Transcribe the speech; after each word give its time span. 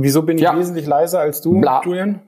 Wieso 0.00 0.22
bin 0.22 0.36
ich 0.38 0.44
Ja. 0.44 0.56
wesentlich 0.56 0.86
leiser 0.86 1.18
als 1.18 1.40
du, 1.40 1.60
Bla. 1.60 1.82
Julian? 1.84 2.20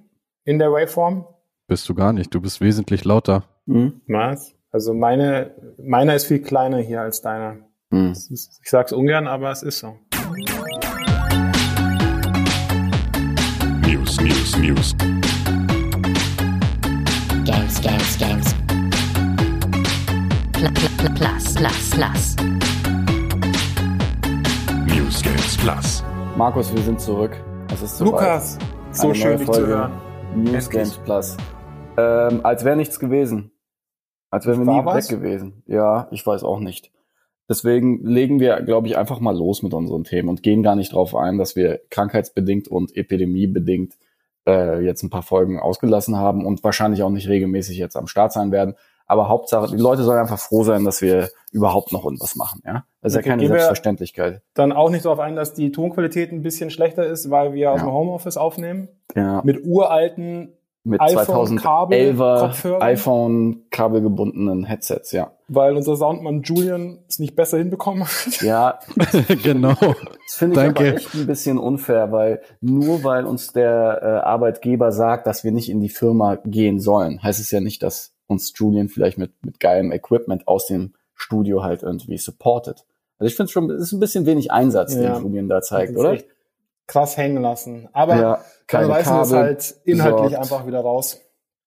In 0.45 0.59
der 0.59 0.73
Waveform? 0.73 1.25
Bist 1.69 1.89
du 1.89 1.95
gar 1.95 2.13
nicht. 2.13 2.35
Du 2.35 2.41
bist 2.41 2.61
wesentlich 2.61 3.05
lauter. 3.05 3.45
Hm? 3.69 4.01
Was? 4.09 4.55
Also 4.73 4.93
meine, 4.93 5.55
meiner 5.81 6.17
ist 6.17 6.27
viel 6.27 6.41
kleiner 6.41 6.79
hier 6.79 7.01
als 7.01 7.23
deiner. 7.23 7.59
Hm. 7.93 8.09
Das 8.09 8.29
ist, 8.29 8.59
ich 8.63 8.69
sag's 8.71 8.93
ungern, 8.93 9.29
aber 9.29 9.53
es 9.53 9.63
ist 9.63 9.79
so. 9.79 9.95
News, 13.87 14.21
News, 14.21 14.57
News. 14.59 14.97
Games, 17.45 17.81
Games, 17.81 18.19
Games. 18.19 18.55
Pl 20.53 20.71
pl 20.73 20.89
pl 20.99 21.11
plus, 21.15 21.55
plus, 21.55 21.91
plus. 21.91 22.37
News 24.87 25.23
Games 25.23 25.57
Plus. 25.59 26.05
Markus, 26.37 26.75
wir 26.75 26.83
sind 26.83 27.01
zurück. 27.01 27.37
Es 27.73 27.83
ist 27.83 27.99
soweit. 27.99 28.13
Lukas, 28.13 28.59
so 28.91 29.05
Eine 29.05 29.15
schön 29.15 29.29
neue 29.29 29.39
dich 29.39 29.51
zu 29.51 29.67
hören. 29.67 29.93
News 30.35 30.47
Endlich. 30.55 30.71
Games 30.71 30.99
Plus. 30.99 31.37
Ähm, 31.97 32.41
als 32.45 32.65
wäre 32.65 32.77
nichts 32.77 32.99
gewesen. 32.99 33.53
Als 34.31 34.47
wären 34.47 34.61
wir 34.61 34.67
War 34.67 34.81
nie 34.81 34.87
was? 34.87 35.11
weg 35.11 35.19
gewesen. 35.21 35.63
Ja, 35.67 36.09
ich 36.11 36.27
weiß 36.27 36.43
auch 36.43 36.61
nicht. 36.61 36.91
Deswegen 37.49 38.05
legen 38.05 38.39
wir, 38.39 38.61
glaube 38.63 38.87
ich, 38.87 38.97
einfach 38.97 39.21
mal 39.21 39.37
los 39.37 39.63
mit 39.63 39.75
unseren 39.75 40.05
Themen 40.05 40.29
und 40.29 40.43
gehen 40.43 40.63
gar 40.63 40.77
nicht 40.77 40.93
darauf 40.93 41.17
ein, 41.17 41.39
dass 41.39 41.57
wir 41.57 41.81
krankheitsbedingt 41.91 42.69
und 42.69 42.97
epidemiebedingt 42.97 43.95
äh, 44.49 44.85
jetzt 44.85 45.03
ein 45.03 45.11
paar 45.11 45.23
Folgen 45.23 45.59
ausgelassen 45.59 46.17
haben 46.17 46.47
und 46.47 46.63
wahrscheinlich 46.63 47.03
auch 47.03 47.11
nicht 47.11 47.29
regelmäßig 47.29 47.77
jetzt 47.77 47.97
am 47.97 48.07
Start 48.07 48.33
sein 48.33 48.53
werden. 48.53 48.75
Aber 49.11 49.29
Hauptsache, 49.29 49.67
die 49.75 49.77
Leute 49.83 50.05
sollen 50.05 50.21
einfach 50.21 50.39
froh 50.39 50.63
sein, 50.63 50.85
dass 50.85 51.03
wir 51.03 51.31
überhaupt 51.51 51.93
noch 51.93 52.05
irgendwas 52.05 52.37
machen. 52.37 52.63
Ja, 52.65 52.85
das 53.03 53.13
ist 53.15 53.19
Okay, 53.19 53.29
ja 53.29 53.33
keine 53.37 53.49
Selbstverständlichkeit. 53.49 54.41
Dann 54.55 54.71
auch 54.73 54.89
nicht 54.89 55.05
darauf 55.05 55.19
ein, 55.19 55.35
dass 55.35 55.53
die 55.53 55.73
Tonqualität 55.73 56.31
ein 56.31 56.43
bisschen 56.43 56.71
schlechter 56.71 57.05
ist, 57.05 57.29
weil 57.29 57.53
wir 57.53 57.73
aus 57.73 57.81
Ja. 57.81 57.87
dem 57.87 57.93
Homeoffice 57.93 58.37
aufnehmen. 58.37 58.87
Ja. 59.17 59.41
Mit 59.45 59.65
uralten, 59.65 60.53
mit 60.85 61.01
iPhone, 61.01 61.57
Kabel, 61.59 62.13
2011er 62.13 62.41
Kopfhörern. 62.41 62.83
iPhone 62.83 63.63
kabelgebundenen 63.71 64.65
Headsets, 64.65 65.11
ja. 65.13 65.33
weil 65.49 65.75
unser 65.77 65.97
Soundmann 65.97 66.43
Julian 66.43 67.01
es 67.09 67.19
nicht 67.19 67.35
besser 67.35 67.59
hinbekommen 67.59 68.05
hat. 68.05 68.41
Ja, 68.43 68.79
genau. 69.43 69.75
das 69.75 70.37
finde 70.37 70.55
ich 70.55 70.63
Danke. 70.67 70.87
aber 70.89 70.97
echt 70.99 71.15
ein 71.15 71.27
bisschen 71.27 71.59
unfair, 71.59 72.13
weil 72.13 72.43
nur 72.61 73.03
weil 73.03 73.27
uns 73.27 73.53
der 73.53 73.99
äh, 74.03 74.07
Arbeitgeber 74.27 74.93
sagt, 74.93 75.27
dass 75.27 75.43
wir 75.43 75.51
nicht 75.51 75.69
in 75.69 75.81
die 75.81 75.89
Firma 75.89 76.37
gehen 76.45 76.79
sollen, 76.79 77.21
heißt 77.23 77.41
es 77.41 77.51
ja 77.51 77.61
nicht, 77.61 77.83
dass 77.83 78.13
uns 78.31 78.53
Julian 78.57 78.89
vielleicht 78.89 79.19
mit, 79.19 79.33
mit 79.45 79.61
geilem 79.61 79.93
Equipment 79.93 80.49
aus 80.49 80.67
dem 80.67 80.95
Studio 81.15 81.63
halt 81.63 81.83
irgendwie 81.83 82.17
supportet. 82.19 82.85
Also 83.19 83.29
ich 83.29 83.37
finde 83.37 83.53
schon, 83.53 83.71
es 83.71 83.83
ist 83.83 83.93
ein 83.93 84.01
bisschen 84.01 84.25
wenig 84.27 84.51
Einsatz, 84.51 84.95
Ja. 84.95 85.15
den 85.19 85.23
Julian 85.25 85.49
da 85.49 85.61
zeigt, 85.61 85.97
oder? 85.97 86.17
Krass 86.87 87.17
hängen 87.17 87.43
lassen. 87.43 87.89
Aber 87.93 88.17
ja, 88.17 88.35
dann 88.37 88.43
keine 88.67 88.89
reißen 88.89 89.15
wir 89.17 89.23
es 89.23 89.33
halt 89.33 89.75
inhaltlich 89.85 90.23
besorgt. 90.31 90.37
einfach 90.53 90.67
wieder 90.67 90.81
raus. 90.81 91.21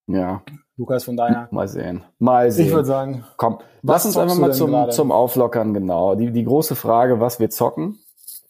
Ja, 0.08 0.41
Lukas, 0.75 1.03
von 1.06 1.16
daher. 1.16 1.47
mal 1.52 1.67
sehen. 1.67 2.03
Mal 2.19 2.52
sehen. 2.52 2.66
Ich 2.67 2.73
würde 2.73 2.86
sagen, 2.88 3.23
Komm, 3.38 3.59
lass 3.84 4.06
uns 4.06 4.17
einfach 4.17 4.36
mal 4.36 4.52
zum, 4.53 4.72
gerade? 4.72 4.91
zum 4.91 5.11
Auflockern, 5.11 5.73
genau. 5.73 6.16
Die, 6.16 6.31
die 6.31 6.44
große 6.44 6.75
Frage, 6.75 7.19
was 7.22 7.39
wir 7.39 7.50
zocken, 7.50 8.00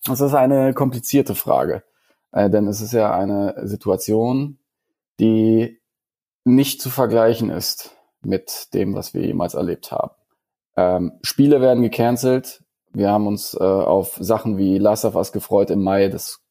das 0.07 0.19
ist 0.21 0.33
eine 0.33 0.73
komplizierte 0.73 1.35
Frage. 1.35 1.83
Äh, 2.31 2.49
denn 2.49 2.67
es 2.67 2.81
ist 2.81 2.93
ja 2.93 3.13
eine 3.13 3.55
Situation, 3.67 4.57
die 5.19 5.79
nicht 6.43 6.81
zu 6.81 6.89
vergleichen 6.89 7.49
ist 7.51 7.91
mit 8.25 8.73
dem, 8.73 8.95
was 8.95 9.13
wir 9.13 9.25
jemals 9.25 9.53
erlebt 9.53 9.91
haben. 9.91 10.11
Ähm, 10.75 11.11
Spiele 11.23 11.61
werden 11.61 11.83
gecancelt. 11.83 12.63
Wir 12.93 13.09
haben 13.09 13.27
uns 13.27 13.53
äh, 13.53 13.63
auf 13.63 14.17
Sachen 14.19 14.57
wie 14.57 14.77
Last 14.77 15.05
of 15.05 15.15
Us 15.15 15.31
gefreut 15.31 15.69
im 15.71 15.83
Mai. 15.83 16.07
Das, 16.09 16.41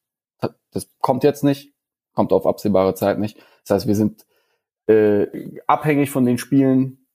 das 0.72 0.88
kommt 1.00 1.24
jetzt 1.24 1.44
nicht, 1.44 1.72
kommt 2.14 2.32
auf 2.32 2.46
absehbare 2.46 2.94
Zeit 2.94 3.18
nicht. 3.18 3.38
Das 3.64 3.76
heißt, 3.76 3.86
wir 3.86 3.96
sind 3.96 4.26
äh, 4.88 5.26
abhängig 5.66 6.10
von 6.10 6.24
den 6.24 6.38
Spielen, 6.38 7.06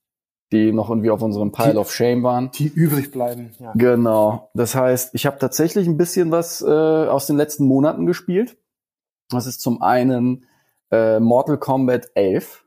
die 0.50 0.72
noch 0.72 0.88
irgendwie 0.88 1.10
auf 1.10 1.20
unserem 1.20 1.52
Pile 1.52 1.72
Die- 1.72 1.76
of 1.76 1.92
Shame 1.92 2.22
waren. 2.22 2.50
die 2.52 2.68
übrig 2.68 3.10
bleiben. 3.10 3.52
Ja. 3.58 3.72
Genau. 3.74 4.50
Das 4.54 4.74
heißt, 4.74 5.14
ich 5.14 5.26
habe 5.26 5.38
tatsächlich 5.38 5.86
ein 5.86 5.98
bisschen 5.98 6.30
was 6.30 6.62
äh, 6.62 6.66
aus 6.66 7.26
den 7.26 7.36
letzten 7.36 7.66
Monaten 7.66 8.06
gespielt. 8.06 8.56
Das 9.28 9.46
ist 9.46 9.60
zum 9.60 9.82
einen 9.82 10.46
äh, 10.90 11.20
Mortal 11.20 11.58
Kombat 11.58 12.08
11. 12.14 12.64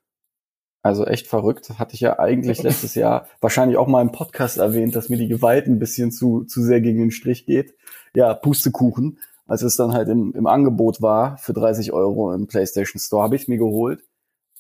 Also 0.84 1.06
echt 1.06 1.28
verrückt. 1.28 1.70
Hatte 1.78 1.94
ich 1.94 2.02
ja 2.02 2.20
eigentlich 2.20 2.64
letztes 2.64 2.96
Jahr 2.96 3.28
wahrscheinlich 3.40 3.78
auch 3.78 3.88
mal 3.88 4.02
im 4.02 4.12
Podcast 4.12 4.58
erwähnt, 4.58 4.96
dass 4.96 5.10
mir 5.10 5.18
die 5.18 5.28
Gewalt 5.28 5.68
ein 5.68 5.80
bisschen 5.80 6.12
zu, 6.12 6.44
zu 6.46 6.62
sehr 6.62 6.82
gegen 6.82 7.00
den 7.00 7.12
Strich 7.12 7.46
geht. 7.46 7.76
Ja, 8.16 8.34
Pustekuchen. 8.34 9.20
Als 9.48 9.62
es 9.64 9.76
dann 9.76 9.94
halt 9.94 10.08
im, 10.08 10.34
im 10.34 10.48
Angebot 10.48 11.02
war 11.02 11.38
für 11.38 11.54
30 11.54 11.92
Euro 11.92 12.34
im 12.34 12.48
PlayStation 12.48 13.00
Store, 13.00 13.24
habe 13.24 13.36
ich 13.36 13.48
mir 13.48 13.58
geholt. 13.58 14.02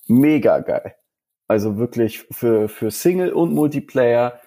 Mega 0.07 0.59
geil. 0.59 0.95
Also 1.47 1.77
wirklich 1.77 2.19
für, 2.31 2.69
für 2.69 2.91
Single 2.91 3.33
und 3.33 3.53
Multiplayer 3.53 4.39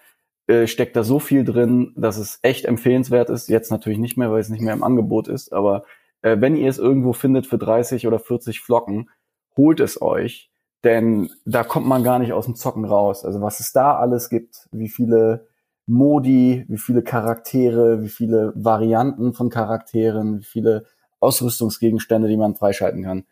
äh, 0.46 0.66
steckt 0.66 0.96
da 0.96 1.02
so 1.02 1.18
viel 1.18 1.44
drin, 1.44 1.92
dass 1.96 2.18
es 2.18 2.38
echt 2.42 2.66
empfehlenswert 2.66 3.30
ist. 3.30 3.48
Jetzt 3.48 3.70
natürlich 3.70 3.98
nicht 3.98 4.16
mehr, 4.16 4.30
weil 4.30 4.40
es 4.40 4.50
nicht 4.50 4.60
mehr 4.60 4.74
im 4.74 4.82
Angebot 4.82 5.28
ist, 5.28 5.52
aber 5.52 5.84
äh, 6.22 6.36
wenn 6.40 6.56
ihr 6.56 6.68
es 6.68 6.78
irgendwo 6.78 7.12
findet 7.12 7.46
für 7.46 7.58
30 7.58 8.06
oder 8.06 8.18
40 8.18 8.60
Flocken, 8.60 9.10
holt 9.56 9.80
es 9.80 10.00
euch, 10.02 10.50
denn 10.84 11.30
da 11.44 11.64
kommt 11.64 11.86
man 11.86 12.04
gar 12.04 12.18
nicht 12.18 12.32
aus 12.32 12.44
dem 12.44 12.54
Zocken 12.56 12.84
raus. 12.84 13.24
Also 13.24 13.40
was 13.40 13.60
es 13.60 13.72
da 13.72 13.96
alles 13.96 14.28
gibt, 14.28 14.68
wie 14.70 14.88
viele 14.88 15.46
Modi, 15.86 16.64
wie 16.68 16.78
viele 16.78 17.02
Charaktere, 17.02 18.02
wie 18.02 18.08
viele 18.08 18.52
Varianten 18.56 19.34
von 19.34 19.50
Charakteren, 19.50 20.40
wie 20.40 20.44
viele 20.44 20.84
Ausrüstungsgegenstände, 21.20 22.28
die 22.28 22.36
man 22.36 22.54
freischalten 22.54 23.02
kann. 23.02 23.24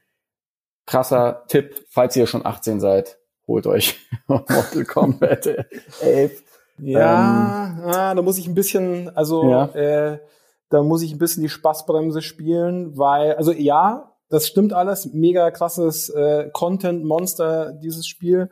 Krasser 0.86 1.44
Tipp, 1.48 1.84
falls 1.88 2.16
ihr 2.16 2.26
schon 2.26 2.44
18 2.44 2.80
seid, 2.80 3.18
holt 3.46 3.66
euch 3.66 3.98
Mortal 4.26 4.84
Kombat 4.84 5.46
11. 6.00 6.42
Ja, 6.78 7.76
ah, 7.84 8.14
da 8.14 8.22
muss 8.22 8.38
ich 8.38 8.48
ein 8.48 8.54
bisschen, 8.54 9.14
also 9.16 9.42
Ähm, 9.42 9.50
Ja. 9.50 9.64
äh, 10.12 10.18
da 10.70 10.82
muss 10.82 11.02
ich 11.02 11.12
ein 11.12 11.18
bisschen 11.18 11.42
die 11.42 11.50
Spaßbremse 11.50 12.22
spielen, 12.22 12.96
weil, 12.96 13.34
also 13.34 13.52
ja, 13.52 14.11
das 14.32 14.46
stimmt 14.48 14.72
alles, 14.72 15.12
mega 15.12 15.50
krasses 15.50 16.08
äh, 16.08 16.48
Content-Monster, 16.52 17.74
dieses 17.82 18.06
Spiel. 18.06 18.48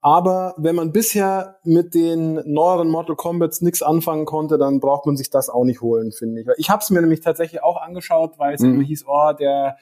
Aber 0.00 0.54
wenn 0.56 0.76
man 0.76 0.92
bisher 0.92 1.56
mit 1.64 1.94
den 1.94 2.34
neueren 2.44 2.88
Mortal 2.88 3.16
Kombats 3.16 3.60
nichts 3.60 3.82
anfangen 3.82 4.24
konnte, 4.24 4.56
dann 4.56 4.78
braucht 4.78 5.04
man 5.04 5.16
sich 5.16 5.30
das 5.30 5.48
auch 5.48 5.64
nicht 5.64 5.80
holen, 5.80 6.12
finde 6.12 6.42
ich. 6.42 6.46
Ich 6.58 6.70
habe 6.70 6.80
es 6.80 6.90
mir 6.90 7.00
nämlich 7.00 7.20
tatsächlich 7.22 7.62
auch 7.64 7.80
angeschaut, 7.82 8.38
weil 8.38 8.54
es 8.54 8.60
Mhm. 8.60 8.74
immer 8.74 8.84
hieß, 8.84 9.04
oh, 9.08 9.32
der 9.32 9.76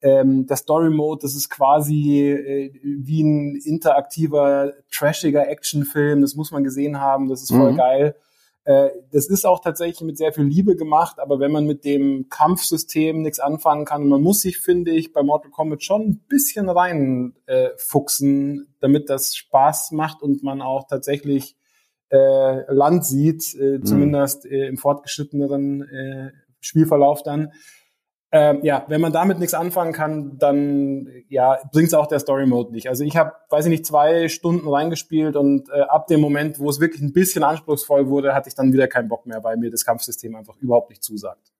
ähm, 0.00 0.46
der 0.46 0.56
Story 0.56 0.90
Mode, 0.90 1.20
das 1.22 1.34
ist 1.34 1.48
quasi 1.50 2.20
äh, 2.30 2.72
wie 2.82 3.22
ein 3.22 3.56
interaktiver, 3.64 4.72
trashiger 4.92 5.48
Actionfilm. 5.48 6.20
Das 6.22 6.36
muss 6.36 6.52
man 6.52 6.62
gesehen 6.62 7.00
haben. 7.00 7.28
Das 7.28 7.42
ist 7.42 7.50
voll 7.52 7.72
Mhm. 7.72 7.76
geil. 7.76 8.14
Äh, 8.68 8.90
das 9.12 9.28
ist 9.28 9.46
auch 9.46 9.60
tatsächlich 9.60 10.02
mit 10.02 10.18
sehr 10.18 10.34
viel 10.34 10.44
Liebe 10.44 10.76
gemacht, 10.76 11.20
aber 11.20 11.40
wenn 11.40 11.50
man 11.50 11.64
mit 11.64 11.86
dem 11.86 12.28
Kampfsystem 12.28 13.22
nichts 13.22 13.38
anfangen 13.38 13.86
kann, 13.86 14.06
man 14.06 14.20
muss 14.20 14.42
sich, 14.42 14.58
finde 14.58 14.90
ich, 14.90 15.14
bei 15.14 15.22
Mortal 15.22 15.50
Kombat 15.50 15.82
schon 15.82 16.02
ein 16.02 16.24
bisschen 16.28 16.68
rein 16.68 17.34
äh, 17.46 17.70
fuchsen, 17.78 18.74
damit 18.80 19.08
das 19.08 19.34
Spaß 19.34 19.92
macht 19.92 20.20
und 20.20 20.42
man 20.42 20.60
auch 20.60 20.86
tatsächlich 20.86 21.56
äh, 22.10 22.70
Land 22.70 23.06
sieht, 23.06 23.54
äh, 23.54 23.80
zumindest 23.80 24.44
äh, 24.44 24.66
im 24.66 24.76
fortgeschritteneren 24.76 25.88
äh, 25.88 26.30
Spielverlauf 26.60 27.22
dann. 27.22 27.52
Ähm, 28.30 28.60
ja, 28.62 28.84
wenn 28.88 29.00
man 29.00 29.12
damit 29.12 29.38
nichts 29.38 29.54
anfangen 29.54 29.94
kann, 29.94 30.36
dann 30.38 31.08
ja, 31.28 31.58
bringt's 31.72 31.94
auch 31.94 32.06
der 32.06 32.18
Story 32.18 32.44
Mode 32.44 32.72
nicht. 32.72 32.88
Also 32.88 33.02
ich 33.02 33.16
habe, 33.16 33.32
weiß 33.48 33.64
ich 33.64 33.70
nicht, 33.70 33.86
zwei 33.86 34.28
Stunden 34.28 34.68
reingespielt 34.68 35.34
und 35.34 35.70
äh, 35.70 35.80
ab 35.82 36.08
dem 36.08 36.20
Moment, 36.20 36.58
wo 36.58 36.68
es 36.68 36.78
wirklich 36.78 37.00
ein 37.00 37.14
bisschen 37.14 37.42
anspruchsvoll 37.42 38.08
wurde, 38.08 38.34
hatte 38.34 38.48
ich 38.48 38.54
dann 38.54 38.72
wieder 38.72 38.86
keinen 38.86 39.08
Bock 39.08 39.24
mehr, 39.24 39.42
weil 39.44 39.56
mir 39.56 39.70
das 39.70 39.84
Kampfsystem 39.86 40.36
einfach 40.36 40.56
überhaupt 40.58 40.90
nicht 40.90 41.02
zusagt. 41.02 41.52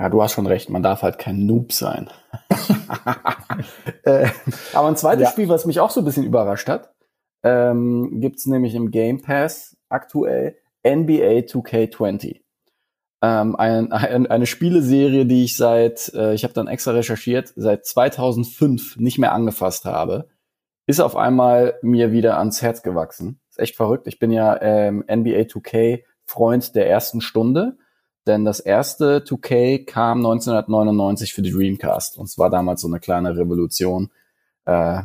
Ja, 0.00 0.08
du 0.08 0.22
hast 0.22 0.32
schon 0.32 0.46
recht, 0.46 0.70
man 0.70 0.82
darf 0.82 1.02
halt 1.02 1.18
kein 1.18 1.44
Noob 1.44 1.72
sein. 1.72 2.08
äh, 4.04 4.28
aber 4.72 4.88
ein 4.88 4.96
zweites 4.96 5.24
Ja. 5.24 5.30
Spiel, 5.30 5.48
was 5.50 5.66
mich 5.66 5.78
auch 5.78 5.90
so 5.90 6.00
ein 6.00 6.04
bisschen 6.04 6.24
überrascht 6.24 6.68
hat, 6.68 6.94
ähm, 7.42 8.20
gibt's 8.20 8.46
nämlich 8.46 8.74
im 8.74 8.90
Game 8.90 9.20
Pass 9.20 9.76
aktuell 9.90 10.56
NBA 10.86 11.44
2K20. 11.46 12.43
Ähm, 13.24 13.56
ein, 13.56 13.90
ein, 13.90 14.26
eine 14.26 14.44
Spieleserie, 14.44 15.24
die 15.24 15.44
ich 15.44 15.56
seit, 15.56 16.12
äh, 16.12 16.34
ich 16.34 16.44
habe 16.44 16.52
dann 16.52 16.66
extra 16.66 16.90
recherchiert, 16.90 17.54
seit 17.56 17.86
2005 17.86 18.98
nicht 18.98 19.18
mehr 19.18 19.32
angefasst 19.32 19.86
habe, 19.86 20.28
ist 20.86 21.00
auf 21.00 21.16
einmal 21.16 21.78
mir 21.80 22.12
wieder 22.12 22.36
ans 22.36 22.60
Herz 22.60 22.82
gewachsen. 22.82 23.40
Ist 23.48 23.58
echt 23.58 23.76
verrückt. 23.76 24.06
Ich 24.08 24.18
bin 24.18 24.30
ja 24.30 24.60
ähm, 24.60 25.02
NBA 25.10 25.44
2K 25.44 26.02
Freund 26.26 26.74
der 26.74 26.90
ersten 26.90 27.22
Stunde. 27.22 27.78
Denn 28.26 28.44
das 28.44 28.60
erste 28.60 29.20
2K 29.20 29.86
kam 29.86 30.18
1999 30.18 31.32
für 31.32 31.40
die 31.40 31.52
Dreamcast. 31.52 32.18
Und 32.18 32.26
es 32.26 32.36
war 32.36 32.50
damals 32.50 32.82
so 32.82 32.88
eine 32.88 33.00
kleine 33.00 33.38
Revolution, 33.38 34.10
äh, 34.66 35.00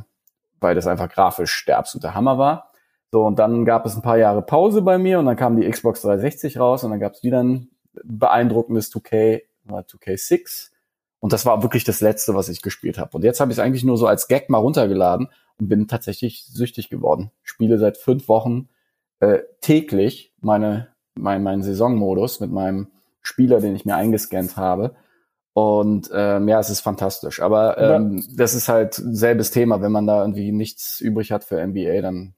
weil 0.60 0.76
das 0.76 0.88
einfach 0.88 1.08
grafisch 1.08 1.64
der 1.66 1.78
absolute 1.78 2.16
Hammer 2.16 2.38
war. 2.38 2.72
So, 3.14 3.26
und 3.26 3.40
dann 3.40 3.64
gab 3.64 3.86
es 3.86 3.96
ein 3.96 4.02
paar 4.02 4.18
Jahre 4.18 4.42
Pause 4.42 4.82
bei 4.82 4.98
mir 4.98 5.20
und 5.20 5.26
dann 5.26 5.38
kam 5.38 5.56
die 5.56 5.70
Xbox 5.70 6.02
360 6.02 6.60
raus 6.60 6.84
und 6.84 6.92
dann 6.92 7.00
gab 7.00 7.14
es 7.14 7.24
wieder 7.24 7.42
ein 7.42 7.70
beeindruckendes 8.04 8.92
2K, 8.92 9.44
war 9.64 9.82
2K6. 9.82 10.72
Und 11.20 11.34
das 11.34 11.46
war 11.46 11.64
wirklich 11.64 11.84
das 11.84 12.02
Letzte, 12.02 12.34
was 12.34 12.50
ich 12.50 12.62
gespielt 12.62 12.98
habe. 12.98 13.12
Und 13.18 13.24
jetzt 13.24 13.40
habe 13.40 13.52
ich 13.52 13.58
es 13.58 13.64
eigentlich 13.64 13.84
nur 13.84 13.98
so 13.98 14.08
als 14.08 14.28
Gag 14.28 14.50
mal 14.50 14.60
runtergeladen 14.60 15.28
und 15.60 15.68
bin 15.68 15.88
tatsächlich 15.88 16.46
süchtig 16.46 16.90
geworden. 16.90 17.32
Spiele 17.44 17.78
seit 17.78 17.98
fünf 17.98 18.30
Wochen 18.30 18.70
äh, 19.20 19.40
täglich 19.60 20.34
meine, 20.40 20.88
mein, 21.16 21.44
meinen 21.44 21.62
Saisonmodus 21.62 22.40
mit 22.40 22.52
meinem 22.52 22.88
Spieler, 23.22 23.60
den 23.60 23.76
ich 23.76 23.86
mir 23.86 23.96
eingescannt 23.96 24.56
habe. 24.56 24.96
Und 25.54 26.10
ähm, 26.14 26.48
ja, 26.48 26.60
es 26.60 26.70
ist 26.70 26.80
fantastisch. 26.80 27.42
Aber 27.42 27.78
ähm, 27.78 28.24
das 28.38 28.54
ist 28.54 28.70
halt 28.70 28.94
selbes 28.94 29.52
Thema. 29.52 29.82
Wenn 29.82 29.92
man 29.92 30.08
da 30.08 30.22
irgendwie 30.22 30.54
nichts 30.54 31.02
übrig 31.02 31.34
hat 31.34 31.44
für 31.44 31.66
NBA, 31.66 32.02
dann 32.02 32.34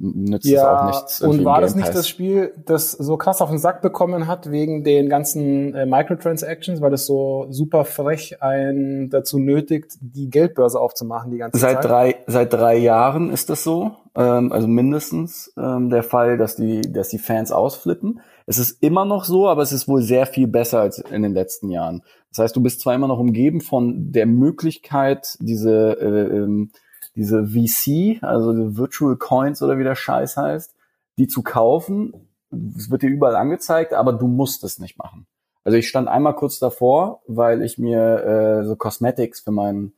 nützt 0.00 0.46
es 0.46 0.58
auch 0.58 0.86
nichts. 0.86 1.20
Und 1.20 1.44
war 1.44 1.60
das 1.60 1.74
nicht 1.74 1.94
das 1.94 2.08
Spiel, 2.08 2.52
das 2.64 2.92
so 2.92 3.16
krass 3.16 3.40
auf 3.40 3.48
den 3.48 3.58
Sack 3.58 3.80
bekommen 3.80 4.26
hat 4.26 4.50
wegen 4.50 4.84
den 4.84 5.08
ganzen 5.08 5.74
äh, 5.74 5.86
Microtransactions, 5.86 6.80
weil 6.80 6.90
das 6.90 7.06
so 7.06 7.46
super 7.50 7.84
frech 7.84 8.42
einen 8.42 9.10
dazu 9.10 9.38
nötigt, 9.38 9.96
die 10.00 10.30
Geldbörse 10.30 10.80
aufzumachen 10.80 11.30
die 11.30 11.38
ganze 11.38 11.58
Seit 11.58 11.82
Zeit? 11.82 11.84
drei, 11.84 12.16
seit 12.26 12.52
drei 12.52 12.76
Jahren 12.76 13.30
ist 13.30 13.50
das 13.50 13.62
so, 13.62 13.92
ähm, 14.16 14.52
also 14.52 14.66
mindestens 14.66 15.52
ähm, 15.56 15.90
der 15.90 16.02
Fall, 16.02 16.36
dass 16.36 16.56
die, 16.56 16.80
dass 16.80 17.08
die 17.08 17.18
Fans 17.18 17.52
ausflippen. 17.52 18.20
Es 18.46 18.58
ist 18.58 18.82
immer 18.82 19.04
noch 19.04 19.24
so, 19.24 19.48
aber 19.48 19.62
es 19.62 19.72
ist 19.72 19.88
wohl 19.88 20.02
sehr 20.02 20.26
viel 20.26 20.48
besser 20.48 20.80
als 20.80 20.98
in 20.98 21.22
den 21.22 21.32
letzten 21.32 21.70
Jahren. 21.70 22.02
Das 22.30 22.40
heißt, 22.40 22.56
du 22.56 22.60
bist 22.60 22.80
zwar 22.80 22.94
immer 22.94 23.08
noch 23.08 23.18
umgeben 23.18 23.60
von 23.60 24.12
der 24.12 24.26
Möglichkeit, 24.26 25.36
diese, 25.40 25.96
äh, 26.00 26.36
ähm, 26.36 26.70
diese 27.16 27.46
VC, 27.46 28.22
also 28.22 28.52
die 28.52 28.76
Virtual 28.76 29.16
Coins 29.16 29.62
oder 29.62 29.78
wie 29.78 29.84
der 29.84 29.94
Scheiß 29.94 30.36
heißt, 30.36 30.74
die 31.16 31.28
zu 31.28 31.42
kaufen. 31.42 32.28
Es 32.76 32.90
wird 32.90 33.02
dir 33.02 33.10
überall 33.10 33.36
angezeigt, 33.36 33.92
aber 33.92 34.12
du 34.12 34.26
musst 34.26 34.64
es 34.64 34.78
nicht 34.78 34.98
machen. 34.98 35.26
Also 35.64 35.78
ich 35.78 35.88
stand 35.88 36.08
einmal 36.08 36.34
kurz 36.34 36.58
davor, 36.58 37.22
weil 37.26 37.62
ich 37.62 37.78
mir 37.78 38.24
äh, 38.24 38.64
so 38.64 38.76
Cosmetics 38.76 39.40
für 39.40 39.52
meinen 39.52 39.94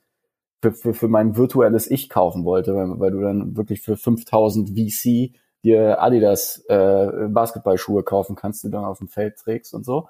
für, 0.62 0.72
für, 0.72 0.94
für 0.94 1.08
mein 1.08 1.36
virtuelles 1.36 1.90
Ich 1.90 2.08
kaufen 2.08 2.44
wollte, 2.44 2.74
weil, 2.74 2.98
weil 2.98 3.10
du 3.10 3.20
dann 3.20 3.56
wirklich 3.56 3.82
für 3.82 3.96
5000 3.96 4.70
VC 4.70 5.34
dir 5.62 6.00
Adidas 6.02 6.64
äh, 6.68 7.28
Basketballschuhe 7.28 8.02
kaufen 8.02 8.36
kannst, 8.36 8.62
die 8.62 8.68
du 8.68 8.72
dann 8.72 8.84
auf 8.84 8.98
dem 8.98 9.08
Feld 9.08 9.36
trägst 9.36 9.74
und 9.74 9.84
so. 9.84 10.08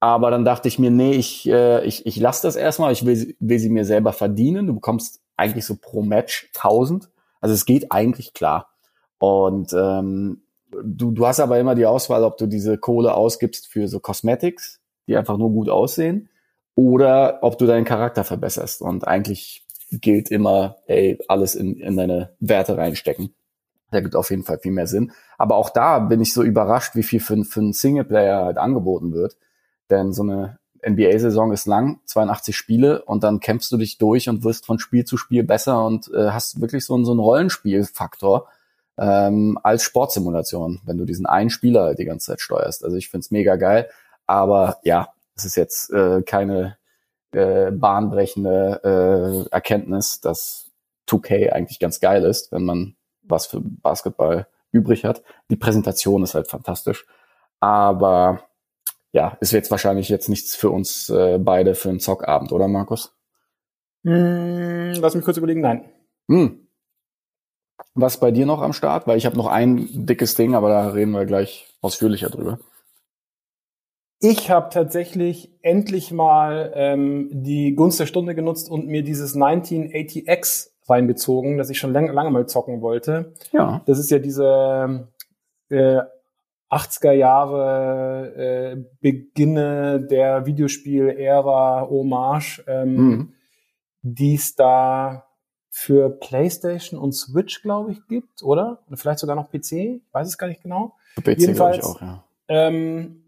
Aber 0.00 0.30
dann 0.30 0.44
dachte 0.44 0.68
ich 0.68 0.78
mir, 0.78 0.90
nee, 0.90 1.12
ich, 1.12 1.48
äh, 1.48 1.84
ich, 1.84 2.04
ich 2.04 2.16
lasse 2.18 2.46
das 2.46 2.56
erstmal, 2.56 2.92
ich 2.92 3.06
will, 3.06 3.34
will 3.40 3.58
sie 3.58 3.70
mir 3.70 3.86
selber 3.86 4.12
verdienen. 4.12 4.66
Du 4.66 4.74
bekommst 4.74 5.22
eigentlich 5.36 5.64
so 5.64 5.76
pro 5.76 6.02
Match 6.02 6.50
1000. 6.54 7.10
Also 7.40 7.54
es 7.54 7.66
geht 7.66 7.92
eigentlich 7.92 8.32
klar. 8.32 8.70
Und 9.18 9.72
ähm, 9.72 10.42
du, 10.82 11.12
du 11.12 11.26
hast 11.26 11.40
aber 11.40 11.58
immer 11.58 11.74
die 11.74 11.86
Auswahl, 11.86 12.24
ob 12.24 12.36
du 12.38 12.46
diese 12.46 12.78
Kohle 12.78 13.14
ausgibst 13.14 13.68
für 13.68 13.88
so 13.88 14.00
Cosmetics, 14.00 14.80
die 15.06 15.16
einfach 15.16 15.36
nur 15.36 15.50
gut 15.50 15.68
aussehen, 15.68 16.28
oder 16.74 17.38
ob 17.42 17.58
du 17.58 17.66
deinen 17.66 17.84
Charakter 17.84 18.24
verbesserst. 18.24 18.82
Und 18.82 19.06
eigentlich 19.06 19.64
gilt 19.90 20.30
immer, 20.30 20.76
ey, 20.86 21.18
alles 21.28 21.54
in, 21.54 21.78
in 21.78 21.96
deine 21.96 22.34
Werte 22.40 22.76
reinstecken. 22.76 23.34
Der 23.92 24.02
gibt 24.02 24.16
auf 24.16 24.30
jeden 24.30 24.42
Fall 24.42 24.58
viel 24.58 24.72
mehr 24.72 24.88
Sinn. 24.88 25.12
Aber 25.38 25.56
auch 25.56 25.70
da 25.70 26.00
bin 26.00 26.20
ich 26.20 26.32
so 26.32 26.42
überrascht, 26.42 26.96
wie 26.96 27.02
viel 27.04 27.20
für, 27.20 27.44
für 27.44 27.60
einen 27.60 27.72
Singleplayer 27.72 28.44
halt 28.44 28.58
angeboten 28.58 29.12
wird. 29.12 29.36
Denn 29.90 30.12
so 30.12 30.22
eine 30.22 30.58
NBA-Saison 30.86 31.52
ist 31.52 31.66
lang, 31.66 32.00
82 32.06 32.56
Spiele, 32.56 33.02
und 33.02 33.24
dann 33.24 33.40
kämpfst 33.40 33.70
du 33.72 33.76
dich 33.76 33.98
durch 33.98 34.28
und 34.28 34.44
wirst 34.44 34.66
von 34.66 34.78
Spiel 34.78 35.04
zu 35.04 35.16
Spiel 35.16 35.44
besser 35.44 35.84
und 35.84 36.10
äh, 36.14 36.30
hast 36.30 36.60
wirklich 36.60 36.84
so, 36.84 36.94
einen- 36.94 37.04
so 37.04 37.12
einen 37.12 37.20
Rollenspielfaktor 37.20 38.48
ähm, 38.98 39.58
als 39.62 39.82
Sportsimulation, 39.82 40.80
wenn 40.84 40.98
du 40.98 41.04
diesen 41.04 41.26
einen 41.26 41.50
Spieler 41.50 41.82
halt 41.84 41.98
die 41.98 42.04
ganze 42.04 42.26
Zeit 42.26 42.40
steuerst. 42.40 42.84
Also 42.84 42.96
ich 42.96 43.08
find's 43.10 43.30
mega 43.30 43.56
geil. 43.56 43.88
Aber 44.26 44.78
ja, 44.84 45.08
es 45.36 45.44
ist 45.44 45.56
jetzt 45.56 45.90
äh, 45.92 46.22
keine 46.22 46.76
äh, 47.32 47.70
bahnbrechende 47.72 49.46
äh, 49.48 49.52
Erkenntnis, 49.52 50.20
dass 50.20 50.70
2K 51.08 51.50
eigentlich 51.50 51.80
ganz 51.80 51.98
geil 52.00 52.24
ist, 52.24 52.52
wenn 52.52 52.64
man 52.64 52.94
was 53.22 53.46
für 53.46 53.60
Basketball 53.60 54.46
übrig 54.70 55.04
hat. 55.04 55.22
Die 55.50 55.56
Präsentation 55.56 56.22
ist 56.22 56.34
halt 56.34 56.48
fantastisch. 56.48 57.04
Aber 57.60 58.42
ja, 59.14 59.38
ist 59.40 59.52
jetzt 59.52 59.70
wahrscheinlich 59.70 60.08
jetzt 60.08 60.28
nichts 60.28 60.56
für 60.56 60.70
uns 60.70 61.08
äh, 61.08 61.38
beide 61.38 61.76
für 61.76 61.88
einen 61.88 62.00
Zockabend, 62.00 62.50
oder 62.50 62.66
Markus? 62.66 63.16
Hm, 64.04 64.94
lass 65.00 65.14
mich 65.14 65.24
kurz 65.24 65.36
überlegen. 65.36 65.60
Nein. 65.60 65.84
Hm. 66.28 66.66
Was 67.94 68.18
bei 68.18 68.32
dir 68.32 68.44
noch 68.44 68.60
am 68.60 68.72
Start? 68.72 69.06
Weil 69.06 69.16
ich 69.16 69.24
habe 69.24 69.36
noch 69.36 69.46
ein 69.46 69.88
dickes 69.92 70.34
Ding, 70.34 70.56
aber 70.56 70.68
da 70.68 70.88
reden 70.88 71.12
wir 71.12 71.26
gleich 71.26 71.72
ausführlicher 71.80 72.28
drüber. 72.28 72.58
Ich 74.18 74.50
habe 74.50 74.70
tatsächlich 74.70 75.52
endlich 75.62 76.10
mal 76.10 76.72
ähm, 76.74 77.28
die 77.30 77.76
Gunst 77.76 78.00
der 78.00 78.06
Stunde 78.06 78.34
genutzt 78.34 78.68
und 78.68 78.88
mir 78.88 79.04
dieses 79.04 79.36
1980X 79.36 80.70
reingezogen, 80.88 81.56
das 81.56 81.70
ich 81.70 81.78
schon 81.78 81.92
lang, 81.92 82.08
lange 82.12 82.30
mal 82.30 82.46
zocken 82.46 82.80
wollte. 82.80 83.32
Ja. 83.52 83.82
Das 83.86 84.00
ist 84.00 84.10
ja 84.10 84.18
diese 84.18 85.08
äh, 85.68 86.00
80er 86.74 87.12
Jahre 87.12 88.34
äh, 88.36 88.84
Beginne 89.00 90.00
der 90.00 90.46
Videospiel-Ära 90.46 91.86
Hommage, 91.88 92.62
ähm, 92.66 92.94
Mhm. 92.96 93.32
die 94.02 94.34
es 94.34 94.54
da 94.54 95.26
für 95.70 96.10
PlayStation 96.10 97.00
und 97.00 97.12
Switch, 97.12 97.62
glaube 97.62 97.92
ich, 97.92 98.06
gibt, 98.06 98.42
oder? 98.42 98.80
Oder 98.86 98.96
vielleicht 98.96 99.18
sogar 99.18 99.34
noch 99.36 99.50
PC? 99.50 99.72
Ich 99.72 100.02
weiß 100.12 100.28
es 100.28 100.38
gar 100.38 100.46
nicht 100.46 100.62
genau. 100.62 100.94
PC 101.16 101.22
glaube 101.22 101.32
ich 101.32 101.38
Jedenfalls- 101.40 101.84
auch, 101.86 102.00
ja. 102.00 102.24
Ähm, 102.48 103.20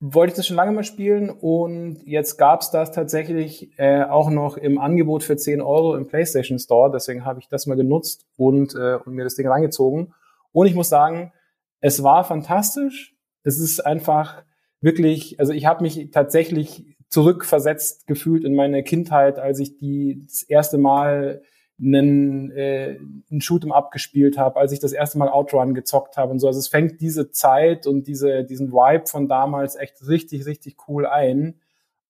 wollte 0.00 0.32
ich 0.32 0.36
das 0.36 0.46
schon 0.46 0.56
lange 0.56 0.72
mal 0.72 0.84
spielen 0.84 1.30
und 1.30 2.02
jetzt 2.04 2.36
gab's 2.36 2.70
das 2.70 2.92
tatsächlich 2.92 3.70
äh, 3.78 4.02
auch 4.04 4.28
noch 4.28 4.58
im 4.58 4.78
Angebot 4.78 5.22
für 5.22 5.36
10 5.36 5.62
Euro 5.62 5.96
im 5.96 6.06
PlayStation 6.06 6.58
Store. 6.58 6.90
Deswegen 6.92 7.24
habe 7.24 7.40
ich 7.40 7.48
das 7.48 7.66
mal 7.66 7.76
genutzt 7.76 8.26
und, 8.36 8.74
äh, 8.74 8.96
und 9.04 9.14
mir 9.14 9.24
das 9.24 9.34
Ding 9.34 9.48
reingezogen. 9.48 10.12
Und 10.52 10.66
ich 10.66 10.74
muss 10.74 10.90
sagen, 10.90 11.32
es 11.84 12.02
war 12.02 12.24
fantastisch. 12.24 13.14
Es 13.42 13.60
ist 13.60 13.84
einfach 13.84 14.42
wirklich, 14.80 15.38
also 15.38 15.52
ich 15.52 15.66
habe 15.66 15.82
mich 15.82 16.10
tatsächlich 16.12 16.96
zurückversetzt 17.10 18.06
gefühlt 18.06 18.42
in 18.44 18.54
meine 18.54 18.82
Kindheit, 18.82 19.38
als 19.38 19.58
ich 19.58 19.76
die 19.76 20.24
das 20.26 20.44
erste 20.44 20.78
Mal 20.78 21.42
einen, 21.78 22.50
äh, 22.52 22.98
einen 23.30 23.40
Shoot'em 23.42 23.70
Up 23.70 23.90
gespielt 23.90 24.38
habe, 24.38 24.58
als 24.58 24.72
ich 24.72 24.80
das 24.80 24.94
erste 24.94 25.18
Mal 25.18 25.28
Outrun 25.28 25.74
gezockt 25.74 26.16
habe 26.16 26.32
und 26.32 26.38
so. 26.38 26.46
Also 26.46 26.58
es 26.58 26.68
fängt 26.68 27.02
diese 27.02 27.30
Zeit 27.32 27.86
und 27.86 28.06
diese, 28.06 28.44
diesen 28.44 28.72
Vibe 28.72 29.06
von 29.06 29.28
damals 29.28 29.76
echt 29.76 30.08
richtig, 30.08 30.46
richtig 30.46 30.88
cool 30.88 31.04
ein. 31.04 31.60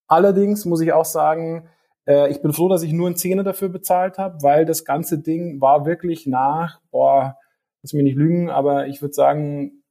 Allerdings 0.07 0.67
muss 0.67 0.83
ich 0.83 0.93
auch 0.93 1.05
sagen, 1.05 1.67
äh, 2.07 2.31
ich 2.31 2.41
bin 2.43 2.53
froh, 2.53 2.69
dass 2.69 2.85
ich 2.85 2.93
nur 2.93 3.09
einen 3.09 3.17
Zehner 3.17 3.43
dafür 3.43 3.71
bezahlt 3.71 4.19
habe, 4.19 4.41
weil 4.43 4.67
das 4.67 4.85
ganze 4.85 5.19
Ding 5.19 5.61
war 5.61 5.85
wirklich 5.85 6.29
nach, 6.29 6.81
boah, 6.93 7.39
lass 7.85 7.93
mich 7.93 8.03
nicht 8.03 8.17
lügen, 8.17 8.49
aber 8.49 8.87
ich 8.87 9.03
würde 9.03 9.13
sagen, 9.13 9.83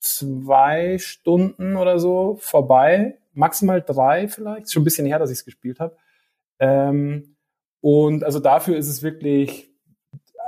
zwei 0.00 0.98
Stunden 0.98 1.76
oder 1.76 2.00
so 2.00 2.36
vorbei, 2.40 3.18
maximal 3.32 3.80
drei 3.80 4.26
vielleicht, 4.26 4.64
ist 4.64 4.72
schon 4.72 4.82
ein 4.82 4.84
bisschen 4.84 5.06
her, 5.06 5.20
dass 5.20 5.30
ich 5.30 5.38
es 5.38 5.44
gespielt 5.44 5.78
habe. 5.78 5.96
Ähm, 6.58 7.36
und 7.80 8.24
also 8.24 8.40
dafür 8.40 8.76
ist 8.76 8.88
es 8.88 9.02
wirklich 9.02 9.70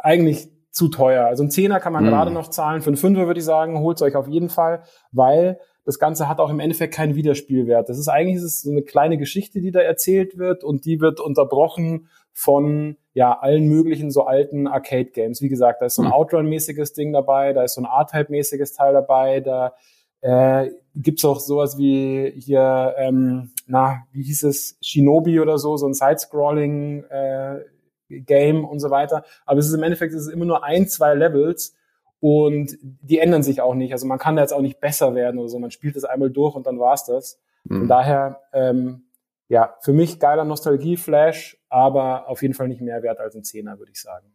eigentlich 0.03 0.51
zu 0.73 0.89
teuer. 0.89 1.27
Also 1.27 1.45
ein 1.45 1.51
Zehner 1.53 1.79
kann 1.79 1.93
man 1.93 2.05
Mhm. 2.05 2.09
gerade 2.09 2.31
noch 2.33 2.49
zahlen. 2.49 2.83
Für 2.83 2.89
einen 2.89 2.97
Fünfer 2.97 3.27
würde 3.27 3.39
ich 3.39 3.47
sagen, 3.47 3.79
holt 3.79 4.03
euch 4.03 4.17
auf 4.17 4.27
jeden 4.27 4.49
Fall, 4.49 4.83
weil 5.13 5.61
das 5.85 6.01
Ganze 6.01 6.29
hat 6.29 6.41
auch 6.41 6.51
im 6.51 6.59
Endeffekt 6.61 6.95
keinen 6.95 7.15
Wiederspielwert. 7.15 7.89
Das 7.89 7.99
ist 7.99 8.09
eigentlich 8.09 8.37
ist 8.37 8.43
es 8.43 8.63
so 8.63 8.71
eine 8.71 8.83
kleine 8.83 9.19
Geschichte, 9.19 9.61
die 9.61 9.71
da 9.71 9.81
erzählt 9.81 10.37
wird 10.37 10.65
und 10.65 10.85
die 10.85 11.01
wird 11.01 11.21
unterbrochen 11.21 12.09
von 12.33 12.97
ja 13.15 13.39
allen 13.39 13.65
möglichen 13.67 14.11
so 14.11 14.25
alten 14.25 14.67
Arcade-Games. 14.67 15.43
Wie 15.43 15.49
gesagt, 15.49 15.83
da 15.83 15.87
ist 15.87 15.97
so 15.97 16.03
ein 16.03 16.07
Mhm. 16.09 16.13
Outrun-mäßiges 16.15 16.93
Ding 16.95 17.13
dabei, 17.13 17.53
da 17.53 17.63
ist 17.65 17.75
so 17.75 17.83
ein 17.83 17.87
R-Type-mäßiges 17.87 18.73
Teil 18.73 18.93
dabei, 18.95 19.41
da 19.41 19.75
äh, 20.23 20.71
gibt's 20.95 21.25
auch 21.25 21.41
sowas 21.41 21.77
wie 21.79 22.33
hier, 22.37 22.95
ähm, 22.97 23.51
na, 23.67 24.05
wie 24.13 24.23
hieß 24.23 24.45
es, 24.45 24.79
Shinobi 24.81 25.41
oder 25.41 25.59
so, 25.59 25.77
so 25.77 25.87
ein 25.87 25.95
Side-Scrolling 25.95 27.05
äh, 27.05 27.61
Game 28.09 28.65
und 28.65 28.79
so 28.79 28.91
weiter. 28.91 29.25
Aber 29.47 29.59
es 29.59 29.67
ist 29.67 29.75
im 29.75 29.83
Endeffekt 29.83 30.15
es 30.15 30.27
ist 30.29 30.33
immer 30.33 30.45
nur 30.45 30.63
ein, 30.65 30.87
zwei 30.87 31.15
Levels 31.15 31.75
und 32.21 32.77
die 32.81 33.19
ändern 33.19 33.43
sich 33.43 33.61
auch 33.63 33.75
nicht. 33.75 33.93
Also 33.93 34.07
man 34.07 34.19
kann 34.19 34.37
da 34.37 34.43
jetzt 34.43 34.53
auch 34.53 34.61
nicht 34.61 34.81
besser 34.81 35.15
werden 35.17 35.41
oder 35.41 35.49
so. 35.49 35.59
Man 35.59 35.71
spielt 35.73 35.97
es 35.97 36.05
einmal 36.05 36.31
durch 36.31 36.55
und 36.55 36.67
dann 36.67 36.79
war's 36.79 37.05
das. 37.07 37.41
Von 37.67 37.85
Mhm. 37.85 37.89
daher, 37.89 38.41
ähm, 38.53 39.05
ja, 39.53 39.77
für 39.81 39.93
mich 39.93 40.19
geiler 40.19 40.47
Nostalgie-Flash, 40.47 41.59
aber 41.69 42.27
auf 42.27 42.41
jeden 42.41 42.55
Fall 42.55 42.69
nicht 42.69 42.81
mehr 42.81 43.03
wert 43.03 43.21
als 43.21 43.35
ein 43.37 43.45
Zehner, 43.45 43.79
würde 43.79 43.93
ich 43.93 44.01
sagen. 44.01 44.35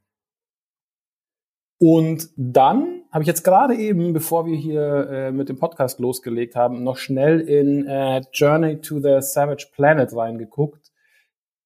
Und 1.80 2.30
dann 2.38 3.02
habe 3.12 3.24
ich 3.24 3.28
jetzt 3.28 3.44
gerade 3.44 3.74
eben, 3.74 4.14
bevor 4.14 4.46
wir 4.46 4.56
hier 4.56 5.10
äh, 5.10 5.32
mit 5.32 5.50
dem 5.50 5.58
Podcast 5.58 6.00
losgelegt 6.00 6.56
haben, 6.56 6.84
noch 6.84 6.98
schnell 6.98 7.40
in 7.40 7.88
äh, 7.88 8.22
Journey 8.32 8.80
to 8.80 9.00
the 9.00 9.18
Savage 9.22 9.70
Planet 9.74 10.16
reingeguckt. 10.16 10.92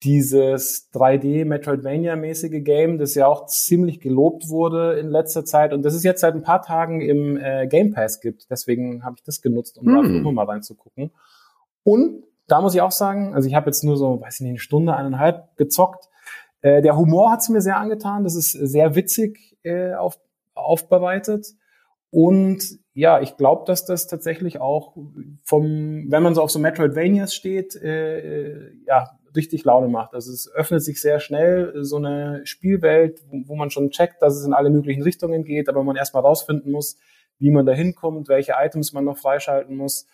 Dieses 0.04 0.90
3D 0.94 1.44
Metroidvania-mäßige 1.44 2.64
Game, 2.64 3.00
das 3.00 3.16
ja 3.16 3.28
auch 3.28 3.48
ziemlich 3.48 4.00
gelobt 4.00 4.48
wurde 4.48 4.98
in 4.98 5.10
letzter 5.10 5.44
Zeit 5.44 5.74
und 5.74 5.84
das 5.84 5.94
es 5.94 6.04
jetzt 6.04 6.22
seit 6.22 6.36
ein 6.36 6.42
paar 6.42 6.62
Tagen 6.62 7.02
im 7.02 7.36
äh, 7.36 7.68
Game 7.68 7.92
Pass 7.92 8.22
gibt. 8.22 8.50
Deswegen 8.50 9.04
habe 9.04 9.16
ich 9.18 9.24
das 9.24 9.42
genutzt, 9.42 9.78
um 9.78 9.88
da 9.88 10.02
Hm. 10.02 10.26
auch 10.26 10.32
mal 10.32 10.46
reinzugucken. 10.46 11.12
Und 11.84 12.24
da 12.52 12.60
muss 12.60 12.76
ich 12.76 12.82
auch 12.82 12.92
sagen, 12.92 13.34
also 13.34 13.48
ich 13.48 13.56
habe 13.56 13.68
jetzt 13.68 13.84
nur 13.84 13.96
so, 13.96 14.20
weiß 14.20 14.36
ich 14.36 14.42
nicht, 14.42 14.50
eine 14.50 14.60
Stunde, 14.60 14.94
eineinhalb 14.96 15.56
gezockt. 15.56 16.10
Äh, 16.62 16.82
der 16.82 16.98
Humor 16.98 17.32
hat's 17.32 17.48
mir 17.48 17.62
sehr 17.62 17.78
angetan. 17.78 18.26
Das 18.26 18.36
ist 18.36 18.52
sehr 18.52 18.96
witzig 18.96 19.58
äh, 19.64 19.94
auf, 19.94 20.20
aufbereitet. 20.54 21.48
Und 22.10 22.62
ja, 22.94 23.22
ich 23.22 23.38
glaube, 23.38 23.64
dass 23.66 23.86
das 23.86 24.08
tatsächlich 24.08 24.60
auch 24.60 24.98
vom, 25.44 26.12
wenn 26.12 26.24
man 26.24 26.36
so 26.36 26.42
auf 26.42 26.52
so 26.52 26.60
Metroidvanias 26.60 27.34
steht, 27.34 27.76
äh, 27.76 28.74
ja, 28.86 29.18
richtig 29.34 29.64
Laune 29.64 29.88
macht. 29.88 30.14
Also 30.14 30.34
es 30.34 30.52
öffnet 30.54 30.84
sich 30.84 31.00
sehr 31.00 31.22
schnell 31.22 31.86
so 31.86 31.96
eine 31.96 32.46
Spielwelt, 32.46 33.22
wo, 33.30 33.44
wo 33.46 33.56
man 33.56 33.70
schon 33.70 33.92
checkt, 33.92 34.22
dass 34.22 34.36
es 34.36 34.46
in 34.46 34.54
alle 34.54 34.70
möglichen 34.70 35.04
Richtungen 35.04 35.46
geht, 35.46 35.70
aber 35.70 35.86
man 35.86 35.96
erstmal 35.96 36.24
rausfinden 36.24 36.70
muss, 36.74 36.98
wie 37.40 37.50
man 37.50 37.66
da 37.66 37.72
hinkommt, 37.72 38.28
welche 38.28 38.56
Items 38.60 38.92
man 38.92 39.06
noch 39.06 39.18
freischalten 39.18 39.78
muss. 39.78 40.06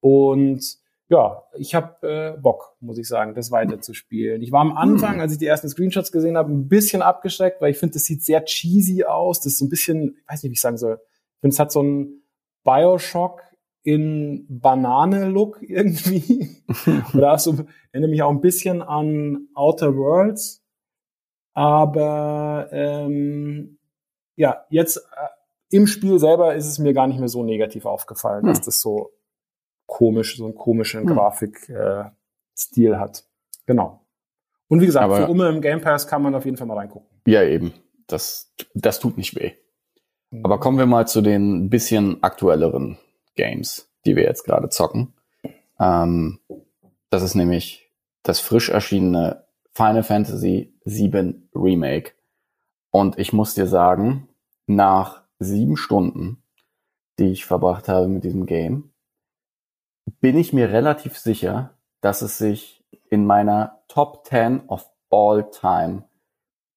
Und 0.00 0.82
ja, 1.08 1.44
ich 1.58 1.74
habe 1.74 2.34
äh, 2.36 2.40
Bock, 2.40 2.76
muss 2.80 2.98
ich 2.98 3.06
sagen, 3.06 3.34
das 3.34 3.50
weiterzuspielen. 3.50 4.40
Ich 4.42 4.52
war 4.52 4.60
am 4.62 4.76
Anfang, 4.76 5.20
als 5.20 5.32
ich 5.32 5.38
die 5.38 5.46
ersten 5.46 5.68
Screenshots 5.68 6.10
gesehen 6.12 6.36
habe, 6.36 6.50
ein 6.50 6.68
bisschen 6.68 7.02
abgeschreckt, 7.02 7.60
weil 7.60 7.70
ich 7.70 7.78
finde, 7.78 7.94
das 7.94 8.04
sieht 8.04 8.24
sehr 8.24 8.44
cheesy 8.44 9.04
aus. 9.04 9.40
Das 9.40 9.52
ist 9.52 9.58
so 9.58 9.66
ein 9.66 9.68
bisschen, 9.68 10.16
ich 10.16 10.32
weiß 10.32 10.42
nicht, 10.42 10.50
wie 10.50 10.54
ich 10.54 10.60
sagen 10.60 10.78
soll. 10.78 10.98
Ich 11.36 11.40
finde, 11.40 11.54
es 11.54 11.60
hat 11.60 11.72
so 11.72 11.80
einen 11.80 12.22
Bioshock 12.64 13.42
in 13.82 14.46
Banane-Look 14.48 15.58
irgendwie. 15.68 16.62
Oder 17.14 17.34
auch 17.34 17.38
so, 17.38 17.54
erinnere 17.92 18.10
mich 18.10 18.22
auch 18.22 18.30
ein 18.30 18.40
bisschen 18.40 18.80
an 18.80 19.48
Outer 19.54 19.94
Worlds. 19.96 20.64
Aber 21.52 22.68
ähm, 22.72 23.78
ja, 24.36 24.64
jetzt 24.70 24.96
äh, 24.96 25.28
im 25.76 25.86
Spiel 25.86 26.18
selber 26.18 26.54
ist 26.54 26.66
es 26.66 26.78
mir 26.78 26.94
gar 26.94 27.06
nicht 27.06 27.18
mehr 27.18 27.28
so 27.28 27.44
negativ 27.44 27.84
aufgefallen, 27.84 28.42
Hm. 28.42 28.48
dass 28.48 28.62
das 28.62 28.80
so 28.80 29.10
komisch, 29.86 30.36
so 30.36 30.44
einen 30.44 30.54
komischen 30.54 31.00
Hm. 31.02 31.08
Grafikstil 31.08 32.92
äh, 32.92 32.96
hat. 32.96 33.24
Genau. 33.66 34.00
Und 34.68 34.80
wie 34.80 34.86
gesagt, 34.86 35.04
Aber- 35.04 35.16
für 35.16 35.28
Umme 35.28 35.48
im 35.48 35.60
Game 35.60 35.80
Pass 35.80 36.06
kann 36.06 36.22
man 36.22 36.34
auf 36.34 36.44
jeden 36.44 36.56
Fall 36.56 36.66
mal 36.66 36.76
reingucken. 36.78 37.08
Ja, 37.26 37.42
eben. 37.42 37.72
Das, 38.06 38.52
das 38.74 38.98
tut 38.98 39.16
nicht 39.16 39.34
weh. 39.36 39.52
Aber 40.42 40.58
kommen 40.58 40.78
wir 40.78 40.86
mal 40.86 41.06
zu 41.06 41.20
den 41.20 41.70
bisschen 41.70 42.22
aktuelleren 42.22 42.98
Games, 43.36 43.88
die 44.04 44.16
wir 44.16 44.24
jetzt 44.24 44.42
gerade 44.44 44.68
zocken. 44.68 45.12
Ähm, 45.78 46.40
das 47.10 47.22
ist 47.22 47.36
nämlich 47.36 47.88
das 48.24 48.40
frisch 48.40 48.68
erschienene 48.68 49.44
Final 49.74 50.02
Fantasy 50.02 50.74
VII 50.84 51.34
Remake. 51.54 52.12
Und 52.90 53.18
ich 53.18 53.32
muss 53.32 53.54
dir 53.54 53.66
sagen, 53.66 54.28
nach 54.66 55.22
sieben 55.38 55.76
Stunden, 55.76 56.42
die 57.18 57.30
ich 57.30 57.44
verbracht 57.44 57.88
habe 57.88 58.08
mit 58.08 58.24
diesem 58.24 58.46
Game, 58.46 58.90
bin 60.20 60.36
ich 60.36 60.52
mir 60.52 60.70
relativ 60.70 61.18
sicher, 61.18 61.74
dass 62.00 62.22
es 62.22 62.38
sich 62.38 62.84
in 63.10 63.26
meiner 63.26 63.82
Top 63.88 64.26
10 64.26 64.68
of 64.68 64.88
all 65.10 65.50
time 65.50 66.04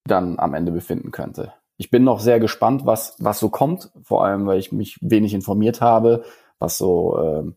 dann 0.06 0.40
am 0.40 0.54
Ende 0.54 0.72
befinden 0.72 1.12
könnte. 1.12 1.54
Ich 1.78 1.92
bin 1.92 2.04
noch 2.04 2.20
sehr 2.20 2.40
gespannt, 2.40 2.86
was, 2.86 3.16
was 3.20 3.40
so 3.40 3.50
kommt, 3.50 3.92
vor 4.02 4.26
allem, 4.26 4.46
weil 4.48 4.60
ich 4.60 4.72
mich 4.72 4.98
wenig 5.02 5.34
informiert 5.34 5.82
habe, 5.82 6.24
was 6.60 6.78
so, 6.78 7.20
ähm, 7.20 7.56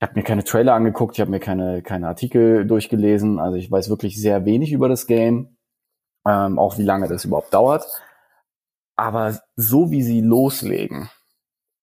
ich 0.00 0.08
habe 0.08 0.18
mir 0.18 0.24
keine 0.24 0.44
Trailer 0.44 0.74
angeguckt, 0.74 1.16
ich 1.16 1.20
habe 1.20 1.30
mir 1.30 1.38
keine, 1.38 1.82
keine 1.82 2.08
Artikel 2.08 2.66
durchgelesen, 2.66 3.38
also 3.38 3.56
ich 3.56 3.70
weiß 3.70 3.90
wirklich 3.90 4.20
sehr 4.20 4.44
wenig 4.44 4.72
über 4.72 4.88
das 4.88 5.06
Game, 5.06 5.56
ähm, 6.26 6.58
auch 6.58 6.78
wie 6.78 6.82
lange 6.82 7.06
das 7.06 7.24
überhaupt 7.24 7.54
dauert. 7.54 7.84
Aber 8.96 9.38
so 9.54 9.90
wie 9.90 10.02
sie 10.02 10.20
loslegen, 10.20 11.08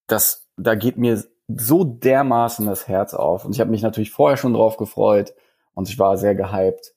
das, 0.06 0.48
da 0.56 0.74
geht 0.74 0.98
mir 0.98 1.24
so 1.56 1.84
dermaßen 1.84 2.66
das 2.66 2.88
Herz 2.88 3.14
auf. 3.14 3.44
Und 3.44 3.54
ich 3.54 3.60
habe 3.60 3.70
mich 3.70 3.82
natürlich 3.82 4.10
vorher 4.10 4.36
schon 4.36 4.54
drauf 4.54 4.76
gefreut 4.76 5.34
und 5.74 5.88
ich 5.88 5.98
war 5.98 6.16
sehr 6.16 6.34
gehypt. 6.34 6.94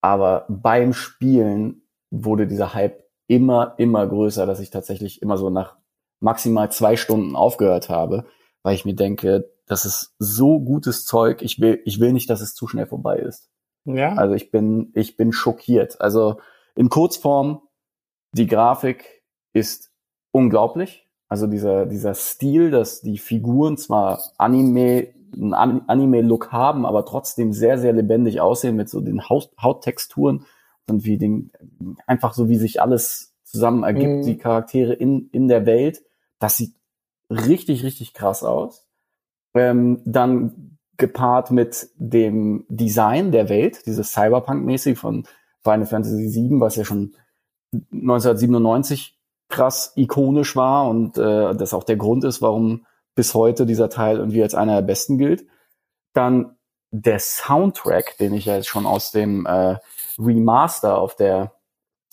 Aber 0.00 0.46
beim 0.48 0.92
Spielen 0.92 1.82
wurde 2.10 2.46
dieser 2.46 2.74
Hype 2.74 3.02
immer, 3.26 3.74
immer 3.78 4.06
größer, 4.06 4.46
dass 4.46 4.60
ich 4.60 4.70
tatsächlich 4.70 5.22
immer 5.22 5.36
so 5.36 5.50
nach 5.50 5.76
maximal 6.20 6.70
zwei 6.72 6.96
Stunden 6.96 7.36
aufgehört 7.36 7.88
habe, 7.88 8.24
weil 8.62 8.74
ich 8.74 8.84
mir 8.84 8.94
denke, 8.94 9.50
das 9.66 9.84
ist 9.84 10.14
so 10.18 10.60
gutes 10.60 11.04
Zeug, 11.04 11.42
ich 11.42 11.60
will, 11.60 11.80
ich 11.84 12.00
will 12.00 12.12
nicht, 12.12 12.30
dass 12.30 12.40
es 12.40 12.54
zu 12.54 12.66
schnell 12.66 12.86
vorbei 12.86 13.18
ist. 13.18 13.50
Ja. 13.84 14.14
Also 14.14 14.34
ich 14.34 14.50
bin, 14.50 14.90
ich 14.94 15.16
bin 15.16 15.32
schockiert. 15.32 16.00
Also 16.00 16.40
in 16.74 16.88
Kurzform, 16.88 17.62
die 18.32 18.46
Grafik 18.46 19.22
ist 19.52 19.92
unglaublich. 20.30 21.07
Also 21.28 21.46
dieser, 21.46 21.86
dieser 21.86 22.14
Stil, 22.14 22.70
dass 22.70 23.00
die 23.02 23.18
Figuren 23.18 23.76
zwar 23.76 24.20
Anime, 24.38 25.08
einen 25.34 25.52
An- 25.54 25.82
Anime-Look 25.86 26.52
haben, 26.52 26.86
aber 26.86 27.04
trotzdem 27.04 27.52
sehr, 27.52 27.78
sehr 27.78 27.92
lebendig 27.92 28.40
aussehen 28.40 28.76
mit 28.76 28.88
so 28.88 29.00
den 29.00 29.28
Haut, 29.28 29.50
Hauttexturen 29.60 30.46
und 30.88 31.04
wie 31.04 31.18
den, 31.18 31.50
einfach 32.06 32.32
so 32.32 32.48
wie 32.48 32.56
sich 32.56 32.80
alles 32.80 33.34
zusammen 33.44 33.82
ergibt, 33.82 34.06
Mhm. 34.08 34.22
die 34.22 34.38
Charaktere 34.38 34.94
in, 34.94 35.28
in 35.32 35.48
der 35.48 35.66
Welt. 35.66 36.02
Das 36.38 36.56
sieht 36.56 36.74
richtig, 37.30 37.82
richtig 37.84 38.14
krass 38.14 38.42
aus. 38.42 38.86
Ähm, 39.54 40.00
dann 40.06 40.78
gepaart 40.96 41.50
mit 41.50 41.88
dem 41.96 42.64
Design 42.68 43.32
der 43.32 43.48
Welt, 43.50 43.84
dieses 43.86 44.12
Cyberpunk-mäßig 44.12 44.96
von 44.98 45.24
Final 45.62 45.86
Fantasy 45.86 46.32
VII, 46.34 46.60
was 46.60 46.76
ja 46.76 46.84
schon 46.84 47.14
1997 47.92 49.17
krass 49.48 49.92
ikonisch 49.96 50.56
war 50.56 50.88
und 50.88 51.16
äh, 51.18 51.54
das 51.54 51.74
auch 51.74 51.84
der 51.84 51.96
Grund 51.96 52.24
ist, 52.24 52.42
warum 52.42 52.86
bis 53.14 53.34
heute 53.34 53.66
dieser 53.66 53.88
Teil 53.88 54.18
irgendwie 54.18 54.42
als 54.42 54.54
einer 54.54 54.76
der 54.76 54.86
besten 54.86 55.18
gilt. 55.18 55.46
Dann 56.12 56.56
der 56.90 57.18
Soundtrack, 57.18 58.16
den 58.18 58.34
ich 58.34 58.46
ja 58.46 58.56
jetzt 58.56 58.68
schon 58.68 58.86
aus 58.86 59.10
dem 59.10 59.46
äh, 59.46 59.76
Remaster 60.18 60.98
auf 60.98 61.16
der 61.16 61.52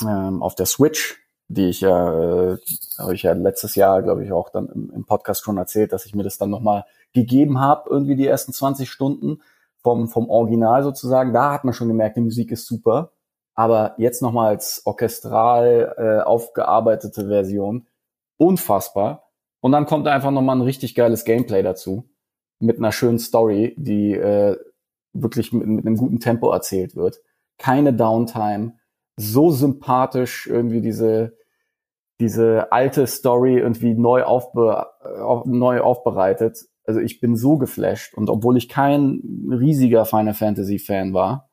ähm, 0.02 0.42
auf 0.44 0.56
der 0.56 0.66
Switch, 0.66 1.18
die 1.48 1.70
ich 1.70 1.82
ja, 1.82 2.54
äh, 2.54 2.58
habe 2.98 3.14
ich 3.14 3.24
ja 3.24 3.34
letztes 3.34 3.76
Jahr, 3.76 4.02
glaube 4.02 4.24
ich, 4.26 4.32
auch 4.32 4.50
dann 4.50 4.68
im, 4.68 4.92
im 4.92 5.06
Podcast 5.06 5.44
schon 5.44 5.58
erzählt, 5.58 5.94
dass 5.94 6.06
ich 6.06 6.16
mir 6.16 6.24
das 6.24 6.38
dann 6.38 6.50
nochmal 6.50 6.86
gegeben 7.14 7.60
habe, 7.60 7.90
irgendwie 7.90 8.16
die 8.16 8.28
ersten 8.28 8.52
20 8.52 8.90
Stunden 8.90 9.42
vom, 9.82 10.08
vom 10.08 10.30
Original 10.30 10.84
sozusagen. 10.84 11.34
Da 11.34 11.54
hat 11.54 11.64
man 11.64 11.74
schon 11.74 11.88
gemerkt, 11.88 12.18
die 12.18 12.22
Musik 12.22 12.52
ist 12.52 12.66
super. 12.66 13.12
Aber 13.56 13.96
jetzt 13.98 14.22
nochmal 14.22 14.50
als 14.50 14.82
orchestral 14.86 15.96
äh, 15.98 16.24
aufgearbeitete 16.24 17.28
Version, 17.28 17.88
unfassbar. 18.38 19.32
Und 19.62 19.72
dann 19.72 19.86
kommt 19.86 20.08
einfach 20.08 20.32
nochmal 20.32 20.58
ein 20.58 20.62
richtig 20.62 20.94
geiles 20.94 21.24
Gameplay 21.24 21.64
dazu. 21.64 22.10
Mit 22.60 22.78
einer 22.78 22.92
schönen 22.92 23.18
Story, 23.20 23.74
die 23.78 24.14
äh, 24.14 24.58
wirklich 25.14 25.54
mit, 25.54 25.66
mit 25.68 25.86
einem 25.86 25.98
guten 25.98 26.20
Tempo 26.20 26.52
erzählt 26.52 26.96
wird. 26.96 27.22
Keine 27.58 27.94
Downtime. 27.94 28.74
So 29.18 29.50
sympathisch 29.50 30.48
irgendwie 30.48 30.82
diese, 30.82 31.38
diese 32.20 32.72
alte 32.72 33.08
Story 33.08 33.58
irgendwie 33.58 33.94
neu, 33.94 34.24
aufbe 34.24 34.88
auf, 35.22 35.46
neu 35.46 35.80
aufbereitet. 35.82 36.60
Also 36.86 37.00
ich 37.00 37.22
bin 37.22 37.36
so 37.38 37.58
geflasht. 37.58 38.14
Und 38.14 38.30
obwohl 38.30 38.58
ich 38.58 38.68
kein 38.68 39.22
riesiger 39.50 40.06
Final 40.06 40.34
Fantasy 40.34 40.78
Fan 40.80 41.14
war, 41.14 41.45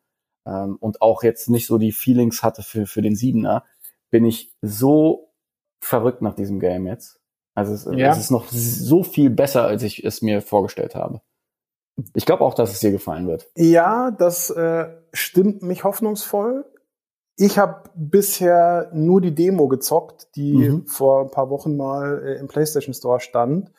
ähm, 0.46 0.76
und 0.80 1.02
auch 1.02 1.22
jetzt 1.22 1.48
nicht 1.50 1.66
so 1.66 1.76
die 1.78 1.92
Feelings 1.92 2.42
hatte 2.42 2.62
für, 2.62 2.86
für 2.86 3.02
den 3.02 3.14
Siebener, 3.16 3.64
bin 4.10 4.24
ich 4.24 4.54
so 4.62 5.30
verrückt 5.80 6.22
nach 6.22 6.34
diesem 6.34 6.58
Game 6.60 6.86
jetzt. 6.86 7.20
Also 7.54 7.74
es, 7.74 7.84
Ja. 7.84 8.10
es 8.10 8.18
ist 8.18 8.30
noch 8.30 8.46
so 8.48 9.02
viel 9.02 9.28
besser, 9.30 9.64
als 9.64 9.82
ich 9.82 10.04
es 10.04 10.22
mir 10.22 10.40
vorgestellt 10.42 10.94
habe. 10.94 11.20
Ich 12.14 12.24
glaube 12.24 12.42
auch, 12.44 12.54
dass 12.54 12.72
es 12.72 12.80
dir 12.80 12.90
gefallen 12.90 13.28
wird. 13.28 13.48
Ja, 13.56 14.10
das 14.10 14.48
äh, 14.50 14.88
stimmt 15.12 15.62
mich 15.62 15.84
hoffnungsvoll. 15.84 16.64
Ich 17.36 17.58
habe 17.58 17.90
bisher 17.94 18.90
nur 18.94 19.20
die 19.20 19.34
Demo 19.34 19.68
gezockt, 19.68 20.34
die 20.36 20.54
Mhm. 20.70 20.86
vor 20.86 21.20
ein 21.22 21.30
paar 21.30 21.50
Wochen 21.50 21.76
mal 21.76 22.22
äh, 22.24 22.38
im 22.38 22.48
PlayStation 22.48 22.94
Store 22.94 23.20
stand 23.20 23.70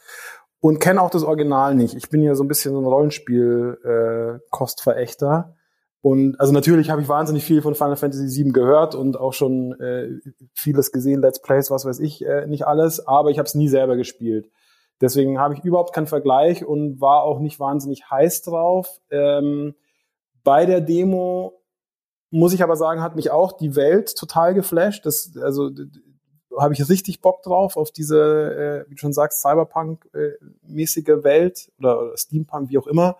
und 0.60 0.80
kenne 0.80 1.02
auch 1.02 1.10
das 1.10 1.24
Original 1.24 1.74
nicht. 1.76 1.96
Ich 1.96 2.10
bin 2.10 2.22
ja 2.22 2.36
so 2.36 2.44
ein 2.44 2.48
bisschen 2.48 2.74
so 2.74 2.80
ein 2.82 2.86
Rollenspiel-Kostverächter. 2.86 5.56
Und 6.04 6.38
also 6.38 6.52
natürlich 6.52 6.90
habe 6.90 7.02
ich 7.02 7.08
wahnsinnig 7.08 7.46
viel 7.46 7.62
von 7.62 7.76
Final 7.76 7.96
Fantasy 7.96 8.44
VII 8.44 8.52
gehört 8.52 8.94
und 8.94 9.18
auch 9.18 9.32
schon 9.32 9.80
äh, 9.80 10.10
vieles 10.54 10.92
gesehen, 10.92 11.22
Let's 11.22 11.42
Plays, 11.42 11.72
was 11.72 11.86
weiß 11.86 12.02
ich, 12.02 12.26
äh, 12.26 12.46
nicht 12.46 12.68
alles, 12.68 13.08
aber 13.08 13.30
ich 13.30 13.40
habe 13.40 13.48
es 13.48 13.56
nie 13.56 13.70
selber 13.70 13.96
gespielt. 13.96 14.52
Deswegen 15.00 15.40
habe 15.40 15.54
ich 15.54 15.64
überhaupt 15.64 15.96
keinen 15.96 16.08
Vergleich 16.08 16.66
und 16.66 17.00
war 17.00 17.24
auch 17.24 17.40
nicht 17.40 17.58
wahnsinnig 17.58 18.12
heiß 18.12 18.42
drauf. 18.42 19.00
Ähm, 19.12 19.76
bei 20.44 20.66
der 20.66 20.82
Demo 20.82 21.62
muss 22.32 22.54
ich 22.54 22.64
aber 22.64 22.76
sagen, 22.76 23.02
hat 23.02 23.16
mich 23.16 23.32
auch 23.32 23.54
die 23.54 23.78
Welt 23.78 24.14
total 24.18 24.54
geflasht. 24.54 25.06
Das, 25.06 25.32
also 25.42 25.70
habe 26.60 26.74
ich 26.74 26.90
richtig 26.90 27.22
Bock 27.22 27.44
drauf 27.44 27.78
auf 27.78 27.92
diese, 27.92 28.84
äh, 28.86 28.90
wie 28.90 28.96
du 28.96 29.00
schon 29.00 29.14
sagst, 29.14 29.42
Cyberpunk-mäßige 29.42 31.24
Welt 31.24 31.72
oder, 31.80 32.02
oder 32.02 32.18
Steampunk, 32.18 32.70
wie 32.70 32.78
auch 32.78 32.88
immer, 32.88 33.16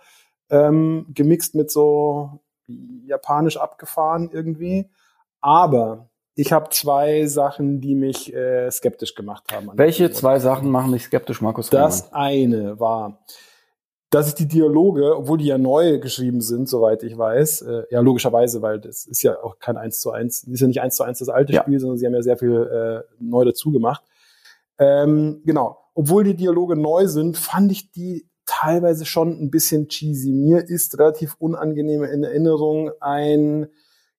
ähm, 0.50 1.06
gemixt 1.14 1.56
mit 1.56 1.72
so 1.72 2.43
japanisch 2.68 3.58
abgefahren 3.58 4.30
irgendwie. 4.32 4.90
Aber 5.42 6.10
ich 6.36 6.52
habe 6.52 6.70
zwei 6.70 7.26
Sachen, 7.28 7.80
die 7.82 7.96
mich 7.96 8.34
äh, 8.34 8.72
skeptisch 8.72 9.14
gemacht 9.16 9.52
haben. 9.52 9.70
Welche 9.76 10.12
zwei 10.12 10.40
Sachen 10.40 10.70
machen 10.72 10.92
dich 10.92 11.04
skeptisch, 11.04 11.42
Markus? 11.42 11.70
Das 11.70 12.12
eine 12.14 12.80
war, 12.80 13.20
dass 14.10 14.28
ich 14.28 14.36
die 14.36 14.48
Dialoge, 14.48 15.18
obwohl 15.18 15.38
die 15.38 15.46
ja 15.46 15.58
neu 15.58 16.00
geschrieben 16.00 16.42
sind, 16.42 16.70
soweit 16.70 17.04
ich 17.04 17.18
weiß, 17.18 17.62
äh, 17.64 17.84
ja 17.90 18.00
logischerweise, 18.00 18.62
weil 18.62 18.80
das 18.80 19.06
ist 19.06 19.22
ja 19.24 19.42
auch 19.44 19.60
kein 19.60 19.78
1 19.78 20.00
zu 20.00 20.12
1, 20.12 20.44
ist 20.44 20.60
ja 20.62 20.68
nicht 20.68 20.82
1 20.82 20.96
zu 20.96 21.04
1 21.04 21.20
das 21.20 21.30
alte 21.30 21.54
Ja. 21.54 21.62
Spiel, 21.62 21.80
sondern 21.80 21.98
sie 21.98 22.06
haben 22.06 22.14
ja 22.14 22.22
sehr 22.22 22.38
viel 22.38 22.52
äh, 23.08 23.14
neu 23.20 23.46
dazu 23.46 23.72
gemacht. 23.72 24.04
Ähm, 24.80 25.42
genau, 25.46 25.78
obwohl 25.94 26.24
die 26.24 26.36
Dialoge 26.36 26.76
neu 26.76 27.08
sind, 27.08 27.38
fand 27.38 27.72
ich 27.72 27.92
die 27.92 28.28
teilweise 28.60 29.06
schon 29.06 29.42
ein 29.42 29.50
bisschen 29.50 29.88
cheesy. 29.88 30.32
Mir 30.32 30.68
ist 30.68 31.00
relativ 31.00 31.36
unangenehm 31.40 32.04
in 32.04 32.24
Erinnerung 32.24 32.92
ein 33.00 33.68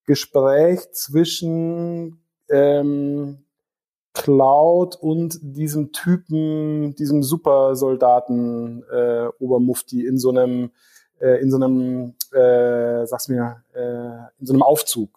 Gespräch 0.06 0.80
zwischen 0.92 2.20
ähm, 2.50 3.44
Cloud 4.12 4.96
und 4.96 5.38
diesem 5.42 5.92
Typen, 5.92 6.94
diesem 6.94 7.22
Supersoldaten 7.22 8.84
äh, 8.90 9.26
Obermufti 9.38 10.06
in 10.06 10.18
so 10.18 10.30
einem 10.30 10.70
äh, 11.20 11.40
in 11.40 11.50
so 11.50 11.56
einem 11.56 12.14
äh, 12.32 13.06
sag's 13.06 13.28
mir 13.28 13.62
äh, 13.74 14.30
in 14.40 14.46
so 14.46 14.52
einem 14.52 14.62
Aufzug. 14.62 15.10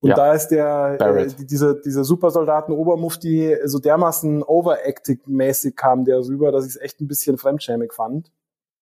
Und 0.00 0.10
Ja. 0.10 0.16
da 0.16 0.32
ist 0.34 0.48
der 0.48 0.98
äh, 1.00 1.26
dieser 1.44 1.74
dieser 1.74 2.04
Supersoldaten 2.04 2.74
Obermufti 2.74 3.56
so 3.64 3.78
dermaßen 3.78 4.42
overacting 4.42 5.20
mäßig 5.26 5.76
kam 5.76 6.04
der 6.04 6.18
rüber, 6.20 6.52
dass 6.52 6.66
ich 6.66 6.74
es 6.74 6.80
echt 6.80 7.00
ein 7.00 7.08
bisschen 7.08 7.38
fremdschämig 7.38 7.92
fand. 7.92 8.30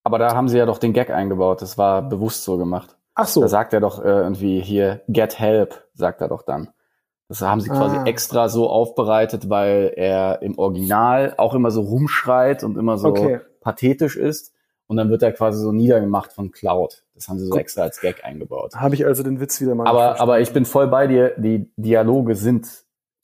Aber 0.04 0.18
da 0.18 0.34
haben 0.34 0.48
sie 0.48 0.58
ja 0.58 0.66
doch 0.66 0.78
den 0.78 0.92
Gag 0.92 1.10
eingebaut. 1.10 1.62
Das 1.62 1.76
war 1.78 2.02
bewusst 2.02 2.44
so 2.44 2.56
gemacht. 2.58 2.96
Ach 3.14 3.26
so. 3.26 3.40
Da 3.40 3.48
sagt 3.48 3.72
er 3.72 3.80
doch 3.80 4.04
äh, 4.04 4.08
irgendwie 4.08 4.60
hier, 4.60 5.02
get 5.08 5.38
help, 5.38 5.84
sagt 5.94 6.20
er 6.20 6.28
doch 6.28 6.42
dann. 6.42 6.70
Das 7.28 7.40
haben 7.40 7.60
sie 7.62 7.70
quasi 7.70 7.96
Ah. 7.96 8.04
extra 8.04 8.48
so 8.50 8.68
aufbereitet, 8.68 9.48
weil 9.48 9.92
er 9.96 10.42
im 10.42 10.58
Original 10.58 11.34
auch 11.38 11.54
immer 11.54 11.70
so 11.70 11.80
rumschreit 11.80 12.62
und 12.64 12.76
immer 12.76 12.98
so 12.98 13.08
Okay. 13.08 13.40
pathetisch 13.60 14.16
ist. 14.16 14.52
Und 14.86 14.98
dann 14.98 15.08
wird 15.08 15.22
er 15.22 15.32
quasi 15.32 15.58
so 15.62 15.72
niedergemacht 15.72 16.32
von 16.34 16.50
Cloud. 16.52 17.02
Das 17.14 17.28
haben 17.28 17.38
sie 17.38 17.46
so 17.46 17.52
Gut. 17.52 17.60
extra 17.60 17.82
als 17.82 18.00
Gag 18.00 18.22
eingebaut. 18.26 18.74
Habe 18.76 18.94
ich 18.94 19.06
also 19.06 19.22
den 19.22 19.40
Witz 19.40 19.58
wieder 19.62 19.74
mal 19.74 19.86
Aber, 19.86 20.20
aber 20.20 20.40
ich 20.40 20.52
bin 20.52 20.66
voll 20.66 20.88
bei 20.88 21.06
dir. 21.06 21.32
Die 21.38 21.72
Dialoge 21.76 22.34
sind 22.36 22.68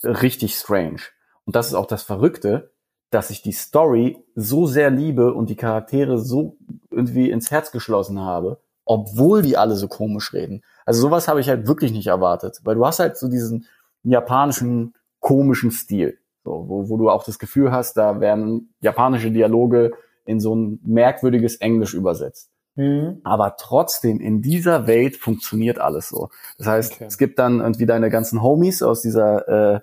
richtig 0.03 0.55
strange. 0.55 1.01
Und 1.45 1.57
das 1.57 1.67
ist 1.69 1.75
auch 1.75 1.85
das 1.87 2.03
Verrückte, 2.03 2.71
dass 3.11 3.31
ich 3.31 3.43
die 3.43 3.53
Story 3.53 4.25
so 4.35 4.67
sehr 4.67 4.91
liebe 4.91 5.35
und 5.35 5.51
die 5.51 5.57
Charaktere 5.57 6.19
so 6.19 6.57
irgendwie 6.91 7.31
ins 7.31 7.51
Herz 7.51 7.73
geschlossen 7.73 8.21
habe, 8.21 8.61
obwohl 8.85 9.43
die 9.43 9.57
alle 9.57 9.75
so 9.75 9.89
komisch 9.89 10.33
reden. 10.33 10.63
Also 10.87 11.01
sowas 11.03 11.29
habe 11.29 11.41
ich 11.41 11.49
halt 11.49 11.67
wirklich 11.67 11.93
nicht 11.93 12.07
erwartet, 12.07 12.61
weil 12.65 12.77
du 12.77 12.87
hast 12.87 13.01
halt 13.01 13.17
so 13.17 13.29
diesen 13.29 13.67
japanischen 14.03 14.95
komischen 15.19 15.71
Stil, 15.71 16.19
so, 16.45 16.65
wo, 16.69 16.89
wo 16.89 16.97
du 16.97 17.11
auch 17.11 17.25
das 17.25 17.39
Gefühl 17.39 17.73
hast, 17.73 17.97
da 17.97 18.21
werden 18.21 18.73
japanische 18.81 19.31
Dialoge 19.31 19.93
in 20.25 20.41
so 20.41 20.55
ein 20.55 20.81
merkwürdiges 20.85 21.57
Englisch 21.57 21.95
übersetzt. 21.95 22.51
Mhm. 22.77 23.21
Aber 23.25 23.57
trotzdem, 23.59 24.21
in 24.21 24.41
dieser 24.43 24.87
Welt 24.87 25.17
funktioniert 25.17 25.79
alles 25.79 26.09
so. 26.09 26.31
Das 26.57 26.67
heißt, 26.67 26.93
Okay. 26.95 27.05
es 27.07 27.19
gibt 27.19 27.39
dann 27.39 27.61
irgendwie 27.61 27.87
deine 27.87 28.11
ganzen 28.11 28.43
Homies 28.43 28.83
aus 28.83 29.03
dieser, 29.03 29.75
äh, 29.75 29.81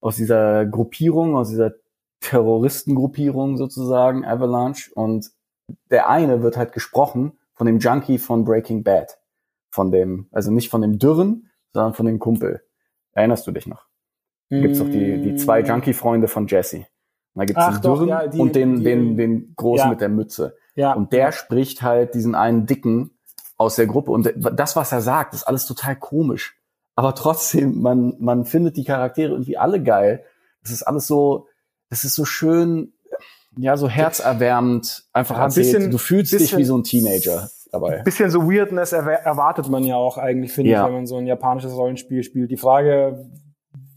aus 0.00 0.16
dieser 0.16 0.66
Gruppierung, 0.66 1.36
aus 1.36 1.48
dieser 1.48 1.72
Terroristengruppierung 2.20 3.56
sozusagen, 3.56 4.24
Avalanche. 4.24 4.90
Und 4.94 5.30
der 5.90 6.08
eine 6.08 6.42
wird 6.42 6.56
halt 6.56 6.72
gesprochen 6.72 7.38
von 7.54 7.66
dem 7.66 7.78
Junkie 7.78 8.18
von 8.18 8.44
Breaking 8.44 8.82
Bad. 8.82 9.18
Von 9.70 9.90
dem, 9.92 10.28
also 10.32 10.50
nicht 10.50 10.70
von 10.70 10.80
dem 10.82 10.98
Dürren, 10.98 11.50
sondern 11.72 11.94
von 11.94 12.06
dem 12.06 12.18
Kumpel. 12.18 12.62
Erinnerst 13.12 13.46
du 13.46 13.52
dich 13.52 13.66
noch? 13.66 13.86
Da 14.48 14.60
gibt's 14.60 14.78
doch 14.78 14.86
die, 14.86 15.20
die 15.22 15.34
zwei 15.36 15.60
Junkie-Freunde 15.60 16.28
von 16.28 16.46
Jesse. 16.46 16.86
Da 17.34 17.44
gibt's 17.44 17.62
Ach 17.62 17.74
den 17.78 17.82
doch, 17.82 17.94
Dürren 17.96 18.08
ja, 18.08 18.26
die- 18.26 18.38
und 18.38 18.54
den, 18.54 18.76
die- 18.76 18.84
den, 18.84 19.16
den 19.16 19.54
Großen 19.56 19.86
Ja. 19.86 19.90
mit 19.90 20.00
der 20.00 20.08
Mütze. 20.08 20.56
Ja. 20.74 20.92
Und 20.92 21.12
der 21.12 21.32
spricht 21.32 21.82
halt 21.82 22.14
diesen 22.14 22.34
einen 22.34 22.66
Dicken 22.66 23.18
aus 23.56 23.76
der 23.76 23.86
Gruppe. 23.86 24.12
Und 24.12 24.32
das, 24.36 24.76
was 24.76 24.92
er 24.92 25.00
sagt, 25.00 25.34
ist 25.34 25.44
alles 25.44 25.66
total 25.66 25.96
komisch. 25.96 26.58
Aber 26.94 27.14
trotzdem, 27.14 27.80
man, 27.82 28.14
man 28.18 28.44
findet 28.44 28.76
die 28.76 28.84
Charaktere 28.84 29.32
irgendwie 29.32 29.58
alle 29.58 29.82
geil. 29.82 30.24
Das 30.62 30.70
ist 30.70 30.82
alles 30.84 31.06
so, 31.06 31.48
das 31.90 32.04
ist 32.04 32.14
so 32.14 32.24
schön, 32.24 32.92
ja, 33.56 33.76
so 33.76 33.88
herzerwärmend 33.88 35.04
einfach 35.12 35.36
Ja, 35.36 35.42
ein 35.42 35.46
erzählt. 35.46 35.66
bisschen- 35.74 35.90
du 35.90 35.98
fühlst 35.98 36.32
dich 36.32 36.40
bisschen- 36.40 36.58
wie 36.58 36.64
so 36.64 36.76
ein 36.76 36.84
Teenager 36.84 37.48
dabei. 37.72 38.02
bisschen 38.02 38.30
so 38.30 38.42
Weirdness 38.50 38.92
erwartet 38.92 39.68
man 39.68 39.82
ja 39.84 39.96
auch 39.96 40.18
eigentlich, 40.18 40.52
finde 40.52 40.70
Ja. 40.72 40.80
ich, 40.82 40.86
wenn 40.86 40.94
man 40.94 41.06
so 41.06 41.16
ein 41.16 41.26
japanisches 41.26 41.74
Rollenspiel 41.74 42.22
spielt. 42.22 42.50
Die 42.50 42.56
Frage 42.56 43.30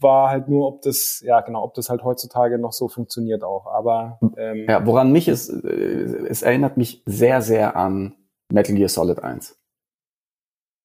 war 0.00 0.30
halt 0.30 0.48
nur, 0.48 0.66
ob 0.66 0.82
das, 0.82 1.20
ja 1.24 1.40
genau, 1.42 1.62
ob 1.62 1.74
das 1.74 1.90
halt 1.90 2.02
heutzutage 2.04 2.58
noch 2.58 2.72
so 2.72 2.88
funktioniert 2.88 3.42
auch. 3.44 3.66
Aber 3.66 4.18
ähm, 4.38 4.64
Ja, 4.68 4.86
woran 4.86 5.12
mich 5.12 5.28
ist, 5.28 5.50
äh, 5.50 6.26
es 6.28 6.40
erinnert 6.42 6.78
mich 6.78 7.02
sehr, 7.04 7.42
sehr 7.42 7.76
an 7.76 8.14
Metal 8.50 8.74
Gear 8.74 8.88
Solid 8.88 9.22
1. 9.22 9.56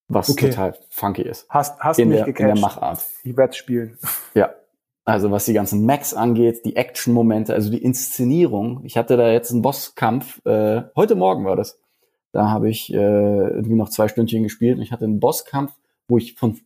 Was 0.08 0.30
Okay. 0.30 0.50
total 0.50 0.78
funky 0.90 1.24
ist. 1.24 1.48
hast, 1.50 1.80
hast 1.80 1.98
In 1.98 2.10
mich 2.10 2.18
der, 2.20 2.28
in 2.28 2.34
der 2.36 2.46
gecatcht. 2.48 2.62
Machart. 2.62 3.04
Ich 3.24 3.36
werde 3.38 3.54
spielen. 3.54 3.98
Ja. 4.36 4.54
Also 5.06 5.30
was 5.30 5.46
die 5.46 5.54
ganzen 5.54 5.86
Max 5.86 6.16
angeht, 6.16 6.66
die 6.66 6.76
Action-Momente, 6.76 7.54
also 7.54 7.70
die 7.70 7.84
Inszenierung. 7.84 8.82
Ich 8.84 8.98
hatte 8.98 9.18
da 9.18 9.32
jetzt 9.32 9.52
einen 9.52 9.62
Bosskampf, 9.62 10.44
äh, 10.46 10.82
heute 10.96 11.14
Morgen 11.16 11.46
war 11.46 11.56
das. 11.56 11.80
Da 12.32 12.50
habe 12.50 12.70
ich 12.70 12.92
äh, 12.92 12.98
irgendwie 12.98 13.76
noch 13.76 13.90
zwei 13.90 14.08
Stündchen 14.08 14.44
gespielt 14.44 14.78
und 14.78 14.82
ich 14.82 14.92
hatte 14.92 15.06
einen 15.06 15.20
Bosskampf, 15.20 15.74
wo 16.08 16.18
ich 16.18 16.34
von 16.34 16.60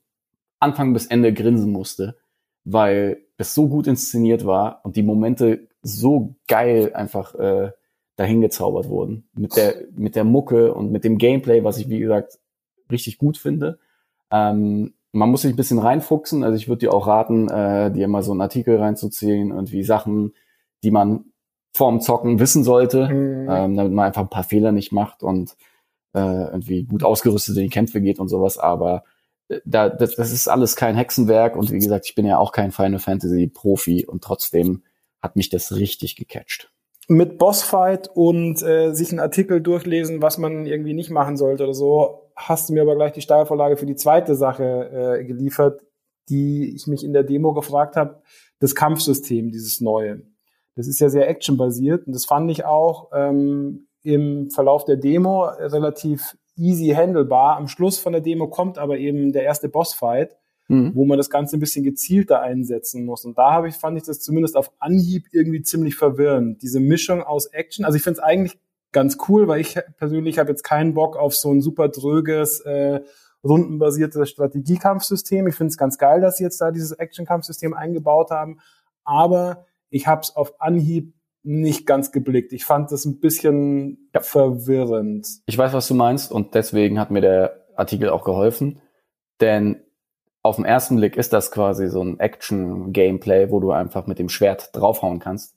Anfang 0.59 0.93
bis 0.93 1.05
Ende 1.05 1.33
grinsen 1.33 1.71
musste, 1.71 2.17
weil 2.63 3.21
es 3.37 3.53
so 3.53 3.67
gut 3.67 3.87
inszeniert 3.87 4.45
war 4.45 4.81
und 4.83 4.95
die 4.95 5.03
Momente 5.03 5.67
so 5.81 6.35
geil 6.47 6.93
einfach 6.93 7.35
äh, 7.35 7.71
dahin 8.15 8.41
gezaubert 8.41 8.87
wurden. 8.87 9.27
Mit 9.33 9.57
der, 9.57 9.75
mit 9.95 10.15
der 10.15 10.23
Mucke 10.23 10.73
und 10.73 10.91
mit 10.91 11.03
dem 11.03 11.17
Gameplay, 11.17 11.63
was 11.63 11.77
ich, 11.77 11.89
wie 11.89 11.99
gesagt, 11.99 12.39
richtig 12.89 13.17
gut 13.17 13.37
finde. 13.37 13.79
Ähm, 14.31 14.93
man 15.11 15.29
muss 15.29 15.41
sich 15.41 15.53
ein 15.53 15.57
bisschen 15.57 15.79
reinfuchsen. 15.79 16.43
Also 16.43 16.55
ich 16.55 16.67
würde 16.67 16.79
dir 16.79 16.93
auch 16.93 17.07
raten, 17.07 17.49
äh, 17.49 17.91
dir 17.91 18.07
mal 18.07 18.23
so 18.23 18.31
einen 18.31 18.41
Artikel 18.41 18.77
reinzuziehen, 18.77 19.51
irgendwie 19.51 19.83
Sachen, 19.83 20.33
die 20.83 20.91
man 20.91 21.25
vorm 21.73 22.01
Zocken 22.01 22.39
wissen 22.39 22.63
sollte, 22.63 23.07
Mhm. 23.07 23.47
ähm, 23.49 23.75
damit 23.75 23.93
man 23.93 24.05
einfach 24.05 24.21
ein 24.21 24.29
paar 24.29 24.43
Fehler 24.43 24.71
nicht 24.71 24.91
macht 24.91 25.23
und 25.23 25.55
äh, 26.13 26.19
irgendwie 26.19 26.83
gut 26.83 27.03
ausgerüstet 27.03 27.55
in 27.57 27.63
die 27.63 27.69
Kämpfe 27.69 28.01
geht 28.01 28.19
und 28.19 28.27
sowas. 28.27 28.57
Aber 28.57 29.03
äh, 29.49 29.59
da, 29.65 29.89
das, 29.89 30.15
das 30.15 30.31
ist 30.31 30.47
alles 30.47 30.75
kein 30.75 30.95
Hexenwerk 30.95 31.55
und 31.55 31.71
wie 31.71 31.77
gesagt, 31.79 32.05
ich 32.07 32.15
bin 32.15 32.25
ja 32.25 32.37
auch 32.39 32.51
kein 32.51 32.71
Final 32.71 32.99
Fantasy 32.99 33.47
Profi 33.47 34.05
und 34.05 34.23
trotzdem 34.23 34.83
hat 35.21 35.35
mich 35.35 35.49
das 35.49 35.75
richtig 35.75 36.15
gecatcht. 36.15 36.71
Mit 37.07 37.37
Bossfight 37.39 38.07
und 38.13 38.61
äh, 38.61 38.93
sich 38.93 39.09
einen 39.11 39.19
Artikel 39.19 39.61
durchlesen, 39.61 40.21
was 40.21 40.37
man 40.37 40.65
irgendwie 40.65 40.93
nicht 40.93 41.09
machen 41.09 41.37
sollte 41.37 41.63
oder 41.63 41.73
so, 41.73 42.28
hast 42.47 42.69
du 42.69 42.73
mir 42.73 42.81
aber 42.81 42.95
gleich 42.95 43.11
die 43.11 43.21
Steilvorlage 43.21 43.77
für 43.77 43.85
die 43.85 43.95
zweite 43.95 44.35
Sache 44.35 45.19
äh, 45.19 45.25
geliefert, 45.25 45.81
die 46.29 46.73
ich 46.75 46.87
mich 46.87 47.03
in 47.03 47.13
der 47.13 47.23
Demo 47.23 47.53
gefragt 47.53 47.95
habe, 47.95 48.21
das 48.59 48.75
Kampfsystem, 48.75 49.51
dieses 49.51 49.81
neue. 49.81 50.21
Das 50.75 50.87
ist 50.87 50.99
ja 50.99 51.09
sehr 51.09 51.27
actionbasiert 51.27 52.07
und 52.07 52.13
das 52.13 52.25
fand 52.25 52.49
ich 52.49 52.65
auch 52.65 53.09
ähm, 53.13 53.87
im 54.03 54.49
Verlauf 54.49 54.85
der 54.85 54.95
Demo 54.95 55.43
relativ 55.45 56.37
easy 56.55 56.89
handelbar. 56.89 57.57
Am 57.57 57.67
Schluss 57.67 57.99
von 57.99 58.13
der 58.13 58.21
Demo 58.21 58.47
kommt 58.47 58.77
aber 58.77 58.97
eben 58.97 59.33
der 59.33 59.43
erste 59.43 59.69
Bossfight 59.69 60.37
Mhm. 60.69 60.91
wo 60.93 61.03
man 61.03 61.17
das 61.17 61.31
Ganze 61.31 61.57
ein 61.57 61.59
bisschen 61.59 61.83
gezielter 61.83 62.41
einsetzen 62.41 63.03
muss. 63.03 63.25
Und 63.25 63.39
da 63.39 63.51
habe 63.51 63.67
ich, 63.67 63.75
fand 63.75 63.97
ich 63.97 64.03
das 64.03 64.19
zumindest 64.19 64.55
auf 64.55 64.71
Anhieb 64.77 65.25
irgendwie 65.31 65.63
ziemlich 65.63 65.95
verwirrend. 65.95 66.61
Diese 66.61 66.79
Mischung 66.79 67.23
aus 67.23 67.47
Action. 67.47 67.85
Also 67.85 67.95
ich 67.95 68.03
finde 68.03 68.19
es 68.19 68.23
eigentlich 68.23 68.59
ganz 68.91 69.17
cool, 69.27 69.47
weil 69.47 69.61
ich 69.61 69.79
persönlich 69.97 70.39
habe 70.39 70.49
jetzt 70.49 70.63
keinen 70.63 70.93
Bock 70.93 71.15
auf 71.17 71.35
so 71.35 71.51
ein 71.51 71.61
super 71.61 71.89
dröges, 71.89 72.61
äh, 72.61 73.01
rundenbasiertes 73.43 74.29
Strategiekampfsystem. 74.29 75.47
Ich 75.47 75.55
finde 75.55 75.71
es 75.71 75.77
ganz 75.77 75.97
geil, 75.97 76.21
dass 76.21 76.37
sie 76.37 76.43
jetzt 76.43 76.59
da 76.59 76.71
dieses 76.71 76.91
Action-Kampfsystem 76.91 77.73
eingebaut 77.73 78.31
haben. 78.31 78.59
Aber 79.03 79.65
ich 79.89 80.07
habe 80.07 80.21
es 80.21 80.35
auf 80.35 80.59
Anhieb 80.59 81.13
nicht 81.43 81.85
ganz 81.85 82.11
geblickt. 82.11 82.51
Ich 82.51 82.65
fand 82.65 82.91
das 82.91 83.05
ein 83.05 83.19
bisschen 83.19 84.09
Ja. 84.13 84.21
verwirrend. 84.21 85.27
Ich 85.45 85.57
weiß, 85.57 85.73
was 85.73 85.87
du 85.87 85.93
meinst 85.93 86.31
und 86.31 86.53
deswegen 86.53 86.99
hat 86.99 87.11
mir 87.11 87.21
der 87.21 87.65
Artikel 87.75 88.09
auch 88.09 88.23
geholfen, 88.25 88.81
denn 89.39 89.81
auf 90.41 90.57
den 90.57 90.65
ersten 90.65 90.97
Blick 90.97 91.15
ist 91.15 91.31
das 91.33 91.51
quasi 91.51 91.87
so 91.87 92.03
ein 92.03 92.19
Action-Gameplay, 92.19 93.51
wo 93.51 93.59
du 93.59 93.71
einfach 93.71 94.05
mit 94.05 94.19
dem 94.19 94.29
Schwert 94.29 94.69
draufhauen 94.73 95.19
kannst. 95.19 95.55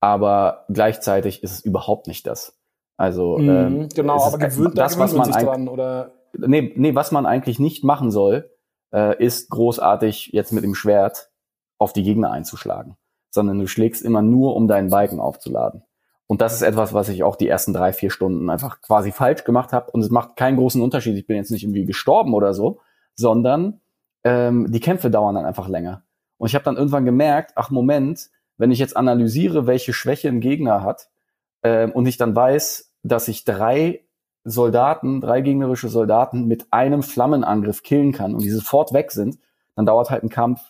Aber 0.00 0.64
gleichzeitig 0.68 1.42
ist 1.42 1.52
es 1.52 1.60
überhaupt 1.64 2.06
nicht 2.06 2.26
das. 2.26 2.57
Also 2.98 3.38
ähm, 3.38 3.78
Mhm, 3.78 3.88
genau, 3.94 4.16
es 4.16 4.26
ist 4.26 4.34
aber 4.34 4.48
gewöhnt, 4.48 4.76
da 4.76 4.82
das, 4.82 4.94
gewöhnt 4.94 5.10
was 5.10 5.16
man 5.16 5.32
sich 5.32 5.42
dran, 5.42 5.68
oder? 5.68 6.12
nee, 6.36 6.72
nee, 6.76 6.94
was 6.94 7.12
man 7.12 7.26
eigentlich 7.26 7.58
nicht 7.58 7.84
machen 7.84 8.10
soll, 8.10 8.50
äh, 8.92 9.24
ist 9.24 9.50
großartig 9.50 10.30
jetzt 10.32 10.52
mit 10.52 10.64
dem 10.64 10.74
Schwert 10.74 11.30
auf 11.78 11.92
die 11.92 12.02
Gegner 12.02 12.32
einzuschlagen, 12.32 12.96
sondern 13.30 13.60
du 13.60 13.68
schlägst 13.68 14.02
immer 14.02 14.20
nur, 14.20 14.56
um 14.56 14.66
deinen 14.66 14.90
Balken 14.90 15.20
aufzuladen. 15.20 15.84
Und 16.26 16.42
das 16.42 16.54
ist 16.54 16.62
etwas, 16.62 16.92
was 16.92 17.08
ich 17.08 17.22
auch 17.22 17.36
die 17.36 17.48
ersten 17.48 17.72
drei, 17.72 17.92
vier 17.92 18.10
Stunden 18.10 18.50
einfach 18.50 18.82
quasi 18.82 19.12
falsch 19.12 19.44
gemacht 19.44 19.72
habe. 19.72 19.90
Und 19.92 20.02
es 20.02 20.10
macht 20.10 20.36
keinen 20.36 20.58
großen 20.58 20.82
Unterschied. 20.82 21.16
Ich 21.16 21.26
bin 21.26 21.36
jetzt 21.36 21.50
nicht 21.50 21.62
irgendwie 21.62 21.86
gestorben 21.86 22.34
oder 22.34 22.52
so, 22.52 22.80
sondern 23.14 23.80
ähm, 24.24 24.70
die 24.70 24.80
Kämpfe 24.80 25.08
dauern 25.08 25.36
dann 25.36 25.46
einfach 25.46 25.68
länger. 25.68 26.02
Und 26.36 26.48
ich 26.48 26.54
habe 26.54 26.64
dann 26.64 26.76
irgendwann 26.76 27.06
gemerkt, 27.06 27.52
ach 27.54 27.70
Moment, 27.70 28.28
wenn 28.58 28.70
ich 28.70 28.78
jetzt 28.78 28.96
analysiere, 28.96 29.66
welche 29.66 29.94
Schwäche 29.94 30.28
ein 30.28 30.40
Gegner 30.40 30.82
hat, 30.82 31.08
ähm, 31.62 31.92
und 31.92 32.06
ich 32.06 32.16
dann 32.16 32.34
weiß, 32.36 32.87
dass 33.02 33.28
ich 33.28 33.44
drei 33.44 34.04
Soldaten, 34.44 35.20
drei 35.20 35.40
gegnerische 35.40 35.88
Soldaten 35.88 36.46
mit 36.46 36.72
einem 36.72 37.02
Flammenangriff 37.02 37.82
killen 37.82 38.12
kann 38.12 38.34
und 38.34 38.42
die 38.42 38.50
sofort 38.50 38.92
weg 38.92 39.12
sind, 39.12 39.38
dann 39.76 39.86
dauert 39.86 40.10
halt 40.10 40.22
ein 40.22 40.30
Kampf 40.30 40.60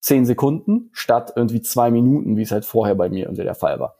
zehn 0.00 0.26
Sekunden 0.26 0.90
statt 0.92 1.32
irgendwie 1.36 1.62
zwei 1.62 1.90
Minuten, 1.90 2.36
wie 2.36 2.42
es 2.42 2.50
halt 2.50 2.64
vorher 2.64 2.94
bei 2.94 3.08
mir 3.08 3.24
irgendwie 3.24 3.44
der 3.44 3.54
Fall 3.54 3.78
war. 3.80 3.96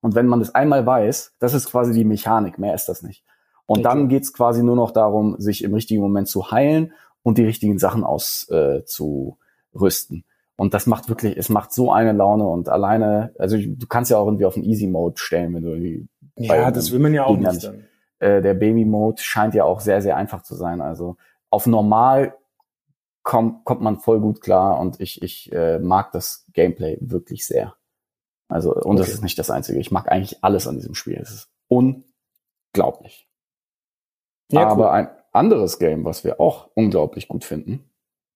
Und 0.00 0.14
wenn 0.14 0.26
man 0.26 0.40
das 0.40 0.54
einmal 0.54 0.84
weiß, 0.84 1.34
das 1.38 1.54
ist 1.54 1.70
quasi 1.70 1.92
die 1.92 2.04
Mechanik, 2.04 2.58
mehr 2.58 2.74
ist 2.74 2.88
das 2.88 3.02
nicht. 3.02 3.24
Und 3.66 3.80
Okay. 3.80 3.82
dann 3.84 4.08
geht's 4.08 4.32
quasi 4.32 4.62
nur 4.62 4.76
noch 4.76 4.90
darum, 4.90 5.36
sich 5.38 5.62
im 5.62 5.72
richtigen 5.72 6.02
Moment 6.02 6.28
zu 6.28 6.50
heilen 6.50 6.92
und 7.22 7.38
die 7.38 7.44
richtigen 7.44 7.78
Sachen 7.78 8.02
auszurüsten. 8.02 10.18
Äh, 10.18 10.22
und 10.56 10.74
das 10.74 10.86
macht 10.86 11.08
wirklich, 11.08 11.36
es 11.36 11.48
macht 11.48 11.72
so 11.72 11.92
eine 11.92 12.12
Laune 12.12 12.46
und 12.46 12.68
alleine, 12.68 13.32
also 13.38 13.56
du 13.56 13.86
kannst 13.86 14.10
ja 14.10 14.18
auch 14.18 14.26
irgendwie 14.26 14.44
auf 14.44 14.54
den 14.54 14.64
Easy 14.64 14.86
Mode 14.86 15.18
stellen, 15.18 15.54
wenn 15.54 15.62
du 15.62 15.70
irgendwie 15.70 16.08
Ja, 16.36 16.70
das 16.70 16.90
will 16.92 16.98
man 16.98 17.14
ja 17.14 17.24
auch 17.24 17.34
Gegner 17.34 17.52
nicht. 17.52 17.70
nicht. 17.70 17.84
Äh, 18.20 18.40
der 18.42 18.54
Baby 18.54 18.84
Mode 18.84 19.20
scheint 19.22 19.54
ja 19.54 19.64
auch 19.64 19.80
sehr, 19.80 20.00
sehr 20.02 20.16
einfach 20.16 20.42
zu 20.42 20.54
sein. 20.54 20.80
Also 20.80 21.16
auf 21.50 21.66
normal 21.66 22.34
kommt, 23.22 23.64
kommt 23.64 23.80
man 23.82 23.98
voll 23.98 24.20
gut 24.20 24.40
klar 24.40 24.78
und 24.80 25.00
ich, 25.00 25.22
ich 25.22 25.52
äh, 25.52 25.78
mag 25.78 26.12
das 26.12 26.46
Gameplay 26.52 26.98
wirklich 27.00 27.46
sehr. 27.46 27.74
Also, 28.48 28.74
und 28.74 28.96
das 28.98 29.06
Okay. 29.08 29.14
ist 29.14 29.22
nicht 29.22 29.38
das 29.38 29.50
Einzige. 29.50 29.78
Ich 29.78 29.90
mag 29.90 30.10
eigentlich 30.10 30.42
alles 30.44 30.66
an 30.66 30.76
diesem 30.76 30.94
Spiel. 30.94 31.18
Es 31.20 31.30
ist 31.30 31.50
unglaublich. 31.68 33.28
Ja, 34.50 34.68
Aber 34.68 34.84
cool. 34.86 34.90
ein 34.90 35.08
anderes 35.32 35.78
Game, 35.78 36.04
was 36.04 36.24
wir 36.24 36.40
auch 36.40 36.68
unglaublich 36.74 37.28
gut 37.28 37.44
finden, 37.44 37.90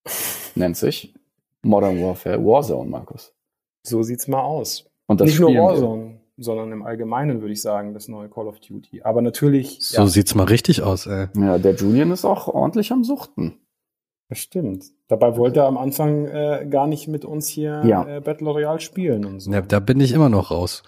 nennt 0.54 0.76
sich 0.76 1.14
Modern 1.62 2.00
Warfare 2.02 2.38
Warzone, 2.44 2.88
Markus. 2.88 3.34
so 3.82 4.02
sieht's 4.02 4.28
mal 4.28 4.40
aus. 4.42 4.88
Und 5.06 5.20
das 5.20 5.26
nicht 5.28 5.40
nur 5.40 5.50
spielen 5.50 5.62
wir. 6.12 6.20
Sondern 6.38 6.70
im 6.72 6.82
Allgemeinen 6.82 7.40
würde 7.40 7.52
ich 7.54 7.62
sagen, 7.62 7.94
das 7.94 8.08
neue 8.08 8.28
Call 8.28 8.46
of 8.46 8.60
Duty. 8.60 9.02
Aber 9.02 9.22
natürlich, 9.22 9.78
So 9.80 10.02
ja, 10.02 10.06
sieht's 10.06 10.34
mal 10.34 10.44
richtig 10.44 10.82
aus, 10.82 11.06
ey. 11.06 11.28
Ja, 11.36 11.56
der 11.58 11.74
Julian 11.74 12.10
ist 12.10 12.24
auch 12.26 12.48
ordentlich 12.48 12.92
am 12.92 13.04
Suchten. 13.04 13.58
das 14.28 14.38
stimmt. 14.38 14.84
Dabei 15.08 15.36
wollte 15.38 15.60
er 15.60 15.66
am 15.66 15.78
Anfang 15.78 16.26
äh, 16.26 16.66
gar 16.68 16.86
nicht 16.88 17.08
mit 17.08 17.24
uns 17.24 17.46
hier 17.48 17.82
Ja. 17.86 18.06
äh, 18.06 18.20
Battle 18.20 18.50
Royale 18.50 18.80
spielen 18.80 19.24
und 19.24 19.40
so. 19.40 19.50
Ja, 19.50 19.62
da 19.62 19.80
bin 19.80 19.98
ich 20.00 20.12
immer 20.12 20.28
noch 20.28 20.50
raus. 20.50 20.82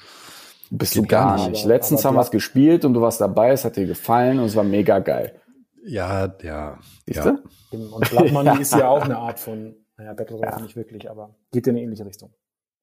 Bist 0.70 0.92
Geht 0.94 1.04
du 1.04 1.06
gar 1.08 1.36
gar 1.36 1.36
nicht. 1.38 1.50
nicht. 1.52 1.64
Letztens 1.64 2.00
Aber 2.00 2.08
haben 2.08 2.16
wir 2.16 2.22
es 2.22 2.30
gespielt 2.30 2.84
und 2.84 2.92
du 2.92 3.00
warst 3.00 3.20
dabei, 3.22 3.52
es 3.52 3.64
hat 3.64 3.76
dir 3.76 3.86
gefallen 3.86 4.38
und 4.40 4.46
es 4.46 4.56
war 4.56 4.64
mega 4.64 4.98
geil. 4.98 5.40
Ja, 5.82 6.34
ja. 6.42 6.78
Siehst 7.06 7.24
ja. 7.24 7.38
du? 7.70 7.78
Und 7.94 8.10
Blood 8.10 8.32
Money 8.32 8.60
ist 8.60 8.74
ja 8.74 8.88
auch 8.88 9.00
eine 9.02 9.16
Art 9.16 9.38
von, 9.40 9.76
naja, 9.96 10.12
Battle 10.12 10.36
Royale 10.36 10.62
nicht 10.64 10.76
wirklich, 10.76 11.08
aber 11.10 11.34
geht 11.52 11.66
in 11.68 11.76
eine 11.76 11.82
ähnliche 11.84 12.04
Richtung. 12.04 12.34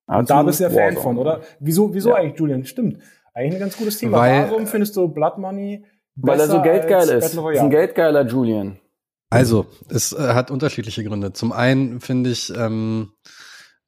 Und 0.07 0.29
da 0.29 0.43
bist 0.43 0.59
du 0.59 0.65
ja 0.65 0.69
Fan 0.69 0.97
von, 0.97 1.17
oder? 1.17 1.41
Wieso, 1.59 1.93
wieso 1.93 2.09
Ja. 2.09 2.15
eigentlich, 2.17 2.39
Julian? 2.39 2.65
Stimmt. 2.65 2.99
Eigentlich 3.33 3.55
ein 3.55 3.59
ganz 3.59 3.77
gutes 3.77 3.97
Thema. 3.97 4.17
Weil- 4.19 4.49
Warum 4.49 4.67
findest 4.67 4.95
du 4.95 5.07
Blood 5.07 5.37
Money 5.37 5.83
Weil 6.15 6.39
er 6.39 6.47
so 6.47 6.53
besser 6.59 6.63
geldgeil 6.63 7.09
als 7.09 7.25
ist. 7.25 7.35
Battle 7.35 7.53
Ist 7.53 7.59
ein 7.59 7.69
geldgeiler 7.69 8.25
Julian. 8.25 8.79
Also, 9.29 9.65
es 9.89 10.13
äh, 10.13 10.33
hat 10.33 10.51
unterschiedliche 10.51 11.03
Gründe. 11.03 11.33
Zum 11.33 11.51
einen 11.51 11.99
finde 11.99 12.29
ich, 12.29 12.53
ähm, 12.55 13.11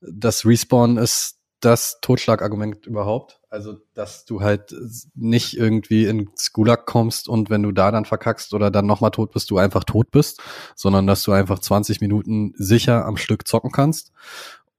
das 0.02 0.46
Respawn 0.46 0.98
ist 0.98 1.36
das 1.62 2.00
Totschlagargument 2.02 2.86
überhaupt. 2.86 3.40
Also, 3.50 3.78
dass 3.94 4.26
du 4.26 4.42
halt 4.42 4.76
nicht 5.16 5.58
irgendwie 5.58 6.06
ins 6.06 6.52
Gulag 6.52 6.86
kommst 6.86 7.30
und 7.30 7.50
wenn 7.50 7.64
du 7.64 7.72
da 7.72 7.92
dann 7.92 8.06
verkackst 8.06 8.54
oder 8.54 8.70
dann 8.70 8.86
nochmal 8.86 9.12
tot 9.12 9.32
bist, 9.32 9.50
du 9.50 9.58
einfach 9.58 9.84
tot 9.86 10.12
bist, 10.12 10.42
sondern 10.76 11.08
dass 11.08 11.24
du 11.24 11.32
einfach 11.32 11.60
20 11.60 12.02
Minuten 12.02 12.54
sicher 12.58 13.06
am 13.06 13.16
Stück 13.18 13.48
zocken 13.48 13.72
kannst. 13.72 14.12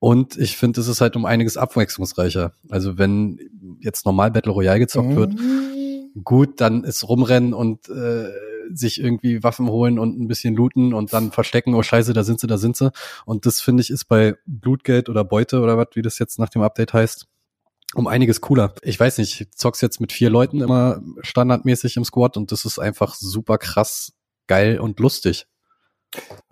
Und 0.00 0.36
ich 0.38 0.56
finde, 0.56 0.80
es 0.80 0.86
ist 0.88 1.00
halt 1.00 1.16
um 1.16 1.24
einiges 1.24 1.56
abwechslungsreicher. 1.56 2.52
Also, 2.70 2.98
wenn 2.98 3.78
jetzt 3.80 4.06
normal 4.06 4.30
Battle 4.30 4.52
Royale 4.52 4.78
gezockt 4.80 5.16
wird, 5.16 5.34
Mhm. 5.34 6.10
gut, 6.24 6.60
dann 6.60 6.84
ist 6.84 7.08
rumrennen 7.08 7.52
und 7.52 7.88
äh, 7.88 8.28
sich 8.72 9.00
irgendwie 9.00 9.42
Waffen 9.42 9.68
holen 9.68 9.98
und 9.98 10.20
ein 10.20 10.28
bisschen 10.28 10.54
looten 10.54 10.92
und 10.94 11.12
dann 11.12 11.32
verstecken, 11.32 11.74
oh 11.74 11.82
scheiße, 11.82 12.12
da 12.12 12.22
sind 12.22 12.38
sie, 12.38 12.46
da 12.46 12.58
sind 12.58 12.76
sie. 12.76 12.92
Und 13.24 13.46
das 13.46 13.60
finde 13.60 13.80
ich 13.80 13.90
ist 13.90 14.04
bei 14.04 14.36
Blutgeld 14.46 15.08
oder 15.08 15.24
Beute 15.24 15.60
oder 15.60 15.78
was, 15.78 15.88
wie 15.94 16.02
das 16.02 16.18
jetzt 16.18 16.38
nach 16.38 16.50
dem 16.50 16.62
Update 16.62 16.92
heißt, 16.92 17.26
um 17.94 18.06
einiges 18.06 18.40
cooler. 18.42 18.74
Ich 18.82 19.00
weiß 19.00 19.18
nicht, 19.18 19.40
ich 19.40 19.50
zock's 19.52 19.80
jetzt 19.80 20.00
mit 20.00 20.12
vier 20.12 20.28
Leuten 20.30 20.60
immer 20.60 21.00
standardmäßig 21.22 21.96
im 21.96 22.04
Squad 22.04 22.36
und 22.36 22.52
das 22.52 22.64
ist 22.66 22.78
einfach 22.78 23.14
super 23.14 23.56
krass 23.58 24.12
geil 24.46 24.78
und 24.78 25.00
lustig. 25.00 25.46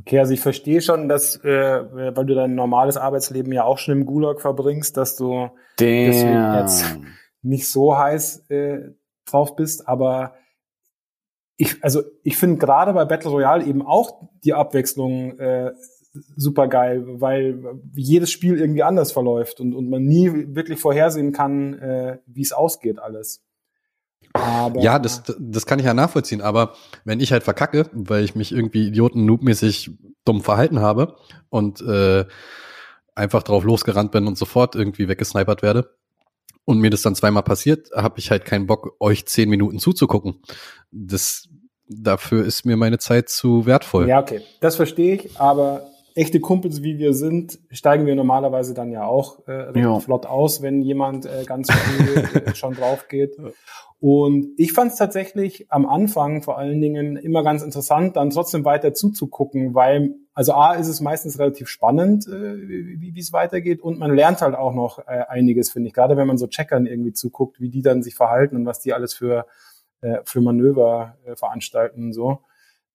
Okay, 0.00 0.18
also 0.18 0.32
ich 0.32 0.40
verstehe 0.40 0.80
schon, 0.80 1.08
dass, 1.08 1.36
äh, 1.44 2.14
weil 2.14 2.26
du 2.26 2.34
dein 2.34 2.54
normales 2.54 2.96
Arbeitsleben 2.96 3.52
ja 3.52 3.64
auch 3.64 3.78
schon 3.78 3.94
im 3.98 4.06
Gulag 4.06 4.40
verbringst, 4.40 4.96
dass 4.96 5.16
du 5.16 5.50
Deswegen 5.78 6.54
jetzt- 6.54 6.84
nicht 7.42 7.68
so 7.68 7.96
heiß 7.96 8.50
äh, 8.50 8.90
drauf 9.24 9.56
bist, 9.56 9.88
aber 9.88 10.34
ich, 11.56 11.82
also 11.82 12.02
ich 12.22 12.36
finde 12.36 12.58
gerade 12.58 12.92
bei 12.92 13.04
Battle 13.04 13.30
Royale 13.30 13.64
eben 13.64 13.82
auch 13.82 14.28
die 14.44 14.52
Abwechslung 14.52 15.38
äh, 15.38 15.72
super 16.36 16.68
geil, 16.68 17.04
weil 17.20 17.80
jedes 17.94 18.30
Spiel 18.30 18.58
irgendwie 18.60 18.82
anders 18.82 19.12
verläuft 19.12 19.60
und, 19.60 19.74
und 19.74 19.88
man 19.88 20.02
nie 20.02 20.54
wirklich 20.54 20.80
vorhersehen 20.80 21.32
kann, 21.32 21.74
äh, 21.78 22.18
wie 22.26 22.42
es 22.42 22.52
ausgeht 22.52 22.98
alles. 22.98 23.42
Aber 24.36 24.80
Ja, 24.80 24.98
das, 24.98 25.22
das 25.38 25.66
kann 25.66 25.78
ich 25.78 25.84
ja 25.84 25.94
nachvollziehen, 25.94 26.40
aber 26.40 26.74
wenn 27.04 27.20
ich 27.20 27.32
halt 27.32 27.42
verkacke, 27.42 27.88
weil 27.92 28.24
ich 28.24 28.34
mich 28.34 28.52
irgendwie 28.52 28.88
idioten-noobmäßig 28.88 29.90
dumm 30.24 30.42
verhalten 30.42 30.80
habe 30.80 31.16
und 31.48 31.80
äh, 31.80 32.24
einfach 33.14 33.42
drauf 33.42 33.64
losgerannt 33.64 34.12
bin 34.12 34.26
und 34.26 34.36
sofort 34.38 34.74
irgendwie 34.74 35.08
weggesnipert 35.08 35.62
werde 35.62 35.90
und 36.64 36.78
mir 36.78 36.90
das 36.90 37.02
dann 37.02 37.14
zweimal 37.14 37.42
passiert, 37.42 37.90
habe 37.94 38.18
ich 38.18 38.30
halt 38.30 38.44
keinen 38.44 38.66
Bock, 38.66 38.96
euch 39.00 39.26
zehn 39.26 39.48
Minuten 39.48 39.78
zuzugucken. 39.78 40.42
Das, 40.90 41.48
dafür 41.88 42.44
ist 42.44 42.66
mir 42.66 42.76
meine 42.76 42.98
Zeit 42.98 43.28
zu 43.28 43.66
wertvoll. 43.66 44.08
Ja, 44.08 44.20
okay, 44.20 44.42
das 44.60 44.76
verstehe 44.76 45.14
ich, 45.14 45.40
aber 45.40 45.86
echte 46.16 46.40
Kumpels 46.40 46.82
wie 46.82 46.98
wir 46.98 47.12
sind, 47.12 47.60
steigen 47.70 48.06
wir 48.06 48.14
normalerweise 48.14 48.74
dann 48.74 48.90
ja 48.90 49.04
auch 49.04 49.46
äh, 49.46 49.78
Ja. 49.78 50.00
flott 50.00 50.26
aus, 50.26 50.62
wenn 50.62 50.80
jemand 50.80 51.26
äh, 51.26 51.44
ganz 51.44 51.70
früh 51.70 52.14
äh, 52.14 52.54
schon 52.54 52.74
drauf 52.74 53.06
geht. 53.08 53.36
Und 54.00 54.48
ich 54.56 54.72
fand 54.72 54.92
es 54.92 54.98
tatsächlich 54.98 55.70
am 55.70 55.86
Anfang 55.86 56.42
vor 56.42 56.58
allen 56.58 56.80
Dingen 56.80 57.16
immer 57.16 57.42
ganz 57.42 57.62
interessant, 57.62 58.16
dann 58.16 58.30
trotzdem 58.30 58.64
weiter 58.64 58.94
zuzugucken, 58.94 59.74
weil, 59.74 60.14
also 60.32 60.52
A, 60.52 60.74
ist 60.74 60.88
es 60.88 61.00
meistens 61.00 61.38
relativ 61.38 61.68
spannend, 61.68 62.26
äh, 62.26 62.56
wie 63.00 63.14
wie 63.14 63.20
es 63.20 63.32
weitergeht 63.32 63.80
und 63.82 63.98
man 63.98 64.14
lernt 64.14 64.40
halt 64.40 64.54
auch 64.54 64.74
noch 64.74 64.98
äh, 65.00 65.22
einiges, 65.28 65.70
finde 65.70 65.88
ich, 65.88 65.94
gerade 65.94 66.16
wenn 66.16 66.26
man 66.26 66.38
so 66.38 66.46
Checkern 66.46 66.86
irgendwie 66.86 67.12
zuguckt, 67.12 67.60
wie 67.60 67.68
die 67.70 67.82
dann 67.82 68.02
sich 68.02 68.14
verhalten 68.14 68.56
und 68.56 68.66
was 68.66 68.80
die 68.80 68.92
alles 68.94 69.12
für, 69.14 69.46
äh, 70.00 70.18
für 70.24 70.40
Manöver 70.40 71.16
äh, 71.26 71.36
veranstalten 71.36 72.04
und 72.04 72.12
so. 72.12 72.40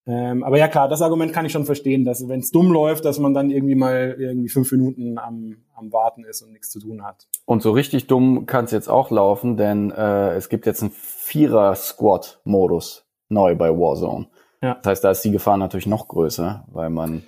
Ähm, 0.07 0.43
aber 0.43 0.57
ja 0.57 0.67
klar, 0.67 0.87
das 0.87 1.01
Argument 1.01 1.31
kann 1.31 1.45
ich 1.45 1.51
schon 1.51 1.65
verstehen, 1.65 2.05
dass 2.05 2.27
wenn 2.27 2.39
es 2.39 2.49
dumm 2.49 2.71
läuft, 2.71 3.05
dass 3.05 3.19
man 3.19 3.35
dann 3.35 3.51
irgendwie 3.51 3.75
mal 3.75 4.15
irgendwie 4.17 4.49
fünf 4.49 4.71
Minuten 4.71 5.19
am, 5.19 5.57
am 5.75 5.93
Warten 5.93 6.23
ist 6.23 6.41
und 6.41 6.51
nichts 6.51 6.71
zu 6.71 6.79
tun 6.79 7.03
hat. 7.03 7.27
Und 7.45 7.61
so 7.61 7.71
richtig 7.71 8.07
dumm 8.07 8.47
kann 8.47 8.65
es 8.65 8.71
jetzt 8.71 8.89
auch 8.89 9.11
laufen, 9.11 9.57
denn 9.57 9.91
äh, 9.91 10.33
es 10.33 10.49
gibt 10.49 10.65
jetzt 10.65 10.81
einen 10.81 10.91
Vierer-Squad-Modus 10.91 13.05
neu 13.29 13.55
bei 13.55 13.69
Warzone. 13.69 14.27
Ja. 14.61 14.75
Das 14.75 14.87
heißt, 14.87 15.03
da 15.03 15.11
ist 15.11 15.21
die 15.21 15.31
Gefahr 15.31 15.57
natürlich 15.57 15.87
noch 15.87 16.07
größer, 16.07 16.65
weil 16.71 16.89
man 16.89 17.23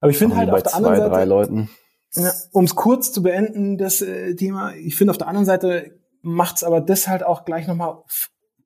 Aber 0.00 0.10
ich 0.10 0.18
finde 0.18 0.36
halt 0.36 0.48
irgendwie 0.48 0.66
auf 0.66 0.72
der 0.72 0.76
anderen 0.76 0.96
zwei, 0.96 1.08
drei 1.08 1.14
Seite, 1.14 1.28
Leuten. 1.28 1.70
ja, 2.14 2.32
um 2.52 2.64
es 2.64 2.74
kurz 2.74 3.12
zu 3.12 3.22
beenden, 3.22 3.78
das 3.78 4.02
äh, 4.02 4.34
Thema, 4.34 4.74
ich 4.74 4.96
finde 4.96 5.12
auf 5.12 5.18
der 5.18 5.28
anderen 5.28 5.46
Seite 5.46 5.98
macht's 6.22 6.64
aber 6.64 6.82
das 6.82 7.08
halt 7.08 7.22
auch 7.22 7.46
gleich 7.46 7.66
nochmal 7.66 7.96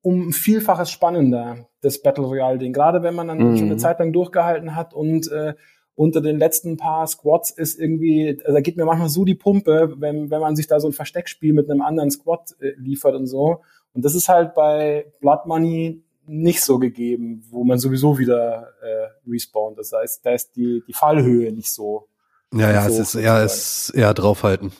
um 0.05 0.29
ein 0.29 0.33
Vielfaches 0.33 0.91
spannender, 0.91 1.67
das 1.81 2.03
Battle 2.03 2.25
Royale-Ding. 2.25 2.73
Gerade 2.75 3.03
wenn 3.03 3.15
man 3.15 3.29
dann 3.29 3.39
Mhm. 3.39 3.57
schon 3.57 3.67
eine 3.67 3.79
Zeit 3.79 3.99
lang 3.99 4.13
durchgehalten 4.13 4.77
hat 4.77 4.93
und 4.93 5.31
äh, 5.33 5.55
unter 5.97 6.21
den 6.21 6.39
letzten 6.39 6.77
paar 6.77 7.07
Squads 7.07 7.51
ist 7.51 7.79
irgendwie, 7.81 8.39
also 8.43 8.53
da 8.53 8.61
geht 8.61 8.77
mir 8.77 8.85
manchmal 8.85 9.09
so 9.09 9.25
die 9.25 9.35
Pumpe, 9.37 9.95
wenn, 9.99 10.31
wenn 10.31 10.41
man 10.41 10.57
sich 10.57 10.67
da 10.67 10.79
so 10.79 10.89
ein 10.89 10.93
Versteckspiel 10.93 11.53
mit 11.55 11.71
einem 11.71 11.81
anderen 11.83 12.11
Squad 12.11 12.55
äh, 12.61 12.73
liefert 12.77 13.15
und 13.15 13.27
so. 13.27 13.63
Und 13.95 14.05
das 14.05 14.15
ist 14.15 14.29
halt 14.29 14.55
bei 14.55 15.07
Blood 15.21 15.47
Money 15.47 16.03
nicht 16.27 16.63
so 16.63 16.79
gegeben, 16.79 17.43
wo 17.51 17.65
man 17.65 17.79
sowieso 17.79 18.19
wieder 18.19 18.69
äh, 18.83 19.31
respawnt. 19.31 19.79
Das 19.79 19.93
heißt, 19.93 20.27
da 20.27 20.33
ist 20.33 20.55
die, 20.57 20.83
die 20.87 20.93
Fallhöhe 20.93 21.53
nicht 21.53 21.73
so. 21.73 22.09
Ja, 22.53 22.71
ja, 22.73 22.87
es 22.87 22.97
So 22.97 23.03
ist 23.03 23.15
eher, 23.15 23.43
es 23.43 23.91
eher 23.91 24.13
draufhalten. 24.15 24.73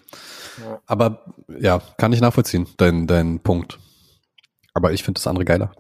Ja. 0.63 0.81
Aber 0.87 1.25
ja, 1.61 1.81
kann 1.97 2.13
ich 2.13 2.21
nachvollziehen, 2.21 2.67
dein, 2.77 3.07
dein 3.07 3.41
Punkt. 3.41 3.79
Aber 4.75 4.93
ich 4.93 5.03
finde 5.03 5.19
das 5.19 5.27
andere 5.27 5.45
geiler. 5.45 5.73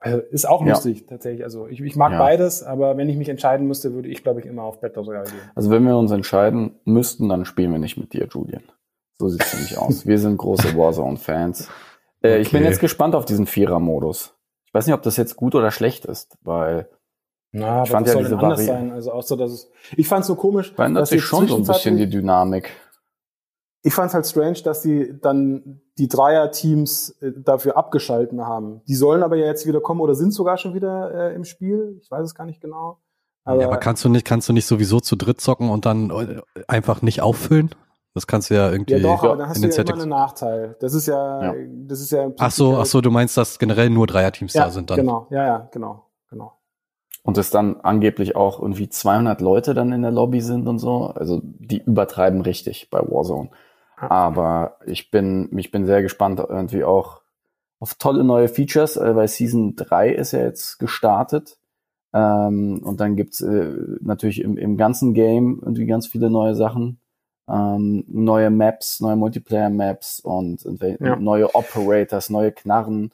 Also 0.00 0.18
ist 0.18 0.48
auch 0.48 0.62
Ja. 0.62 0.70
lustig, 0.72 1.06
tatsächlich. 1.06 1.44
Also 1.44 1.68
ich, 1.68 1.80
ich 1.80 1.94
mag 1.96 2.12
Ja. 2.12 2.18
beides, 2.18 2.62
aber 2.64 2.96
wenn 2.96 3.08
ich 3.08 3.16
mich 3.16 3.28
entscheiden 3.28 3.68
müsste, 3.68 3.92
würde 3.94 4.08
ich, 4.08 4.22
glaube 4.24 4.40
ich, 4.40 4.46
immer 4.46 4.62
auf 4.64 4.80
Battle 4.80 5.02
Royale 5.02 5.30
gehen. 5.30 5.40
Also 5.54 5.70
wenn 5.70 5.84
wir 5.84 5.96
uns 5.96 6.10
entscheiden 6.10 6.74
müssten, 6.84 7.28
dann 7.28 7.44
spielen 7.44 7.70
wir 7.70 7.78
nicht 7.78 7.96
mit 7.96 8.12
dir, 8.12 8.26
Julian. 8.28 8.64
So 9.18 9.28
sieht's 9.28 9.52
nämlich 9.54 9.78
aus. 9.78 10.06
Wir 10.06 10.18
sind 10.18 10.38
große 10.38 10.76
Warzone-Fans. 10.76 11.68
Äh, 12.24 12.38
Ich 12.40 12.50
bin 12.50 12.62
Okay. 12.62 12.70
jetzt 12.70 12.80
gespannt 12.80 13.14
auf 13.14 13.24
diesen 13.26 13.46
Vierer-Modus. 13.46 14.34
Ich 14.66 14.74
weiß 14.74 14.86
nicht, 14.86 14.94
ob 14.94 15.02
das 15.02 15.16
jetzt 15.18 15.36
gut 15.36 15.54
oder 15.54 15.70
schlecht 15.70 16.06
ist, 16.06 16.36
weil 16.42 16.88
Na, 17.54 17.82
Ich 17.82 17.90
fand 17.90 18.06
ja 18.06 18.14
soll 18.14 18.22
denn 18.22 18.32
diese 18.32 18.42
anders 18.42 18.60
Vari- 18.62 18.66
sein? 18.66 18.92
Also 18.92 19.12
auch 19.12 19.22
so, 19.22 19.36
dass 19.36 19.52
es, 19.52 19.70
ich 19.96 20.08
fand 20.08 20.22
es 20.22 20.26
so 20.26 20.36
komisch, 20.36 20.72
verändert 20.72 21.02
dass 21.02 21.10
sich 21.10 21.22
schon 21.22 21.46
so 21.46 21.56
ein 21.56 21.64
bisschen 21.64 21.98
die 21.98 22.08
Dynamik. 22.08 22.70
Ich 23.82 23.94
fand 23.94 24.08
es 24.08 24.14
halt 24.14 24.26
strange, 24.26 24.62
dass 24.64 24.80
die 24.80 25.18
dann 25.20 25.80
die 25.98 26.08
Dreier-Teams 26.08 27.10
äh, 27.20 27.32
dafür 27.36 27.76
abgeschalten 27.76 28.46
haben. 28.46 28.82
Die 28.86 28.94
sollen 28.94 29.22
aber 29.22 29.36
ja 29.36 29.46
jetzt 29.46 29.66
wieder 29.66 29.80
kommen 29.80 30.00
oder 30.00 30.14
sind 30.14 30.32
sogar 30.32 30.56
schon 30.56 30.74
wieder 30.74 31.12
äh, 31.12 31.34
im 31.34 31.44
Spiel. 31.44 31.98
Ich 32.00 32.10
weiß 32.10 32.24
es 32.24 32.34
gar 32.34 32.46
nicht 32.46 32.60
genau. 32.60 32.98
Aber, 33.44 33.60
ja, 33.60 33.66
aber 33.66 33.78
kannst 33.78 34.04
du 34.04 34.08
nicht, 34.08 34.24
kannst 34.24 34.48
du 34.48 34.52
nicht 34.52 34.66
sowieso 34.66 35.00
zu 35.00 35.16
dritt 35.16 35.40
zocken 35.40 35.68
und 35.68 35.84
dann 35.84 36.10
äh, 36.10 36.40
einfach 36.68 37.02
nicht 37.02 37.22
auffüllen? 37.22 37.74
Das 38.14 38.26
kannst 38.26 38.50
du 38.50 38.54
ja 38.54 38.70
irgendwie. 38.70 38.94
Ja 38.94 39.00
doch, 39.00 39.24
aber 39.24 39.36
dann 39.36 39.48
hast 39.48 39.62
du 39.62 39.68
ja 39.68 39.82
immer 39.82 39.94
einen 39.94 40.08
Nachteil. 40.10 40.76
Das 40.80 40.94
ist 40.94 41.06
ja, 41.06 41.42
Ja. 41.42 41.54
das 41.86 42.00
ist 42.00 42.12
ja. 42.12 42.24
im 42.24 42.34
Ach 42.38 42.50
so, 42.50 42.76
ach 42.76 42.86
so, 42.86 43.00
du 43.00 43.10
meinst, 43.10 43.36
dass 43.36 43.58
generell 43.58 43.90
nur 43.90 44.06
Dreierteams 44.06 44.52
ja, 44.52 44.64
da 44.64 44.70
sind 44.70 44.90
dann? 44.90 44.98
Genau, 44.98 45.26
ja, 45.30 45.44
ja, 45.44 45.68
genau, 45.72 46.06
genau. 46.28 46.52
Und 47.24 47.38
es 47.38 47.50
dann 47.50 47.80
angeblich 47.80 48.36
auch 48.36 48.60
irgendwie 48.60 48.88
200 48.88 49.40
Leute 49.40 49.74
dann 49.74 49.92
in 49.92 50.02
der 50.02 50.10
Lobby 50.10 50.40
sind 50.40 50.68
und 50.68 50.78
so. 50.78 51.06
Also 51.06 51.40
die 51.42 51.82
übertreiben 51.82 52.42
richtig 52.42 52.90
bei 52.90 53.00
Warzone. 53.00 53.50
Aber 54.10 54.76
ich 54.86 55.10
bin, 55.10 55.48
ich 55.58 55.70
bin 55.70 55.86
sehr 55.86 56.02
gespannt 56.02 56.40
irgendwie 56.48 56.84
auch 56.84 57.20
auf 57.80 57.94
tolle 57.94 58.24
neue 58.24 58.48
Features, 58.48 58.96
äh, 58.96 59.14
weil 59.16 59.28
Season 59.28 59.74
3 59.76 60.10
ist 60.10 60.32
ja 60.32 60.40
jetzt 60.40 60.78
gestartet. 60.78 61.56
Ähm, 62.14 62.80
und 62.84 63.00
dann 63.00 63.16
gibt's 63.16 63.40
äh, 63.40 63.74
natürlich 64.00 64.42
im, 64.42 64.56
im 64.58 64.76
ganzen 64.76 65.14
Game 65.14 65.60
irgendwie 65.62 65.86
ganz 65.86 66.06
viele 66.06 66.30
neue 66.30 66.54
Sachen. 66.54 66.98
Ähm, 67.48 68.04
neue 68.06 68.50
Maps, 68.50 69.00
neue 69.00 69.16
Multiplayer-Maps 69.16 70.20
und, 70.20 70.64
und 70.64 70.80
Ja. 71.00 71.16
neue 71.16 71.54
Operators, 71.54 72.30
neue 72.30 72.52
Knarren. 72.52 73.12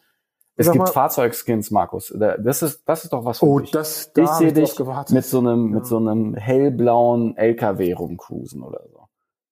Es 0.57 0.67
Sag 0.67 0.73
gibt 0.73 0.85
mal- 0.87 0.93
Markus. 0.93 1.71
Markus. 1.71 2.15
Da- 2.19 2.37
Das 2.37 2.63
ist, 2.63 2.83
das 2.87 3.05
ist 3.05 3.13
doch 3.13 3.25
was 3.25 3.39
für 3.39 3.47
Oh, 3.47 3.59
dich. 3.61 3.71
das, 3.71 4.13
da 4.13 4.23
Ich 4.23 4.31
sehe 4.31 4.53
dich 4.53 4.77
mit 5.11 5.25
so 5.25 5.39
einem, 5.39 5.69
Ja. 5.69 5.75
mit 5.77 5.87
so 5.87 5.97
einem 5.97 6.35
hellblauen 6.35 7.37
LKW 7.37 7.93
rumcruisen 7.95 8.63
oder 8.63 8.81
so. 8.93 8.98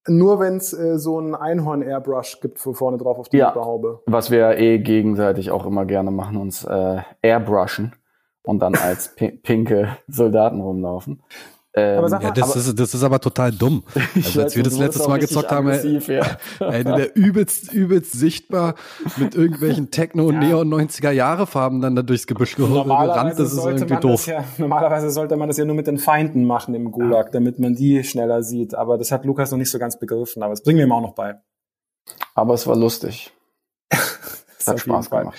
Nur 0.09 0.38
wenn 0.40 0.57
es 0.57 0.73
äh, 0.73 0.99
so 0.99 1.19
ein 1.21 1.35
Einhorn-Airbrush 1.35 2.40
gibt 2.40 2.59
für 2.59 2.75
vorne 2.75 2.97
drauf 2.99 3.19
auf 3.19 3.29
die 3.29 3.38
Ja. 3.38 3.49
Motorhaube. 3.49 4.03
Was 4.07 4.31
wir 4.31 4.57
eh 4.59 4.79
gegenseitig 4.79 5.51
auch 5.51 5.66
immer 5.66 5.85
gerne 5.85 6.11
machen, 6.11 6.37
uns 6.37 6.64
äh, 6.64 7.01
airbrushen 7.23 7.95
und 8.42 8.61
dann 8.61 8.75
als 8.75 9.14
pi 9.16 9.33
pinke 9.33 9.97
Soldaten 10.09 10.61
rumlaufen. 10.61 11.23
Ähm, 11.79 11.99
Aber 11.99 12.09
sag 12.09 12.23
Ja, 12.23 12.31
das, 12.31 12.51
aber- 12.53 12.57
ist, 12.61 12.79
das 12.81 12.95
ist 12.95 13.03
aber 13.03 13.21
total 13.21 13.53
dumm. 13.53 13.85
Also 14.15 14.41
als 14.41 14.57
wir 14.57 14.62
das 14.62 14.79
letztes 14.79 15.07
Mal 15.07 15.19
gezockt 15.19 15.51
haben, 15.51 15.69
ey, 15.69 15.99
Ja. 16.09 16.39
ey, 16.61 16.85
der 16.85 17.15
übelst, 17.15 17.71
übelst 17.71 18.12
sichtbar 18.12 18.77
mit 19.19 19.35
irgendwelchen 19.35 19.91
Techno- 19.91 20.25
und 20.29 20.35
Ja. 20.37 20.41
Neon-90er-Jahre-Farben 20.41 21.83
dann 21.83 21.95
da 21.95 22.01
durchs 22.03 22.27
Gebüsch 22.27 22.57
ge- 22.57 22.67
gerannt, 22.67 22.87
Normalerweise 22.89 23.43
das 23.43 23.53
ist 23.53 23.61
sollte 23.61 23.79
irgendwie 23.85 23.93
man 23.93 24.01
doof. 24.01 24.12
das 24.25 24.27
ja, 24.27 24.45
normalerweise 24.57 25.11
sollte 25.11 25.37
man 25.37 25.49
das 25.49 25.59
ja 25.59 25.67
nur 25.67 25.77
mit 25.77 25.87
den 25.87 25.99
Feinden 25.99 26.47
machen 26.47 26.75
im 26.75 26.91
Gulag, 26.93 27.31
damit 27.33 27.59
man 27.59 27.75
die 27.75 28.03
schneller 28.05 28.43
sieht. 28.43 28.75
Aber 28.75 28.97
das 28.97 29.12
hat 29.12 29.27
Lukas 29.27 29.51
noch 29.51 29.59
nicht 29.59 29.71
so 29.71 29.79
ganz 29.79 29.99
begriffen. 29.99 30.43
Aber 30.43 30.53
das 30.55 30.62
bringen 30.62 30.79
wir 30.79 30.87
ihm 30.87 30.93
auch 30.93 31.03
noch 31.03 31.15
bei. 31.15 31.35
Aber 32.35 32.55
es 32.55 32.67
war 32.67 32.77
lustig. 32.77 33.33
Hat 34.67 34.81
Spaß 34.81 35.11
gemacht. 35.11 35.37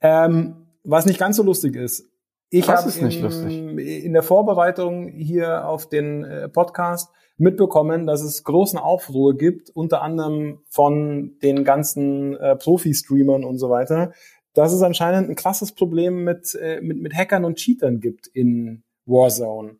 Ähm, 0.00 0.66
was 0.84 1.06
nicht 1.06 1.18
ganz 1.18 1.36
so 1.36 1.42
lustig 1.42 1.74
ist. 1.76 2.07
Ich 2.50 2.68
habe 2.68 2.88
ist 2.88 3.02
nicht 3.02 3.18
in, 3.18 3.22
lustig? 3.22 4.04
in 4.04 4.12
der 4.12 4.22
Vorbereitung 4.22 5.08
hier 5.08 5.66
auf 5.66 5.88
den 5.88 6.24
äh, 6.24 6.48
Podcast 6.48 7.10
mitbekommen, 7.36 8.06
dass 8.06 8.22
es 8.22 8.42
großen 8.42 8.78
Aufruhr 8.78 9.36
gibt, 9.36 9.70
unter 9.70 10.02
anderem 10.02 10.60
von 10.68 11.38
den 11.42 11.64
ganzen 11.64 12.36
äh, 12.36 12.56
Profi-Streamern 12.56 13.44
und 13.44 13.58
so 13.58 13.70
weiter, 13.70 14.12
dass 14.54 14.72
es 14.72 14.82
anscheinend 14.82 15.28
ein 15.28 15.36
krasses 15.36 15.72
Problem 15.72 16.24
mit, 16.24 16.54
äh, 16.60 16.80
mit, 16.80 16.98
mit 16.98 17.14
Hackern 17.14 17.44
und 17.44 17.56
Cheatern 17.56 18.00
gibt 18.00 18.26
in 18.26 18.82
Warzone. 19.06 19.76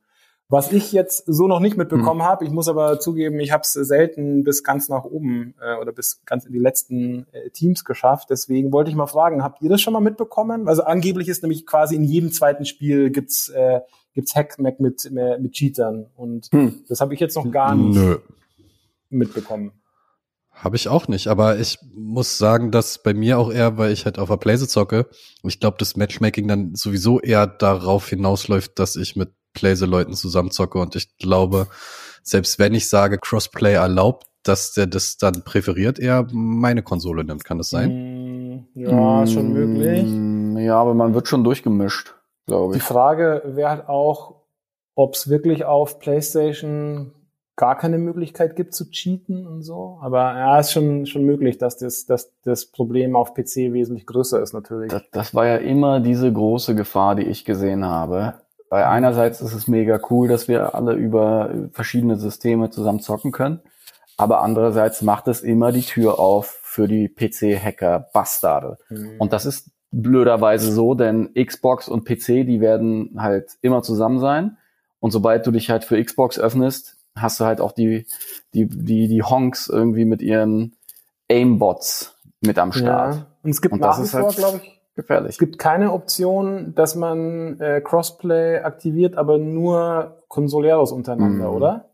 Was 0.51 0.73
ich 0.73 0.93
jetzt 0.93 1.25
so 1.27 1.47
noch 1.47 1.61
nicht 1.61 1.77
mitbekommen 1.77 2.23
habe, 2.23 2.47
ich 2.47 2.51
muss 2.51 2.69
aber 2.69 2.99
zugeben, 2.99 3.39
ich 3.39 3.53
habe 3.53 3.63
es 3.65 3.73
selten 3.75 4.45
bis 4.45 4.65
ganz 4.65 4.89
nach 4.89 5.05
oben 5.05 5.55
äh, 5.61 5.77
oder 5.77 5.93
bis 5.93 6.23
ganz 6.25 6.47
in 6.47 6.55
die 6.55 6.59
letzten 6.59 7.27
äh, 7.33 7.51
Teams 7.51 7.85
geschafft. 7.85 8.29
Deswegen 8.31 8.73
wollte 8.73 8.89
ich 8.91 8.97
mal 8.97 9.07
fragen, 9.07 9.43
habt 9.43 9.61
ihr 9.61 9.69
das 9.69 9.83
schon 9.83 9.93
mal 9.93 10.01
mitbekommen? 10.01 10.67
Also 10.67 10.85
angeblich 10.85 11.29
ist 11.29 11.43
nämlich 11.43 11.67
quasi 11.67 11.97
in 11.97 12.05
jedem 12.05 12.33
zweiten 12.33 12.65
Spiel 12.65 13.11
gibt's 13.11 13.51
äh, 13.51 13.81
gibt's 14.15 14.35
Hackmack 14.35 14.81
mit 14.81 15.11
mit 15.13 15.53
Cheatern 15.53 16.07
und 16.17 16.49
Hm. 16.51 16.83
das 16.89 17.03
habe 17.03 17.13
ich 17.13 17.21
jetzt 17.21 17.37
noch 17.37 17.51
gar 17.51 17.75
nicht 17.75 17.97
Nö. 17.97 18.17
mitbekommen. 19.11 19.73
Habe 20.51 20.77
ich 20.77 20.89
auch 20.89 21.07
nicht, 21.09 21.29
aber 21.29 21.59
ich 21.59 21.79
muss 21.95 22.37
sagen, 22.39 22.73
dass 22.73 23.01
bei 23.03 23.15
mir 23.15 23.39
auch 23.39 23.53
eher, 23.53 23.79
weil 23.79 23.93
ich 23.93 24.07
halt 24.07 24.19
auf 24.19 24.29
der 24.29 24.39
Blaze 24.39 24.67
zocke, 24.67 25.07
ich 25.45 25.61
glaube, 25.61 25.77
das 25.79 25.95
Matchmaking 25.95 26.49
dann 26.49 26.75
sowieso 26.75 27.21
eher 27.21 27.47
darauf 27.47 28.09
hinausläuft, 28.09 28.77
dass 28.79 28.97
ich 28.97 29.15
mit 29.15 29.31
Blaze-Leuten 29.55 30.15
zusammenzocke 30.15 30.79
und 30.79 30.97
ich 30.97 31.17
glaube, 31.19 31.67
selbst 32.23 32.59
wenn 32.59 32.75
ich 32.75 32.89
sage, 32.89 33.19
Crossplay 33.19 33.75
erlaubt, 33.75 34.27
dass 34.43 34.73
der 34.73 34.87
das 34.87 35.17
dann 35.17 35.43
präferiert 35.45 35.99
eher 35.99 36.27
meine 36.33 36.83
Konsole 36.83 37.25
nimmt, 37.25 37.45
kann 37.45 37.59
das 37.59 37.71
sein? 37.71 38.55
Mm, 38.55 38.69
ja, 38.75 39.27
schon 39.27 39.53
möglich. 39.53 40.05
Mm, 40.07 40.57
Ja, 40.59 40.81
aber 40.81 40.95
man 40.95 41.15
wird 41.15 41.29
schon 41.29 41.45
durchgemischt, 41.45 42.15
glaube 42.47 42.73
Die 42.75 42.79
ich. 42.79 42.85
Frage 42.85 43.43
wäre 43.47 43.71
halt 43.71 43.89
auch, 43.89 44.37
ob 44.95 45.15
es 45.15 45.29
wirklich 45.29 45.65
auf 45.65 45.99
PlayStation 45.99 47.13
gar 47.57 47.77
keine 47.77 47.99
Möglichkeit 47.99 48.55
gibt 48.55 48.73
zu 48.73 48.89
cheaten 48.91 49.47
und 49.47 49.63
so. 49.63 49.99
Aber 50.01 50.19
ja, 50.37 50.61
ist 50.61 50.73
schon, 50.73 51.07
schon 51.07 51.25
möglich, 51.25 51.59
dass 51.59 51.77
das, 51.77 52.07
dass 52.07 52.33
das 52.45 52.67
Problem 52.67 53.17
auf 53.17 53.35
PC 53.35 53.73
wesentlich 53.73 54.07
größer 54.07 54.41
ist 54.41 54.53
natürlich. 54.53 54.91
Das, 54.93 55.03
das 55.11 55.35
war 55.35 55.47
ja 55.47 55.57
immer 55.57 55.99
diese 56.01 56.33
große 56.33 56.77
Gefahr, 56.77 57.17
die 57.17 57.25
ich 57.25 57.45
gesehen 57.45 57.85
habe. 57.85 58.35
Weil 58.71 58.85
einerseits 58.85 59.41
ist 59.41 59.55
es 59.55 59.67
mega 59.69 59.99
cool, 60.11 60.29
dass 60.29 60.49
wir 60.49 60.75
alle 60.75 60.93
über 60.93 61.51
verschiedene 61.73 62.17
Systeme 62.17 62.71
zusammen 62.71 63.01
zocken 63.01 63.33
können. 63.33 63.61
Aber 64.17 64.43
andererseits 64.43 65.01
macht 65.03 65.29
es 65.29 65.41
immer 65.41 65.73
die 65.73 65.83
Tür 65.83 66.19
auf 66.19 66.59
für 66.63 66.89
die 66.89 67.09
PC-Hacker-Bastarde. 67.09 68.79
Hm. 68.89 69.13
Und 69.19 69.33
das 69.33 69.47
ist 69.47 69.71
blöderweise 69.91 70.71
so, 70.73 70.95
denn 70.95 71.33
Xbox 71.35 71.89
und 71.89 72.05
PC, 72.05 72.45
die 72.47 72.61
werden 72.61 73.17
halt 73.19 73.57
immer 73.63 73.83
zusammen 73.83 74.19
sein. 74.19 74.59
Und 75.01 75.13
sobald 75.13 75.47
du 75.47 75.51
dich 75.51 75.71
halt 75.71 75.85
für 75.85 76.03
Xbox 76.03 76.39
öffnest, 76.39 76.97
hast 77.15 77.41
du 77.41 77.45
halt 77.45 77.61
auch 77.61 77.73
die, 77.73 78.07
die, 78.55 78.67
die, 78.69 79.09
die 79.09 79.23
Honks 79.23 79.69
irgendwie 79.69 80.05
mit 80.05 80.21
ihren 80.21 80.77
Aimbots 81.31 82.17
mit 82.41 82.59
am 82.59 82.73
Start. 82.73 83.15
ja. 83.15 83.27
Und 83.43 83.51
es 83.51 83.63
gibt 83.63 83.75
Und 83.75 83.81
nach 83.81 83.91
das 83.91 83.99
wie 83.99 84.03
ist 84.05 84.11
vor, 84.11 84.23
halt 84.25 84.37
glaube 84.37 84.61
ich, 84.63 84.78
Gefährlich. 84.99 85.31
es 85.31 85.39
gibt 85.39 85.59
keine 85.59 85.93
Option, 85.93 86.75
dass 86.75 86.97
man 86.97 87.61
äh, 87.61 87.81
Crossplay 87.81 88.59
aktiviert, 88.59 89.17
aber 89.17 89.39
nur 89.39 90.25
Consoleros 90.27 90.91
untereinander, 90.91 91.49
Mhm. 91.51 91.55
oder? 91.57 91.85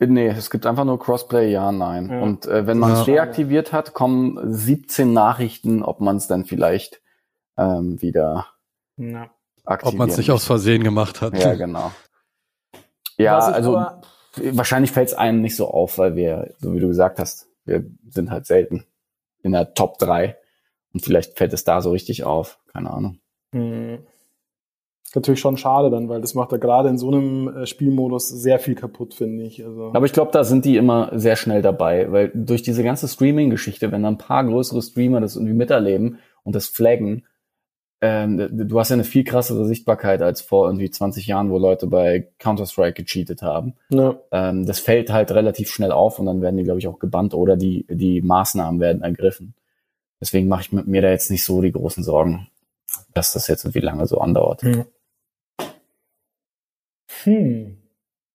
Nee, 0.00 0.26
es 0.28 0.50
gibt 0.50 0.66
einfach 0.66 0.84
nur 0.84 0.98
Crossplay, 0.98 1.50
ja, 1.50 1.72
nein. 1.72 2.10
Ja. 2.10 2.20
Und 2.20 2.44
äh, 2.44 2.66
wenn 2.66 2.78
man 2.78 2.92
es 2.92 2.98
Ja. 3.00 3.04
deaktiviert 3.14 3.72
hat, 3.72 3.94
kommen 3.94 4.38
17 4.52 5.14
Nachrichten, 5.14 5.82
ob 5.82 6.00
man 6.00 6.16
es 6.16 6.26
dann 6.26 6.44
vielleicht 6.44 7.00
ähm, 7.56 8.02
wieder 8.02 8.48
Ja. 8.98 9.30
aktivieren 9.64 9.94
Ob 9.94 9.98
man 9.98 10.10
es 10.10 10.18
nicht 10.18 10.30
aus 10.30 10.44
Versehen 10.44 10.82
gemacht 10.84 11.22
hat. 11.22 11.38
Ja, 11.38 11.54
genau. 11.54 11.90
Ja, 13.16 13.38
also 13.38 13.78
aber- 13.78 14.02
wahrscheinlich 14.52 14.90
fällt 14.92 15.08
es 15.08 15.14
einem 15.14 15.40
nicht 15.40 15.56
so 15.56 15.68
auf, 15.68 15.96
weil 15.96 16.16
wir, 16.16 16.52
so 16.58 16.74
wie 16.74 16.80
du 16.80 16.88
gesagt 16.88 17.18
hast, 17.18 17.46
wir 17.64 17.84
sind 18.10 18.30
halt 18.30 18.44
selten 18.46 18.84
in 19.42 19.52
der 19.52 19.72
Top 19.72 19.98
3. 19.98 20.36
Und 20.94 21.04
vielleicht 21.04 21.36
fällt 21.36 21.52
es 21.52 21.64
da 21.64 21.82
so 21.82 21.90
richtig 21.90 22.24
auf. 22.24 22.58
Keine 22.72 22.90
Ahnung. 22.90 23.18
Hm. 23.52 23.98
Ist 25.04 25.16
natürlich 25.16 25.40
schon 25.40 25.56
schade 25.56 25.90
dann, 25.90 26.08
weil 26.08 26.20
das 26.20 26.34
macht 26.34 26.52
ja 26.52 26.58
gerade 26.58 26.88
in 26.88 26.98
so 26.98 27.08
einem 27.08 27.48
äh, 27.48 27.66
Spielmodus 27.66 28.28
sehr 28.28 28.58
viel 28.58 28.74
kaputt, 28.74 29.14
finde 29.14 29.44
ich. 29.44 29.64
Also, 29.64 29.90
Aber 29.92 30.06
ich 30.06 30.12
glaube, 30.12 30.32
da 30.32 30.44
sind 30.44 30.64
die 30.64 30.76
immer 30.76 31.10
sehr 31.12 31.36
schnell 31.36 31.62
dabei, 31.62 32.10
weil 32.10 32.32
durch 32.34 32.62
diese 32.62 32.82
ganze 32.82 33.06
Streaming-Geschichte, 33.06 33.92
wenn 33.92 34.02
da 34.02 34.08
ein 34.08 34.18
paar 34.18 34.44
größere 34.44 34.82
Streamer 34.82 35.20
das 35.20 35.36
irgendwie 35.36 35.54
miterleben 35.54 36.18
und 36.42 36.54
das 36.56 36.66
flaggen, 36.66 37.26
ähm, 38.00 38.48
du 38.50 38.78
hast 38.78 38.90
ja 38.90 38.94
eine 38.94 39.04
viel 39.04 39.24
krassere 39.24 39.64
Sichtbarkeit 39.64 40.20
als 40.20 40.42
vor 40.42 40.66
irgendwie 40.66 40.90
20 40.90 41.26
Jahren, 41.26 41.50
wo 41.50 41.58
Leute 41.58 41.86
bei 41.86 42.28
Counter-Strike 42.38 43.02
gecheatet 43.02 43.40
haben. 43.42 43.74
ne, 43.88 44.18
Ähm, 44.30 44.66
das 44.66 44.80
fällt 44.80 45.10
halt 45.12 45.30
relativ 45.30 45.70
schnell 45.70 45.92
auf 45.92 46.18
und 46.18 46.26
dann 46.26 46.42
werden 46.42 46.56
die, 46.56 46.64
glaube 46.64 46.80
ich, 46.80 46.88
auch 46.88 46.98
gebannt 46.98 47.34
oder 47.34 47.56
die, 47.56 47.86
die 47.88 48.20
Maßnahmen 48.20 48.80
werden 48.80 49.02
ergriffen. 49.02 49.54
Deswegen 50.20 50.48
mache 50.48 50.62
ich 50.62 50.72
mit 50.72 50.86
mir 50.86 51.02
da 51.02 51.10
jetzt 51.10 51.30
nicht 51.30 51.44
so 51.44 51.60
die 51.62 51.72
großen 51.72 52.02
Sorgen, 52.04 52.48
dass 53.12 53.32
das 53.32 53.46
jetzt 53.48 53.64
irgendwie 53.64 53.80
lange 53.80 54.06
so 54.06 54.18
andauert. 54.18 54.62
hm. 54.62 54.84
Hm. 57.24 57.78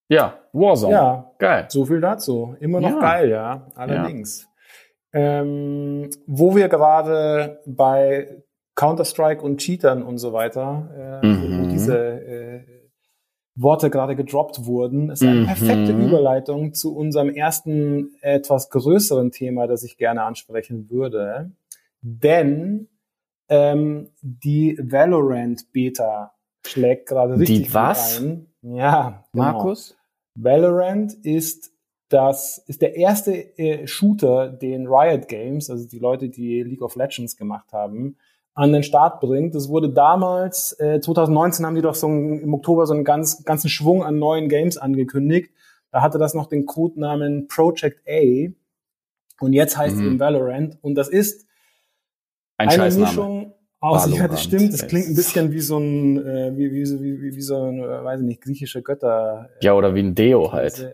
Ja, 0.09 0.39
Warzone. 0.53 0.93
Ja, 0.93 1.31
Geil. 1.37 1.65
so 1.69 1.85
viel 1.85 2.01
dazu. 2.01 2.55
Immer 2.59 2.81
noch 2.81 2.89
Ja. 2.91 2.99
geil, 2.99 3.29
ja. 3.29 3.67
Allerdings. 3.75 4.47
Ähm, 5.13 6.09
wo 6.27 6.55
wir 6.55 6.69
gerade 6.69 7.59
bei 7.65 8.43
Counter-Strike 8.75 9.41
und 9.43 9.57
Cheatern 9.57 10.03
und 10.03 10.17
so 10.17 10.33
weiter, 10.33 11.21
äh, 11.23 11.25
Mhm. 11.27 11.63
wo 11.65 11.69
diese 11.69 11.97
äh, 11.97 12.63
Worte 13.55 13.89
gerade 13.89 14.15
gedroppt 14.15 14.65
wurden, 14.65 15.09
ist 15.09 15.21
eine 15.21 15.41
Mhm. 15.41 15.45
perfekte 15.47 15.91
Überleitung 15.91 16.73
zu 16.73 16.95
unserem 16.95 17.29
ersten 17.29 18.15
etwas 18.21 18.69
größeren 18.69 19.31
Thema, 19.31 19.67
das 19.67 19.83
ich 19.83 19.97
gerne 19.97 20.23
ansprechen 20.23 20.89
würde. 20.89 21.51
Denn 22.01 22.87
ähm, 23.49 24.09
die 24.21 24.77
Valorant-Beta 24.81 26.33
schlägt 26.65 27.07
gerade 27.07 27.33
Die 27.35 27.39
richtig 27.39 27.63
gut 27.67 27.73
was? 27.73 28.19
ein. 28.21 28.47
Ja, 28.61 29.25
genau. 29.31 29.43
Markus? 29.43 29.95
Valorant 30.35 31.13
ist 31.25 31.71
das 32.09 32.57
ist 32.65 32.81
der 32.81 32.95
erste 32.95 33.33
äh, 33.59 33.85
Shooter, 33.85 34.49
den 34.49 34.87
Riot 34.87 35.27
Games, 35.27 35.69
also 35.69 35.87
die 35.87 35.99
Leute, 35.99 36.29
die 36.29 36.63
League 36.63 36.81
of 36.81 36.95
Legends 36.95 37.37
gemacht 37.37 37.71
haben, 37.71 38.17
an 38.55 38.73
den 38.73 38.81
Start 38.81 39.19
bringt. 39.21 39.53
Das 39.53 39.69
wurde 39.69 39.91
damals, 39.91 40.71
äh, 40.79 40.99
2019 40.99 41.65
haben 41.67 41.75
die 41.75 41.83
doch 41.83 41.93
so 41.93 42.07
ein, 42.07 42.39
im 42.39 42.53
Oktober 42.55 42.87
so 42.87 42.95
einen 42.95 43.03
ganz, 43.03 43.43
ganzen 43.43 43.69
Schwung 43.69 44.03
an 44.03 44.17
neuen 44.17 44.49
Games 44.49 44.77
angekündigt. 44.79 45.51
Da 45.91 46.01
hatte 46.01 46.17
das 46.17 46.33
noch 46.33 46.47
den 46.47 46.65
Codenamen 46.65 47.47
Project 47.47 48.01
A. 48.07 48.49
Und 49.39 49.53
jetzt 49.53 49.77
heißt 49.77 49.95
Mhm. 49.95 50.01
es 50.01 50.07
eben 50.07 50.19
Valorant. 50.19 50.77
Und 50.81 50.95
das 50.95 51.09
ist 51.09 51.45
Ein 52.59 52.69
eine. 52.81 52.95
Mischung 52.95 53.53
aus, 53.79 54.09
ja, 54.13 54.27
das 54.27 54.43
stimmt. 54.43 54.73
Das 54.73 54.87
klingt 54.87 55.07
ein 55.07 55.15
bisschen 55.15 55.51
wie 55.51 55.61
so 55.61 55.77
ein, 55.77 56.17
äh, 56.25 56.51
wie, 56.57 56.71
wie, 56.71 56.85
so- 56.85 57.01
wie, 57.01 57.21
wie, 57.35 57.41
so 57.41 57.55
ein, 57.63 57.79
äh, 57.79 58.03
weiß 58.03 58.19
ich 58.19 58.25
nicht, 58.27 58.41
griechische 58.41 58.81
Götter. 58.81 59.49
äh, 59.61 59.65
Ja, 59.65 59.73
oder 59.73 59.95
wie 59.95 60.01
ein 60.01 60.13
Deo 60.15 60.51
halt. 60.51 60.93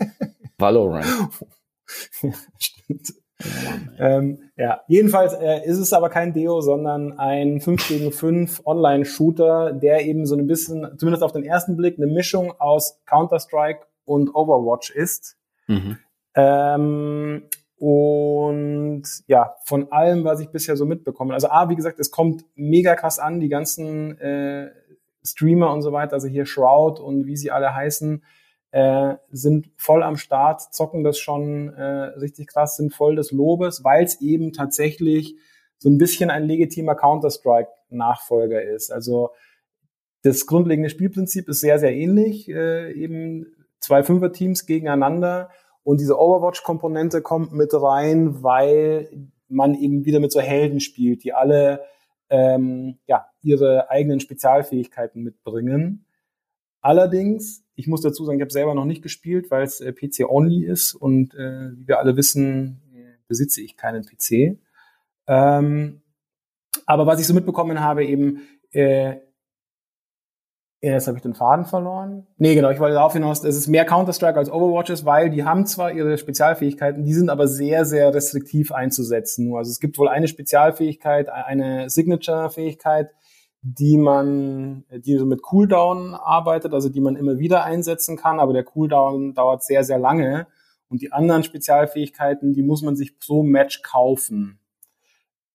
Valorant. 0.58 1.06
stimmt. 2.58 3.14
Ähm, 3.98 4.50
ja, 4.56 4.82
jedenfalls 4.86 5.32
äh, 5.32 5.64
ist 5.66 5.78
es 5.78 5.92
aber 5.94 6.10
kein 6.10 6.34
Deo, 6.34 6.60
sondern 6.60 7.18
ein 7.18 7.60
5 7.60 7.88
gegen 7.88 8.12
5 8.12 8.60
Online-Shooter, 8.66 9.72
der 9.72 10.04
eben 10.04 10.26
so 10.26 10.36
ein 10.36 10.46
bisschen, 10.46 10.86
zumindest 10.98 11.22
auf 11.22 11.32
den 11.32 11.44
ersten 11.44 11.76
Blick, 11.76 11.96
eine 11.96 12.06
Mischung 12.06 12.52
aus 12.58 12.98
Counter-Strike 13.06 13.80
und 14.04 14.34
Overwatch 14.34 14.90
ist. 14.90 15.36
Mhm. 15.68 15.96
Ähm, 16.34 17.42
und 17.80 19.04
ja, 19.26 19.54
von 19.64 19.90
allem, 19.90 20.22
was 20.24 20.40
ich 20.40 20.50
bisher 20.50 20.76
so 20.76 20.84
mitbekomme. 20.84 21.32
Also 21.32 21.48
A, 21.48 21.70
wie 21.70 21.76
gesagt, 21.76 21.98
es 21.98 22.10
kommt 22.10 22.44
mega 22.54 22.94
krass 22.94 23.18
an, 23.18 23.40
die 23.40 23.48
ganzen 23.48 24.18
äh, 24.18 24.70
Streamer 25.24 25.72
und 25.72 25.80
so 25.80 25.90
weiter, 25.90 26.12
also 26.12 26.28
hier 26.28 26.44
Shroud 26.44 27.00
und 27.00 27.26
wie 27.26 27.38
sie 27.38 27.50
alle 27.50 27.74
heißen, 27.74 28.22
äh, 28.72 29.14
sind 29.30 29.70
voll 29.78 30.02
am 30.02 30.18
Start, 30.18 30.60
zocken 30.74 31.04
das 31.04 31.18
schon 31.18 31.72
äh, 31.72 31.82
richtig 32.18 32.48
krass, 32.48 32.76
sind 32.76 32.92
voll 32.92 33.16
des 33.16 33.32
Lobes, 33.32 33.82
weil 33.82 34.04
es 34.04 34.20
eben 34.20 34.52
tatsächlich 34.52 35.36
so 35.78 35.88
ein 35.88 35.96
bisschen 35.96 36.28
ein 36.28 36.44
legitimer 36.44 36.94
Counter-Strike-Nachfolger 36.94 38.62
ist. 38.62 38.92
Also 38.92 39.30
das 40.20 40.44
grundlegende 40.44 40.90
Spielprinzip 40.90 41.48
ist 41.48 41.60
sehr, 41.60 41.78
sehr 41.78 41.94
ähnlich, 41.94 42.46
äh, 42.50 42.92
eben 42.92 43.46
zwei 43.80 44.02
Fünfer-Teams 44.02 44.66
gegeneinander 44.66 45.48
und 45.90 46.00
diese 46.00 46.20
Overwatch-Komponente 46.20 47.20
kommt 47.20 47.52
mit 47.52 47.74
rein, 47.74 48.44
weil 48.44 49.10
man 49.48 49.74
eben 49.74 50.04
wieder 50.04 50.20
mit 50.20 50.30
so 50.30 50.40
Helden 50.40 50.78
spielt, 50.78 51.24
die 51.24 51.32
alle 51.32 51.84
ähm, 52.28 53.00
ja, 53.08 53.26
ihre 53.42 53.90
eigenen 53.90 54.20
Spezialfähigkeiten 54.20 55.20
mitbringen. 55.24 56.04
Allerdings, 56.80 57.64
ich 57.74 57.88
muss 57.88 58.02
dazu 58.02 58.24
sagen, 58.24 58.38
ich 58.38 58.42
habe 58.42 58.52
selber 58.52 58.76
noch 58.76 58.84
nicht 58.84 59.02
gespielt, 59.02 59.50
weil 59.50 59.64
es 59.64 59.80
äh, 59.80 59.92
PC-only 59.92 60.64
ist 60.64 60.94
und 60.94 61.34
äh, 61.34 61.72
wie 61.76 61.88
wir 61.88 61.98
alle 61.98 62.16
wissen, 62.16 62.82
äh, 62.94 63.16
besitze 63.26 63.60
ich 63.60 63.76
keinen 63.76 64.04
PC. 64.04 64.60
Ähm, 65.26 66.02
aber 66.86 67.06
was 67.08 67.18
ich 67.18 67.26
so 67.26 67.34
mitbekommen 67.34 67.80
habe, 67.80 68.04
eben, 68.04 68.42
äh, 68.70 69.16
jetzt 70.80 71.06
habe 71.06 71.18
ich 71.18 71.22
den 71.22 71.34
Faden 71.34 71.66
verloren. 71.66 72.26
Nee, 72.38 72.54
genau, 72.54 72.70
ich 72.70 72.80
wollte 72.80 72.94
darauf 72.94 73.12
hinaus, 73.12 73.44
es 73.44 73.66
mehr 73.66 73.84
Counter-Strike 73.84 74.38
als 74.38 74.50
Overwatch 74.50 74.90
ist, 74.90 75.04
weil 75.04 75.30
die 75.30 75.44
haben 75.44 75.66
zwar 75.66 75.92
ihre 75.92 76.16
Spezialfähigkeiten, 76.16 77.04
die 77.04 77.12
sind 77.12 77.28
aber 77.28 77.48
sehr, 77.48 77.84
sehr 77.84 78.14
restriktiv 78.14 78.72
einzusetzen. 78.72 79.46
Nur. 79.46 79.58
Also 79.58 79.70
es 79.70 79.80
gibt 79.80 79.98
wohl 79.98 80.08
eine 80.08 80.28
Spezialfähigkeit, 80.28 81.28
eine 81.28 81.90
Signature-Fähigkeit, 81.90 83.10
die 83.62 83.98
man, 83.98 84.84
die 84.90 85.18
so 85.18 85.26
mit 85.26 85.42
Cooldown 85.42 86.14
arbeitet, 86.14 86.72
also 86.72 86.88
die 86.88 87.02
man 87.02 87.16
immer 87.16 87.38
wieder 87.38 87.64
einsetzen 87.64 88.16
kann, 88.16 88.40
aber 88.40 88.54
der 88.54 88.64
Cooldown 88.64 89.34
dauert 89.34 89.62
sehr, 89.62 89.84
sehr 89.84 89.98
lange. 89.98 90.46
Und 90.88 91.02
die 91.02 91.12
anderen 91.12 91.44
Spezialfähigkeiten, 91.44 92.54
die 92.54 92.62
muss 92.62 92.82
man 92.82 92.96
sich 92.96 93.18
pro 93.18 93.42
Match 93.42 93.82
kaufen. 93.82 94.58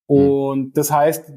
Und 0.06 0.78
das 0.78 0.92
heißt, 0.92 1.34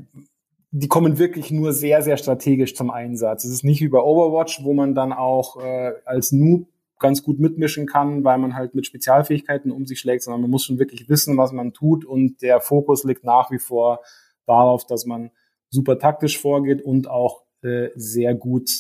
die 0.70 0.88
kommen 0.88 1.18
wirklich 1.18 1.50
nur 1.50 1.72
sehr, 1.72 2.02
sehr 2.02 2.16
strategisch 2.16 2.74
zum 2.74 2.90
Einsatz. 2.90 3.44
Es 3.44 3.52
ist 3.52 3.64
nicht 3.64 3.81
wie 3.81 3.88
bei 3.88 4.00
Overwatch, 4.00 4.64
wo 4.64 4.74
man 4.74 4.94
dann 4.94 5.12
auch 5.12 5.62
äh, 5.62 5.92
als 6.04 6.33
Noob 6.33 6.68
ganz 6.98 7.22
gut 7.22 7.38
mitmischen 7.38 7.87
kann, 7.87 8.24
weil 8.24 8.38
man 8.38 8.54
halt 8.54 8.74
mit 8.74 8.87
Spezialfähigkeiten 8.87 9.70
um 9.70 9.87
sich 9.87 10.00
schlägt, 10.00 10.24
sondern 10.24 10.42
man 10.42 10.50
muss 10.50 10.64
schon 10.64 10.78
wirklich 10.78 11.09
wissen, 11.09 11.37
was 11.37 11.52
man 11.52 11.72
tut 11.72 12.04
und 12.04 12.42
der 12.42 12.61
Fokus 12.61 13.04
liegt 13.04 13.24
nach 13.24 13.50
wie 13.50 13.59
vor 13.59 14.00
darauf, 14.46 14.85
dass 14.85 15.07
man 15.07 15.31
super 15.70 15.98
taktisch 15.98 16.38
vorgeht 16.38 16.83
und 16.83 17.09
auch 17.09 17.44
äh, 17.62 17.88
sehr 17.94 18.35
gut 18.35 18.70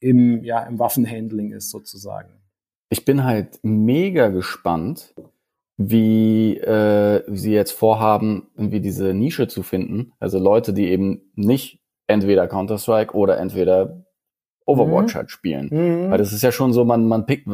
im, 0.00 0.44
ja, 0.44 0.62
im 0.64 0.78
Waffenhandling 0.78 1.52
ist 1.52 1.70
sozusagen. 1.70 2.30
Ich 2.90 3.04
bin 3.04 3.24
halt 3.24 3.58
mega 3.62 4.28
gespannt, 4.28 5.14
wie 5.78 6.56
äh, 6.58 7.22
sie 7.28 7.52
jetzt 7.52 7.70
vorhaben, 7.72 8.48
irgendwie 8.56 8.80
diese 8.80 9.14
Nische 9.14 9.46
zu 9.46 9.62
finden. 9.62 10.12
Also 10.18 10.38
Leute, 10.38 10.72
die 10.72 10.88
eben 10.90 11.30
nicht 11.36 11.80
entweder 12.08 12.48
Counter-Strike 12.48 13.14
oder 13.14 13.38
entweder 13.38 14.04
Overwatch 14.66 15.14
Mhm. 15.14 15.16
halt 15.18 15.30
spielen. 15.30 15.68
Mhm. 15.70 16.10
Weil 16.10 16.18
das 16.18 16.32
ist 16.32 16.42
ja 16.42 16.50
schon 16.52 16.72
so, 16.72 16.84
man, 16.84 17.06
man 17.06 17.26
pickt, 17.26 17.46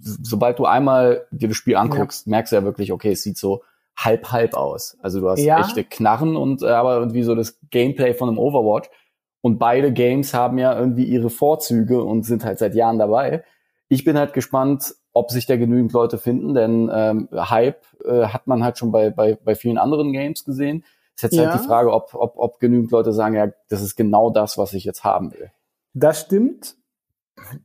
sobald 0.00 0.58
du 0.58 0.64
einmal 0.64 1.26
dir 1.30 1.48
das 1.48 1.56
Spiel 1.56 1.76
anguckst, 1.76 2.26
merkst 2.26 2.50
du 2.52 2.56
ja 2.56 2.64
wirklich, 2.64 2.92
okay, 2.92 3.12
es 3.12 3.22
sieht 3.22 3.36
so 3.38 3.62
halb 3.96 4.32
halb 4.32 4.54
aus. 4.54 4.96
Also 5.00 5.20
du 5.20 5.28
hast 5.28 5.40
Ja. 5.42 5.60
echte 5.60 5.84
Knarren 5.84 6.34
und 6.34 6.62
äh, 6.62 6.66
aber 6.68 6.96
irgendwie 6.98 7.22
so 7.22 7.34
das 7.34 7.60
Gameplay 7.70 8.14
von 8.14 8.28
einem 8.28 8.38
Overwatch. 8.38 8.88
Und 9.42 9.58
beide 9.58 9.92
Games 9.92 10.34
haben 10.34 10.58
ja 10.58 10.76
irgendwie 10.78 11.04
ihre 11.04 11.30
Vorzüge 11.30 12.02
und 12.02 12.24
sind 12.24 12.44
halt 12.44 12.58
seit 12.58 12.74
Jahren 12.74 12.98
dabei. 12.98 13.44
Ich 13.88 14.04
bin 14.04 14.18
halt 14.18 14.32
gespannt, 14.32 14.94
ob 15.16 15.30
sich 15.30 15.46
da 15.46 15.56
genügend 15.56 15.92
Leute 15.92 16.18
finden, 16.18 16.54
denn 16.54 16.90
ähm, 16.92 17.28
Hype 17.32 17.82
äh, 18.04 18.26
hat 18.26 18.46
man 18.46 18.62
halt 18.62 18.78
schon 18.78 18.92
bei, 18.92 19.10
bei, 19.10 19.38
bei 19.42 19.54
vielen 19.54 19.78
anderen 19.78 20.12
Games 20.12 20.44
gesehen. 20.44 20.84
Ist 21.14 21.22
jetzt 21.22 21.36
Ja. 21.36 21.44
halt 21.44 21.54
die 21.54 21.66
Frage, 21.66 21.92
ob, 21.92 22.14
ob, 22.14 22.34
ob 22.36 22.60
genügend 22.60 22.90
Leute 22.90 23.12
sagen, 23.12 23.34
ja, 23.34 23.48
das 23.68 23.80
ist 23.82 23.96
genau 23.96 24.30
das, 24.30 24.58
was 24.58 24.74
ich 24.74 24.84
jetzt 24.84 25.04
haben 25.04 25.32
will. 25.32 25.50
Das 25.94 26.20
stimmt. 26.20 26.76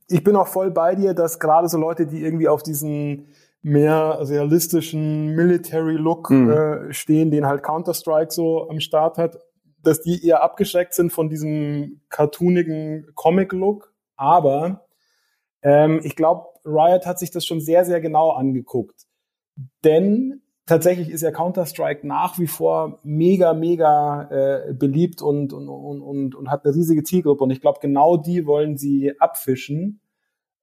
Ich 0.08 0.24
bin 0.24 0.36
auch 0.36 0.48
voll 0.48 0.72
bei 0.72 0.96
dir, 0.96 1.14
dass 1.14 1.40
gerade 1.40 1.68
so 1.68 1.78
Leute, 1.78 2.08
die 2.08 2.22
irgendwie 2.24 2.48
auf 2.48 2.64
diesen 2.64 3.28
mehr 3.62 4.18
realistischen 4.22 5.36
Military-Look 5.36 6.30
Mhm. 6.30 6.50
äh, 6.50 6.94
stehen, 6.94 7.30
den 7.32 7.46
halt 7.46 7.64
Counter-Strike 7.64 8.32
so 8.32 8.70
am 8.70 8.80
Start 8.80 9.18
hat, 9.18 9.38
dass 9.84 10.02
die 10.02 10.26
eher 10.26 10.44
abgeschreckt 10.44 10.94
sind 10.94 11.12
von 11.12 11.30
diesem 11.30 12.02
cartoonigen 12.10 13.12
Comic-Look. 13.16 13.94
Aber 14.16 14.86
ähm, 15.62 16.00
ich 16.04 16.16
glaube, 16.16 16.48
Riot 16.66 17.06
hat 17.06 17.20
sich 17.20 17.32
das 17.32 17.46
schon 17.46 17.62
sehr, 17.62 17.86
sehr 17.86 18.02
genau 18.02 18.32
angeguckt. 18.32 19.06
Denn 19.84 20.42
tatsächlich 20.66 21.10
ist 21.10 21.22
ja 21.22 21.32
Counter-Strike 21.32 22.08
nach 22.08 22.40
wie 22.40 22.48
vor 22.48 23.00
mega, 23.04 23.54
mega 23.54 24.30
äh, 24.30 24.74
beliebt 24.74 25.22
und, 25.22 25.54
und, 25.54 25.70
und, 25.70 26.02
und, 26.02 26.36
und 26.36 26.50
hat 26.50 26.66
eine 26.66 26.76
riesige 26.76 27.04
Zielgruppe. 27.04 27.44
Und 27.44 27.52
ich 27.52 27.62
glaube, 27.62 27.80
genau 27.82 28.18
die 28.18 28.46
wollen 28.46 28.78
sie 28.78 29.20
abfischen. 29.20 30.02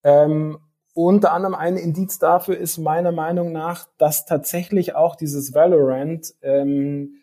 Ähm, 0.04 0.58
unter 0.94 1.32
anderem 1.32 1.54
ein 1.54 1.76
Indiz 1.76 2.18
dafür 2.18 2.56
ist 2.56 2.78
meiner 2.78 3.12
Meinung 3.12 3.52
nach, 3.52 3.86
dass 3.98 4.26
tatsächlich 4.26 4.96
auch 4.96 5.14
dieses 5.14 5.54
Valorant 5.54 6.34
ähm, 6.42 7.18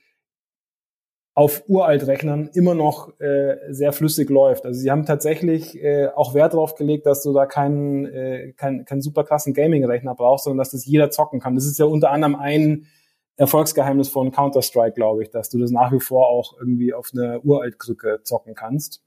auf 1.35 1.63
Uraltrechnern 1.67 2.49
immer 2.53 2.75
noch 2.75 3.19
äh, 3.19 3.57
sehr 3.69 3.91
flüssig 3.91 4.29
läuft. 4.29 4.65
Also 4.65 4.79
sie 4.79 4.89
haben 4.89 5.05
tatsächlich 5.05 5.75
äh, 5.83 6.07
auch 6.07 6.33
Wert 6.33 6.53
darauf 6.53 6.75
gelegt, 6.75 7.05
dass 7.05 7.21
du 7.23 7.33
da 7.33 7.45
keinen 7.45 8.05
äh, 8.05 8.53
kein, 8.53 8.85
keinen 8.85 9.01
super 9.01 9.25
krassen 9.25 9.53
Gaming-Rechner 9.53 10.15
brauchst, 10.15 10.45
sondern 10.45 10.59
dass 10.59 10.71
das 10.71 10.85
jeder 10.85 11.11
zocken 11.11 11.41
kann. 11.41 11.55
Das 11.55 11.65
ist 11.65 11.77
ja 11.77 11.85
unter 11.85 12.11
anderem 12.11 12.35
ein 12.35 12.87
Erfolgsgeheimnis 13.35 14.07
von 14.07 14.31
Counter-Strike, 14.31 14.93
glaube 14.93 15.23
ich, 15.23 15.29
dass 15.29 15.49
du 15.49 15.59
das 15.59 15.71
nach 15.71 15.91
wie 15.91 15.99
vor 15.99 16.29
auch 16.29 16.57
irgendwie 16.57 16.93
auf 16.93 17.11
einer 17.13 17.43
Uraltkrücke 17.43 18.21
zocken 18.23 18.55
kannst. 18.55 19.03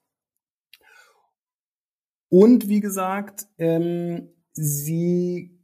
Und 2.29 2.69
wie 2.69 2.81
gesagt, 2.81 3.47
ähm, 3.57 4.29
sie 4.53 5.58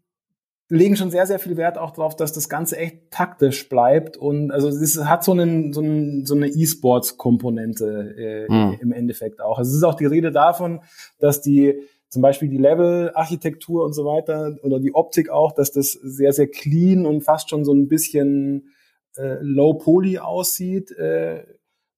legen 0.68 0.96
schon 0.96 1.10
sehr, 1.10 1.26
sehr 1.26 1.38
viel 1.38 1.56
Wert 1.56 1.78
auch 1.78 1.90
darauf, 1.90 2.16
dass 2.16 2.32
das 2.32 2.48
Ganze 2.48 2.76
echt 2.76 3.10
taktisch 3.10 3.68
bleibt. 3.68 4.16
Und 4.16 4.50
also 4.50 4.68
es 4.68 4.80
ist, 4.80 5.04
hat 5.04 5.22
so, 5.24 5.32
einen, 5.32 5.72
so, 5.72 5.80
einen, 5.80 6.24
so 6.26 6.34
eine 6.34 6.48
E-Sports-Komponente 6.48 8.14
äh, 8.16 8.48
Hm. 8.48 8.78
im 8.80 8.92
Endeffekt 8.92 9.40
auch. 9.40 9.58
Also 9.58 9.70
es 9.70 9.76
ist 9.76 9.84
auch 9.84 9.94
die 9.94 10.06
Rede 10.06 10.32
davon, 10.32 10.80
dass 11.18 11.40
die 11.42 11.74
zum 12.08 12.22
Beispiel 12.22 12.48
die 12.48 12.58
Level-Architektur 12.58 13.84
und 13.84 13.92
so 13.92 14.04
weiter 14.04 14.56
oder 14.62 14.78
die 14.78 14.94
Optik 14.94 15.30
auch, 15.30 15.52
dass 15.52 15.72
das 15.72 15.92
sehr, 15.92 16.32
sehr 16.32 16.46
clean 16.46 17.06
und 17.06 17.22
fast 17.22 17.50
schon 17.50 17.64
so 17.64 17.72
ein 17.72 17.88
bisschen 17.88 18.70
äh, 19.16 19.38
low-poly 19.40 20.18
aussieht. 20.18 20.92
Äh, 20.92 21.44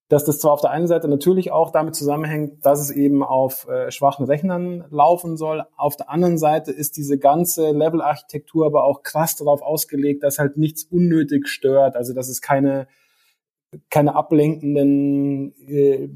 dass 0.08 0.24
das 0.24 0.38
zwar 0.38 0.52
auf 0.52 0.60
der 0.60 0.70
einen 0.70 0.86
Seite 0.86 1.08
natürlich 1.08 1.50
auch 1.50 1.72
damit 1.72 1.96
zusammenhängt, 1.96 2.64
dass 2.64 2.80
es 2.80 2.90
eben 2.90 3.24
auf 3.24 3.66
äh, 3.68 3.90
schwachen 3.90 4.26
Rechnern 4.26 4.84
laufen 4.90 5.36
soll. 5.36 5.64
Auf 5.76 5.96
der 5.96 6.10
anderen 6.10 6.38
Seite 6.38 6.70
ist 6.70 6.96
diese 6.96 7.18
ganze 7.18 7.72
Level-Architektur 7.72 8.66
aber 8.66 8.84
auch 8.84 9.02
krass 9.02 9.36
darauf 9.36 9.62
ausgelegt, 9.62 10.22
dass 10.22 10.38
halt 10.38 10.56
nichts 10.56 10.84
unnötig 10.84 11.48
stört. 11.48 11.96
Also 11.96 12.14
dass 12.14 12.28
es 12.28 12.40
keine 12.40 12.86
keine 13.90 14.14
ablenkenden, 14.14 15.54
äh, 15.66 16.08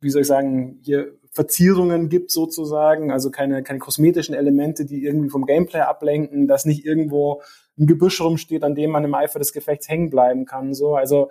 wie 0.00 0.10
soll 0.10 0.22
ich 0.22 0.28
sagen, 0.28 0.80
hier 0.82 1.14
Verzierungen 1.30 2.08
gibt 2.08 2.30
sozusagen, 2.30 3.10
also 3.10 3.30
keine, 3.30 3.62
keine 3.62 3.80
kosmetischen 3.80 4.34
Elemente, 4.34 4.84
die 4.84 5.04
irgendwie 5.04 5.30
vom 5.30 5.46
Gameplay 5.46 5.80
ablenken, 5.80 6.46
dass 6.46 6.64
nicht 6.64 6.84
irgendwo 6.84 7.42
ein 7.76 7.86
Gebüsch 7.86 8.20
rumsteht, 8.20 8.62
an 8.62 8.76
dem 8.76 8.90
man 8.90 9.04
im 9.04 9.14
Eifer 9.14 9.40
des 9.40 9.52
Gefechts 9.52 9.88
hängen 9.88 10.10
bleiben 10.10 10.44
kann. 10.44 10.74
So, 10.74 10.94
also 10.94 11.30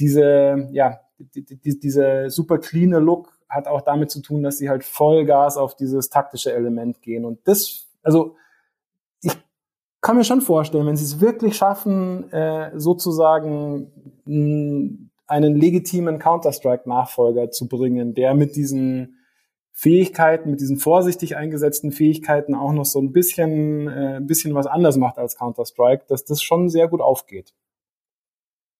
diese, 0.00 0.68
ja, 0.72 1.00
die, 1.24 1.44
die, 1.44 1.78
diese 1.78 2.30
super 2.30 2.58
cleane 2.58 2.98
Look 2.98 3.38
hat 3.48 3.66
auch 3.66 3.80
damit 3.80 4.10
zu 4.10 4.20
tun, 4.20 4.42
dass 4.42 4.58
sie 4.58 4.68
halt 4.68 4.84
Vollgas 4.84 5.56
auf 5.56 5.74
dieses 5.74 6.08
taktische 6.08 6.52
Element 6.52 7.02
gehen. 7.02 7.24
Und 7.24 7.40
das, 7.46 7.88
also 8.02 8.36
ich 9.22 9.32
kann 10.00 10.16
mir 10.16 10.24
schon 10.24 10.40
vorstellen, 10.40 10.86
wenn 10.86 10.96
sie 10.96 11.04
es 11.04 11.20
wirklich 11.20 11.56
schaffen, 11.56 12.32
äh, 12.32 12.70
sozusagen 12.78 13.92
mh, 14.24 15.10
einen 15.26 15.56
legitimen 15.56 16.18
Counter-Strike-Nachfolger 16.18 17.50
zu 17.50 17.68
bringen, 17.68 18.14
der 18.14 18.34
mit 18.34 18.56
diesen 18.56 19.16
Fähigkeiten, 19.72 20.50
mit 20.50 20.60
diesen 20.60 20.76
vorsichtig 20.76 21.36
eingesetzten 21.36 21.92
Fähigkeiten 21.92 22.54
auch 22.54 22.72
noch 22.72 22.84
so 22.84 23.00
ein 23.00 23.12
bisschen, 23.12 23.88
äh, 23.88 24.16
ein 24.16 24.26
bisschen 24.26 24.54
was 24.54 24.66
anders 24.66 24.96
macht 24.96 25.18
als 25.18 25.36
Counter-Strike, 25.36 26.04
dass 26.08 26.24
das 26.24 26.42
schon 26.42 26.68
sehr 26.68 26.88
gut 26.88 27.00
aufgeht. 27.00 27.54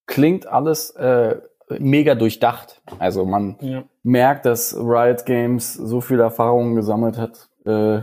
Klingt 0.06 0.46
alles 0.46 0.90
äh, 0.96 1.40
mega 1.78 2.14
durchdacht. 2.14 2.80
Also 2.98 3.24
man 3.24 3.56
Ja. 3.60 3.84
merkt, 4.02 4.46
dass 4.46 4.74
Riot 4.76 5.26
Games 5.26 5.74
so 5.74 6.00
viel 6.00 6.20
Erfahrung 6.20 6.74
gesammelt 6.74 7.18
hat, 7.18 7.48
äh, 7.66 8.02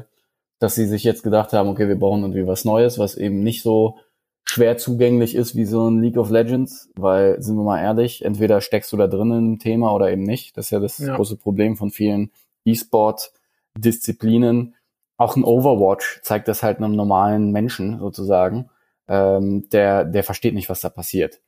dass 0.59 0.76
sie 0.76 0.86
sich 0.86 1.03
jetzt 1.03 1.24
gedacht 1.24 1.53
haben, 1.53 1.70
okay, 1.70 1.88
wir 1.88 1.99
brauchen 1.99 2.22
irgendwie 2.22 2.47
was 2.47 2.65
Neues, 2.65 2.97
was 2.97 3.15
eben 3.15 3.43
nicht 3.43 3.61
so 3.63 3.97
schwer 4.43 4.78
zugänglich 4.78 5.36
ist 5.36 5.55
wie 5.55 5.65
so 5.65 5.89
ein 5.89 6.01
League 6.01 6.18
of 6.18 6.30
Legends, 6.30 6.89
weil, 6.95 7.41
sind 7.41 7.57
wir 7.57 7.63
mal 7.63 7.82
ehrlich, 7.82 8.24
entweder 8.24 8.61
steckst 8.61 8.91
du 8.93 8.97
da 8.97 9.07
drin 9.07 9.32
im 9.32 9.59
Thema 9.59 9.93
oder 9.93 10.09
eben 10.09 10.24
nicht. 10.24 10.55
Das 10.57 10.65
ist 10.68 10.72
ja 10.72 10.80
das 10.80 10.97
Ja. 10.99 11.15
große 11.15 11.36
Problem 11.38 11.76
von 11.76 11.91
vielen 11.91 12.32
E-Sport-Disziplinen. 12.65 14.76
Auch 15.18 15.36
ein 15.36 15.43
Overwatch 15.43 16.22
zeigt 16.24 16.47
das 16.47 16.63
halt 16.63 16.78
einem 16.78 16.95
normalen 16.95 17.51
Menschen 17.51 17.99
sozusagen, 17.99 18.70
ähm, 19.07 19.68
der, 19.72 20.05
der 20.05 20.24
versteht 20.24 20.53
nicht, 20.53 20.70
was 20.70 20.82
da 20.82 20.89
passiert. 20.89 21.39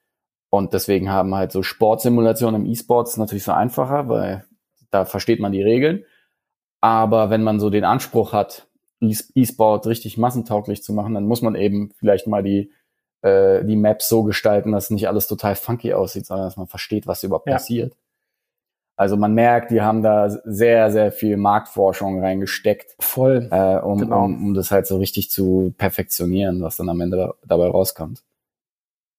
Und 0.50 0.74
deswegen 0.74 1.10
haben 1.10 1.36
halt 1.36 1.52
so 1.52 1.62
Sportsimulationen 1.64 2.62
im 2.66 2.72
E-Sports 2.72 3.18
natürlich 3.18 3.44
so 3.44 3.52
einfacher, 3.52 4.10
weil 4.10 4.46
da 4.90 5.06
versteht 5.06 5.40
man 5.40 5.52
die 5.52 5.62
Regeln. 5.62 6.04
Aber 6.82 7.30
wenn 7.30 7.44
man 7.44 7.60
so 7.60 7.70
den 7.70 7.84
Anspruch 7.84 8.34
hat, 8.34 8.68
E-Sport 9.02 9.88
richtig 9.88 10.18
massentauglich 10.18 10.84
zu 10.84 10.94
machen, 10.94 11.14
dann 11.14 11.26
muss 11.26 11.42
man 11.42 11.56
eben 11.56 11.92
vielleicht 11.98 12.28
mal 12.28 12.44
die, 12.44 12.72
äh, 13.22 13.64
die 13.64 13.76
Maps 13.76 14.10
so 14.10 14.24
gestalten, 14.24 14.72
dass 14.72 14.90
nicht 14.90 15.08
alles 15.08 15.28
total 15.28 15.56
funky 15.56 15.94
aussieht, 15.94 16.26
sondern 16.26 16.48
dass 16.48 16.58
man 16.58 16.68
versteht, 16.68 17.06
was 17.08 17.24
überhaupt 17.24 17.48
Ja. 17.48 17.54
passiert. 17.54 17.96
Also 18.98 19.16
man 19.16 19.34
merkt, 19.34 19.72
die 19.72 19.82
haben 19.82 20.04
da 20.04 20.30
sehr, 20.30 20.92
sehr 20.92 21.14
viel 21.14 21.38
Marktforschung 21.38 22.20
reingesteckt, 22.22 22.96
Voll. 23.00 23.48
äh, 23.50 23.78
um, 23.78 24.00
Genau. 24.00 24.26
um, 24.26 24.48
um 24.48 24.54
das 24.54 24.72
halt 24.72 24.88
so 24.88 24.98
richtig 24.98 25.30
zu 25.30 25.74
perfektionieren, 25.78 26.62
was 26.62 26.76
dann 26.76 26.90
am 26.90 27.00
Ende 27.00 27.16
da, 27.16 27.34
dabei 27.46 27.68
rauskommt. 27.70 28.24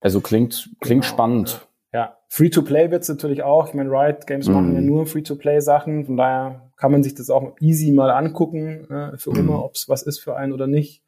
Also 0.01 0.21
klingt, 0.21 0.71
klingt 0.81 1.05
Genau, 1.05 1.15
spannend. 1.15 1.67
Ja, 1.93 2.17
Free-to-Play 2.29 2.91
wird's 2.91 3.09
natürlich 3.09 3.43
auch. 3.43 3.69
Ich 3.69 3.75
meine, 3.75 3.91
Riot 3.91 4.27
Games 4.27 4.47
Mhm. 4.49 4.55
machen 4.55 4.75
ja 4.75 4.81
nur 4.81 5.07
Free-to-Play-Sachen. 5.07 6.07
Von 6.07 6.17
daher 6.17 6.71
kann 6.77 6.93
man 6.93 7.03
sich 7.03 7.15
das 7.15 7.31
auch 7.31 7.57
easy 7.61 7.91
mal 7.93 8.11
angucken, 8.11 8.89
äh, 8.91 9.19
für 9.19 9.33
Mhm. 9.33 9.39
immer, 9.39 9.65
ob's 9.65 9.89
was 9.89 10.03
ist 10.03 10.21
für 10.21 10.37
einen 10.37 10.53
oder 10.53 10.67
nicht. 10.67 11.03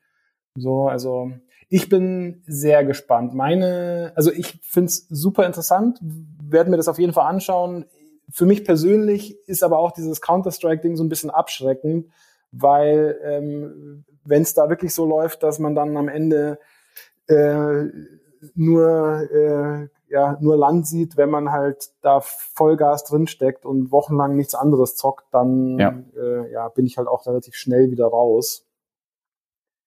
So, 0.56 0.88
also 0.88 1.30
ich 1.68 1.88
bin 1.88 2.42
sehr 2.46 2.84
gespannt. 2.84 3.32
Meine, 3.34 4.12
also 4.16 4.30
ich 4.30 4.60
find's 4.62 5.06
super 5.08 5.46
interessant, 5.46 5.98
werden 6.02 6.70
mir 6.70 6.76
das 6.76 6.88
auf 6.88 6.98
jeden 6.98 7.14
Fall 7.14 7.26
anschauen. 7.26 7.86
Für 8.30 8.44
mich 8.44 8.64
persönlich 8.64 9.36
ist 9.48 9.62
aber 9.62 9.78
auch 9.78 9.92
dieses 9.92 10.20
Counter-Strike-Ding 10.20 10.96
so 10.96 11.04
ein 11.04 11.08
bisschen 11.08 11.30
abschreckend, 11.30 12.08
weil 12.50 13.18
ähm, 13.24 14.04
wenn 14.24 14.42
es 14.42 14.52
da 14.52 14.68
wirklich 14.68 14.92
so 14.94 15.06
läuft, 15.06 15.42
dass 15.42 15.58
man 15.58 15.74
dann 15.74 15.96
am 15.96 16.08
Ende 16.08 16.58
äh, 17.28 17.84
nur 18.54 19.28
äh, 19.30 19.88
ja 20.08 20.36
nur 20.40 20.56
Land 20.56 20.86
sieht, 20.86 21.16
wenn 21.16 21.30
man 21.30 21.50
halt 21.52 21.90
da 22.02 22.20
Vollgas 22.20 23.04
drinsteckt 23.04 23.64
und 23.64 23.90
wochenlang 23.92 24.36
nichts 24.36 24.54
anderes 24.54 24.96
zockt, 24.96 25.26
dann 25.32 25.78
Ja. 25.78 25.94
Äh, 26.16 26.52
ja, 26.52 26.68
bin 26.68 26.86
ich 26.86 26.98
halt 26.98 27.08
auch 27.08 27.26
relativ 27.26 27.54
schnell 27.54 27.90
wieder 27.90 28.06
raus. 28.06 28.66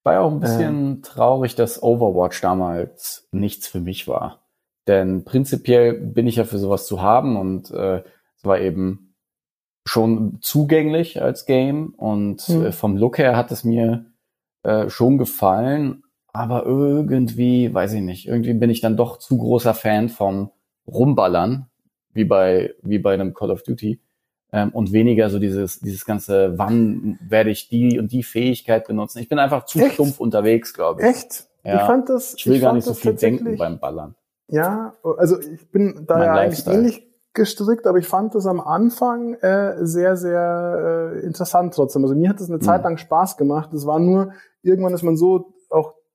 War 0.04 0.12
ja 0.14 0.20
auch 0.20 0.30
ein 0.30 0.40
bisschen 0.40 1.02
traurig, 1.02 1.54
dass 1.56 1.82
Overwatch 1.82 2.40
damals 2.40 3.28
nichts 3.32 3.66
für 3.66 3.80
mich 3.80 4.06
war. 4.06 4.40
Denn 4.86 5.24
prinzipiell 5.24 5.94
bin 5.94 6.28
ich 6.28 6.36
ja 6.36 6.44
für 6.44 6.58
sowas 6.58 6.86
zu 6.86 7.02
haben 7.02 7.36
und 7.36 7.70
äh, 7.72 8.04
es 8.36 8.44
war 8.44 8.60
eben 8.60 9.14
schon 9.84 10.38
zugänglich 10.42 11.20
als 11.22 11.44
Game 11.46 11.92
und 11.96 12.48
Mhm. 12.48 12.66
äh, 12.66 12.72
vom 12.72 12.96
Look 12.96 13.18
her 13.18 13.36
hat 13.36 13.50
es 13.50 13.64
mir 13.64 14.06
äh, 14.62 14.88
schon 14.88 15.18
gefallen, 15.18 16.02
aber 16.36 16.66
irgendwie, 16.66 17.72
weiß 17.72 17.94
ich 17.94 18.02
nicht, 18.02 18.28
irgendwie 18.28 18.54
bin 18.54 18.70
ich 18.70 18.80
dann 18.80 18.96
doch 18.96 19.18
zu 19.18 19.38
großer 19.38 19.74
Fan 19.74 20.08
vom 20.08 20.50
Rumballern, 20.86 21.66
wie 22.12 22.24
bei, 22.24 22.74
wie 22.82 22.98
bei 22.98 23.14
einem 23.14 23.34
Call 23.34 23.50
of 23.50 23.62
Duty. 23.62 24.00
Ähm, 24.52 24.70
und 24.70 24.92
weniger 24.92 25.28
so 25.28 25.38
dieses, 25.38 25.80
dieses 25.80 26.04
ganze, 26.04 26.56
wann 26.56 27.18
werde 27.20 27.50
ich 27.50 27.68
die 27.68 27.98
und 27.98 28.12
die 28.12 28.22
Fähigkeit 28.22 28.86
benutzen. 28.86 29.18
Ich 29.18 29.28
bin 29.28 29.38
einfach 29.38 29.64
zu 29.64 29.80
Echt? 29.80 29.94
stumpf 29.94 30.20
unterwegs, 30.20 30.72
glaube 30.72 31.02
ich. 31.02 31.08
Echt? 31.08 31.48
Ja. 31.64 31.80
Ich 31.80 31.82
fand 31.82 32.08
das. 32.08 32.34
Ich 32.36 32.46
will 32.46 32.60
gar 32.60 32.68
fand 32.68 32.76
nicht 32.76 32.84
so 32.86 32.94
viel 32.94 33.14
denken 33.14 33.56
beim 33.56 33.80
Ballern. 33.80 34.14
Ja, 34.48 34.94
also 35.02 35.40
ich 35.40 35.68
bin 35.72 36.04
da 36.06 36.18
Mein 36.18 36.26
ja 36.26 36.34
eigentlich 36.34 36.66
ähnlich 36.68 37.06
gestrickt, 37.34 37.86
aber 37.86 37.98
ich 37.98 38.06
fand 38.06 38.34
das 38.36 38.46
am 38.46 38.60
Anfang 38.60 39.34
äh, 39.34 39.84
sehr, 39.84 40.16
sehr 40.16 41.12
äh, 41.14 41.26
interessant 41.26 41.74
trotzdem. 41.74 42.02
Also 42.04 42.14
mir 42.14 42.28
hat 42.28 42.40
das 42.40 42.48
eine 42.48 42.58
Mhm. 42.58 42.62
Zeit 42.62 42.84
lang 42.84 42.96
Spaß 42.98 43.36
gemacht. 43.36 43.72
Es 43.72 43.84
war 43.84 43.98
nur, 43.98 44.32
irgendwann 44.62 44.94
ist 44.94 45.02
man 45.02 45.16
so 45.16 45.54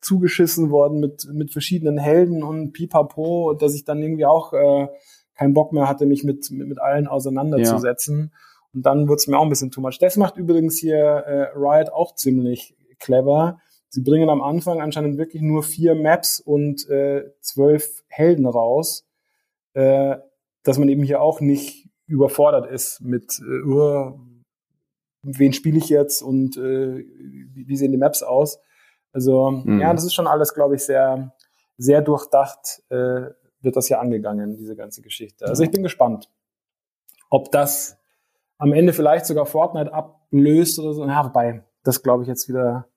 zugeschissen 0.02 0.72
worden 0.72 1.00
mit, 1.00 1.28
mit 1.32 1.52
verschiedenen 1.52 1.98
Helden 1.98 2.44
und 2.44 2.74
Pipapo, 2.74 3.54
dass 3.54 3.76
ich 3.76 3.86
dann 3.86 4.02
irgendwie 4.02 4.26
auch 4.26 4.54
äh, 4.54 4.88
keinen 5.36 5.54
Bock 5.54 5.74
mehr 5.74 5.88
hatte, 5.88 6.06
mich 6.06 6.24
mit, 6.24 6.50
mit, 6.52 6.68
mit 6.68 6.80
allen 6.80 7.08
auseinanderzusetzen. 7.08 8.34
Und 8.74 8.86
dann 8.86 9.08
wurde 9.08 9.18
es 9.18 9.28
mir 9.28 9.38
auch 9.38 9.44
ein 9.44 9.50
bisschen 9.50 9.72
too 9.72 9.82
much. 9.82 10.00
Das 10.00 10.18
macht 10.18 10.38
übrigens 10.38 10.78
hier 10.78 10.98
äh, 10.98 11.58
Riot 11.58 11.90
auch 11.90 12.16
ziemlich 12.16 12.76
clever. 13.00 13.60
Sie 13.90 14.02
bringen 14.02 14.30
am 14.30 14.42
Anfang 14.42 14.82
anscheinend 14.82 15.18
wirklich 15.18 15.42
nur 15.42 15.64
vier 15.64 15.96
Maps 15.96 16.40
und 16.40 16.90
äh, 16.90 17.26
zwölf 17.42 18.04
Helden 18.08 18.46
raus, 18.46 19.06
äh, 19.74 20.16
dass 20.64 20.78
man 20.78 20.88
eben 20.88 21.04
hier 21.04 21.22
auch 21.22 21.42
nicht 21.42 21.90
überfordert 22.08 22.72
ist 22.72 23.02
mit, 23.02 23.40
äh, 23.40 23.68
uh, 23.68 24.20
wen 25.24 25.54
spiele 25.54 25.78
ich 25.78 25.90
jetzt 25.90 26.22
und 26.22 26.58
äh, 26.58 27.06
wie 27.54 27.76
sehen 27.76 27.92
die 27.92 27.98
Maps 27.98 28.24
aus. 28.24 28.60
Also 29.14 29.52
Mhm. 29.52 29.80
ja, 29.80 29.94
das 29.94 30.04
ist 30.06 30.14
schon 30.14 30.28
alles, 30.28 30.54
glaube 30.54 30.76
ich, 30.76 30.84
sehr, 30.84 31.34
sehr 31.78 32.02
durchdacht 32.02 32.82
äh, 32.90 33.32
wird 33.62 33.76
das 33.76 33.90
ja 33.90 34.00
angegangen, 34.00 34.58
diese 34.58 34.76
ganze 34.76 35.02
Geschichte. 35.02 35.46
Also 35.46 35.64
ich 35.64 35.72
bin 35.72 35.84
gespannt, 35.84 36.30
ob 37.30 37.52
das 37.52 37.98
am 38.58 38.74
Ende 38.74 38.94
vielleicht 38.94 39.26
sogar 39.26 39.46
Fortnite 39.46 39.94
ablöst 39.94 40.80
oder 40.80 40.94
so. 40.94 41.06
Ja, 41.06 41.26
wobei, 41.26 41.64
das 41.84 42.04
glaube 42.04 42.24
ich 42.24 42.30
jetzt 42.30 42.48
wieder 42.50 42.88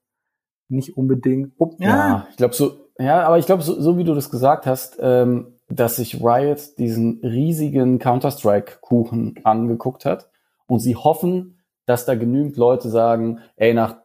nicht 0.69 0.97
unbedingt. 0.97 1.53
Ob- 1.59 1.81
Ja, 1.81 2.27
ich 2.31 2.37
glaube 2.37 2.55
so, 2.55 2.73
ja, 2.99 3.23
aber 3.27 3.39
ich 3.39 3.47
glaube, 3.47 3.63
so, 3.63 3.79
so 3.81 3.99
wie 3.99 4.05
du 4.05 4.15
das 4.15 4.31
gesagt 4.31 4.67
hast, 4.67 4.99
ähm, 5.01 5.59
dass 5.69 5.97
sich 5.97 6.23
Riot 6.23 6.79
diesen 6.79 7.21
riesigen 7.23 7.99
Counter-Strike-Kuchen 7.99 9.41
angeguckt 9.45 10.05
hat 10.05 10.31
und 10.67 10.81
sie 10.81 10.95
hoffen, 10.97 11.59
dass 11.87 12.07
da 12.07 12.15
genügend 12.15 12.57
Leute 12.57 12.89
sagen, 12.91 13.41
ey, 13.57 13.75
nach 13.75 13.97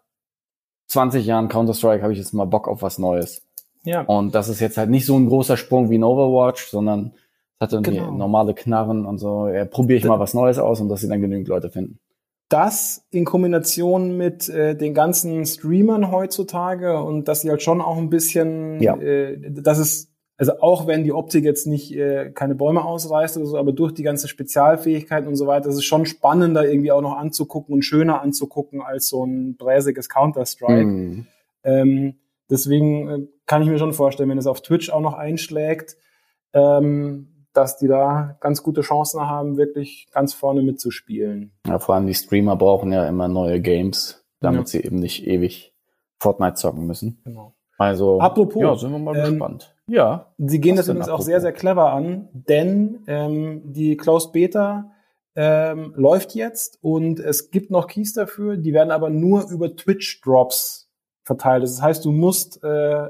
20 0.89 1.25
Jahren 1.25 1.47
Counter-Strike 1.47 2.01
habe 2.03 2.13
ich 2.13 2.19
jetzt 2.19 2.33
mal 2.33 2.45
Bock 2.45 2.67
auf 2.67 2.81
was 2.81 2.99
Neues. 2.99 3.41
ja. 3.83 4.01
Und 4.01 4.35
das 4.35 4.49
ist 4.49 4.59
jetzt 4.59 4.77
halt 4.77 4.89
nicht 4.89 5.05
so 5.05 5.15
ein 5.17 5.27
großer 5.27 5.55
Sprung 5.57 5.89
wie 5.89 5.95
in 5.95 6.03
Overwatch, 6.03 6.67
sondern 6.67 7.13
es 7.57 7.61
hat 7.61 7.73
irgendwie 7.73 7.95
Genau. 7.97 8.11
normale 8.11 8.53
Knarren 8.53 9.05
und 9.05 9.17
so. 9.17 9.47
Ja, 9.47 9.65
probiere 9.65 9.97
ich 9.99 10.05
mal 10.05 10.19
was 10.19 10.33
Neues 10.33 10.59
aus 10.59 10.81
und 10.81 10.89
dass 10.89 11.01
sie 11.01 11.07
dann 11.07 11.21
genügend 11.21 11.47
Leute 11.47 11.69
finden. 11.69 11.99
das 12.51 13.05
in 13.11 13.25
Kombination 13.25 14.17
mit 14.17 14.49
äh, 14.49 14.75
den 14.75 14.95
ganzen 14.95 15.45
Streamern 15.45 16.09
heutzutage 16.11 16.99
und 17.03 17.27
dass 17.27 17.41
sie 17.41 17.49
halt 17.51 17.61
schon 17.61 17.79
auch 17.79 17.97
ein 17.97 18.09
bisschen, 18.09 18.81
Ja. 18.81 18.95
äh, 18.97 19.37
dass 19.51 19.77
es, 19.77 20.11
also 20.39 20.53
auch 20.61 20.87
wenn 20.87 21.03
die 21.03 21.11
Optik 21.11 21.43
jetzt 21.43 21.67
nicht 21.67 21.93
äh, 21.93 22.31
keine 22.31 22.55
Bäume 22.55 22.85
ausreißt 22.85 23.35
oder 23.37 23.45
so, 23.45 23.57
aber 23.57 23.73
durch 23.73 23.93
die 23.93 24.03
ganzen 24.03 24.29
Spezialfähigkeiten 24.29 25.27
und 25.27 25.35
so 25.35 25.47
weiter, 25.47 25.67
das 25.67 25.75
ist 25.75 25.83
schon 25.83 26.05
spannender 26.05 26.67
irgendwie 26.67 26.93
auch 26.93 27.01
noch 27.01 27.17
anzugucken 27.17 27.75
und 27.75 27.81
schöner 27.83 28.21
anzugucken 28.21 28.81
als 28.81 29.09
so 29.09 29.25
ein 29.25 29.57
bräsiges 29.57 30.07
Counter-Strike. 30.07 30.85
Mhm. 30.85 31.27
Ähm, 31.65 32.15
deswegen 32.49 33.09
äh, 33.09 33.27
kann 33.45 33.61
ich 33.61 33.67
mir 33.67 33.77
schon 33.79 33.91
vorstellen, 33.93 34.29
wenn 34.29 34.37
es 34.37 34.47
auf 34.47 34.61
Twitch 34.61 34.89
auch 34.89 35.01
noch 35.01 35.13
einschlägt, 35.13 35.97
ähm, 36.53 37.27
dass 37.51 37.77
die 37.77 37.89
da 37.89 38.37
ganz 38.39 38.63
gute 38.63 38.79
Chancen 38.79 39.19
haben, 39.19 39.57
wirklich 39.57 40.07
ganz 40.13 40.33
vorne 40.33 40.61
mitzuspielen. 40.61 41.51
Ja, 41.67 41.79
vor 41.79 41.95
allem 41.95 42.07
die 42.07 42.13
Streamer 42.13 42.55
brauchen 42.55 42.93
ja 42.93 43.05
immer 43.09 43.27
neue 43.27 43.59
Games, 43.59 44.23
damit 44.39 44.61
Ja. 44.61 44.65
sie 44.67 44.83
eben 44.85 44.99
nicht 44.99 45.27
ewig 45.27 45.73
Fortnite 46.17 46.53
zocken 46.53 46.87
müssen. 46.87 47.19
Genau. 47.25 47.53
Also, 47.77 48.19
Apropos, 48.19 48.61
ja, 48.61 48.75
sind 48.75 48.91
wir 48.91 48.99
mal 48.99 49.15
ähm, 49.17 49.31
gespannt. 49.31 49.73
Ja. 49.89 50.33
Sie 50.37 50.59
gehen 50.61 50.75
das 50.75 50.87
übrigens 50.87 51.09
auch 51.09 51.21
sehr, 51.21 51.41
sehr 51.41 51.51
clever 51.51 51.91
an, 51.91 52.29
denn 52.33 52.99
ähm, 53.07 53.61
die 53.65 53.97
Closed 53.97 54.31
Beta 54.31 54.91
ähm, 55.35 55.93
läuft 55.95 56.35
jetzt 56.35 56.77
und 56.81 57.19
es 57.19 57.51
gibt 57.51 57.71
noch 57.71 57.87
Keys 57.87 58.13
dafür, 58.13 58.57
die 58.57 58.73
werden 58.73 58.91
aber 58.91 59.09
nur 59.09 59.49
über 59.49 59.75
Twitch-Drops 59.75 60.89
verteilt. 61.23 61.63
Das 61.63 61.81
heißt, 61.81 62.05
du 62.05 62.11
musst 62.11 62.63
äh, 62.63 63.07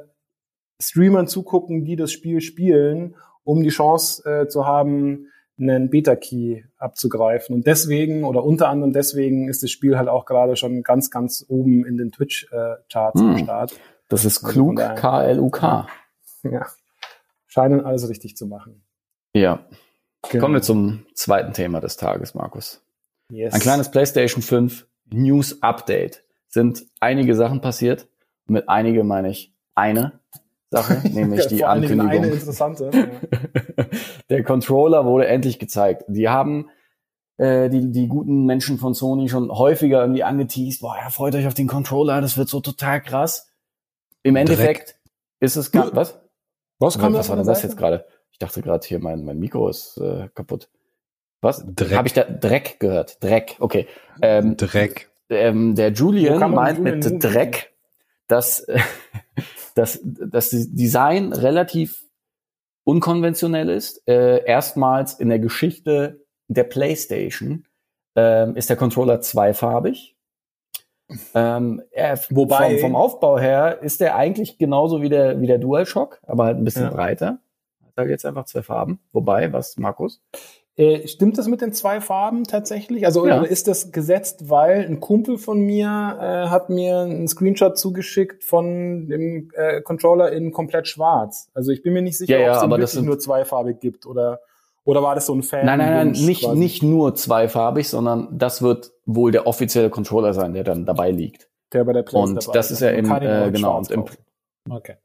Streamern 0.82 1.28
zugucken, 1.28 1.84
die 1.84 1.96
das 1.96 2.12
Spiel 2.12 2.42
spielen, 2.42 3.16
um 3.44 3.64
die 3.64 3.70
Chance 3.70 4.24
äh, 4.30 4.48
zu 4.48 4.66
haben, 4.66 5.28
einen 5.60 5.90
Beta-Key 5.90 6.64
abzugreifen. 6.78 7.54
Und 7.54 7.68
deswegen 7.68 8.24
oder 8.24 8.44
unter 8.44 8.70
anderem 8.70 8.94
deswegen 8.94 9.50
ist 9.50 9.62
das 9.64 9.72
Spiel 9.72 9.98
halt 9.98 10.08
auch 10.08 10.26
gerade 10.26 10.56
schon 10.56 10.84
ganz, 10.84 11.12
ganz 11.12 11.46
oben 11.50 11.86
in 11.86 11.98
den 11.98 12.12
Twitch-Charts 12.12 13.20
Hm. 13.20 13.30
am 13.30 13.38
Start. 13.38 13.80
Das 14.08 14.26
ist 14.26 14.44
Also 14.44 14.54
klug, 14.54 14.78
K-L-U-K. 14.78 15.88
Ja. 16.52 16.66
Scheinen 17.48 17.84
alles 17.84 18.08
richtig 18.08 18.38
zu 18.38 18.46
machen. 18.46 18.84
Ja. 19.34 19.68
Genau. 20.30 20.44
Kommen 20.44 20.56
wir 20.56 20.62
zum 20.62 21.06
zweiten 21.16 21.54
Thema 21.54 21.82
des 21.82 21.98
Tages, 21.98 22.36
Markus. 22.36 22.84
yes. 23.30 23.54
Ein 23.54 23.60
kleines 23.60 23.90
PlayStation 23.92 24.42
5 24.42 24.88
News 25.12 25.62
Update. 25.64 26.24
Sind 26.48 26.86
einige 27.00 27.36
Sachen 27.36 27.62
passiert. 27.62 28.08
Und 28.48 28.54
mit 28.54 28.70
einige 28.70 29.04
meine 29.04 29.30
ich 29.30 29.54
eine 29.76 30.20
Sache, 30.70 31.02
nämlich 31.12 31.48
die 31.48 31.66
Ankündigung. 31.66 32.10
Eine 32.10 32.28
interessante. 32.28 32.92
Der 34.30 34.44
Controller 34.44 35.06
wurde 35.06 35.28
endlich 35.28 35.58
gezeigt. 35.60 36.04
Die 36.08 36.30
haben 36.30 36.70
äh, 37.38 37.70
die, 37.70 37.92
die 37.92 38.08
guten 38.08 38.46
Menschen 38.46 38.78
von 38.78 38.94
Sony 38.94 39.30
schon 39.30 39.50
häufiger 39.50 40.02
irgendwie 40.02 40.24
angeteased, 40.24 40.82
boah, 40.82 40.98
ja, 41.02 41.10
freut 41.10 41.36
euch 41.36 41.48
auf 41.48 41.54
den 41.54 41.68
Controller, 41.68 42.22
das 42.22 42.38
wird 42.38 42.50
so 42.50 42.60
total 42.60 43.02
krass. 43.02 43.50
Im 44.24 44.36
Endeffekt 44.36 45.00
ist 45.40 45.56
es 45.56 45.72
gar, 45.72 45.96
was? 45.96 46.20
Was 46.80 46.98
kam 46.98 47.14
was 47.14 47.30
war 47.30 47.36
denn 47.36 47.46
das 47.46 47.62
jetzt 47.62 47.78
gerade? 47.78 48.06
Ich 48.32 48.40
dachte 48.40 48.62
gerade 48.62 48.86
hier, 48.88 49.00
mein, 49.00 49.26
mein 49.26 49.38
Mikro 49.38 49.70
ist 49.70 49.98
äh, 49.98 50.30
kaputt. 50.34 50.70
Was? 51.42 51.66
Dreck. 51.66 51.96
Habe 51.96 52.08
ich 52.08 52.14
da 52.14 52.24
Dreck 52.24 52.80
gehört? 52.80 53.24
Dreck, 53.24 53.58
okay. 53.60 53.88
Ähm, 54.22 54.58
Dreck. 54.58 55.10
ähm, 55.30 55.76
der 55.76 55.92
Julian 55.92 56.40
meint 56.52 56.80
Julian 56.80 56.96
mit 56.96 57.06
hin? 57.06 57.20
Dreck, 57.20 57.74
dass, 58.28 58.60
äh, 58.62 58.80
dass 59.76 60.00
das 60.04 60.50
Design 60.52 61.34
relativ 61.34 62.04
unkonventionell 62.84 63.70
ist. 63.70 64.08
Äh, 64.08 64.44
erstmals 64.46 65.14
in 65.14 65.30
der 65.30 65.40
Geschichte 65.40 66.26
der 66.48 66.64
PlayStation 66.64 67.66
ähm, 68.16 68.56
ist 68.56 68.70
der 68.70 68.78
Controller 68.78 69.22
zweifarbig. 69.22 70.18
Ähm, 71.34 71.82
er, 71.92 72.20
Wobei- 72.30 72.72
vom, 72.78 72.92
vom 72.92 72.96
Aufbau 72.96 73.40
her 73.40 73.80
ist 73.82 74.02
er 74.02 74.16
eigentlich 74.16 74.58
genauso 74.58 75.02
wie 75.02 75.10
der, 75.10 75.42
wie 75.42 75.48
der 75.48 75.58
DualShock, 75.58 76.20
aber 76.28 76.46
halt 76.46 76.58
ein 76.58 76.64
bisschen 76.64 76.84
Ja. 76.84 76.90
breiter. 76.92 77.40
Hat 77.86 77.94
halt 77.98 78.10
jetzt 78.10 78.26
einfach 78.26 78.46
zwei 78.46 78.62
Farben. 78.62 79.00
Wobei, 79.12 79.52
was, 79.52 79.78
Markus? 79.78 80.22
Äh, 80.78 81.08
stimmt 81.08 81.38
das 81.38 81.48
mit 81.48 81.60
den 81.62 81.74
zwei 81.74 82.00
Farben 82.00 82.46
tatsächlich? 82.46 83.06
Also 83.06 83.28
Ja. 83.28 83.40
oder 83.40 83.50
ist 83.50 83.68
das 83.68 83.92
gesetzt, 83.92 84.50
weil 84.50 84.86
ein 84.86 85.00
Kumpel 85.02 85.38
von 85.38 85.60
mir 85.60 85.88
äh, 85.88 86.48
hat 86.50 86.70
mir 86.70 87.00
einen 87.00 87.28
Screenshot 87.28 87.78
zugeschickt 87.78 88.44
von 88.46 89.08
dem 89.10 89.52
äh, 89.56 89.82
Controller 89.82 90.32
in 90.32 90.52
komplett 90.54 90.88
schwarz. 90.88 91.50
Also 91.54 91.72
ich 91.72 91.82
bin 91.84 91.92
mir 91.94 92.02
nicht 92.02 92.18
sicher, 92.18 92.38
Ja, 92.38 92.40
ja, 92.40 92.50
ob 92.52 92.56
es 92.58 92.64
aber 92.64 92.78
wirklich 92.78 92.92
sind- 92.92 93.06
nur 93.06 93.20
zweifarbig 93.20 93.80
gibt 93.80 94.06
oder 94.06 94.40
oder 94.86 95.04
war 95.04 95.14
das 95.14 95.26
so 95.28 95.36
ein 95.36 95.44
Fan? 95.44 95.66
Nein, 95.66 95.78
nein, 95.80 95.94
nein, 95.94 96.12
nicht, 96.26 96.44
quasi? 96.46 96.58
nicht 96.58 96.82
nur 96.82 97.14
zweifarbig, 97.14 97.88
sondern 97.90 98.28
das 98.32 98.62
wird 98.64 98.92
wohl 99.16 99.32
der 99.32 99.48
offizielle 99.48 99.90
Controller 99.90 100.34
sein, 100.34 100.54
der 100.54 100.64
dann 100.64 100.86
dabei 100.86 101.12
liegt. 101.12 101.50
der 101.74 101.84
bei 101.84 101.94
der 101.94 102.04
Play 102.04 102.20
Und 102.20 102.36
dabei 102.36 102.54
das 102.54 102.72
ist 102.72 102.82
ja 102.82 102.90
auch 102.90 103.22
äh, 103.22 103.52
genau, 103.52 103.78
und 103.78 103.92
im, 103.92 104.06
kaufen. 104.06 104.18
Okay. 104.70 104.96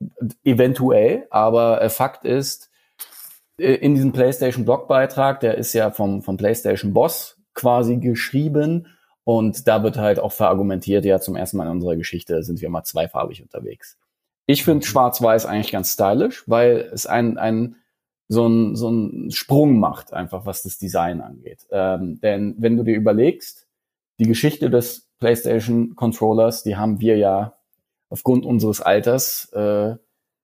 eventuell, 0.45 1.27
aber 1.31 1.81
äh, 1.81 1.89
Fakt 1.89 2.25
ist, 2.25 2.71
äh, 3.59 3.75
in 3.75 3.95
diesem 3.95 4.13
PlayStation 4.13 4.65
Blogbeitrag, 4.65 5.41
der 5.41 5.57
ist 5.57 5.73
ja 5.73 5.91
vom, 5.91 6.23
vom 6.23 6.37
PlayStation 6.37 6.93
Boss 6.93 7.41
quasi 7.55 7.97
geschrieben 7.97 8.89
und 9.25 9.67
da 9.67 9.83
wird 9.83 9.97
halt 9.97 10.19
auch 10.19 10.33
verargumentiert, 10.33 11.07
ja, 11.07 11.19
zum 11.19 11.35
ersten 11.35 11.57
Mal 11.57 11.65
in 11.65 11.73
unserer 11.73 11.97
Geschichte 11.97 12.43
sind 12.43 12.61
wir 12.61 12.69
mal 12.69 12.85
zweifarbig 12.85 13.43
unterwegs. 13.43 13.97
Ich 14.47 14.65
finde 14.65 14.85
Schwarz-Weiß 14.85 15.47
eigentlich 15.47 15.73
ganz 15.73 15.95
stylisch, 15.95 16.45
weil 16.47 16.91
es 16.93 17.07
ein, 17.07 17.39
ein 17.39 17.77
so 18.29 18.47
ein, 18.47 18.77
so 18.77 18.91
ein 18.91 19.31
Sprung 19.31 19.79
macht, 19.79 20.13
einfach 20.13 20.45
was 20.45 20.63
das 20.63 20.77
Design 20.79 21.23
angeht. 21.23 21.67
Ähm, 21.71 22.21
denn 22.21 22.55
wenn 22.59 22.77
du 22.77 22.83
dir 22.83 22.97
überlegst, 22.97 23.64
die 24.19 24.27
Geschichte 24.27 24.71
des 24.71 25.09
PlayStation 25.19 25.95
Controllers, 25.97 26.63
die 26.63 26.77
haben 26.77 27.01
wir 27.01 27.17
ja 27.17 27.55
aufgrund 28.11 28.47
unseres 28.47 28.81
Alters 28.81 29.51
äh, 29.53 29.97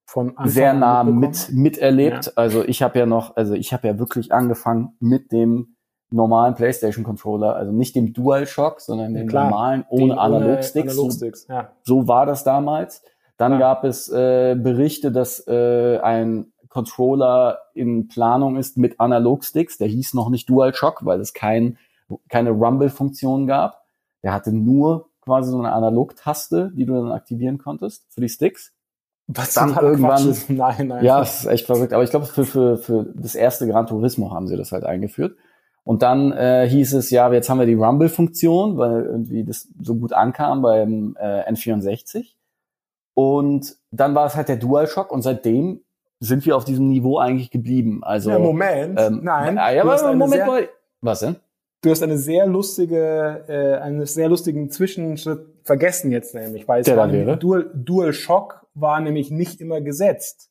Von 0.07 0.31
Anfang 0.31 0.49
sehr 0.49 0.75
nah 0.75 1.05
mit 1.05 1.51
miterlebt. 1.53 2.37
Also 2.37 2.65
ich 2.65 2.83
habe 2.83 2.99
ja 2.99 3.07
noch, 3.07 3.37
also 3.37 3.55
ich 3.55 3.73
habe 3.73 3.87
ja 3.89 3.99
wirklich 3.99 4.33
angefangen 4.33 4.97
mit 4.99 5.33
dem 5.33 5.77
normalen 6.11 6.55
PlayStation 6.55 7.05
Controller, 7.05 7.55
also 7.55 7.73
nicht 7.73 7.95
dem 7.95 8.13
DualShock, 8.13 8.81
sondern 8.81 9.15
dem 9.15 9.29
Klar, 9.29 9.51
normalen 9.51 9.85
ohne 9.89 10.19
Analogsticks. 10.19 10.95
So, 10.95 11.03
Analogsticks, 11.03 11.47
ja. 11.49 11.71
so 11.83 12.09
war 12.09 12.27
das 12.27 12.43
damals. 12.43 13.03
Dann 13.37 13.59
gab 13.59 13.85
es 13.85 14.09
äh, 14.11 14.55
Berichte, 14.55 15.13
dass 15.13 15.47
äh, 15.47 15.99
ein 16.03 16.53
Controller 16.69 17.59
in 17.75 18.09
Planung 18.09 18.57
ist 18.57 18.77
mit 18.77 19.01
Analogsticks. 19.01 19.79
Der 19.79 19.89
hieß 19.89 20.15
noch 20.15 20.29
nicht 20.29 20.51
DualShock, 20.51 21.05
weil 21.07 21.21
es 21.21 21.33
kein, 21.33 21.79
keine 22.29 22.51
Rumble-Funktion 22.51 23.47
gab. 23.47 23.87
Der 24.23 24.33
hatte 24.33 24.53
nur 24.53 25.11
quasi 25.21 25.51
so 25.51 25.59
eine 25.59 25.73
Analogtaste, 25.73 26.73
die 26.75 26.87
du 26.87 26.95
dann 26.95 27.13
aktivieren 27.13 27.59
konntest 27.59 28.07
für 28.13 28.21
die 28.21 28.29
Sticks. 28.29 28.73
Was 29.27 29.55
Dann 29.55 29.77
irgendwann-. 29.77 30.37
Nein, 30.49 30.89
nein. 30.89 31.05
Ja, 31.05 31.23
es 31.23 31.41
ist 31.41 31.47
echt 31.47 31.67
verrückt. 31.67 31.93
Aber 31.93 32.03
ich 32.03 32.11
glaube, 32.11 32.27
für, 32.27 32.45
für, 32.45 32.77
für 32.79 33.07
das 33.15 33.37
erste 33.37 33.69
Gran 33.69 33.87
Turismo 33.87 34.33
haben 34.33 34.49
sie 34.49 34.57
das 34.57 34.73
halt 34.73 34.85
eingeführt. 34.85 35.37
Und 35.85 36.03
dann 36.03 36.33
äh, 36.33 36.69
hieß 36.69 36.95
es, 36.95 37.11
ja, 37.11 37.33
jetzt 37.33 37.49
haben 37.49 37.59
wir 37.59 37.67
die 37.67 37.75
Rumble-Funktion, 37.75 38.77
weil 38.77 39.05
irgendwie 39.05 39.45
das 39.45 39.69
so 39.81 39.95
gut 39.95 40.13
ankam 40.13 40.63
beim 40.63 41.17
äh, 41.19 41.49
N64. 41.51 42.35
Und 43.15 43.77
dann 43.91 44.15
war 44.15 44.27
es 44.27 44.35
halt 44.35 44.49
der 44.49 44.57
DualShock 44.57 45.13
und 45.13 45.23
seitdem 45.23 45.83
sind 46.21 46.45
wir 46.45 46.57
auf 46.57 46.65
diesem 46.65 46.89
Niveau 46.89 47.19
eigentlich 47.19 47.51
geblieben. 47.51 48.05
Also 48.05 48.31
ja, 48.31 48.39
Moment. 48.39 49.01
ähm, 49.01 49.21
nein. 49.23 49.57
ja, 49.57 49.83
aber 49.83 50.15
Moment 50.15 50.33
sehr, 50.33 50.47
mal. 50.47 50.69
Was 51.01 51.21
denn? 51.21 51.37
Du 51.83 51.91
hast 51.91 52.03
eine 52.03 52.19
sehr 52.19 52.47
lustige, 52.47 53.45
äh, 53.49 53.81
einen 53.81 54.05
sehr 54.07 54.29
lustigen 54.29 54.71
Zwischenschritt 54.71 55.47
vergessen 55.65 56.11
jetzt 56.11 56.35
nämlich, 56.35 56.67
weil 56.69 56.81
es 56.81 56.87
Der 56.87 56.97
war 56.97 57.11
wäre? 57.11 57.37
Dual, 57.37 57.71
DualShock 57.75 58.67
war 58.75 59.01
nämlich 59.01 59.31
nicht 59.31 59.61
immer 59.61 59.81
gesetzt, 59.81 60.51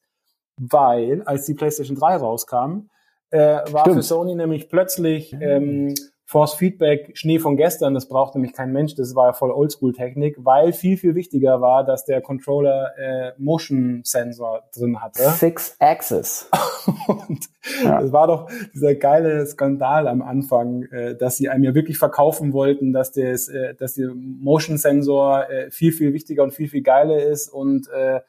weil 0.58 1.24
als 1.24 1.46
die 1.46 1.54
PlayStation 1.54 1.98
3 1.98 2.16
rauskam, 2.18 2.90
äh, 3.32 3.40
war 3.72 3.82
Stimmt. 3.82 3.98
für 3.98 4.04
Sony 4.04 4.36
nämlich 4.36 4.70
plötzlich 4.70 5.34
ähm, 5.40 5.94
Force 6.30 6.54
Feedback 6.54 7.18
Schnee 7.18 7.40
von 7.40 7.58
gestern, 7.58 7.96
das 7.96 8.08
braucht 8.08 8.36
nämlich 8.36 8.54
kein 8.54 8.72
Mensch, 8.72 8.94
das 8.94 9.16
war 9.16 9.26
ja 9.26 9.34
voll 9.34 9.50
Oldschool-Technik, 9.50 10.38
weil 10.38 10.74
viel, 10.74 10.96
viel 10.96 11.16
wichtiger 11.16 11.60
war, 11.60 11.84
dass 11.84 12.06
der 12.06 12.22
Controller 12.22 12.92
äh, 13.00 13.32
Motion-Sensor 13.40 14.62
drin 14.72 15.02
hatte. 15.02 15.24
Six 15.32 15.76
Axis. 15.80 16.48
Und 17.08 17.46
Ja. 17.84 18.00
es 18.04 18.12
war 18.12 18.28
doch 18.28 18.48
dieser 18.76 18.94
geile 18.94 19.44
Skandal 19.48 20.08
am 20.08 20.22
Anfang, 20.22 20.84
äh, 20.92 21.16
dass 21.16 21.38
sie 21.38 21.50
einem 21.50 21.64
ja 21.64 21.74
wirklich 21.74 21.98
verkaufen 21.98 22.54
wollten, 22.54 22.94
dass 22.94 23.12
das, 23.12 23.48
äh, 23.48 23.74
dass 23.74 23.96
der 23.96 24.12
Motion 24.14 24.78
Sensor 24.78 25.50
äh, 25.50 25.72
viel 25.72 25.92
viel 25.92 26.14
wichtiger 26.14 26.44
und 26.44 26.52
viel 26.52 26.68
viel 26.68 26.84
geiler 26.84 27.24
ist 27.24 27.50
und 27.50 27.90
äh, 27.90 28.20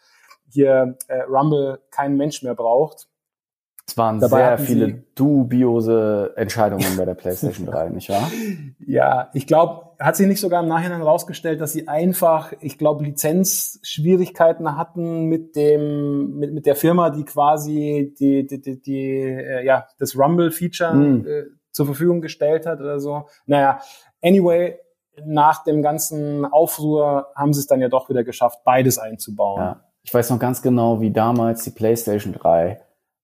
hier 0.48 0.96
äh, 1.09 1.20
Rumble 1.28 1.80
kein 1.90 2.16
Mensch 2.16 2.42
mehr 2.42 2.55
braucht. 2.55 3.09
Es 3.91 3.97
waren 3.99 4.20
Dabei 4.20 4.57
sehr 4.57 4.59
viele 4.59 4.86
sie- 4.86 5.03
dubiose 5.16 6.32
Entscheidungen 6.36 6.84
bei 6.97 7.05
der 7.05 7.14
PlayStation 7.14 7.66
3, 7.66 7.88
nicht 7.91 8.09
wahr? 8.09 8.30
Ja, 8.78 9.30
ich 9.34 9.47
glaube, 9.47 9.91
hat 9.99 10.14
sich 10.16 10.26
nicht 10.28 10.41
sogar 10.41 10.62
im 10.62 10.68
Nachhinein 10.68 10.99
herausgestellt, 10.99 11.61
dass 11.61 11.72
sie 11.72 11.88
einfach, 11.88 12.53
ich 12.61 12.78
glaube, 12.78 13.05
Lizenzschwierigkeiten 13.05 14.76
hatten 14.76 15.24
mit 15.24 15.57
dem, 15.57 16.36
mit, 16.38 16.53
mit 16.53 16.66
der 16.66 16.76
Firma, 16.76 17.11
die 17.11 17.24
quasi 17.24 18.14
die, 18.18 18.47
die, 18.47 18.61
die, 18.61 18.80
die 18.80 19.11
äh, 19.22 19.64
ja, 19.64 19.86
das 19.99 20.16
Rumble-Feature 20.16 20.93
Hm. 20.93 21.26
äh, 21.26 21.43
zur 21.72 21.86
Verfügung 21.86 22.20
gestellt 22.20 22.66
hat 22.66 22.80
oder 22.80 22.99
so. 22.99 23.26
Naja, 23.47 23.80
anyway, 24.22 24.76
nach 25.24 25.62
dem 25.64 25.82
ganzen 25.82 26.45
Aufruhr 26.45 27.28
haben 27.36 27.53
sie 27.53 27.61
es 27.61 27.66
dann 27.66 27.80
ja 27.80 27.88
doch 27.88 28.09
wieder 28.09 28.24
geschafft, 28.24 28.61
beides 28.64 28.99
einzubauen. 28.99 29.61
Ja. 29.61 29.80
Ich 30.03 30.12
weiß 30.12 30.30
noch 30.30 30.38
ganz 30.38 30.62
genau, 30.62 31.01
wie 31.01 31.11
damals 31.12 31.62
die 31.64 31.70
PlayStation 31.70 32.32
3 32.32 32.80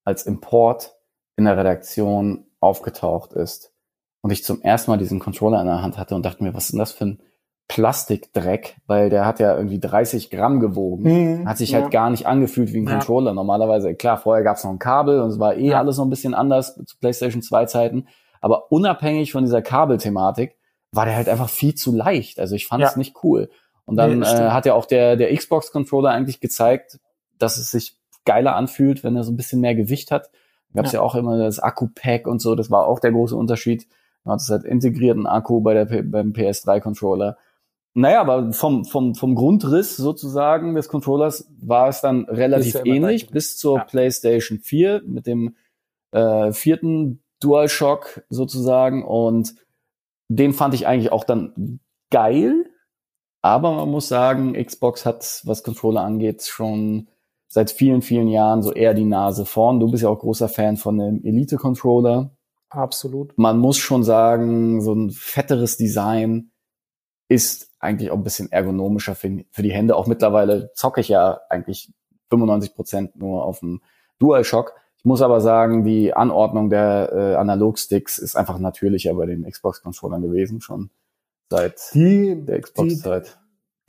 als 0.07 0.25
Import 0.25 0.95
in 1.35 1.43
der 1.43 1.57
Redaktion 1.57 2.45
aufgetaucht 2.61 3.33
ist 3.33 3.73
und 4.21 4.31
ich 4.31 4.43
zum 4.45 4.61
ersten 4.61 4.89
Mal 4.89 4.97
diesen 4.97 5.19
Controller 5.19 5.59
in 5.59 5.67
der 5.67 5.81
Hand 5.81 5.97
hatte 5.97 6.15
und 6.15 6.25
dachte 6.25 6.41
mir, 6.43 6.53
was 6.53 6.65
ist 6.65 6.71
denn 6.71 6.79
das 6.79 6.93
für 6.93 7.05
ein 7.05 7.21
Plastikdreck, 7.67 8.77
weil 8.87 9.09
der 9.09 9.25
hat 9.25 9.41
ja 9.41 9.55
irgendwie 9.55 9.79
30 9.79 10.29
Gramm 10.29 10.61
gewogen. 10.61 11.03
Mhm. 11.41 11.47
Hat 11.49 11.57
sich 11.57 11.71
ja. 11.71 11.81
halt 11.81 11.91
gar 11.91 12.09
nicht 12.09 12.25
angefühlt 12.25 12.71
wie 12.71 12.77
ein 12.79 12.85
Ja. 12.87 12.93
Controller. 12.93 13.33
Normalerweise, 13.33 13.93
klar, 13.95 14.17
vorher 14.17 14.45
gab 14.45 14.55
es 14.55 14.63
noch 14.63 14.71
ein 14.71 14.79
Kabel 14.79 15.21
und 15.21 15.29
es 15.29 15.39
war 15.39 15.55
eh 15.55 15.71
Ja. 15.71 15.79
alles 15.79 15.97
noch 15.97 16.05
ein 16.05 16.09
bisschen 16.09 16.33
anders 16.33 16.75
zu 16.85 16.97
PlayStation 16.99 17.41
2 17.41 17.65
Zeiten. 17.65 18.07
Aber 18.39 18.71
unabhängig 18.71 19.33
von 19.33 19.43
dieser 19.43 19.61
Kabelthematik 19.61 20.55
war 20.93 21.03
der 21.05 21.17
halt 21.17 21.27
einfach 21.27 21.49
viel 21.49 21.75
zu 21.75 21.93
leicht. 21.93 22.39
Also 22.39 22.55
ich 22.55 22.65
fand 22.67 22.83
es 22.83 22.95
nicht 22.95 23.15
cool. 23.23 23.49
Und 23.83 23.97
dann 23.97 24.19
Nee, 24.19 24.25
äh, 24.25 24.51
hat 24.51 24.65
ja 24.65 24.73
auch 24.73 24.85
der, 24.85 25.17
der 25.17 25.35
Xbox-Controller 25.35 26.11
eigentlich 26.11 26.39
gezeigt, 26.39 26.99
dass 27.37 27.57
es 27.57 27.71
sich 27.71 27.96
geiler 28.27 28.55
anfühlt, 28.55 29.03
wenn 29.03 29.15
er 29.15 29.23
so 29.23 29.31
ein 29.31 29.37
bisschen 29.37 29.61
mehr 29.61 29.73
Gewicht 29.73 30.11
hat. 30.11 30.29
Gab 30.75 30.85
es 30.85 30.91
ja. 30.91 30.99
Ja. 30.99 31.03
auch 31.05 31.15
immer 31.15 31.37
das 31.39 31.57
Akku-Pack 31.59 32.27
und 32.27 32.39
so, 32.41 32.53
das 32.53 32.69
war 32.69 32.85
auch 32.85 32.99
der 32.99 33.11
große 33.11 33.35
Unterschied. 33.35 33.87
Du 34.23 34.31
hattest 34.31 34.49
halt 34.51 34.63
integrierten 34.65 35.25
Akku 35.25 35.61
bei 35.61 35.73
der, 35.73 35.85
P- 35.85 36.01
beim 36.03 36.33
PS3-Controller. 36.33 37.37
Naja, 37.95 38.21
aber 38.21 38.53
vom, 38.53 38.85
vom, 38.85 39.15
vom 39.15 39.33
Grundriss 39.33 39.97
sozusagen 39.97 40.75
des 40.75 40.87
Controllers 40.89 41.49
war 41.59 41.87
es 41.87 42.01
dann 42.01 42.25
relativ 42.25 42.75
ja 42.75 42.85
ähnlich 42.85 43.31
bis 43.31 43.57
zur 43.57 43.77
Ja. 43.79 43.83
PlayStation 43.85 44.59
4 44.59 45.01
mit 45.05 45.25
dem 45.25 45.55
äh, 46.11 46.51
vierten 46.51 47.23
DualShock 47.39 48.23
sozusagen 48.29 49.03
und 49.03 49.55
den 50.29 50.53
fand 50.53 50.73
ich 50.75 50.85
eigentlich 50.85 51.11
auch 51.11 51.23
dann 51.23 51.79
geil, 52.11 52.65
aber 53.41 53.73
man 53.75 53.89
muss 53.89 54.07
sagen, 54.09 54.53
Xbox 54.53 55.05
hat, 55.05 55.41
was 55.45 55.63
Controller 55.63 56.01
angeht, 56.01 56.43
schon 56.43 57.07
seit 57.47 57.71
vielen, 57.71 58.01
vielen 58.01 58.27
Jahren 58.27 58.61
so 58.61 58.73
eher 58.73 58.93
die 58.93 59.05
Nase 59.05 59.45
vorn. 59.45 59.79
Du 59.79 59.89
bist 59.89 60.03
ja 60.03 60.09
auch 60.09 60.19
großer 60.19 60.49
Fan 60.49 60.77
von 60.77 60.97
dem 60.97 61.23
Elite-Controller. 61.23 62.31
Absolut. 62.69 63.37
Man 63.37 63.57
muss 63.59 63.77
schon 63.77 64.03
sagen, 64.03 64.81
so 64.81 64.93
ein 64.93 65.11
fetteres 65.11 65.77
Design 65.77 66.51
ist 67.29 67.71
eigentlich 67.79 68.11
auch 68.11 68.17
ein 68.17 68.23
bisschen 68.23 68.51
ergonomischer 68.51 69.15
für, 69.15 69.43
für 69.51 69.63
die 69.63 69.71
Hände. 69.71 69.95
Auch 69.95 70.07
mittlerweile 70.07 70.71
zocke 70.73 71.01
ich 71.01 71.09
ja 71.09 71.39
eigentlich 71.49 71.91
95 72.29 72.75
Prozent 72.75 73.15
nur 73.15 73.45
auf 73.45 73.59
dem 73.59 73.81
DualShock. 74.19 74.73
Ich 74.97 75.05
muss 75.05 75.21
aber 75.21 75.41
sagen, 75.41 75.83
die 75.83 76.13
Anordnung 76.13 76.69
der 76.69 77.11
äh, 77.13 77.35
Analogsticks 77.35 78.17
ist 78.17 78.35
einfach 78.35 78.59
natürlicher 78.59 79.13
bei 79.13 79.25
den 79.25 79.49
Xbox-Controllern 79.49 80.21
gewesen, 80.21 80.59
schon 80.59 80.89
seit 81.49 81.93
Die, 81.93 82.43
der 82.45 82.55
die, 82.55 82.61
Xbox-Zeit, 82.61 83.39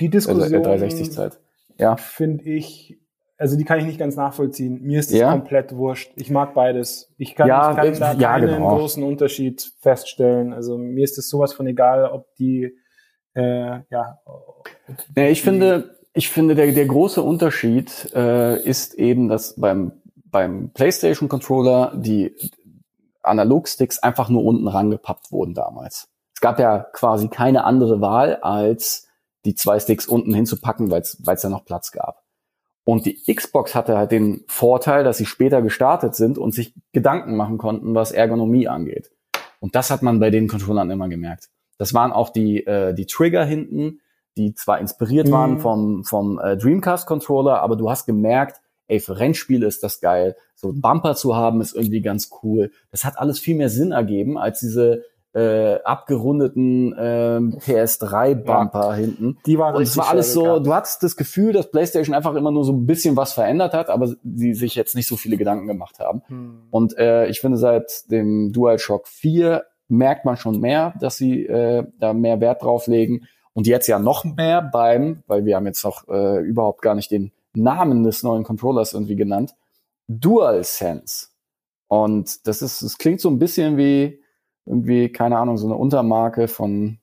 die 0.01 0.07
also 0.07 0.35
Diskussion 0.35 0.51
der 0.51 0.79
360-Zeit. 0.79 1.41
Ja. 1.79 1.97
finde 1.97 2.45
ich, 2.51 3.01
also 3.39 3.57
die 3.57 3.65
kann 3.65 3.79
ich 3.79 3.87
nicht 3.87 3.99
ganz 3.99 4.17
nachvollziehen. 4.17 4.83
Mir 4.83 4.99
ist 4.99 5.13
das 5.13 5.19
Ja? 5.21 5.31
komplett 5.31 5.75
wurscht. 5.75 6.13
Ich 6.17 6.29
mag 6.29 6.55
beides. 6.55 7.15
Ich 7.17 7.35
kann, 7.37 7.47
Ja, 7.47 7.71
ich 7.71 7.77
kann 7.77 7.87
äh, 7.87 7.99
da 7.99 8.13
ja, 8.15 8.33
keinen 8.33 8.49
genau. 8.49 8.77
großen 8.77 9.03
Unterschied 9.03 9.73
feststellen. 9.81 10.53
Also 10.53 10.77
mir 10.77 11.05
ist 11.05 11.19
es 11.19 11.31
sowas 11.31 11.53
von 11.53 11.67
egal, 11.69 12.05
ob 12.05 12.35
die 12.35 12.77
äh, 13.35 13.81
ja 13.91 14.19
Ja, 15.17 15.25
ich 15.29 15.43
finde, 15.43 15.97
ich 16.13 16.29
finde, 16.29 16.57
der, 16.57 16.73
der 16.73 16.87
große 16.87 17.23
Unterschied 17.23 18.13
äh, 18.13 18.61
ist 18.61 18.95
eben, 18.95 19.29
dass 19.29 19.55
beim, 19.55 19.93
beim 20.25 20.71
PlayStation 20.75 21.29
Controller 21.29 21.93
die 21.97 22.35
Analogsticks 23.23 24.01
einfach 24.01 24.29
nur 24.29 24.45
unten 24.45 24.67
rangepappt 24.67 25.31
wurden 25.31 25.55
damals. 25.55 26.09
Es 26.35 26.41
gab 26.41 26.59
ja 26.59 26.81
quasi 26.93 27.29
keine 27.29 27.65
andere 27.65 28.01
Wahl, 28.01 28.37
als 28.37 29.07
die 29.45 29.55
zwei 29.55 29.79
Sticks 29.79 30.07
unten 30.07 30.35
hinzupacken, 30.35 30.91
weil 30.91 31.03
es 31.03 31.43
ja 31.43 31.49
noch 31.49 31.65
Platz 31.65 31.93
gab. 31.93 32.25
Und 32.89 33.05
die 33.05 33.23
Xbox 33.35 33.75
hatte 33.75 33.99
halt 33.99 34.13
den 34.13 34.45
Vorteil, 34.49 35.05
dass 35.05 35.19
sie 35.19 35.27
später 35.27 35.61
gestartet 35.61 36.15
sind 36.15 36.39
und 36.39 36.55
sich 36.55 36.73
Gedanken 36.95 37.37
machen 37.37 37.59
konnten, 37.59 37.95
was 37.95 38.13
Ergonomie 38.13 38.67
angeht. 38.67 39.11
Und 39.61 39.75
das 39.75 39.91
hat 39.91 40.03
man 40.03 40.21
bei 40.21 40.31
den 40.31 40.49
Controllern 40.49 40.91
immer 40.91 41.11
gemerkt. 41.11 41.51
Das 41.77 41.93
waren 41.93 42.13
auch 42.13 42.31
die, 42.31 42.67
äh, 42.67 42.95
die 42.95 43.05
Trigger 43.05 43.45
hinten, 43.45 44.01
die 44.39 44.55
zwar 44.55 44.81
inspiriert 44.81 45.27
Mhm. 45.27 45.33
waren 45.33 45.59
vom, 45.61 46.05
vom 46.05 46.39
äh, 46.39 46.57
Dreamcast-Controller, 46.57 47.61
aber 47.61 47.77
du 47.77 47.91
hast 47.91 48.07
gemerkt, 48.07 48.63
ey, 48.87 49.01
für 49.01 49.19
Rennspiele 49.19 49.67
ist 49.67 49.83
das 49.83 50.01
geil. 50.01 50.35
So 50.55 50.71
einen 50.71 50.81
Bumper 50.81 51.15
zu 51.15 51.37
haben 51.37 51.61
ist 51.61 51.75
irgendwie 51.75 52.01
ganz 52.01 52.31
cool. 52.43 52.71
Das 52.91 53.05
hat 53.05 53.19
alles 53.19 53.39
viel 53.39 53.57
mehr 53.57 53.69
Sinn 53.69 53.93
ergeben 53.93 54.39
als 54.39 54.61
diese 54.61 55.05
äh, 55.35 55.75
abgerundeten 55.83 56.95
ähm, 56.99 57.59
PS3-Bumper 57.61 58.95
hinten. 58.95 59.39
die 59.47 59.59
waren 59.59 59.77
Und 59.77 59.83
es 59.83 59.97
war 59.97 60.09
alles 60.09 60.33
so, 60.33 60.43
schwer 60.43 60.61
du 60.61 60.75
hattest 60.75 61.03
das 61.03 61.17
Gefühl, 61.17 61.53
dass 61.53 61.71
PlayStation 61.71 62.15
einfach 62.15 62.35
immer 62.35 62.51
nur 62.51 62.65
so 62.65 62.73
ein 62.73 62.87
bisschen 62.87 63.17
was 63.17 63.35
verändert 63.35 63.75
hat, 63.75 63.91
aber 63.91 64.15
sie 64.25 64.55
sich 64.55 64.75
jetzt 64.75 64.95
nicht 64.95 65.07
so 65.07 65.17
viele 65.17 65.37
Gedanken 65.37 65.67
gemacht 65.67 65.99
haben. 66.01 66.23
Hm. 66.29 66.63
Und 66.71 66.97
äh, 66.97 67.27
ich 67.27 67.41
finde, 67.41 67.59
seit 67.59 68.11
dem 68.11 68.53
DualShock 68.53 69.07
4 69.07 69.65
merkt 69.89 70.25
man 70.25 70.37
schon 70.37 70.61
mehr, 70.61 70.95
dass 71.01 71.17
sie 71.17 71.47
äh, 71.47 71.85
da 71.99 72.13
mehr 72.13 72.41
Wert 72.41 72.63
drauf 72.63 72.87
legen. 72.87 73.27
Und 73.53 73.67
jetzt 73.67 73.87
ja 73.87 73.99
noch 73.99 74.25
mehr 74.25 74.63
beim, 74.63 75.23
weil 75.27 75.45
wir 75.45 75.57
haben 75.57 75.67
jetzt 75.67 75.85
noch 75.85 76.09
äh, 76.09 76.41
überhaupt 76.41 76.81
gar 76.81 76.95
nicht 76.95 77.11
den 77.11 77.33
Namen 77.55 78.05
des 78.05 78.23
neuen 78.23 78.45
Controllers 78.45 78.93
irgendwie 78.93 79.17
genannt, 79.17 79.55
DualSense. 80.07 81.29
Und 81.89 82.47
das 82.47 82.63
ist, 82.63 82.83
es 82.83 82.99
klingt 82.99 83.21
so 83.21 83.29
ein 83.31 83.39
bisschen 83.39 83.77
wie 83.77 84.21
irgendwie, 84.69 85.11
keine 85.11 85.39
Ahnung, 85.39 85.57
so 85.57 85.67
eine 85.67 85.77
Untermarke 85.77 86.47
von 86.47 86.99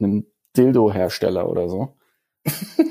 einem 0.00 0.26
Dildo-Hersteller 0.56 1.48
oder 1.48 1.68
so. 1.68 1.94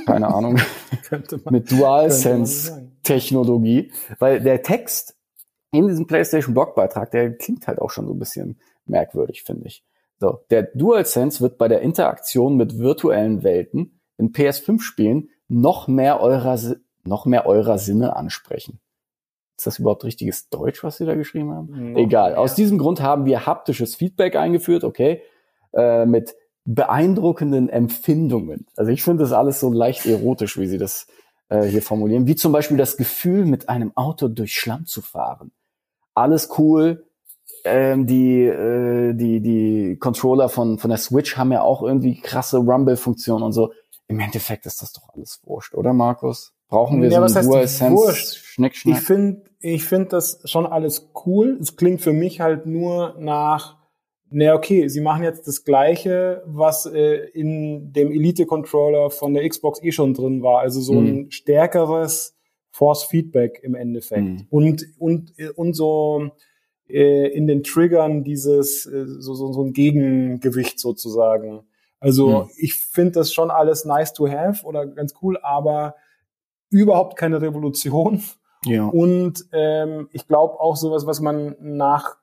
Keine 0.05 0.27
Ahnung. 0.33 0.53
Man, 0.55 0.61
Mit 0.91 1.03
könnte 1.03 1.41
man 1.43 1.63
DualSense 1.63 2.67
sagen. 2.67 2.97
Technologie, 3.03 3.91
weil 4.19 4.41
der 4.41 4.61
Text 4.61 5.17
in 5.71 5.87
diesem 5.87 6.05
PlayStation 6.05 6.53
Blogbeitrag, 6.53 7.11
der 7.11 7.37
klingt 7.37 7.67
halt 7.67 7.79
auch 7.79 7.89
schon 7.89 8.07
so 8.07 8.13
ein 8.13 8.19
bisschen 8.19 8.59
merkwürdig, 8.85 9.43
finde 9.43 9.67
ich. 9.67 9.83
So, 10.19 10.39
der 10.49 10.63
DualSense 10.63 11.41
wird 11.41 11.57
bei 11.57 11.67
der 11.67 11.81
Interaktion 11.81 12.55
mit 12.55 12.77
virtuellen 12.77 13.43
Welten 13.43 13.99
in 14.17 14.31
PS5-Spielen 14.31 15.29
noch 15.47 15.87
mehr 15.87 16.19
eurer 16.19 16.57
noch 17.03 17.25
mehr 17.25 17.45
eurer 17.45 17.77
Sinne 17.77 18.15
ansprechen. 18.15 18.79
Ist 19.57 19.65
das 19.65 19.79
überhaupt 19.79 20.03
richtiges 20.03 20.49
Deutsch, 20.49 20.83
was 20.83 20.97
sie 20.97 21.05
da 21.05 21.15
geschrieben 21.15 21.51
haben? 21.51 21.93
Noch 21.93 21.99
Egal. 21.99 22.31
mehr. 22.31 22.39
Aus 22.39 22.53
diesem 22.53 22.77
Grund 22.77 23.01
haben 23.01 23.25
wir 23.25 23.47
haptisches 23.47 23.95
Feedback 23.95 24.35
eingeführt, 24.35 24.83
okay, 24.83 25.23
äh, 25.73 26.05
mit 26.05 26.35
beeindruckenden 26.65 27.67
Empfindungen. 27.69 28.67
Also 28.75 28.91
ich 28.91 29.01
finde 29.01 29.23
das 29.23 29.31
alles 29.31 29.59
so 29.59 29.71
leicht 29.71 30.05
erotisch, 30.05 30.59
wie 30.59 30.67
sie 30.67 30.77
das 30.77 31.07
äh, 31.49 31.63
hier 31.63 31.81
formulieren. 31.81 32.27
Wie 32.27 32.35
zum 32.35 32.51
Beispiel 32.51 32.77
das 32.77 32.97
Gefühl, 32.97 33.45
mit 33.45 33.67
einem 33.67 33.95
Auto 33.95 34.27
durch 34.27 34.53
Schlamm 34.53 34.85
zu 34.85 35.01
fahren. 35.01 35.51
Alles 36.13 36.49
cool. 36.59 37.05
Ähm, 37.63 38.05
die, 38.05 38.43
äh, 38.43 39.13
die, 39.13 39.41
die 39.41 39.97
Controller 39.99 40.49
von, 40.49 40.77
von 40.77 40.89
der 40.89 40.99
Switch 40.99 41.35
haben 41.35 41.51
ja 41.51 41.61
auch 41.61 41.81
irgendwie 41.81 42.19
krasse 42.19 42.57
Rumble-Funktionen 42.57 43.43
und 43.43 43.53
so. 43.53 43.71
Im 44.07 44.19
Endeffekt 44.19 44.65
ist 44.65 44.81
das 44.81 44.93
doch 44.93 45.09
alles 45.13 45.41
wurscht, 45.43 45.73
oder 45.73 45.93
Markus? 45.93 46.53
Brauchen 46.69 47.01
wir 47.01 47.09
Ja, 47.09 47.27
so 47.27 47.39
einen? 47.39 47.47
DualSense 47.49 48.15
Schnickschnack? 48.15 48.97
Ich 48.97 49.03
finde 49.03 49.41
ich 49.59 49.83
find 49.85 50.13
das 50.13 50.41
schon 50.45 50.65
alles 50.65 51.09
cool. 51.25 51.57
Es 51.61 51.75
klingt 51.75 52.01
für 52.01 52.13
mich 52.13 52.41
halt 52.41 52.65
nur 52.65 53.15
nach, 53.19 53.77
na 54.29 54.53
okay, 54.53 54.87
sie 54.87 55.01
machen 55.01 55.23
jetzt 55.23 55.47
das 55.47 55.63
Gleiche, 55.63 56.43
was 56.45 56.85
äh, 56.85 57.15
in 57.33 57.91
dem 57.93 58.11
Elite-Controller 58.11 59.09
von 59.09 59.33
der 59.33 59.47
Xbox 59.47 59.81
eh 59.81 59.91
schon 59.91 60.13
drin 60.13 60.43
war. 60.43 60.59
Also 60.59 60.81
so 60.81 60.99
ein 60.99 61.31
stärkeres 61.31 62.35
Force-Feedback 62.71 63.61
im 63.63 63.73
Endeffekt. 63.73 64.21
Mhm. 64.23 64.47
Und, 64.49 64.85
und, 64.99 65.33
äh, 65.39 65.49
und 65.49 65.73
so 65.73 66.29
äh, 66.89 67.27
in 67.29 67.47
den 67.47 67.63
Triggern 67.63 68.23
dieses, 68.23 68.85
äh, 68.85 69.05
so, 69.19 69.33
so, 69.33 69.51
so 69.53 69.63
ein 69.63 69.73
Gegengewicht 69.73 70.79
sozusagen. 70.79 71.61
Also 71.99 72.43
Mhm. 72.43 72.49
ich 72.57 72.75
finde 72.75 73.13
das 73.13 73.33
schon 73.33 73.49
alles 73.49 73.85
nice 73.85 74.13
to 74.13 74.27
have 74.29 74.63
oder 74.65 74.85
ganz 74.85 75.15
cool, 75.23 75.37
aber 75.41 75.95
überhaupt 76.69 77.17
keine 77.17 77.41
Revolution. 77.41 78.21
ja. 78.65 78.85
Und 78.85 79.45
ähm, 79.51 80.09
ich 80.11 80.27
glaube 80.27 80.59
auch 80.59 80.75
sowas, 80.75 81.05
was 81.05 81.19
man 81.21 81.55
nach 81.59 82.17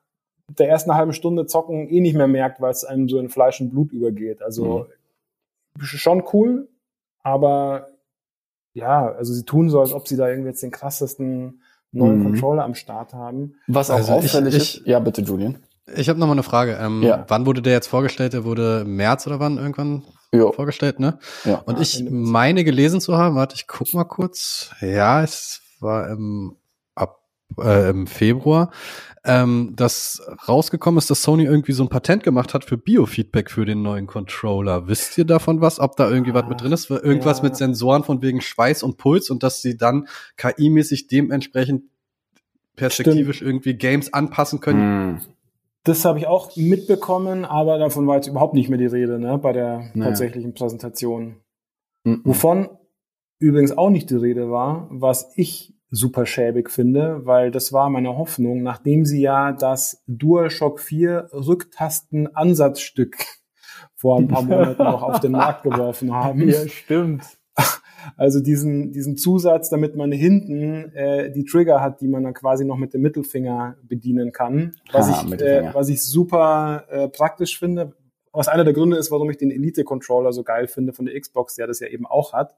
der 0.47 0.69
ersten 0.69 0.93
halben 0.93 1.13
Stunde 1.13 1.47
zocken 1.47 1.89
eh 1.89 2.01
nicht 2.01 2.15
mehr 2.15 2.27
merkt, 2.27 2.61
weil 2.61 2.71
es 2.71 2.83
einem 2.83 3.09
so 3.09 3.17
in 3.19 3.29
Fleisch 3.29 3.59
und 3.61 3.71
Blut 3.71 3.91
übergeht. 3.91 4.41
Also 4.43 4.87
schon 5.79 6.23
cool, 6.33 6.69
aber 7.23 7.87
ja, 8.73 9.11
also 9.11 9.33
sie 9.33 9.43
tun 9.43 9.69
so, 9.69 9.79
als 9.79 9.93
ob 9.93 10.07
sie 10.07 10.17
da 10.17 10.29
irgendwie 10.29 10.49
jetzt 10.49 10.61
den 10.63 10.71
krassesten 10.71 11.61
neuen 11.91 12.19
Mhm. 12.19 12.23
Controller 12.25 12.63
am 12.63 12.75
Start 12.75 13.13
haben. 13.13 13.55
Was 13.67 13.89
auch 13.89 13.95
Also 13.95 14.11
ich- 14.13 14.25
auffällig 14.25 14.55
ich- 14.55 14.77
ist. 14.81 14.87
Ja, 14.87 14.99
bitte, 14.99 15.21
Julian. 15.21 15.57
Ich 15.93 16.09
habe 16.09 16.19
noch 16.19 16.27
mal 16.27 16.33
eine 16.33 16.43
Frage. 16.43 16.77
Ähm, 16.81 17.03
Ja. 17.03 17.25
Wann 17.27 17.45
wurde 17.45 17.61
der 17.61 17.73
jetzt 17.73 17.87
vorgestellt? 17.87 18.33
Der 18.33 18.43
wurde 18.43 18.81
im 18.81 18.95
März 18.95 19.27
oder 19.27 19.39
wann 19.39 19.57
irgendwann 19.57 20.03
Jo. 20.33 20.51
vorgestellt, 20.51 20.99
ne? 20.99 21.19
Ja. 21.43 21.57
Und 21.65 21.75
Ja, 21.75 21.81
ich 21.81 22.03
meine 22.09 22.63
gelesen 22.63 23.01
zu 23.01 23.17
haben, 23.17 23.35
warte, 23.35 23.55
ich 23.55 23.67
guck 23.67 23.93
mal 23.93 24.03
kurz. 24.05 24.71
Ja, 24.81 25.23
es 25.23 25.61
war 25.79 26.09
im, 26.09 26.55
ab, 26.95 27.19
äh, 27.59 27.89
im 27.89 28.07
Februar, 28.07 28.71
ähm, 29.23 29.73
dass 29.75 30.23
rausgekommen 30.47 30.97
ist, 30.97 31.09
dass 31.11 31.21
Sony 31.21 31.43
irgendwie 31.43 31.73
so 31.73 31.83
ein 31.83 31.89
Patent 31.89 32.23
gemacht 32.23 32.55
hat 32.55 32.65
für 32.65 32.77
Biofeedback 32.77 33.51
für 33.51 33.65
den 33.65 33.83
neuen 33.83 34.07
Controller. 34.07 34.87
Wisst 34.87 35.17
ihr 35.19 35.25
davon 35.25 35.61
was? 35.61 35.79
Ob 35.79 35.95
da 35.97 36.09
irgendwie 36.09 36.33
was 36.33 36.47
mit 36.47 36.61
drin 36.61 36.71
ist? 36.71 36.89
Irgendwas 36.89 37.37
ja. 37.37 37.43
mit 37.43 37.55
Sensoren 37.57 38.03
von 38.03 38.23
wegen 38.23 38.41
Schweiß 38.41 38.81
und 38.81 38.97
Puls 38.97 39.29
und 39.29 39.43
dass 39.43 39.61
sie 39.61 39.77
dann 39.77 40.07
KI-mäßig 40.37 41.07
dementsprechend 41.07 41.83
perspektivisch 42.75 43.41
irgendwie 43.41 43.75
Games 43.75 44.11
anpassen 44.13 44.59
können. 44.59 45.11
Mhm. 45.13 45.21
Das 45.85 46.03
habe 46.03 46.19
ich 46.19 46.27
auch 46.27 46.55
mitbekommen, 46.55 47.45
aber 47.45 47.77
davon 47.77 48.07
war 48.07 48.15
jetzt 48.15 48.27
überhaupt 48.27 48.55
nicht 48.55 48.69
mehr 48.69 48.79
die 48.79 48.87
Rede, 48.87 49.19
ne, 49.19 49.37
bei 49.37 49.53
der 49.53 49.91
Naja. 49.93 50.09
tatsächlichen 50.09 50.53
Präsentation. 50.53 51.37
Mhm. 52.03 52.21
Wovon 52.23 52.69
übrigens 53.39 53.77
auch 53.77 53.89
nicht 53.89 54.09
die 54.09 54.15
Rede 54.15 54.49
war, 54.51 54.87
was 54.89 55.31
ich 55.35 55.73
super 55.91 56.25
schäbig 56.25 56.71
finde, 56.71 57.25
weil 57.25 57.51
das 57.51 57.71
war 57.71 57.89
meine 57.89 58.17
Hoffnung, 58.17 58.63
nachdem 58.63 59.05
sie 59.05 59.21
ja 59.21 59.51
das 59.51 60.03
DualShock 60.07 60.79
4 60.79 61.29
Rücktasten-Ansatzstück 61.31 63.17
vor 63.95 64.17
ein 64.17 64.27
paar 64.27 64.41
Monaten 64.41 64.83
noch 64.83 65.03
auf 65.03 65.19
den 65.19 65.33
Markt 65.33 65.63
geworfen 65.63 66.13
haben. 66.13 66.51
stimmt. 66.67 67.37
Also 68.17 68.39
diesen, 68.39 68.91
diesen 68.91 69.17
Zusatz, 69.17 69.69
damit 69.69 69.95
man 69.95 70.11
hinten 70.11 70.93
äh, 70.93 71.31
die 71.31 71.43
Trigger 71.43 71.81
hat, 71.81 72.01
die 72.01 72.07
man 72.07 72.23
dann 72.23 72.35
quasi 72.35 72.63
noch 72.63 72.77
mit 72.77 72.93
dem 72.93 73.01
Mittelfinger 73.01 73.77
bedienen 73.81 74.31
kann. 74.31 74.75
Was, 74.91 75.09
Ah, 75.09 75.25
ich, 75.27 75.41
äh, 75.41 75.73
was 75.73 75.89
ich 75.89 76.03
super 76.03 76.85
äh, 76.89 77.07
praktisch 77.09 77.57
finde. 77.57 77.95
Was 78.31 78.47
einer 78.47 78.63
der 78.63 78.73
Gründe 78.73 78.97
ist, 78.97 79.11
warum 79.11 79.29
ich 79.31 79.37
den 79.37 79.49
Elite-Controller 79.49 80.33
so 80.33 80.43
geil 80.43 80.67
finde 80.67 80.93
von 80.93 81.05
der 81.05 81.19
Xbox, 81.19 81.55
der 81.55 81.67
das 81.67 81.79
ja 81.79 81.87
eben 81.87 82.05
auch 82.05 82.31
hat. 82.33 82.55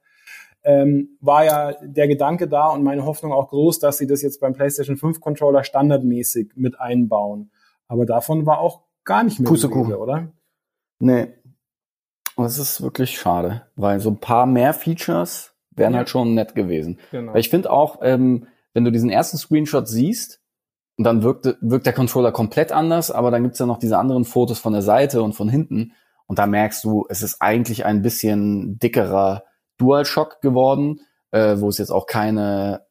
Ähm, 0.64 1.18
war 1.22 1.46
ja 1.46 1.74
der 1.82 2.08
Gedanke 2.08 2.48
da 2.48 2.68
und 2.68 2.84
meine 2.84 3.06
Hoffnung 3.06 3.32
auch 3.32 3.48
groß, 3.48 3.80
dass 3.80 3.98
sie 3.98 4.06
das 4.08 4.22
jetzt 4.22 4.42
beim 4.42 4.54
PlayStation 4.54 4.98
5 4.98 5.22
Controller 5.22 5.64
standardmäßig 5.64 6.52
mit 6.56 6.80
einbauen. 6.80 7.52
Aber 7.88 8.06
davon 8.06 8.46
war 8.46 8.60
auch 8.60 8.82
gar 9.06 9.24
nicht 9.24 9.40
mehr 9.40 9.48
Pustekuchen. 9.48 9.94
Rede, 9.94 10.00
oder? 10.00 10.34
Nee. 11.00 11.28
Das 12.38 12.60
ist 12.60 12.82
wirklich 12.82 13.20
schade, 13.20 13.64
weil 13.76 14.00
so 14.00 14.10
ein 14.12 14.20
paar 14.20 14.46
mehr 14.46 14.74
Features 14.74 15.54
wären 15.72 15.94
Ja. 15.94 16.00
halt 16.00 16.10
schon 16.10 16.34
nett 16.34 16.56
gewesen. 16.56 17.00
Genau. 17.12 17.34
Weil 17.34 17.40
ich 17.40 17.50
finde 17.50 17.72
auch, 17.72 18.00
ähm, 18.02 18.48
wenn 18.74 18.86
du 18.86 18.92
diesen 18.92 19.10
ersten 19.10 19.38
Screenshot 19.38 19.88
siehst, 19.88 20.40
und 20.98 21.04
dann 21.04 21.22
wirkt, 21.22 21.58
wirkt 21.62 21.86
der 21.86 21.94
Controller 21.94 22.32
komplett 22.32 22.72
anders, 22.72 23.12
aber 23.12 23.30
dann 23.30 23.44
gibt's 23.44 23.60
ja 23.60 23.68
noch 23.68 23.78
diese 23.78 24.00
anderen 24.00 24.26
Fotos 24.26 24.58
von 24.58 24.74
der 24.74 24.82
Seite 24.82 25.22
und 25.22 25.34
von 25.34 25.48
hinten. 25.48 25.94
Und 26.26 26.40
da 26.40 26.48
merkst 26.48 26.84
du, 26.84 27.06
es 27.10 27.22
ist 27.22 27.40
eigentlich 27.40 27.86
ein 27.86 28.02
bisschen 28.02 28.80
dickerer 28.80 29.44
DualShock 29.78 30.42
geworden, 30.42 31.02
äh, 31.32 31.58
wo 31.60 31.70
es 31.70 31.78
jetzt 31.78 31.92
auch 31.92 32.08
keine 32.08 32.87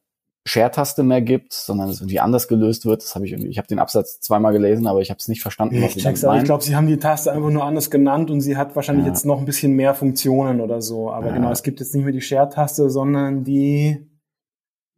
Share-Taste 0.47 1.03
mehr 1.03 1.21
gibt, 1.21 1.53
sondern 1.53 1.89
es 1.89 1.99
irgendwie 1.99 2.19
anders 2.19 2.47
gelöst 2.47 2.85
wird. 2.85 3.03
Das 3.03 3.15
habe 3.15 3.25
ich 3.25 3.33
irgendwie, 3.33 3.49
ich 3.49 3.57
habe 3.57 3.67
den 3.67 3.79
Absatz 3.79 4.19
zweimal 4.21 4.53
gelesen, 4.53 4.87
aber 4.87 5.01
ich 5.01 5.09
habe 5.09 5.17
es 5.19 5.27
nicht 5.27 5.41
verstanden, 5.41 5.75
was 5.81 5.95
Ich 5.95 6.03
sie 6.03 6.21
damit 6.21 6.41
ich 6.41 6.45
glaube, 6.45 6.63
sie 6.63 6.75
haben 6.75 6.87
die 6.87 6.97
Taste 6.97 7.31
einfach 7.31 7.49
nur 7.49 7.63
anders 7.65 7.91
genannt 7.91 8.31
und 8.31 8.41
sie 8.41 8.55
hat 8.57 8.75
wahrscheinlich 8.75 9.05
Ja. 9.05 9.11
jetzt 9.11 9.25
noch 9.25 9.39
ein 9.39 9.45
bisschen 9.45 9.73
mehr 9.73 9.93
Funktionen 9.93 10.61
oder 10.61 10.81
so. 10.81 11.11
Aber 11.11 11.27
Ja. 11.27 11.33
genau, 11.33 11.51
es 11.51 11.63
gibt 11.63 11.79
jetzt 11.79 11.93
nicht 11.93 12.03
mehr 12.03 12.13
die 12.13 12.21
Share-Taste, 12.21 12.89
sondern 12.89 13.43
die, 13.43 14.09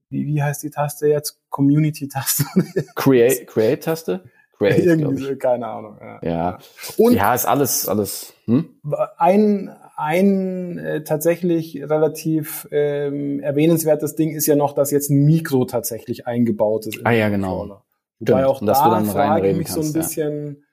wie, 0.10 0.26
wie 0.26 0.42
heißt 0.42 0.64
die 0.64 0.70
Taste 0.70 1.08
jetzt? 1.08 1.40
Community-Taste. 1.50 2.46
Create, 2.96 3.48
Create-Taste? 3.48 4.24
Create, 4.58 4.86
Irgendwie, 4.86 5.36
keine 5.38 5.68
Ahnung. 5.68 5.98
Ja. 6.02 6.20
Ja. 6.22 6.60
Und 6.98 7.14
ja, 7.14 7.34
ist 7.34 7.46
alles, 7.46 7.88
alles. 7.88 8.34
Hm? 8.46 8.70
ein, 9.18 9.70
ein 10.00 10.78
äh, 10.78 11.04
tatsächlich 11.04 11.82
relativ 11.84 12.68
ähm, 12.72 13.40
erwähnenswertes 13.42 14.16
Ding 14.16 14.32
ist 14.32 14.46
ja 14.46 14.56
noch, 14.56 14.74
dass 14.74 14.92
jetzt 14.92 15.10
ein 15.10 15.26
Mikro 15.26 15.66
tatsächlich 15.66 16.26
eingebaut 16.26 16.88
ist. 16.88 17.02
Ah, 17.04 17.12
ja, 17.12 17.30
genau. 17.30 17.84
Wobei 18.20 18.44
Stimmt, 18.44 18.46
auch 18.46 18.66
da 18.66 18.74
frage 18.74 19.08
ich 19.08 19.16
reinreden 19.16 19.58
mich 19.58 19.68
so 19.68 19.82
ein 19.82 19.88
ja. 19.88 19.94
bisschen, 19.94 20.64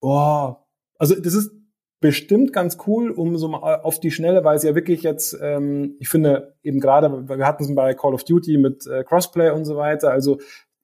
oh, 0.00 0.54
also 0.98 1.14
das 1.14 1.34
ist 1.34 1.52
bestimmt 2.00 2.52
ganz 2.52 2.78
cool, 2.86 3.10
um 3.10 3.36
so 3.36 3.48
mal 3.48 3.80
auf 3.82 4.00
die 4.00 4.10
Schnelle, 4.10 4.42
weil 4.42 4.56
es 4.56 4.62
ja 4.62 4.74
wirklich 4.74 5.02
jetzt, 5.02 5.38
ähm, 5.40 5.96
ich 6.00 6.08
finde 6.08 6.56
eben 6.62 6.80
gerade, 6.80 7.28
wir 7.28 7.46
hatten 7.46 7.64
es 7.64 7.74
bei 7.74 7.94
Call 7.94 8.14
of 8.14 8.24
Duty 8.24 8.58
mit 8.58 8.86
äh, 8.86 9.04
Crossplay 9.04 9.50
und 9.50 9.64
so 9.64 9.76
weiter, 9.76 10.10
also 10.10 10.38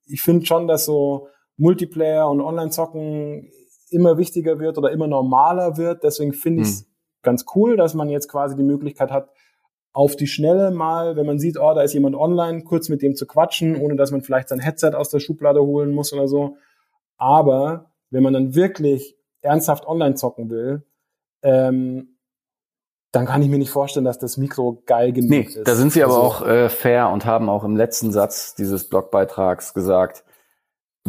ich 0.05 0.21
finde 0.21 0.45
schon, 0.45 0.67
dass 0.67 0.85
so 0.85 1.27
Multiplayer 1.57 2.29
und 2.29 2.39
Online-Zocken 2.39 3.51
immer 3.89 4.17
wichtiger 4.17 4.59
wird 4.59 4.77
oder 4.77 4.91
immer 4.91 5.07
normaler 5.07 5.77
wird. 5.77 6.03
Deswegen 6.03 6.33
finde 6.33 6.61
ich 6.63 6.69
es 6.69 6.79
Hm. 6.81 6.85
Ganz 7.27 7.45
cool, 7.55 7.75
dass 7.75 7.93
man 7.93 8.07
jetzt 8.09 8.29
quasi 8.29 8.55
die 8.55 8.63
Möglichkeit 8.63 9.11
hat, 9.11 9.29
auf 9.93 10.15
die 10.15 10.27
Schnelle 10.27 10.71
mal, 10.71 11.15
wenn 11.17 11.25
man 11.25 11.39
sieht, 11.39 11.57
oh, 11.59 11.73
da 11.73 11.81
ist 11.81 11.93
jemand 11.93 12.15
online, 12.15 12.63
kurz 12.63 12.87
mit 12.87 13.01
dem 13.01 13.15
zu 13.15 13.25
quatschen, 13.27 13.75
ohne 13.75 13.95
dass 13.97 14.11
man 14.11 14.21
vielleicht 14.21 14.47
sein 14.49 14.59
Headset 14.59 14.91
aus 14.93 15.09
der 15.09 15.19
Schublade 15.19 15.59
holen 15.61 15.91
muss 15.93 16.13
oder 16.13 16.27
so. 16.27 16.57
Aber 17.17 17.91
wenn 18.11 18.23
man 18.23 18.33
dann 18.33 18.55
wirklich 18.55 19.17
ernsthaft 19.41 19.85
online 19.87 20.15
zocken 20.15 20.49
will, 20.49 20.83
ähm, 21.41 22.17
dann 23.11 23.25
kann 23.25 23.41
ich 23.41 23.49
mir 23.49 23.57
nicht 23.57 23.71
vorstellen, 23.71 24.05
dass 24.05 24.19
das 24.19 24.37
Mikro 24.37 24.83
geil 24.85 25.11
genug 25.13 25.29
Nee, 25.31 25.41
ist. 25.41 25.67
da 25.67 25.75
sind 25.75 25.91
sie 25.91 26.03
aber 26.03 26.13
Also, 26.15 26.25
auch 26.27 26.47
äh, 26.47 26.69
fair 26.69 27.09
und 27.09 27.25
haben 27.25 27.49
auch 27.49 27.63
im 27.63 27.75
letzten 27.75 28.11
Satz 28.11 28.53
dieses 28.55 28.87
Blogbeitrags 28.89 29.73
gesagt, 29.73 30.23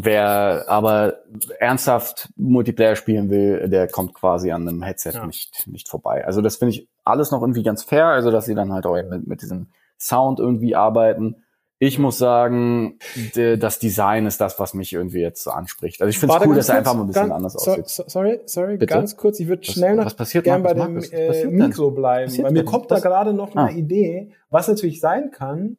wer 0.05 0.65
aber 0.69 1.19
ernsthaft 1.59 2.29
Multiplayer 2.37 2.97
spielen 2.97 3.31
will, 3.31 3.69
der 3.69 3.89
kommt 3.89 4.15
quasi 4.15 4.51
an 4.53 4.67
einem 4.69 4.83
Headset 4.83 5.13
Ja. 5.15 5.27
nicht, 5.27 5.67
nicht 5.67 5.89
vorbei. 5.89 6.25
Also 6.25 6.41
das 6.43 6.57
finde 6.57 6.75
ich 6.75 6.89
alles 7.05 7.31
noch 7.31 7.41
irgendwie 7.43 7.63
ganz 7.63 7.83
fair, 7.83 8.07
also 8.07 8.31
dass 8.31 8.45
sie 8.47 8.55
dann 8.55 8.73
halt 8.73 8.87
auch 8.87 8.97
mit, 9.11 9.27
mit 9.27 9.43
diesem 9.43 9.69
Sound 9.99 10.39
irgendwie 10.41 10.75
arbeiten. 10.77 11.37
Ich 11.81 11.99
muss 12.01 12.19
sagen, 12.19 12.99
de, 13.37 13.57
das 13.57 13.79
Design 13.79 14.27
ist 14.27 14.41
das, 14.41 14.59
was 14.59 14.75
mich 14.75 14.93
irgendwie 14.93 15.21
jetzt 15.21 15.45
so 15.45 15.51
anspricht. 15.53 16.01
Also 16.03 16.11
ich 16.11 16.19
finde 16.19 16.35
es 16.37 16.45
cool, 16.47 16.57
dass 16.57 16.69
er 16.69 16.79
einfach 16.79 16.95
mal 16.95 17.03
ein 17.03 17.07
bisschen 17.07 17.23
ganz- 17.29 17.35
anders 17.35 17.57
aussieht. 17.57 17.89
so, 17.89 18.03
sorry, 18.09 18.41
sorry, 18.47 18.79
Bitte? 18.79 18.93
ganz 18.95 19.17
kurz. 19.17 19.39
Ich 19.39 19.47
würde 19.47 19.63
Was- 19.67 19.75
schnell 19.75 19.95
noch 19.95 20.07
was 20.07 20.15
passiert, 20.15 20.43
gern 20.45 20.63
bei 20.65 20.75
dem 20.75 20.79
Markus? 20.95 21.09
Äh? 21.13 21.47
Mikro 21.47 21.93
bleiben, 21.93 22.37
weil 22.43 22.51
mir 22.53 22.65
kommt 22.65 22.91
da 22.91 22.99
gerade 22.99 23.33
noch 23.33 23.55
eine 23.55 23.69
Ah. 23.69 23.73
Idee, 23.73 24.33
was 24.51 24.67
natürlich 24.67 25.01
sein 25.01 25.31
kann. 25.31 25.77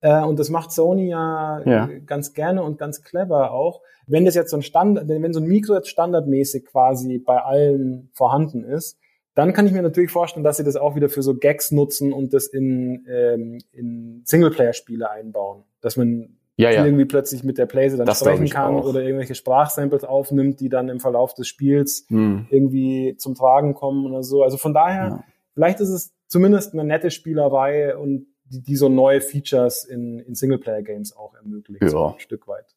Äh, 0.00 0.22
und 0.22 0.38
das 0.38 0.48
macht 0.50 0.70
Sony 0.72 1.08
ja, 1.08 1.60
Ja. 1.64 1.88
äh, 1.88 2.00
ganz 2.00 2.32
gerne 2.32 2.62
und 2.62 2.78
ganz 2.78 3.02
clever 3.02 3.50
auch. 3.52 3.80
Wenn 4.06 4.24
das 4.24 4.34
jetzt 4.34 4.50
so 4.50 4.56
ein 4.56 4.62
Standard, 4.62 5.08
wenn 5.08 5.32
so 5.32 5.40
ein 5.40 5.46
Mikro 5.46 5.74
jetzt 5.74 5.88
standardmäßig 5.90 6.66
quasi 6.66 7.18
bei 7.18 7.42
allen 7.42 8.10
vorhanden 8.14 8.64
ist, 8.64 8.98
dann 9.34 9.52
kann 9.52 9.66
ich 9.66 9.72
mir 9.72 9.82
natürlich 9.82 10.10
vorstellen, 10.10 10.42
dass 10.44 10.56
sie 10.56 10.64
das 10.64 10.76
auch 10.76 10.96
wieder 10.96 11.08
für 11.08 11.22
so 11.22 11.34
Gags 11.36 11.70
nutzen 11.70 12.12
und 12.12 12.32
das 12.34 12.46
in, 12.48 13.06
ähm, 13.08 13.58
in 13.72 14.22
Singleplayer-Spiele 14.24 15.08
einbauen. 15.10 15.62
Dass 15.80 15.96
man 15.96 16.36
Ja, 16.56 16.70
ja. 16.70 16.84
irgendwie 16.84 17.04
plötzlich 17.04 17.44
mit 17.44 17.56
der 17.58 17.66
Playse 17.66 17.96
dann 17.96 18.06
Das 18.06 18.18
sprechen 18.18 18.48
kann 18.48 18.74
auch. 18.76 18.84
oder 18.88 19.00
irgendwelche 19.02 19.36
Sprachsamples 19.36 20.02
aufnimmt, 20.04 20.58
die 20.60 20.68
dann 20.68 20.88
im 20.88 20.98
Verlauf 20.98 21.34
des 21.34 21.46
Spiels 21.46 22.04
Hm. 22.08 22.46
irgendwie 22.50 23.14
zum 23.16 23.34
Tragen 23.36 23.74
kommen 23.74 24.06
oder 24.06 24.22
so. 24.24 24.42
Also 24.42 24.56
von 24.56 24.74
daher, 24.74 25.04
Ja. 25.08 25.24
vielleicht 25.54 25.78
ist 25.80 25.90
es 25.90 26.12
zumindest 26.26 26.72
eine 26.72 26.82
nette 26.84 27.10
Spielerei 27.12 27.96
und 27.96 28.26
die, 28.50 28.62
die 28.62 28.76
so 28.76 28.88
neue 28.88 29.20
Features 29.20 29.84
in, 29.84 30.18
in 30.20 30.34
Singleplayer-Games 30.34 31.16
auch 31.16 31.34
ermöglicht, 31.34 31.82
Ja. 31.82 31.88
so 31.88 32.06
ein 32.14 32.20
Stück 32.20 32.46
weit. 32.48 32.74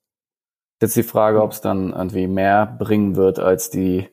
Jetzt 0.82 0.96
die 0.96 1.04
Frage, 1.04 1.42
ob 1.42 1.52
es 1.52 1.62
dann 1.62 1.92
irgendwie 1.94 2.28
mehr 2.28 2.66
bringen 2.80 3.16
wird 3.16 3.40
als 3.40 3.70
die, 3.70 4.10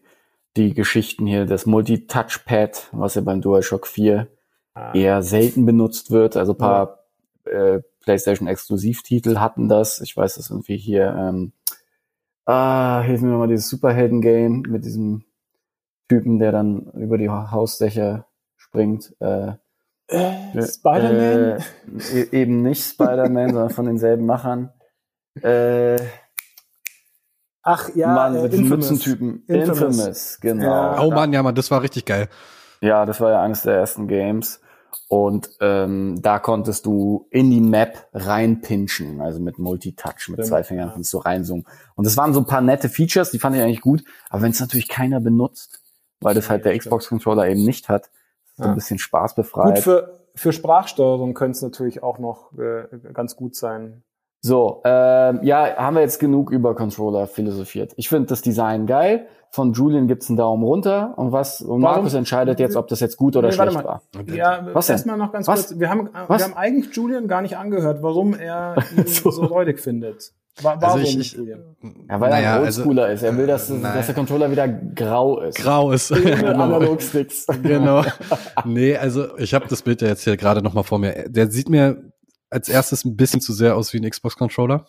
die 0.57 0.75
Geschichten 0.75 1.27
hier, 1.27 1.47
das 1.47 1.67
Multi-Touchpad, 1.67 2.89
was 2.93 3.15
ja 3.15 3.23
beim 3.23 3.41
DualShock 3.41 3.87
4 3.87 4.29
Ah, 4.75 4.93
eher 4.95 5.23
selten 5.23 5.67
benutzt 5.67 6.11
wird. 6.13 6.37
Also 6.37 6.53
ein 6.53 6.59
paar 6.59 7.05
äh, 7.47 7.81
PlayStation-Exklusivtitel 8.01 9.39
hatten 9.39 9.69
das. 9.69 10.01
Ich 10.01 10.17
weiß, 10.17 10.37
dass 10.37 10.51
irgendwie 10.51 10.77
hier, 10.77 11.15
ähm, 11.19 11.53
ah, 12.45 13.01
hilf 13.01 13.21
mir 13.23 13.37
mal, 13.37 13.49
dieses 13.49 13.69
Superhelden-Game 13.71 14.63
mit 14.69 14.85
diesem 14.85 15.25
Typen, 16.09 16.39
der 16.39 16.53
dann 16.53 16.91
über 16.93 17.19
die 17.19 17.29
Hausdächer 17.29 18.27
springt. 18.57 19.17
Äh, 19.21 19.53
äh, 20.09 20.63
Spider-Man? 20.63 21.63
Äh, 21.99 22.21
e- 22.21 22.29
eben 22.33 22.63
nicht 22.63 22.85
Spider-Man, 22.85 23.49
sondern 23.53 23.71
von 23.71 23.87
denselben 23.87 24.27
Machern. 24.27 24.73
Äh, 25.43 25.97
Ach 27.63 27.91
ja, 27.95 28.15
Mann, 28.15 28.35
äh, 28.35 28.43
mit 28.43 28.55
Infamous. 28.55 28.91
Mützentypen. 28.91 29.45
Infamous. 29.47 29.81
Infamous, 29.81 30.39
genau. 30.41 30.65
Ja. 30.65 31.01
Oh 31.03 31.11
Mann, 31.11 31.33
ja, 31.33 31.43
Mann, 31.43 31.55
das 31.55 31.71
war 31.71 31.83
richtig 31.83 32.07
geil. 32.07 32.29
Ja, 32.81 33.05
das 33.05 33.21
war 33.21 33.31
ja 33.31 33.43
eines 33.43 33.63
der 33.63 33.75
ersten 33.75 34.09
Games. 34.09 34.61
Und 35.09 35.51
ähm, 35.61 36.21
da 36.23 36.39
konntest 36.39 36.87
du 36.87 37.27
in 37.31 37.51
die 37.51 37.61
Map 37.61 38.09
reinpinchen, 38.15 39.21
also 39.21 39.39
mit 39.39 39.59
Multitouch, 39.59 40.29
mit 40.29 40.39
Stimmt, 40.39 40.47
zwei 40.47 40.63
Fingern 40.63 40.89
ja. 40.89 40.95
kannst 40.95 41.13
du 41.13 41.19
reinzoomen. 41.19 41.67
Und 41.95 42.07
das 42.07 42.17
waren 42.17 42.33
so 42.33 42.41
ein 42.41 42.47
paar 42.47 42.61
nette 42.61 42.89
Features, 42.89 43.31
die 43.31 43.39
fand 43.39 43.57
ich 43.57 43.63
eigentlich 43.63 43.81
gut. 43.81 44.03
Aber 44.31 44.43
wenn 44.43 44.51
es 44.51 44.61
natürlich 44.61 44.89
keiner 44.89 45.21
benutzt, 45.21 45.81
weil 46.21 46.35
das 46.35 46.49
halt 46.51 46.65
der. 46.65 46.77
Xbox-Controller 46.79 47.49
eben 47.49 47.65
nicht 47.65 47.89
hat, 47.89 48.11
so 48.59 48.69
ein 48.69 48.75
bisschen 48.75 48.99
spaßbefreit. 48.99 49.77
Gut, 49.77 49.79
für, 49.85 50.19
für 50.35 50.53
Sprachsteuerung 50.53 51.35
könnte 51.35 51.57
es 51.57 51.63
natürlich 51.63 52.03
auch 52.03 52.19
noch 52.19 52.53
äh, 52.59 52.85
ganz 53.13 53.37
gut 53.37 53.55
sein. 53.57 54.03
So, 54.41 54.83
ähm, 54.85 55.41
ja, 55.43 55.77
haben 55.77 55.95
wir 55.97 56.03
jetzt 56.03 56.21
genug 56.21 56.51
über 56.53 56.75
Controller 56.77 57.27
philosophiert. 57.27 57.93
Ich 57.97 58.09
finde 58.09 58.27
das 58.29 58.41
Design 58.41 58.87
geil. 58.87 59.27
Von 59.51 59.73
Julian 59.73 60.07
gibt's 60.07 60.29
einen 60.29 60.37
Daumen 60.37 60.63
runter. 60.63 61.15
Und 61.17 61.33
was? 61.33 61.61
Und 61.61 61.69
Warum- 61.69 61.81
Markus 61.81 62.15
entscheidet 62.15 62.61
jetzt, 62.61 62.77
ob 62.77 62.87
das 62.87 63.01
jetzt 63.01 63.17
gut 63.17 63.35
oder 63.37 63.49
Nee, 63.49 63.59
warte 63.59 63.73
schlecht 63.73 63.87
mal. 63.87 64.01
war. 64.15 64.35
Ja, 64.35 64.69
Was 64.75 64.91
erstmal 64.91 65.17
noch 65.17 65.33
ganz 65.33 65.49
Was? 65.49 65.69
kurz. 65.69 65.81
Wir 65.81 65.89
haben, 65.91 66.09
Was? 66.29 66.39
wir 66.41 66.45
haben 66.45 66.57
eigentlich 66.57 66.95
Julian 66.95 67.27
gar 67.27 67.43
nicht 67.43 67.57
angehört, 67.57 68.03
warum 68.03 68.35
er 68.35 68.77
ihn 68.97 69.07
So. 69.07 69.31
so 69.33 69.45
räudig 69.47 69.81
findet. 69.81 70.33
Wa 70.63 70.77
warum, 70.81 71.01
Also 71.01 71.19
ich, 71.19 71.19
ich? 71.19 71.33
Ja, 71.37 72.21
weil 72.21 72.31
naja, 72.31 72.51
er 72.51 72.55
ein 72.57 72.65
also, 72.65 72.83
Oldschooler 72.83 73.13
ist. 73.13 73.23
Er 73.23 73.37
will, 73.37 73.47
dass, 73.47 73.69
nein. 73.69 73.83
dass 73.83 74.07
der 74.07 74.15
Controller 74.15 74.51
wieder 74.51 74.69
grau 74.69 75.41
ist. 75.41 75.59
grau 75.59 75.93
ist. 75.93 76.11
Genau. 76.39 76.63
Analogsticks. 76.63 77.47
genau. 77.63 78.05
Nee, 78.65 78.97
also 78.97 79.37
ich 79.39 79.55
habe 79.55 79.67
das 79.69 79.83
Bild 79.83 80.03
ja 80.03 80.09
jetzt 80.09 80.25
hier 80.25 80.37
gerade 80.37 80.63
noch 80.63 80.75
mal 80.75 80.83
vor 80.83 80.99
mir. 80.99 81.29
Der 81.29 81.51
sieht 81.51 81.69
mir 81.69 82.13
als 82.51 82.69
erstes 82.69 83.05
ein 83.05 83.17
bisschen 83.17 83.41
zu 83.41 83.53
sehr 83.53 83.77
aus 83.77 83.93
wie 83.93 83.99
ein 83.99 84.09
Xbox-Controller. 84.09 84.87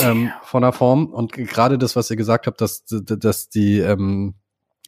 Ähm, 0.00 0.30
von 0.42 0.62
der 0.62 0.72
Form. 0.72 1.06
Und 1.06 1.32
gerade 1.32 1.78
das, 1.78 1.94
was 1.94 2.10
ihr 2.10 2.16
gesagt 2.16 2.46
habt, 2.46 2.60
dass, 2.60 2.84
dass 2.86 3.48
die 3.48 3.78
ähm, 3.78 4.34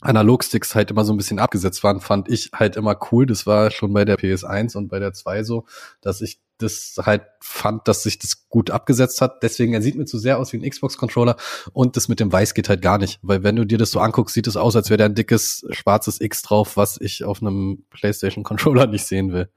Analogsticks 0.07 0.75
halt 0.75 0.91
immer 0.91 1.05
so 1.05 1.13
ein 1.13 1.17
bisschen 1.17 1.39
abgesetzt 1.39 1.83
waren, 1.85 2.01
fand 2.01 2.29
ich 2.29 2.51
halt 2.55 2.77
immer 2.77 2.99
cool. 3.11 3.27
Das 3.27 3.47
war 3.47 3.71
schon 3.71 3.93
bei 3.93 4.05
der 4.05 4.19
PS1 4.19 4.77
und 4.77 4.89
bei 4.89 4.99
der 4.99 5.13
2 5.13 5.43
so, 5.43 5.65
dass 6.01 6.21
ich 6.21 6.41
das 6.59 6.95
halt 7.05 7.23
fand, 7.41 7.87
dass 7.87 8.03
sich 8.05 8.19
das 8.19 8.49
gut 8.49 8.71
abgesetzt 8.71 9.21
hat. 9.21 9.43
Deswegen, 9.43 9.75
er 9.75 9.83
sieht 9.83 9.95
mir 9.95 10.07
zu 10.07 10.19
sehr 10.19 10.39
aus 10.39 10.55
wie 10.55 10.57
ein 10.59 10.69
Xbox-Controller 10.71 11.37
und 11.75 11.97
das 11.99 12.09
mit 12.09 12.19
dem 12.19 12.33
Weiß 12.33 12.55
geht 12.55 12.71
halt 12.71 12.81
gar 12.81 12.97
nicht. 12.97 13.19
Weil 13.23 13.43
wenn 13.43 13.57
du 13.57 13.67
dir 13.67 13.77
das 13.77 13.91
so 13.91 14.01
anguckst, 14.01 14.35
sieht 14.35 14.47
es 14.47 14.57
aus, 14.57 14.75
als 14.75 14.89
wäre 14.89 14.97
da 14.97 15.05
ein 15.05 15.15
dickes 15.15 15.67
schwarzes 15.71 16.19
X 16.21 16.41
drauf, 16.43 16.79
was 16.79 16.99
ich 17.01 17.25
auf 17.25 17.43
einem 17.43 17.85
PlayStation-Controller 17.91 18.87
nicht 18.89 19.05
sehen 19.07 19.33
will. 19.33 19.51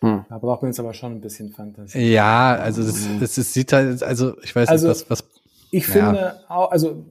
Hm. 0.00 0.24
Da 0.28 0.38
braucht 0.38 0.62
man 0.62 0.72
jetzt 0.72 0.80
aber 0.80 0.92
schon 0.92 1.12
ein 1.12 1.20
bisschen 1.20 1.52
Fantasie. 1.52 1.98
Ja, 2.12 2.54
also 2.56 2.82
das, 2.82 3.06
das, 3.20 3.34
das 3.36 3.52
sieht 3.52 3.72
halt, 3.72 4.02
also 4.02 4.36
ich 4.42 4.54
weiß 4.56 4.68
Also- 4.68 4.88
nicht, 4.88 5.08
was, 5.08 5.20
was 5.22 5.28
Ich 5.70 5.86
Ja. 5.86 5.92
finde 5.92 6.40
auch, 6.48 6.70
also 6.72 7.04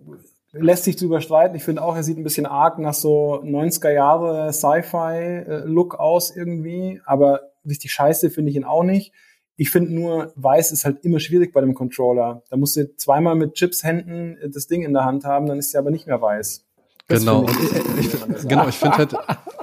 lässt 0.58 0.86
sich 0.86 0.95
drüber 0.95 1.22
streiten. 1.22 1.56
Ich 1.56 1.64
finde 1.64 1.82
auch, 1.82 1.95
er 1.95 2.03
sieht 2.03 2.18
ein 2.18 2.24
bisschen 2.24 2.45
arg 2.45 2.80
nach 2.80 2.93
so 2.93 3.41
90er 3.43 3.91
Jahre 3.91 4.53
Sci-Fi-Look 4.53 5.95
aus 5.95 6.36
irgendwie, 6.36 7.01
aber 7.06 7.51
richtig 7.68 7.91
scheiße 7.91 8.30
finde 8.30 8.51
ich 8.51 8.58
ihn 8.58 8.64
auch 8.64 8.84
nicht. 8.84 9.14
Ich 9.58 9.70
finde 9.70 9.93
nur, 9.93 10.34
weiß 10.36 10.72
ist 10.72 10.86
halt 10.86 11.06
immer 11.06 11.20
schwierig 11.20 11.53
bei 11.53 11.62
dem 11.62 11.74
Controller. 11.74 12.43
Da 12.49 12.58
musst 12.58 12.76
du 12.76 12.93
zweimal 12.97 13.36
mit 13.36 13.53
Chips-Händen 13.53 14.38
äh, 14.38 14.49
das 14.49 14.68
Ding 14.68 14.84
in 14.84 14.93
der 14.93 15.06
Hand 15.06 15.24
haben, 15.24 15.45
dann 15.45 15.60
ist 15.60 15.74
er 15.74 15.80
aber 15.80 15.91
nicht 15.91 16.08
mehr 16.08 16.22
weiß. 16.22 16.64
Das 17.08 17.20
Genau, 17.20 17.41
und 17.41 17.51
ich, 17.51 18.14
ich, 18.41 18.47
genau, 18.47 18.68
ich 18.68 18.76
finde 18.76 18.97
halt, 18.97 19.16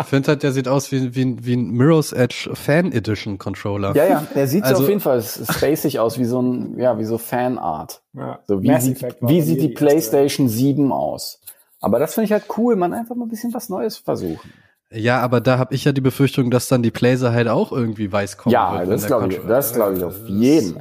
find 0.07 0.28
halt, 0.28 0.43
der 0.45 0.53
sieht 0.53 0.68
aus 0.68 0.93
wie, 0.93 1.12
wie, 1.14 1.24
ein- 1.24 1.45
wie 1.45 1.55
ein 1.57 1.70
Mirror's 1.72 2.12
Edge 2.12 2.51
Fan 2.55 2.93
Edition 2.93 3.36
Controller. 3.38 3.97
Ja, 3.97 4.05
ja, 4.07 4.26
der 4.34 4.47
sieht 4.47 4.64
so 4.64 4.70
Also- 4.70 4.82
auf 4.84 4.88
jeden 4.88 5.01
Fall 5.01 5.20
spacig 5.22 5.99
aus, 5.99 6.18
wie 6.18 6.24
so 6.24 6.40
ein, 6.40 6.78
ja, 6.78 6.99
wie 6.99 7.05
so 7.05 7.18
Fanart. 7.18 8.03
Ja. 8.12 8.38
So, 8.47 8.62
wie 8.62 8.78
sieht, 8.80 9.03
wie 9.20 9.43
sieht 9.43 9.61
die 9.61 9.72
erste- 9.72 9.84
PlayStation 9.84 10.49
7 10.49 10.93
aus? 10.93 11.40
Aber 11.80 11.99
das 11.99 12.14
finde 12.14 12.26
ich 12.26 12.32
halt 12.32 12.45
cool, 12.57 12.76
man 12.76 12.95
einfach 12.95 13.16
mal 13.16 13.24
ein 13.26 13.28
bisschen 13.28 13.53
was 13.53 13.68
Neues 13.68 13.97
versuchen. 13.97 14.53
Ja, 14.93 15.20
aber 15.20 15.40
da 15.40 15.59
habe 15.59 15.74
ich 15.74 15.84
ja 15.84 15.90
die 15.93 16.01
Befürchtung, 16.03 16.51
dass 16.51 16.68
dann 16.68 16.82
die 16.82 16.90
Blazer 16.93 17.32
halt 17.32 17.49
auch 17.49 17.72
irgendwie 17.72 18.12
weiß 18.12 18.36
kommen 18.36 18.53
Ja, 18.53 18.78
wird. 18.78 18.90
das 18.90 19.07
glaube 19.07 19.32
ich, 19.32 19.40
das 19.49 19.72
glaube 19.72 19.97
ich 19.97 20.05
auf 20.05 20.14
jeden. 20.28 20.76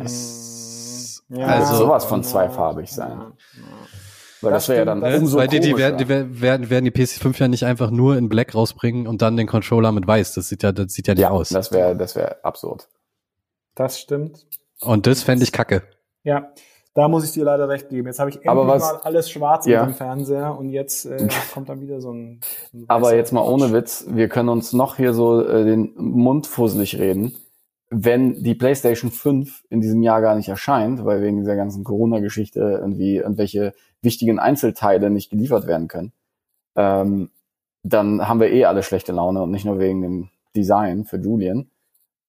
Ja, 1.29 1.47
Also- 1.47 1.77
sowas 1.77 2.05
von 2.05 2.23
zweifarbig 2.23 2.91
sein. 2.91 3.19
Weil 4.41 4.51
das, 4.51 4.63
Das 4.65 4.69
wäre 4.69 4.79
ja 4.79 4.85
dann 4.85 5.03
umso 5.21 5.37
Weil 5.37 5.47
die, 5.47 5.59
die, 5.59 5.77
werden, 5.77 5.97
die 5.97 6.07
werden, 6.09 6.69
werden 6.69 6.85
die 6.85 6.91
PS5 6.91 7.39
ja 7.39 7.47
nicht 7.47 7.65
einfach 7.65 7.91
nur 7.91 8.17
in 8.17 8.29
Black 8.29 8.55
rausbringen 8.55 9.07
und 9.07 9.21
dann 9.21 9.37
den 9.37 9.47
Controller 9.47 9.91
mit 9.91 10.07
weiß. 10.07 10.33
Das 10.33 10.49
sieht 10.49 10.63
ja, 10.63 10.71
das 10.71 10.93
sieht 10.93 11.07
ja 11.07 11.13
nicht 11.13 11.21
ja, 11.23 11.29
aus. 11.29 11.49
das 11.49 11.71
wäre 11.71 11.95
das 11.95 12.15
wäre 12.15 12.43
absurd. 12.43 12.87
Das 13.75 13.99
stimmt. 13.99 14.45
Und 14.81 15.07
das 15.07 15.23
fände 15.23 15.43
ich 15.43 15.51
kacke. 15.51 15.83
Ja, 16.23 16.51
da 16.93 17.07
muss 17.07 17.23
ich 17.23 17.31
dir 17.31 17.45
leider 17.45 17.69
recht 17.69 17.89
geben. 17.89 18.07
Jetzt 18.07 18.19
habe 18.19 18.29
ich 18.31 18.37
endlich 18.37 18.67
was- 18.67 18.81
mal 18.81 18.99
alles 19.03 19.29
schwarz 19.29 19.65
Ja. 19.65 19.85
dem 19.85 19.93
Fernseher 19.93 20.57
und 20.57 20.69
jetzt 20.69 21.05
äh, 21.05 21.27
kommt 21.53 21.69
dann 21.69 21.79
wieder 21.81 22.01
so 22.01 22.11
ein. 22.11 22.41
ein 22.73 22.85
Aber 22.87 23.15
jetzt 23.15 23.31
mal 23.31 23.41
ohne. 23.47 23.71
Witz, 23.71 24.05
wir 24.09 24.27
können 24.27 24.49
uns 24.49 24.73
noch 24.73 24.97
hier 24.97 25.13
so 25.13 25.41
äh, 25.45 25.63
den 25.63 25.93
Mund 25.95 26.47
fusselig 26.47 26.97
reden. 26.99 27.35
Wenn 27.93 28.41
die 28.41 28.55
PlayStation 28.55 29.11
5 29.11 29.65
in 29.69 29.81
diesem 29.81 30.01
Jahr 30.01 30.21
gar 30.21 30.35
nicht 30.35 30.47
erscheint, 30.47 31.03
weil 31.03 31.21
wegen 31.21 31.37
dieser 31.39 31.55
ganzen 31.57 31.83
Corona-Geschichte 31.83 32.59
irgendwie 32.81 33.17
irgendwelche 33.17 33.73
wichtigen 34.01 34.39
Einzelteile 34.39 35.09
nicht 35.09 35.29
geliefert 35.29 35.67
werden 35.67 35.87
können, 35.87 36.13
ähm, 36.75 37.29
dann 37.83 38.27
haben 38.27 38.39
wir 38.39 38.51
eh 38.51 38.65
alle 38.65 38.83
schlechte 38.83 39.11
Laune 39.11 39.41
und 39.41 39.51
nicht 39.51 39.65
nur 39.65 39.79
wegen 39.79 40.01
dem 40.01 40.29
Design 40.55 41.05
für 41.05 41.17
Julian, 41.17 41.69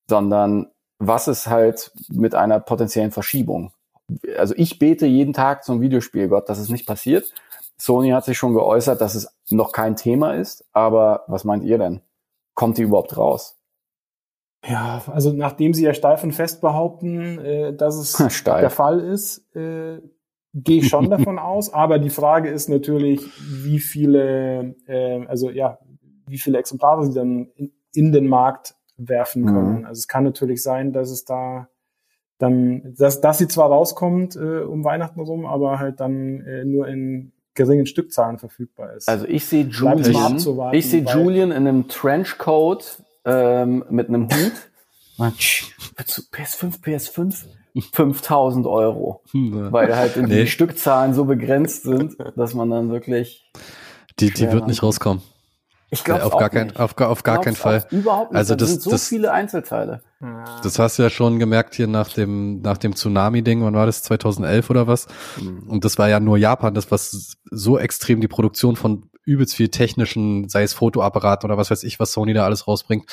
sondern 0.09 0.68
was 0.99 1.29
ist 1.29 1.47
halt 1.47 1.93
mit 2.09 2.35
einer 2.35 2.61
potenziellen 2.61 3.11
Verschiebung? 3.11 3.73
Also 4.37 4.55
ich 4.57 4.79
bete 4.79 5.07
jeden 5.07 5.33
Tag 5.33 5.64
zum 5.64 5.81
Videospielgott, 5.81 6.49
dass 6.49 6.59
es 6.59 6.68
nicht 6.68 6.87
passiert. 6.87 7.33
Sony 7.77 8.11
hat 8.11 8.25
sich 8.25 8.39
schon 8.39 8.55
geäußert, 8.55 9.01
dass 9.01 9.14
es 9.14 9.35
noch 9.51 9.73
kein 9.73 9.97
Thema 9.97 10.35
ist, 10.35 10.64
aber 10.73 11.25
was 11.27 11.45
meint 11.45 11.64
ihr 11.64 11.79
denn? 11.79 12.01
Kommt 12.55 12.79
die 12.79 12.83
überhaupt 12.83 13.16
raus? 13.16 13.57
Ja, 14.64 15.03
also 15.12 15.33
nachdem 15.33 15.75
sie 15.75 15.85
ja 15.85 15.93
steif 15.93 16.23
und 16.23 16.33
fest 16.33 16.61
behaupten, 16.61 17.39
äh, 17.39 17.75
dass 17.75 17.97
es 17.97 18.12
der 18.18 18.31
Steif. 18.31 18.75
Fall 18.75 19.01
ist, 19.01 19.39
äh, 19.57 20.01
gehe 20.55 20.78
ich 20.78 20.88
schon 20.88 21.11
davon 21.11 21.38
aus. 21.38 21.72
Aber 21.72 21.98
die 21.98 22.11
Frage 22.11 22.50
ist 22.50 22.68
natürlich, 22.68 23.20
wie 23.64 23.78
viele, 23.78 24.74
äh, 24.86 25.24
also 25.26 25.50
ja, 25.50 25.78
wie 26.26 26.38
viele 26.38 26.59
Exemplare 26.59 27.07
sie 27.07 27.14
dann 27.14 27.48
in, 27.57 27.72
in 27.94 28.12
den 28.12 28.28
Markt 28.28 28.74
werfen 28.96 29.44
können. 29.44 29.78
Mhm. 29.80 29.84
Also 29.86 30.00
es 30.00 30.09
kann 30.09 30.24
natürlich 30.24 30.62
sein, 30.62 30.92
dass 30.92 31.11
es 31.11 31.24
da 31.24 31.68
dann, 32.38 32.94
dass, 32.98 33.20
dass 33.20 33.38
sie 33.38 33.46
zwar 33.46 33.68
rauskommt 33.68 34.34
äh, 34.34 34.61
um 34.61 34.84
Weihnachten 34.84 35.20
rum, 35.20 35.46
aber 35.46 35.78
halt 35.78 36.00
dann 36.00 36.40
äh, 36.40 36.64
nur 36.64 36.88
in 36.88 37.32
geringen 37.55 37.86
Stückzahlen 37.86 38.38
verfügbar 38.38 38.94
ist. 38.94 39.09
Also 39.09 39.26
ich 39.26 39.46
sehe 39.46 39.64
Julian, 39.66 40.38
ich 40.72 40.90
sehe 40.90 41.05
Julian 41.05 41.50
in 41.53 41.68
einem 41.68 41.88
Trenchcoat 41.88 43.05
ähm, 43.24 43.84
mit 43.90 44.09
einem 44.09 44.24
Hut. 44.24 44.53
Willst 45.96 46.18
du 46.18 46.22
PS5, 46.36 46.82
PS5? 46.82 47.44
5000 47.81 48.66
Euro. 48.66 49.23
Weil 49.33 49.97
halt 49.97 50.16
irgendwie 50.16 50.35
Nee. 50.37 50.41
die 50.43 50.49
Stückzahlen 50.49 51.14
so 51.14 51.25
begrenzt 51.25 51.85
sind, 51.85 52.16
dass 52.37 52.55
man 52.55 52.70
dann 52.70 52.91
wirklich. 52.91 53.51
Die, 54.20 54.31
die 54.31 54.51
wird 54.53 54.66
nicht 54.66 54.83
rauskommen. 54.83 55.23
Ich 55.95 56.05
glaube 56.05 56.25
auf, 56.25 56.39
gar 56.39 56.49
kein, 56.49 56.75
auf, 56.77 56.97
gar- 56.97 57.11
auf 57.11 57.23
gar 57.23 57.41
keinen 57.43 57.55
Fall. 57.57 57.85
Überhaupt 57.91 58.33
nicht. 58.33 58.39
Also 58.39 58.55
das- 58.55 58.61
das, 58.62 58.70
sind 58.70 58.83
so 58.83 58.91
das- 58.93 59.09
viele 59.09 59.31
Einzelteile. 59.33 60.01
Ja. 60.23 60.45
Das 60.62 60.79
hast 60.79 60.99
du 60.99 61.03
ja 61.03 61.11
schon 61.11 61.39
gemerkt 61.39 61.75
hier 61.75 61.87
nach 61.87 62.09
dem, 62.09 62.62
nach 62.62 62.79
dem 62.79 62.95
Tsunami-Ding, 62.97 63.62
wann 63.62 63.75
war 63.75 63.85
das, 63.85 64.03
2011 64.03 64.70
oder 64.70 64.87
was? 64.87 65.07
Und 65.66 65.85
das 65.85 65.99
war 65.99 66.09
ja 66.09 66.18
nur 66.18 66.39
Japan, 66.39 66.73
das 66.73 66.91
was 66.91 67.37
so 67.51 67.79
extrem 67.79 68.23
die 68.23 68.29
Produktion 68.29 68.77
von 68.77 69.11
übelst 69.25 69.55
viel 69.55 69.68
technischen, 69.68 70.49
sei 70.49 70.62
es 70.62 70.73
Fotoapparaten 70.73 71.47
oder 71.49 71.59
was 71.59 71.70
weiß 71.70 71.85
ich, 71.85 72.01
was 72.01 72.12
Sony 72.12 72.33
da 72.33 72.45
alles 72.47 72.66
rausbringt, 72.66 73.05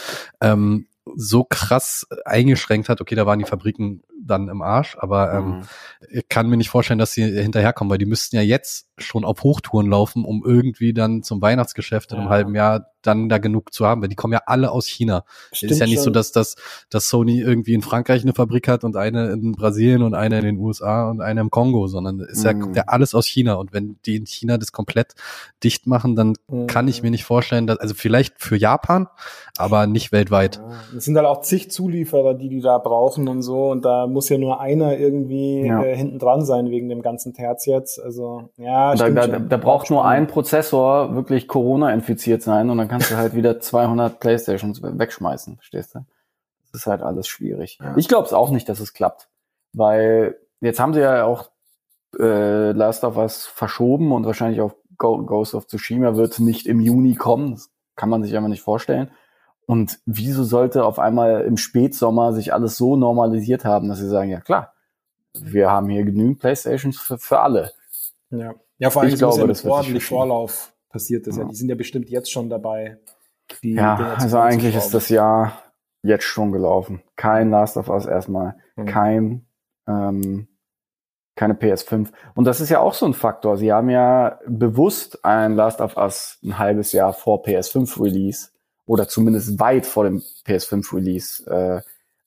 ähm, 0.41 0.87
so 1.15 1.43
krass 1.43 2.07
eingeschränkt 2.23 2.87
hat. 2.87 3.01
Okay, 3.01 3.15
da 3.15 3.25
waren 3.25 3.39
die 3.39 3.45
Fabriken 3.45 4.03
dann 4.29 4.47
im 4.49 4.61
Arsch, 4.61 4.95
aber 4.99 5.33
ähm, 5.33 5.45
Mhm. 5.49 5.63
ich 6.09 6.29
kann 6.29 6.47
mir 6.49 6.57
nicht 6.57 6.69
vorstellen, 6.69 6.99
dass 6.99 7.13
sie 7.13 7.23
hinterherkommen, 7.23 7.91
weil 7.91 7.97
die 7.97 8.05
müssten 8.05 8.35
ja 8.35 8.41
jetzt 8.41 8.87
schon 8.97 9.25
auf 9.25 9.43
Hochtouren 9.43 9.87
laufen, 9.89 10.23
um 10.25 10.43
irgendwie 10.45 10.93
dann 10.93 11.23
zum 11.23 11.41
Weihnachtsgeschäft 11.41 12.11
in 12.11 12.17
einem 12.19 12.27
Ja. 12.27 12.31
halben 12.31 12.55
Jahr 12.55 12.85
dann 13.01 13.29
da 13.29 13.37
genug 13.37 13.73
zu 13.73 13.85
haben, 13.85 14.01
weil 14.01 14.09
die 14.09 14.15
kommen 14.15 14.33
ja 14.33 14.41
alle 14.45 14.71
aus 14.71 14.85
China. 14.87 15.23
Stimmt 15.51 15.71
ist 15.71 15.79
ja 15.79 15.85
nicht 15.85 15.97
so, 15.99 16.05
schon. 16.05 16.13
dass, 16.13 16.31
dass, 16.31 16.55
dass 16.89 17.09
Sony 17.09 17.39
irgendwie 17.39 17.73
in 17.73 17.81
Frankreich 17.81 18.23
eine 18.23 18.33
Fabrik 18.33 18.67
hat 18.67 18.83
und 18.83 18.95
eine 18.97 19.31
in 19.31 19.53
Brasilien 19.53 20.03
und 20.03 20.13
eine 20.15 20.39
in 20.39 20.45
den 20.45 20.57
USA 20.57 21.09
und 21.09 21.21
eine 21.21 21.41
im 21.41 21.49
Kongo, 21.49 21.87
sondern 21.87 22.19
ist 22.19 22.43
ja, 22.43 22.53
Mhm. 22.53 22.59
kommt 22.61 22.75
ja 22.75 22.83
alles 22.87 23.15
aus 23.15 23.25
China. 23.25 23.53
Und 23.55 23.73
wenn 23.73 23.97
die 24.05 24.17
in 24.17 24.25
China 24.25 24.57
das 24.57 24.71
komplett 24.71 25.13
dicht 25.63 25.87
machen, 25.87 26.15
dann 26.15 26.33
Mhm. 26.47 26.67
kann 26.67 26.87
ich 26.87 27.01
mir 27.03 27.11
nicht 27.11 27.23
vorstellen, 27.23 27.67
dass, 27.67 27.77
also 27.79 27.93
vielleicht 27.95 28.41
für 28.41 28.57
Japan, 28.57 29.07
aber 29.57 29.87
nicht 29.87 30.11
weltweit. 30.11 30.57
Ja, 30.57 30.97
es 30.97 31.05
sind 31.05 31.15
halt 31.15 31.27
auch 31.27 31.41
zig 31.41 31.71
Zulieferer, 31.71 32.33
die 32.33 32.49
die 32.49 32.61
da 32.61 32.77
brauchen 32.77 33.27
und 33.27 33.41
so. 33.41 33.69
Und 33.69 33.85
da 33.85 34.07
muss 34.07 34.27
ja 34.29 34.37
nur 34.37 34.59
einer 34.59 34.97
irgendwie 34.97 35.65
Ja. 35.65 35.81
äh, 35.83 35.95
hinten 35.95 36.19
dran 36.19 36.43
sein 36.45 36.69
wegen 36.69 36.89
dem 36.89 37.01
ganzen 37.01 37.33
Terz 37.33 37.65
jetzt. 37.65 38.01
Also 38.01 38.49
ja, 38.57 38.91
Da, 38.91 38.97
stimmt 38.97 39.17
da, 39.17 39.23
schon. 39.23 39.49
da 39.49 39.57
braucht 39.57 39.89
nur 39.89 40.05
ein 40.05 40.27
Prozessor 40.27 41.15
wirklich 41.15 41.47
Corona 41.47 41.93
infiziert 41.93 42.41
sein 42.41 42.69
und 42.69 42.77
dann 42.77 42.88
kannst 42.89 43.11
du 43.11 43.15
halt 43.17 43.33
wieder 43.35 43.59
200 43.59 44.19
Playstations 44.19 44.81
we- 44.83 44.97
wegschmeißen, 44.99 45.55
verstehst 45.55 45.95
du? 45.95 45.99
Das 46.71 46.81
ist 46.81 46.87
halt 46.87 47.01
alles 47.01 47.27
schwierig. 47.27 47.79
Ja. 47.81 47.95
Ich 47.97 48.07
glaube 48.07 48.27
es 48.27 48.33
auch 48.33 48.51
nicht, 48.51 48.67
dass 48.69 48.79
es 48.79 48.93
klappt, 48.93 49.29
weil 49.73 50.37
jetzt 50.61 50.79
haben 50.79 50.93
sie 50.93 50.99
ja 51.01 51.23
auch 51.25 51.49
äh, 52.19 52.71
Last 52.71 53.03
of 53.03 53.17
Us 53.17 53.45
verschoben 53.45 54.11
und 54.11 54.25
wahrscheinlich 54.25 54.61
auch 54.61 54.73
Ghost 54.97 55.55
of 55.55 55.67
Tsushima 55.67 56.15
wird 56.17 56.39
nicht 56.39 56.67
im 56.67 56.81
Juni 56.81 57.15
kommen. 57.15 57.53
Das 57.53 57.69
kann 57.95 58.09
man 58.09 58.23
sich 58.23 58.35
einfach 58.35 58.49
nicht 58.49 58.61
vorstellen. 58.61 59.09
Und 59.65 59.99
wieso 60.05 60.43
sollte 60.43 60.83
auf 60.83 60.99
einmal 60.99 61.41
im 61.41 61.55
Spätsommer 61.57 62.33
sich 62.33 62.53
alles 62.53 62.75
so 62.75 62.95
normalisiert 62.97 63.65
haben, 63.65 63.87
dass 63.87 63.99
sie 63.99 64.09
sagen, 64.09 64.29
ja 64.31 64.41
klar, 64.41 64.73
wir 65.33 65.69
haben 65.69 65.89
hier 65.89 66.03
genügend 66.03 66.39
Playstations 66.39 66.99
für, 66.99 67.17
für 67.17 67.39
alle. 67.39 67.71
Ja, 68.31 68.53
ja 68.79 68.89
vor 68.89 69.03
allem 69.03 69.09
Ich 69.09 69.15
es 69.15 69.21
muss 69.21 69.35
glaube, 69.35 69.41
ja 69.41 69.47
mit 69.47 69.65
ordentlich. 69.65 70.05
Vorlauf 70.05 70.73
passiert 70.89 71.27
das 71.27 71.37
ja. 71.37 71.43
Ja. 71.43 71.49
Die 71.49 71.55
sind 71.55 71.69
ja 71.69 71.75
bestimmt 71.75 72.09
jetzt 72.09 72.31
schon 72.31 72.49
dabei. 72.49 72.97
Die 73.63 73.73
Ja, 73.73 74.15
also 74.17 74.39
eigentlich 74.39 74.75
ist 74.75 74.93
das 74.93 75.09
Jahr 75.09 75.63
jetzt 76.03 76.23
schon 76.25 76.51
gelaufen. 76.51 77.01
Kein 77.15 77.49
Last 77.49 77.77
of 77.77 77.89
Us 77.89 78.05
erstmal, 78.05 78.55
Mhm. 78.75 78.85
kein 78.85 79.45
ähm, 79.87 80.47
keine 81.35 81.53
PS5. 81.53 82.09
Und 82.35 82.45
das 82.45 82.59
ist 82.59 82.69
ja 82.69 82.79
auch 82.81 82.93
so 82.93 83.05
ein 83.05 83.13
Faktor. 83.13 83.55
Sie 83.55 83.71
haben 83.71 83.89
ja 83.89 84.39
bewusst 84.45 85.23
ein 85.23 85.55
Last 85.55 85.79
of 85.79 85.95
Us 85.95 86.37
ein 86.43 86.59
halbes 86.59 86.91
Jahr 86.91 87.13
vor 87.13 87.43
PS5 87.43 88.01
Release 88.03 88.49
oder 88.85 89.07
zumindest 89.07 89.57
weit 89.57 89.85
vor 89.85 90.03
dem 90.03 90.21
PS5 90.45 90.93
Release 90.93 91.49
äh, 91.49 91.81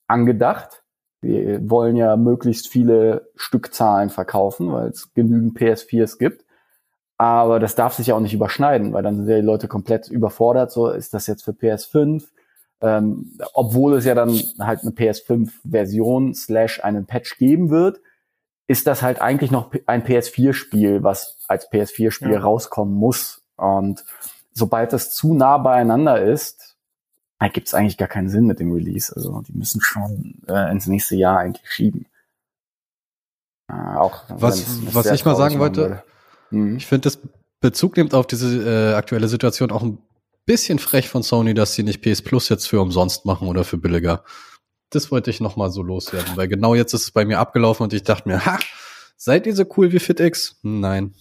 angedacht. 0.07 0.83
Wir 1.21 1.69
wollen 1.69 1.95
ja 1.95 2.17
möglichst 2.17 2.67
viele 2.67 3.29
Stückzahlen 3.35 4.09
verkaufen, 4.09 4.71
weil 4.73 4.89
es 4.89 5.13
genügend 5.13 5.57
PS4s 5.59 6.17
gibt. 6.17 6.43
Aber 7.23 7.59
das 7.61 7.75
darf 7.75 7.93
sich 7.93 8.07
ja 8.07 8.15
auch 8.15 8.19
nicht 8.19 8.33
überschneiden, 8.33 8.91
weil 8.91 9.01
dann 9.01 9.15
sind 9.15 9.29
ja 9.29 9.37
die 9.37 9.45
Leute 9.45 9.69
komplett 9.69 10.09
überfordert. 10.09 10.71
So 10.73 10.89
ist 10.89 11.13
das 11.13 11.25
jetzt 11.25 11.43
für 11.43 11.51
PS5, 11.51 12.25
ähm, 12.81 13.37
obwohl 13.53 13.93
es 13.93 14.03
ja 14.03 14.13
dann 14.13 14.29
halt 14.59 14.81
eine 14.81 14.91
PS5-Version 14.91 16.35
slash 16.35 16.83
einen 16.83 17.05
Patch 17.05 17.37
geben 17.37 17.69
wird, 17.69 18.01
ist 18.67 18.87
das 18.87 19.01
halt 19.01 19.21
eigentlich 19.21 19.51
noch 19.51 19.71
ein 19.85 20.03
PS4-Spiel, 20.03 21.01
was 21.03 21.37
als 21.47 21.71
PS4-Spiel 21.71 22.31
Ja. 22.33 22.39
rauskommen 22.41 22.93
muss. 22.93 23.41
Und 23.55 24.03
sobald 24.51 24.91
das 24.91 25.13
zu 25.15 25.33
nah 25.33 25.57
beieinander 25.59 26.21
ist, 26.21 26.75
gibt 27.53 27.67
es 27.67 27.73
eigentlich 27.73 27.97
gar 27.97 28.07
keinen 28.09 28.27
Sinn 28.29 28.47
mit 28.47 28.59
dem 28.59 28.71
Release. 28.73 29.13
Also 29.15 29.41
die 29.47 29.53
müssen 29.53 29.79
schon 29.79 30.41
äh, 30.49 30.69
ins 30.71 30.87
nächste 30.87 31.15
Jahr 31.15 31.37
eigentlich 31.39 31.69
schieben. 31.71 32.05
Äh, 33.69 33.95
auch 33.97 34.23
Was- 34.29 34.93
was 34.93 35.05
ich 35.11 35.23
mal 35.23 35.35
sagen 35.37 35.59
wollte, 35.59 35.81
würde. 35.81 36.03
Mhm. 36.53 36.77
Ich 36.77 36.85
finde 36.85 37.09
das 37.09 37.19
Bezug 37.59 37.97
nimmt 37.97 38.13
auf 38.13 38.27
diese 38.27 38.91
äh, 38.91 38.93
aktuelle 38.93 39.27
Situation 39.27 39.71
auch 39.71 39.83
ein 39.83 39.97
bisschen 40.45 40.79
frech 40.79 41.09
von 41.09 41.23
Sony, 41.23 41.53
dass 41.53 41.75
sie 41.75 41.83
nicht 41.83 42.01
PS 42.01 42.21
Plus 42.21 42.49
jetzt 42.49 42.67
für 42.67 42.81
umsonst 42.81 43.25
machen 43.25 43.47
oder 43.47 43.63
für 43.63 43.77
billiger. 43.77 44.23
das 44.89 45.11
wollte 45.11 45.29
ich 45.31 45.39
noch 45.39 45.55
mal 45.55 45.71
so 45.71 45.81
loswerden, 45.81 46.35
weil 46.35 46.47
genau 46.47 46.75
jetzt 46.75 46.93
ist 46.93 47.03
es 47.03 47.11
bei 47.11 47.25
mir 47.25 47.39
abgelaufen 47.39 47.83
und 47.83 47.93
ich 47.93 48.03
dachte 48.03 48.27
mir, 48.29 48.45
ha, 48.45 48.59
seid 49.17 49.47
ihr 49.47 49.55
so 49.55 49.65
cool 49.77 49.91
wie 49.91 49.99
FitX? 49.99 50.59
Nein. 50.61 51.15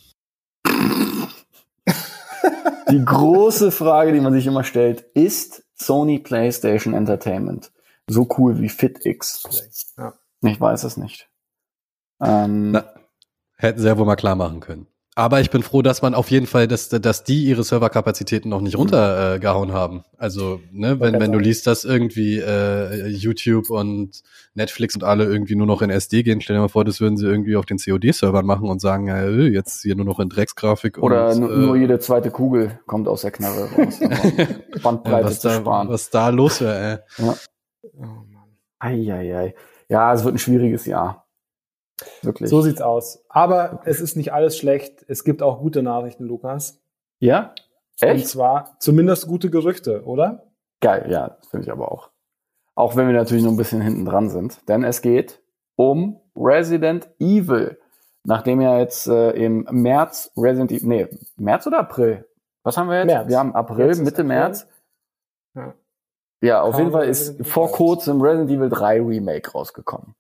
Die 2.90 3.04
große 3.04 3.70
Frage, 3.70 4.12
die 4.12 4.20
man 4.20 4.34
sich 4.34 4.46
immer 4.46 4.64
stellt, 4.64 5.00
ist 5.14 5.64
Sony 5.74 6.18
PlayStation 6.18 6.92
Entertainment 6.92 7.72
so 8.06 8.28
cool 8.36 8.60
wie 8.60 8.68
FitX? 8.68 9.44
Ja. 9.96 10.14
Ich 10.42 10.60
weiß 10.60 10.84
es 10.84 10.96
nicht. 10.96 11.30
Ähm, 12.20 12.72
Na, 12.72 12.92
hätten 13.56 13.80
sie 13.80 13.86
ja 13.86 13.96
wohl 13.96 14.06
mal 14.06 14.16
klar 14.16 14.36
machen 14.36 14.60
können. 14.60 14.86
Aber 15.14 15.42
ich 15.42 15.50
bin 15.50 15.62
froh, 15.62 15.82
dass 15.82 16.00
man 16.00 16.14
auf 16.14 16.30
jeden 16.30 16.46
Fall, 16.46 16.66
dass, 16.66 16.88
dass 16.88 17.22
die 17.22 17.44
ihre 17.44 17.62
Serverkapazitäten 17.64 18.48
noch 18.48 18.62
nicht 18.62 18.78
runtergehauen 18.78 19.68
äh, 19.68 19.72
haben. 19.74 20.04
Also, 20.16 20.60
ne, 20.70 21.00
wenn, 21.00 21.20
wenn 21.20 21.32
du 21.32 21.38
liest, 21.38 21.66
dass 21.66 21.84
irgendwie 21.84 22.38
äh, 22.38 23.08
YouTube 23.08 23.68
und 23.68 24.22
Netflix 24.54 24.94
und 24.94 25.04
alle 25.04 25.24
irgendwie 25.24 25.54
nur 25.54 25.66
noch 25.66 25.82
in 25.82 25.90
SD 25.90 26.22
gehen, 26.22 26.40
stell 26.40 26.56
dir 26.56 26.62
mal 26.62 26.68
vor, 26.68 26.86
das 26.86 27.02
würden 27.02 27.18
sie 27.18 27.26
irgendwie 27.26 27.56
auf 27.56 27.66
den 27.66 27.76
COD-Servern 27.76 28.46
machen 28.46 28.70
und 28.70 28.80
sagen, 28.80 29.06
ja, 29.08 29.18
äh, 29.18 29.48
jetzt 29.48 29.82
hier 29.82 29.96
nur 29.96 30.06
noch 30.06 30.18
in 30.18 30.30
Drecksgrafik. 30.30 30.96
oder 30.96 31.28
und, 31.28 31.40
nu- 31.40 31.50
äh, 31.50 31.56
nur 31.58 31.76
jede 31.76 31.98
zweite 31.98 32.30
Kugel 32.30 32.80
kommt 32.86 33.06
aus 33.06 33.20
der 33.20 33.32
Knarre 33.32 33.68
raus. 33.70 34.00
um 34.00 34.10
ja, 34.10 34.46
Bandbreite 34.82 35.26
was, 35.26 35.40
zu 35.40 35.48
da, 35.48 35.54
sparen. 35.60 35.88
was 35.90 36.08
da 36.08 36.28
los 36.30 36.62
wäre, 36.62 37.04
ey. 37.18 37.24
Oh 37.98 38.02
Mann. 38.06 38.48
Eieiei. 38.78 39.54
Ja, 39.90 40.14
es 40.14 40.24
wird 40.24 40.36
ein 40.36 40.38
schwieriges 40.38 40.86
Jahr. 40.86 41.21
Wirklich. 42.22 42.48
So 42.50 42.60
sieht's 42.60 42.80
aus. 42.80 43.24
Aber 43.28 43.80
es 43.84 44.00
ist 44.00 44.16
nicht 44.16 44.32
alles 44.32 44.56
schlecht. 44.56 45.04
Es 45.08 45.24
gibt 45.24 45.42
auch 45.42 45.60
gute 45.60 45.82
Nachrichten, 45.82 46.24
Lukas. 46.24 46.80
ja? 47.20 47.54
Und 48.00 48.08
Echt? 48.08 48.28
zwar 48.28 48.76
zumindest 48.80 49.28
gute 49.28 49.50
Gerüchte, 49.50 50.04
oder? 50.04 50.50
Geil, 50.80 51.06
ja, 51.08 51.36
finde 51.50 51.66
ich 51.66 51.70
aber 51.72 51.92
auch. 51.92 52.10
Auch 52.74 52.96
wenn 52.96 53.06
wir 53.06 53.14
natürlich 53.14 53.44
noch 53.44 53.52
ein 53.52 53.56
bisschen 53.56 53.80
hinten 53.80 54.04
dran 54.06 54.28
sind. 54.30 54.66
Denn 54.68 54.82
es 54.82 55.02
geht 55.02 55.40
um 55.76 56.20
Resident 56.34 57.08
Evil. 57.20 57.78
Nachdem 58.24 58.60
ja 58.60 58.78
jetzt 58.78 59.06
äh, 59.08 59.30
im 59.32 59.66
März 59.70 60.32
Resident 60.36 60.72
Evil, 60.72 60.88
nee, 60.88 61.08
März 61.36 61.66
oder 61.66 61.80
April? 61.80 62.26
Was 62.64 62.76
haben 62.76 62.88
wir 62.88 62.98
jetzt? 62.98 63.06
März. 63.06 63.28
Wir 63.28 63.38
haben 63.38 63.54
April, 63.54 63.90
ist 63.90 63.98
Mitte 63.98 64.22
April. 64.22 64.24
März. 64.24 64.66
Ja. 65.54 65.74
Ja, 66.42 66.62
auf 66.62 66.72
Kam 66.72 66.80
jeden 66.80 66.92
Fall 66.92 67.06
ist 67.06 67.46
vor 67.46 67.68
3 67.68 67.76
kurzem 67.76 68.20
Resident 68.20 68.50
Evil 68.50 68.68
3 68.68 69.00
Remake 69.00 69.52
rausgekommen. 69.52 70.16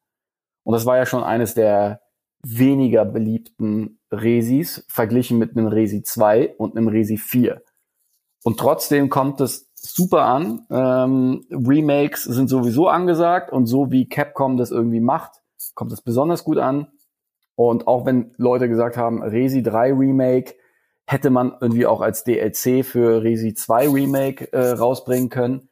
Und 0.64 0.72
das 0.72 0.86
war 0.86 0.96
ja 0.96 1.06
schon 1.06 1.24
eines 1.24 1.54
der 1.54 2.00
weniger 2.44 3.04
beliebten 3.04 4.00
Resis, 4.10 4.84
verglichen 4.88 5.38
mit 5.38 5.56
einem 5.56 5.68
Resi 5.68 6.02
2 6.02 6.56
und 6.56 6.76
einem 6.76 6.88
Resi 6.88 7.16
4. 7.16 7.62
Und 8.44 8.58
trotzdem 8.58 9.08
kommt 9.08 9.40
es 9.40 9.70
super 9.74 10.24
an. 10.24 10.66
Ähm, 10.70 11.46
Remakes 11.50 12.24
sind 12.24 12.48
sowieso 12.48 12.88
angesagt 12.88 13.52
und 13.52 13.66
so 13.66 13.90
wie 13.90 14.08
Capcom 14.08 14.56
das 14.56 14.70
irgendwie 14.70 15.00
macht, 15.00 15.42
kommt 15.74 15.92
es 15.92 16.02
besonders 16.02 16.44
gut 16.44 16.58
an. 16.58 16.88
Und 17.54 17.86
auch 17.86 18.06
wenn 18.06 18.34
Leute 18.38 18.68
gesagt 18.68 18.96
haben, 18.96 19.22
Resi 19.22 19.62
3 19.62 19.92
Remake 19.92 20.54
hätte 21.06 21.30
man 21.30 21.54
irgendwie 21.60 21.86
auch 21.86 22.00
als 22.00 22.24
DLC 22.24 22.84
für 22.84 23.22
Resi 23.22 23.54
2 23.54 23.88
Remake 23.88 24.52
äh, 24.52 24.70
rausbringen 24.70 25.28
können. 25.28 25.68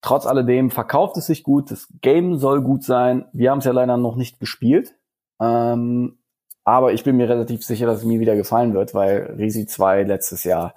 Trotz 0.00 0.26
alledem 0.26 0.70
verkauft 0.70 1.16
es 1.16 1.26
sich 1.26 1.42
gut, 1.42 1.70
das 1.70 1.88
Game 2.00 2.36
soll 2.38 2.62
gut 2.62 2.84
sein. 2.84 3.26
Wir 3.32 3.50
haben 3.50 3.58
es 3.58 3.64
ja 3.64 3.72
leider 3.72 3.96
noch 3.96 4.14
nicht 4.14 4.38
gespielt. 4.38 4.94
Ähm, 5.40 6.18
aber 6.64 6.92
ich 6.92 7.02
bin 7.02 7.16
mir 7.16 7.28
relativ 7.28 7.64
sicher, 7.64 7.86
dass 7.86 8.00
es 8.00 8.04
mir 8.04 8.20
wieder 8.20 8.36
gefallen 8.36 8.74
wird, 8.74 8.94
weil 8.94 9.34
Resi 9.38 9.66
2 9.66 10.02
letztes 10.04 10.44
Jahr 10.44 10.74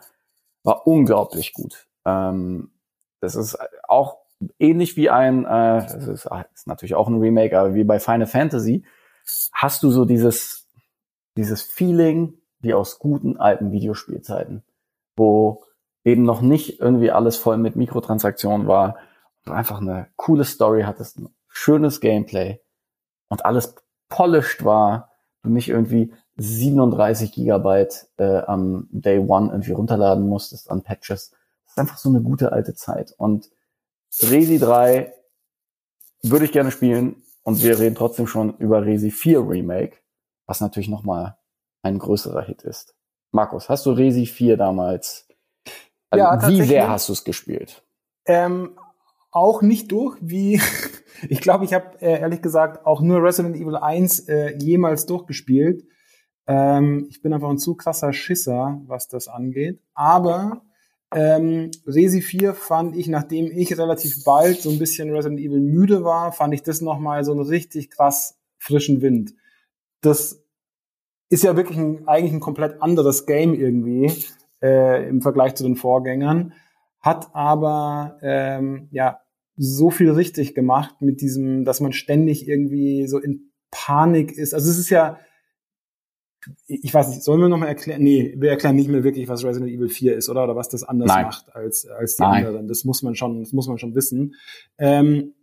war 0.64 0.88
unglaublich 0.88 1.54
gut. 1.54 1.88
Ähm, 2.06 2.72
das 3.20 3.36
ist 3.36 3.58
auch 3.88 4.18
ähnlich 4.58 4.98
wie 4.98 5.10
ein, 5.10 5.46
äh, 5.46 5.86
das 5.86 6.08
ist, 6.08 6.32
ah, 6.32 6.46
ist 6.54 6.68
natürlich 6.68 6.96
auch 6.96 7.08
ein 7.08 7.20
Remake, 7.20 7.60
aber 7.60 7.76
wie 7.76 7.84
bei 7.84 8.00
Final 8.00 8.28
Fantasy, 8.28 8.86
hast 9.54 9.84
du 9.84 9.92
so 9.92 10.06
dieses, 10.06 10.68
dieses 11.38 11.62
Feeling 11.62 12.36
wie 12.60 12.74
aus 12.74 13.00
guten 13.00 13.38
alten 13.38 13.72
Videospielzeiten, 13.72 14.64
wo 15.16 15.64
eben 16.04 16.24
noch 16.24 16.42
nicht 16.42 16.80
irgendwie 16.80 17.12
alles 17.12 17.38
voll 17.38 17.58
mit 17.58 17.76
Mikrotransaktionen 17.76 18.68
war, 18.68 18.98
du 19.46 19.52
einfach 19.52 19.82
eine 19.82 20.08
coole 20.16 20.44
Story 20.44 20.84
hattest, 20.84 21.20
ein 21.20 21.34
schönes 21.48 22.00
Gameplay 22.00 22.60
und 23.30 23.46
alles 23.46 23.76
polished 24.10 24.64
war, 24.64 25.12
du 25.42 25.50
nicht 25.50 25.70
irgendwie 25.70 26.14
37 26.38 27.32
Gigabyte 27.32 28.08
äh, 28.18 28.40
am 28.40 28.88
Day 28.92 29.20
One 29.20 29.52
irgendwie 29.52 29.74
runterladen 29.74 30.28
musstest 30.28 30.70
an 30.72 30.82
Patches. 30.82 31.32
Das 31.66 31.74
ist 31.74 31.78
einfach 31.78 31.98
so 31.98 32.10
eine 32.10 32.22
gute 32.22 32.52
alte 32.52 32.74
Zeit. 32.74 33.14
Und 33.18 33.50
Resi 34.22 34.60
3 34.60 35.14
würde 36.24 36.46
ich 36.46 36.52
gerne 36.52 36.72
spielen 36.72 37.24
und 37.44 37.64
wir 37.64 37.80
reden 37.80 37.96
trotzdem 37.96 38.28
schon 38.28 38.58
über 38.58 38.86
Resi 38.86 39.12
4 39.12 39.40
Remake, 39.48 39.98
was 40.46 40.62
natürlich 40.62 40.90
nochmal 40.90 41.38
ein 41.82 41.98
größerer 41.98 42.44
Hit 42.44 42.64
ist. 42.64 42.96
Markus, 43.32 43.70
hast 43.70 43.86
du 43.86 43.92
Resi 43.92 44.26
4 44.26 44.58
damals? 44.58 45.28
Also 46.10 46.26
Ja, 46.26 46.50
wie 46.50 46.62
sehr 46.64 46.90
hast 46.90 47.08
du 47.10 47.14
es 47.14 47.24
gespielt? 47.24 47.84
Ähm, 48.26 48.78
auch 49.32 49.62
nicht 49.62 49.92
durch, 49.92 50.18
wie 50.22 50.62
ich 51.30 51.42
glaube, 51.42 51.66
ich 51.66 51.74
habe 51.74 52.02
äh, 52.02 52.20
ehrlich 52.20 52.42
gesagt 52.42 52.86
auch 52.86 53.02
nur 53.02 53.24
Resident 53.24 53.56
Evil 53.56 53.76
1 53.76 54.28
äh, 54.28 54.58
jemals 54.58 55.06
durchgespielt. 55.06 55.86
Ähm, 56.48 57.08
ich 57.10 57.22
bin 57.22 57.34
einfach 57.34 57.50
ein 57.50 57.58
zu 57.58 57.76
krasser 57.76 58.14
Schisser, 58.14 58.82
was 58.88 59.08
das 59.08 59.28
angeht. 59.28 59.82
Aber 59.94 60.64
ähm, 61.14 61.72
Resi 61.86 62.22
4 62.22 62.54
fand 62.54 62.96
ich, 62.96 63.08
nachdem 63.08 63.52
ich 63.52 63.78
relativ 63.78 64.24
bald 64.24 64.62
so 64.62 64.70
ein 64.70 64.80
bisschen 64.80 65.12
Resident 65.12 65.40
Evil 65.40 65.60
müde 65.60 66.04
war, 66.04 66.32
fand 66.32 66.54
ich 66.54 66.64
das 66.64 66.82
nochmal 66.82 67.24
so 67.24 67.32
einen 67.32 67.42
richtig 67.42 67.90
krass 67.90 68.38
frischen 68.58 69.02
Wind. 69.02 69.34
Das 70.02 70.44
ist 71.30 71.44
ja 71.44 71.56
wirklich 71.56 71.78
ein, 71.78 72.08
eigentlich 72.08 72.34
ein 72.34 72.40
komplett 72.40 72.82
anderes 72.82 73.26
Game 73.26 73.54
irgendwie 73.54 74.12
äh, 74.62 75.08
im 75.08 75.22
Vergleich 75.22 75.56
zu 75.56 75.64
den 75.64 75.76
Vorgängern 75.76 76.54
hat 77.02 77.34
aber 77.34 78.18
ähm, 78.22 78.88
ja 78.92 79.21
so 79.64 79.92
viel 79.92 80.10
richtig 80.10 80.56
gemacht 80.56 80.96
mit 81.02 81.22
diesem, 81.22 81.66
dass 81.66 81.82
man 81.82 81.94
ständig 81.94 82.48
irgendwie 82.48 83.08
so 83.08 83.20
in 83.20 83.52
Panik 83.70 84.32
ist. 84.32 84.56
Also 84.56 84.72
es 84.72 84.80
ist 84.80 84.90
ja, 84.90 85.20
ich 86.66 86.92
weiß 86.92 87.10
nicht, 87.10 87.22
sollen 87.22 87.42
wir 87.42 87.48
nochmal 87.48 87.68
erklären? 87.70 88.02
Nee, 88.02 88.34
wir 88.40 88.50
erklären 88.50 88.76
nicht 88.76 88.90
mehr 88.90 89.04
wirklich, 89.04 89.28
was 89.28 89.44
Resident 89.44 89.72
Evil 89.72 89.90
4 89.90 90.16
ist, 90.16 90.30
oder? 90.30 90.46
Oder 90.46 90.56
was 90.56 90.70
das 90.70 90.84
anders 90.84 91.10
Nein. 91.10 91.26
macht 91.26 91.56
als, 91.56 91.86
als 91.86 92.16
die 92.16 92.24
Nein. 92.24 92.48
anderen. 92.48 92.68
Das 92.68 92.86
muss 92.86 93.04
man 93.04 93.14
schon, 93.14 93.42
das 93.42 93.54
muss 93.54 93.68
man 93.68 93.78
schon 93.78 93.94
wissen. 93.94 94.34
Ähm, 94.80 95.36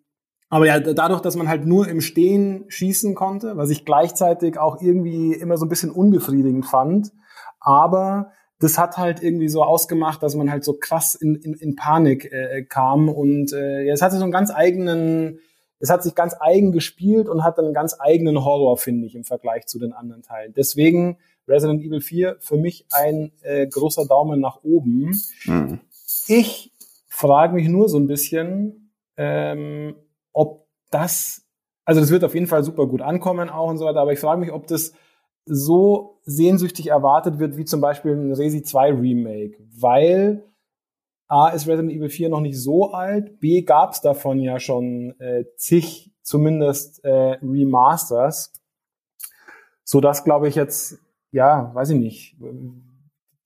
aber 0.48 0.66
ja, 0.66 0.80
dadurch, 0.80 1.20
dass 1.20 1.36
man 1.36 1.46
halt 1.46 1.64
nur 1.64 1.86
im 1.86 2.00
Stehen 2.00 2.64
schießen 2.66 3.14
konnte, 3.14 3.56
was 3.56 3.70
ich 3.70 3.84
gleichzeitig 3.84 4.58
auch 4.58 4.82
irgendwie 4.82 5.32
immer 5.32 5.58
so 5.58 5.66
ein 5.66 5.68
bisschen 5.68 5.92
unbefriedigend 5.92 6.66
fand, 6.66 7.12
aber 7.60 8.32
das 8.60 8.78
hat 8.78 8.96
halt 8.96 9.22
irgendwie 9.22 9.48
so 9.48 9.62
ausgemacht, 9.62 10.22
dass 10.22 10.34
man 10.34 10.50
halt 10.50 10.64
so 10.64 10.74
krass 10.74 11.14
in, 11.14 11.36
in, 11.36 11.54
in 11.54 11.76
Panik 11.76 12.32
äh, 12.32 12.64
kam 12.64 13.08
und 13.08 13.52
äh, 13.52 13.82
ja, 13.82 13.94
es 13.94 14.02
hatte 14.02 14.16
so 14.16 14.24
einen 14.24 14.32
ganz 14.32 14.50
eigenen, 14.50 15.38
es 15.78 15.90
hat 15.90 16.02
sich 16.02 16.14
ganz 16.14 16.34
eigen 16.38 16.72
gespielt 16.72 17.28
und 17.28 17.44
hat 17.44 17.58
einen 17.58 17.72
ganz 17.72 17.96
eigenen 17.98 18.44
Horror, 18.44 18.76
finde 18.76 19.06
ich, 19.06 19.14
im 19.14 19.24
Vergleich 19.24 19.66
zu 19.66 19.78
den 19.78 19.92
anderen 19.92 20.22
Teilen. 20.22 20.54
Deswegen 20.56 21.18
Resident 21.46 21.82
Evil 21.82 22.00
4 22.00 22.36
für 22.40 22.56
mich 22.56 22.86
ein 22.90 23.32
äh, 23.42 23.66
großer 23.66 24.06
Daumen 24.06 24.40
nach 24.40 24.62
oben. 24.64 25.12
Hm. 25.42 25.80
Ich 26.26 26.72
frage 27.08 27.54
mich 27.54 27.68
nur 27.68 27.88
so 27.88 27.98
ein 27.98 28.06
bisschen, 28.06 28.92
ähm, 29.16 29.94
ob 30.32 30.66
das, 30.90 31.46
also 31.84 32.00
das 32.00 32.10
wird 32.10 32.24
auf 32.24 32.34
jeden 32.34 32.48
Fall 32.48 32.64
super 32.64 32.86
gut 32.86 33.02
ankommen 33.02 33.48
auch 33.48 33.70
und 33.70 33.78
so 33.78 33.84
weiter, 33.84 34.00
aber 34.00 34.12
ich 34.12 34.18
frage 34.18 34.40
mich, 34.40 34.52
ob 34.52 34.66
das 34.66 34.92
so 35.48 36.20
sehnsüchtig 36.24 36.88
erwartet 36.88 37.38
wird 37.38 37.56
wie 37.56 37.64
zum 37.64 37.80
Beispiel 37.80 38.12
ein 38.12 38.32
Resi 38.32 38.62
2 38.62 38.92
Remake, 38.92 39.56
weil 39.78 40.44
A 41.28 41.48
ist 41.48 41.66
Resident 41.66 41.92
Evil 41.92 42.08
4 42.08 42.28
noch 42.28 42.40
nicht 42.40 42.58
so 42.58 42.92
alt, 42.92 43.38
B 43.40 43.62
gab 43.62 43.92
es 43.92 44.00
davon 44.00 44.40
ja 44.40 44.58
schon 44.58 45.18
äh, 45.20 45.44
zig 45.56 46.10
zumindest 46.22 47.04
äh, 47.04 47.38
Remasters, 47.42 48.52
so 49.84 50.00
dass 50.00 50.24
glaube 50.24 50.48
ich 50.48 50.54
jetzt, 50.54 50.98
ja, 51.32 51.70
weiß 51.74 51.90
ich 51.90 51.98
nicht, 51.98 52.36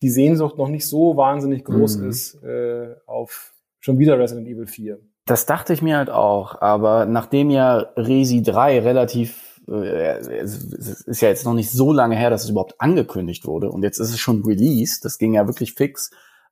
die 0.03 0.11
Sehnsucht 0.11 0.59
noch 0.59 0.69
nicht 0.69 0.87
so 0.87 1.17
wahnsinnig 1.17 1.65
groß 1.65 1.99
Mhm. 1.99 2.09
ist 2.09 2.43
äh, 2.43 2.95
auf 3.07 3.53
schon 3.81 3.99
wieder 3.99 4.19
Resident 4.19 4.49
Evil 4.49 4.67
4. 4.67 4.99
Das 5.27 5.47
dachte 5.47 5.73
ich 5.73 5.83
mir 5.83 5.97
halt 5.97 6.11
auch, 6.11 6.61
aber 6.61 7.07
nachdem 7.07 7.51
ja 7.51 7.79
Resi 7.97 8.43
3 8.43 8.81
relativ, 8.81 9.52
es 9.67 10.27
es 10.29 11.01
ist 11.03 11.21
ja 11.21 11.29
jetzt 11.29 11.45
noch 11.45 11.55
nicht 11.55 11.71
so 11.71 11.93
lange 11.93 12.17
her, 12.17 12.31
dass 12.31 12.45
es 12.45 12.51
überhaupt 12.51 12.81
angekündigt 12.81 13.47
wurde. 13.47 13.71
Und 13.71 13.83
jetzt 13.83 13.99
ist 13.99 14.11
es 14.11 14.19
schon 14.19 14.45
released, 14.45 15.05
das 15.05 15.19
ging 15.19 15.35
ja 15.35 15.47
wirklich 15.47 15.75
fix. 15.75 16.11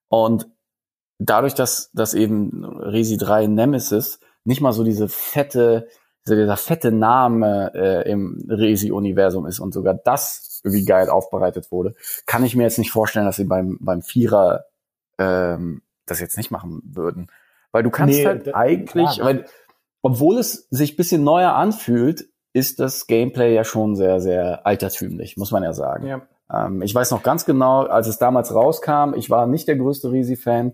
Und 0.09 0.49
dadurch, 1.19 1.55
dass, 1.55 1.91
dass 1.93 2.15
eben 2.15 2.65
Resi 2.65 3.17
3 3.17 3.47
Nemesis 3.47 4.21
nicht 4.45 4.61
mal 4.61 4.73
so 4.73 4.85
diese 4.85 5.09
fette, 5.09 5.89
so 6.25 6.35
dieser 6.35 6.57
fette 6.57 6.93
Name 6.93 7.73
äh, 7.75 8.11
im 8.11 8.45
Resi-Universum 8.49 9.47
ist 9.47 9.61
und 9.61 9.73
sogar 9.73 9.95
das 9.95 10.61
irgendwie 10.65 10.85
geil 10.85 11.09
aufbereitet 11.09 11.71
wurde, 11.71 11.95
kann 12.27 12.45
ich 12.45 12.57
mir 12.57 12.65
jetzt 12.65 12.79
nicht 12.79 12.91
vorstellen, 12.91 13.27
dass 13.27 13.37
sie 13.37 13.45
beim, 13.45 13.79
beim 13.81 14.03
Vierer 14.03 14.65
ähm, 15.19 15.83
das 16.07 16.21
jetzt 16.21 16.37
nicht 16.37 16.51
machen 16.51 16.83
würden. 16.85 17.29
Weil 17.73 17.83
du 17.83 17.91
kannst 17.91 18.19
Nee, 18.19 18.27
halt 18.27 18.55
eigentlich, 18.55 19.21
weil 19.23 19.47
obwohl 20.03 20.39
es 20.39 20.67
sich 20.71 20.97
bisschen 20.97 21.23
neuer 21.23 21.55
anfühlt, 21.55 22.29
ist 22.53 22.81
das 22.81 23.07
Gameplay 23.07 23.55
ja 23.55 23.65
schon 23.65 23.95
sehr, 23.97 24.21
sehr 24.21 24.67
altertümlich, 24.67 25.37
muss 25.37 25.53
man 25.53 25.63
ja 25.63 25.73
sagen. 25.73 26.07
Ja. 26.07 26.23
Ähm, 26.53 26.83
ich 26.83 26.95
weiß 26.95 27.11
noch 27.13 27.23
ganz 27.23 27.45
genau, 27.45 27.83
als 27.83 28.09
es 28.09 28.19
damals 28.19 28.55
rauskam, 28.55 29.15
ich 29.15 29.31
war 29.31 29.47
nicht 29.47 29.69
der 29.69 29.77
größte 29.77 30.11
Risi-Fan 30.11 30.73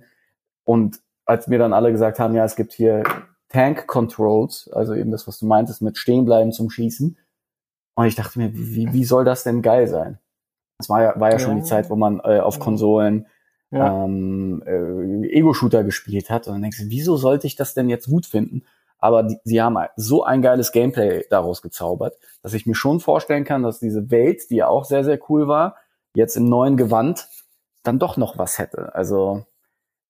und 0.65 1.01
als 1.27 1.49
mir 1.49 1.59
dann 1.59 1.73
alle 1.73 1.93
gesagt 1.93 2.19
haben, 2.19 2.35
ja, 2.35 2.45
es 2.45 2.57
gibt 2.57 2.73
hier 2.73 3.03
Tank 3.49 3.87
Controls, 3.87 4.71
also 4.73 4.95
eben 4.95 5.11
das, 5.11 5.27
was 5.27 5.39
du 5.39 5.47
meintest, 5.47 5.83
mit 5.83 5.99
Stehenbleiben 5.99 6.53
zum 6.53 6.71
Schießen. 6.71 7.19
Und 7.97 8.07
ich 8.07 8.15
dachte 8.15 8.39
mir, 8.39 8.53
wie, 8.55 8.93
wie 8.93 9.05
soll 9.05 9.25
das 9.25 9.43
denn 9.43 9.63
geil 9.63 9.87
sein? 9.87 10.19
Das 10.79 10.89
war 10.89 11.03
ja, 11.03 11.19
war 11.21 11.31
ja, 11.33 11.39
schon 11.39 11.57
Ja. 11.57 11.63
die 11.63 11.69
Zeit, 11.69 11.91
wo 11.91 11.97
man 11.97 12.21
äh, 12.21 12.41
auf 12.41 12.59
Konsolen 12.59 13.27
Ja. 13.71 14.05
ähm, 14.05 14.63
äh, 14.67 15.29
Ego-Shooter 15.29 15.83
gespielt 15.85 16.31
hat. 16.31 16.47
Und 16.47 16.55
dann 16.55 16.63
denkst 16.63 16.79
du, 16.79 16.91
wieso 16.91 17.17
sollte 17.17 17.47
ich 17.47 17.57
das 17.57 17.75
denn 17.75 17.89
jetzt 17.89 18.07
gut 18.07 18.27
finden? 18.27 18.65
Aber 18.99 19.23
die, 19.23 19.39
sie 19.45 19.61
haben 19.61 19.77
so 19.97 20.25
ein 20.25 20.43
geiles 20.43 20.73
Gameplay 20.73 21.25
daraus 21.31 21.63
gezaubert, 21.63 22.17
dass 22.43 22.55
ich 22.55 22.67
mir 22.67 22.75
schon 22.75 23.01
vorstellen 23.01 23.45
kann, 23.45 23.63
dass 23.63 23.79
diese 23.79 24.11
Welt, 24.11 24.43
die 24.51 24.57
ja 24.57 24.69
auch 24.69 24.85
sehr, 24.85 25.05
sehr 25.05 25.19
cool 25.29 25.49
war, 25.49 25.77
jetzt 26.15 26.37
im 26.37 26.49
neuen 26.49 26.77
Gewand 26.77 27.29
dann 27.83 27.99
doch 27.99 28.17
noch 28.17 28.39
was 28.39 28.59
hätte. 28.59 28.95
Also, 28.95 29.45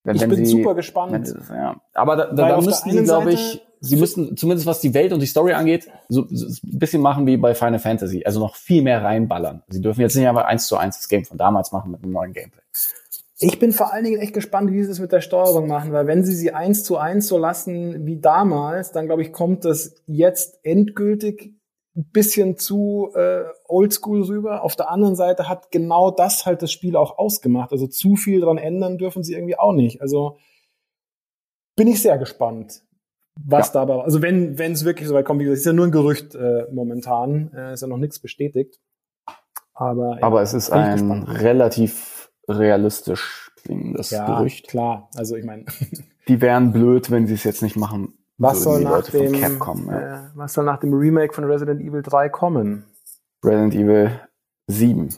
wenn, 0.05 0.17
Ich 0.17 0.23
wenn 0.23 0.31
bin 0.31 0.45
sie, 0.47 0.53
super 0.63 0.75
gespannt. 0.75 1.27
sie- 1.27 1.37
ja. 1.53 1.77
Aber 1.95 2.17
da, 2.17 2.27
da, 2.27 2.49
da 2.49 2.61
müssten 2.61 2.91
sie, 2.93 3.03
glaube 3.03 3.33
ich, 3.33 3.61
sie 3.81 3.97
müssten 3.97 4.37
zumindest 4.37 4.67
was 4.67 4.81
die 4.81 4.95
Welt 4.95 5.13
und 5.13 5.21
die 5.21 5.27
Story 5.27 5.53
angeht, 5.53 5.89
so, 6.09 6.25
so 6.31 6.47
ein 6.47 6.79
bisschen 6.79 7.03
machen 7.03 7.27
wie 7.27 7.37
bei 7.37 7.55
Final 7.55 7.81
Fantasy. 7.81 8.23
Also 8.25 8.39
noch 8.41 8.55
viel 8.55 8.83
mehr 8.83 9.03
reinballern. 9.03 9.63
Sie 9.69 9.81
dürfen 9.81 10.01
jetzt 10.01 10.15
nicht 10.17 10.29
aber 10.29 10.47
eins 10.47 10.69
zu 10.69 10.77
eins 10.77 10.97
das 10.99 11.09
Game 11.09 11.25
von 11.25 11.37
damals 11.39 11.73
machen 11.73 11.91
mit 11.91 12.03
einem 12.03 12.13
neuen 12.13 12.33
Gameplay. 12.33 12.63
Ich 13.39 13.59
bin 13.59 13.73
vor 13.73 13.93
allen 13.93 14.05
Dingen 14.05 14.21
echt 14.21 14.33
gespannt, 14.33 14.73
wie 14.73 14.83
sie 14.83 14.91
es 14.91 14.99
mit 14.99 15.13
der 15.13 15.21
Steuerung 15.21 15.67
machen, 15.69 15.93
weil 15.93 16.07
wenn 16.07 16.25
sie 16.25 16.35
sie 16.35 16.53
eins 16.53 16.85
zu 16.85 16.97
eins 16.97 17.27
so 17.27 17.37
lassen 17.37 18.07
wie 18.07 18.19
damals, 18.19 18.93
dann 18.93 19.07
glaube 19.07 19.23
ich, 19.23 19.33
kommt 19.33 19.65
das 19.67 20.03
jetzt 20.07 20.59
endgültig 20.63 21.55
ein 21.95 22.11
bisschen 22.13 22.57
zu 22.57 23.11
äh, 23.15 23.45
oldschool 23.67 24.23
rüber. 24.23 24.63
Auf 24.63 24.77
der 24.77 24.91
anderen 24.91 25.17
Seite 25.17 25.49
hat 25.49 25.71
genau 25.71 26.11
das 26.11 26.47
halt 26.47 26.63
das 26.63 26.73
Spiel 26.73 26.97
auch 26.97 27.19
ausgemacht. 27.19 27.73
Also 27.73 27.87
zu 27.87 28.17
viel 28.17 28.41
dran 28.41 28.59
ändern 28.59 28.97
dürfen 28.97 29.23
sie 29.23 29.35
irgendwie 29.35 29.59
auch 29.59 29.73
nicht. 29.73 30.01
Also 30.01 30.39
bin 31.75 31.89
ich 31.89 32.01
sehr 32.01 32.17
gespannt, 32.17 32.83
was 33.39 33.71
dabei, 33.71 34.03
also 34.03 34.23
wenn 34.23 34.59
wenn 34.59 34.73
es 34.73 34.87
wirklich 34.87 35.09
so 35.09 35.15
weit 35.15 35.27
kommt, 35.27 35.41
wie 35.41 35.45
gesagt, 35.45 35.59
ist 35.59 35.67
ja 35.67 35.75
nur 35.75 35.87
ein 35.87 35.93
Gerücht 35.93 36.35
äh, 36.35 36.65
momentan, 36.73 37.53
äh, 37.55 37.75
ist 37.75 37.83
ja 37.83 37.87
noch 37.87 37.99
nichts 37.99 38.19
bestätigt. 38.19 38.81
Aber, 39.75 40.17
ja, 40.19 40.23
Aber 40.23 40.41
es 40.41 40.55
ist 40.55 40.71
ein 40.71 41.25
relativ 41.25 42.16
realistisch 42.49 43.51
klingendes 43.63 44.11
ja, 44.11 44.27
Gerücht. 44.27 44.69
klar. 44.69 45.09
Also 45.17 45.37
ich 45.37 45.45
meine, 45.45 45.65
Die 46.29 46.41
wären 46.41 46.73
blöd, 46.73 47.11
wenn 47.11 47.27
sie 47.27 47.35
es 47.35 47.45
jetzt 47.45 47.63
nicht 47.63 47.77
machen. 47.77 48.15
Was 48.39 48.63
soll 48.63 48.83
nach 48.83 49.09
dem 49.09 49.33
Capcom, 49.33 49.89
ja. 49.89 50.17
äh, 50.17 50.29
was 50.35 50.53
soll 50.53 50.65
nach 50.65 50.79
dem 50.81 50.93
Remake 50.93 51.33
von 51.33 51.45
Resident 51.45 51.81
Evil 51.81 52.03
3 52.03 52.29
kommen? 52.29 52.85
Resident 53.45 53.75
Evil 53.75 54.11
7 54.67 55.09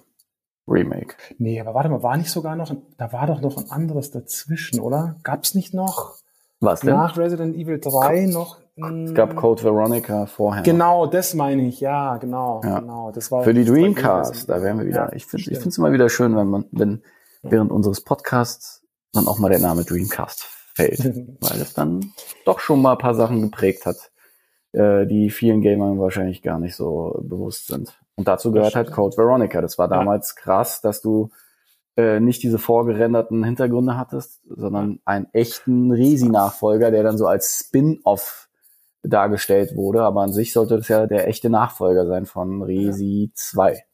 Remake. 0.69 1.15
Nee, 1.39 1.61
aber 1.61 1.75
warte 1.75 1.89
mal, 1.89 2.03
war 2.03 2.17
nicht 2.17 2.31
sogar 2.31 2.55
noch, 2.55 2.71
ein- 2.71 2.83
da 2.99 3.11
war 3.13 3.27
doch 3.27 3.41
noch 3.41 3.57
ein 3.57 3.71
anderes 3.71 4.11
dazwischen, 4.11 4.81
oder? 4.81 5.17
Gab's 5.25 5.55
nicht 5.55 5.73
noch 5.75 6.17
Was 6.61 6.81
denn? 6.81 6.91
nach 6.95 7.17
Resident 7.17 7.57
Evil 7.57 7.81
3 7.81 8.27
noch 8.27 8.59
es 8.81 9.13
gab 9.15 9.35
Code 9.35 9.65
Veronica 9.65 10.27
vorher. 10.27 10.63
Genau, 10.63 11.07
das 11.07 11.35
meine 11.35 11.67
ich. 11.67 11.81
Ja, 11.81 12.17
genau, 12.19 12.61
Ja. 12.63 12.79
genau. 12.79 13.11
Das 13.11 13.33
war 13.33 13.43
Für 13.43 13.53
die 13.53 13.65
Dreamcast, 13.65 14.49
da 14.49 14.63
wären 14.63 14.79
wir 14.79 14.87
wieder. 14.87 15.07
Ja, 15.07 15.13
ich 15.13 15.27
finde 15.27 15.51
es 15.53 15.79
immer 15.79 15.91
wieder 15.93 16.09
schön, 16.09 16.37
wenn 16.37 16.47
man, 16.47 16.65
wenn 16.71 17.03
während 17.43 17.71
unseres 17.71 18.03
Podcasts 18.03 18.83
dann 19.13 19.27
auch 19.29 19.39
mal 19.39 19.49
der 19.51 19.61
Name 19.61 19.85
Dreamcast 19.85 20.43
fällt. 20.75 20.99
weil 21.41 21.61
es 21.61 21.75
dann 21.75 22.13
doch 22.45 22.61
schon 22.61 22.83
mal 22.83 22.93
ein 22.93 22.99
paar 22.99 23.15
Sachen 23.15 23.43
geprägt 23.43 23.87
hat, 23.87 24.11
äh, 24.73 25.07
die 25.07 25.31
vielen 25.31 25.61
Gamern 25.63 25.99
wahrscheinlich 25.99 26.43
gar 26.43 26.59
nicht 26.59 26.77
so 26.77 27.19
bewusst 27.23 27.69
sind. 27.69 27.99
Und 28.17 28.29
dazu 28.29 28.53
gehört 28.53 28.75
halt. 28.75 28.91
Code 28.93 29.17
Veronica. 29.17 29.61
Das 29.61 29.79
war 29.79 29.91
Ja. 29.91 29.99
damals 29.99 30.35
krass, 30.37 30.81
dass 30.81 31.01
du 31.03 31.31
äh, 31.97 32.21
nicht 32.21 32.43
diese 32.45 32.59
vorgerenderten 32.59 33.43
Hintergründe 33.43 33.97
hattest, 33.97 34.41
sondern 34.49 35.01
einen 35.05 35.27
echten 35.33 35.91
Resi-Nachfolger, 35.91 36.91
der 36.93 37.03
dann 37.03 37.19
so 37.19 37.27
als 37.27 37.65
Spin-off 37.67 38.49
dargestellt 39.03 39.75
wurde. 39.75 40.03
Aber 40.03 40.23
an 40.23 40.33
sich 40.33 40.53
sollte 40.53 40.77
das 40.77 40.89
ja 40.89 41.07
der 41.07 41.27
echte 41.27 41.51
Nachfolger 41.51 42.07
sein 42.07 42.27
von 42.27 42.63
Resi 42.63 43.33
2. 43.35 43.85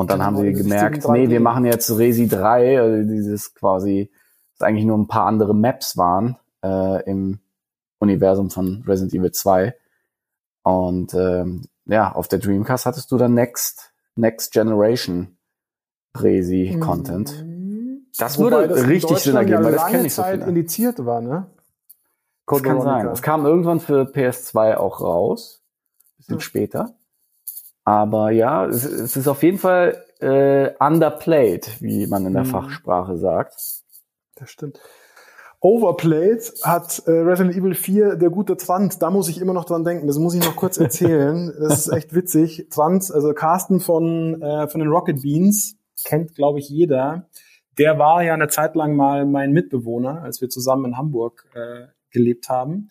Und 0.00 0.10
dann 0.10 0.18
Genau, 0.20 0.26
haben 0.26 0.36
sie 0.38 0.52
gemerkt, 0.52 1.04
3D. 1.04 1.12
nee, 1.12 1.28
wir 1.28 1.40
machen 1.40 1.64
jetzt 1.66 1.90
Resi 1.96 2.26
3, 2.26 2.80
also 2.80 3.08
dieses 3.12 3.54
quasi, 3.54 4.10
das 4.58 4.66
eigentlich 4.66 4.86
nur 4.86 4.96
ein 4.98 5.08
paar 5.08 5.26
andere 5.26 5.54
Maps 5.54 5.96
waren 5.96 6.36
äh, 6.64 7.02
im 7.08 7.38
Universum 7.98 8.50
von 8.50 8.82
Resident 8.86 9.14
Evil 9.14 9.32
2. 9.32 9.74
Und 10.62 11.12
ähm, 11.14 11.62
ja, 11.86 12.12
auf 12.12 12.28
der 12.28 12.38
Dreamcast 12.38 12.86
hattest 12.86 13.10
du 13.12 13.18
dann 13.18 13.34
Next, 13.34 13.92
Next 14.16 14.52
Generation 14.52 15.36
Resi-Content. 16.16 17.44
Mhm. 17.44 18.06
Das 18.18 18.38
würde 18.38 18.68
das 18.68 18.80
in 18.80 18.86
richtig 18.86 19.18
Sinn 19.18 19.36
ergeben, 19.36 19.58
ja 19.60 19.64
weil 19.64 19.72
das 19.72 19.80
lange 19.82 19.92
kenne 19.96 20.06
ich 20.06 20.14
so 20.14 20.22
Zeit 20.22 20.46
indiziert 20.46 21.04
war, 21.04 21.20
ne? 21.20 21.46
Das 22.46 22.58
Code 22.58 22.62
kann 22.62 22.80
sein. 22.82 23.06
Es 23.08 23.22
kam 23.22 23.46
irgendwann 23.46 23.80
für 23.80 24.02
PS2 24.02 24.76
auch 24.76 25.00
raus. 25.00 25.62
Bisschen 26.16 26.34
Ja. 26.36 26.40
später. 26.40 26.94
Aber 27.84 28.30
ja, 28.30 28.66
es, 28.66 28.84
es 28.84 29.16
ist 29.16 29.28
auf 29.28 29.42
jeden 29.42 29.58
Fall 29.58 30.04
äh, 30.20 30.70
underplayed, 30.78 31.80
wie 31.80 32.06
man 32.06 32.26
in 32.26 32.34
der 32.34 32.44
Mhm. 32.44 32.48
Fachsprache 32.48 33.16
sagt. 33.16 33.54
Das 34.36 34.50
stimmt. 34.50 34.80
Overplayed 35.62 36.52
hat 36.64 37.02
äh, 37.06 37.10
Resident 37.10 37.54
Evil 37.54 37.74
4 37.74 38.16
der 38.16 38.30
gute 38.30 38.56
Trant, 38.56 39.02
da 39.02 39.10
muss 39.10 39.28
ich 39.28 39.40
immer 39.40 39.52
noch 39.52 39.66
dran 39.66 39.84
denken, 39.84 40.06
das 40.06 40.18
muss 40.18 40.34
ich 40.34 40.42
noch 40.42 40.56
kurz 40.56 40.78
erzählen. 40.78 41.52
das 41.60 41.86
ist 41.86 41.92
echt 41.92 42.14
witzig. 42.14 42.68
Trant, 42.70 43.10
also 43.12 43.34
Carsten 43.34 43.80
von, 43.80 44.40
äh, 44.40 44.68
von 44.68 44.80
den 44.80 44.88
Rocket 44.88 45.20
Beans, 45.20 45.76
kennt 46.04 46.34
glaube 46.34 46.60
ich 46.60 46.68
jeder. 46.70 47.28
Der 47.78 47.98
war 47.98 48.22
ja 48.22 48.32
eine 48.34 48.48
Zeit 48.48 48.74
lang 48.74 48.96
mal 48.96 49.26
mein 49.26 49.52
Mitbewohner, 49.52 50.22
als 50.22 50.40
wir 50.40 50.48
zusammen 50.48 50.86
in 50.86 50.96
Hamburg 50.96 51.46
äh, 51.54 51.88
gelebt 52.10 52.48
haben. 52.48 52.88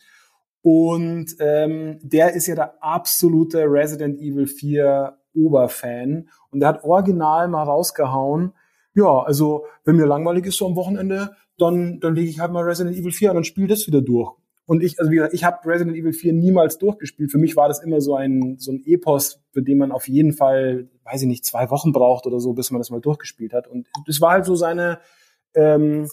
Und 0.62 1.36
ähm, 1.39 1.99
der 2.01 2.34
ist 2.34 2.47
ja 2.47 2.55
der 2.55 2.84
absolute 2.84 3.64
Resident 3.66 4.20
Evil 4.20 4.47
4 4.47 5.18
Oberfan. 5.34 6.30
Und 6.51 6.60
der 6.60 6.70
hat 6.70 6.84
original 6.84 7.47
mal 7.47 7.64
rausgehauen, 7.64 8.53
ja, 8.95 9.24
also 9.24 9.66
wenn 9.86 9.95
mir 9.95 10.05
langweilig 10.05 10.47
ist 10.47 10.57
so 10.57 10.66
am 10.66 10.76
Wochenende, 10.76 11.32
dann, 11.57 11.99
dann 11.99 12.16
lege 12.16 12.30
ich 12.30 12.39
halt 12.39 12.51
mal 12.51 12.64
Resident 12.64 12.97
Evil 12.97 13.12
4 13.12 13.32
an 13.32 13.38
und 13.38 13.47
spiele 13.47 13.68
das 13.68 13.88
wieder 13.88 14.01
durch. 14.01 14.34
Und 14.66 14.84
ich, 14.84 14.99
also 14.99 15.10
wie 15.10 15.16
gesagt, 15.16 15.34
ich 15.34 15.43
habe 15.43 15.68
Resident 15.68 15.97
Evil 15.97 16.14
4 16.14 16.34
niemals 16.34 16.78
durchgespielt. 16.78 17.32
Für 17.32 17.38
mich 17.38 17.55
war 17.55 17.68
das 17.68 17.82
immer 17.82 18.01
so 18.01 18.16
ein, 18.16 18.57
so 18.60 18.72
ein 18.72 18.84
Epos, 18.86 19.41
für 19.51 19.64
den 19.64 19.80
man 19.80 19.91
auf 19.91 20.07
jeden 20.07 20.34
Fall, 20.34 20.89
weiß 21.05 21.22
ich 21.24 21.28
nicht, 21.28 21.45
zwei 21.45 21.70
Wochen 21.72 21.91
braucht 21.91 22.28
oder 22.28 22.39
so, 22.39 22.53
bis 22.53 22.70
man 22.70 22.80
das 22.80 22.91
mal 22.91 23.01
durchgespielt 23.01 23.53
hat. 23.53 23.68
Und 23.68 23.88
das 24.05 24.22
war 24.22 24.32
halt 24.32 24.45
so 24.45 24.55
seine, 24.55 24.99
ähm, 25.55 26.07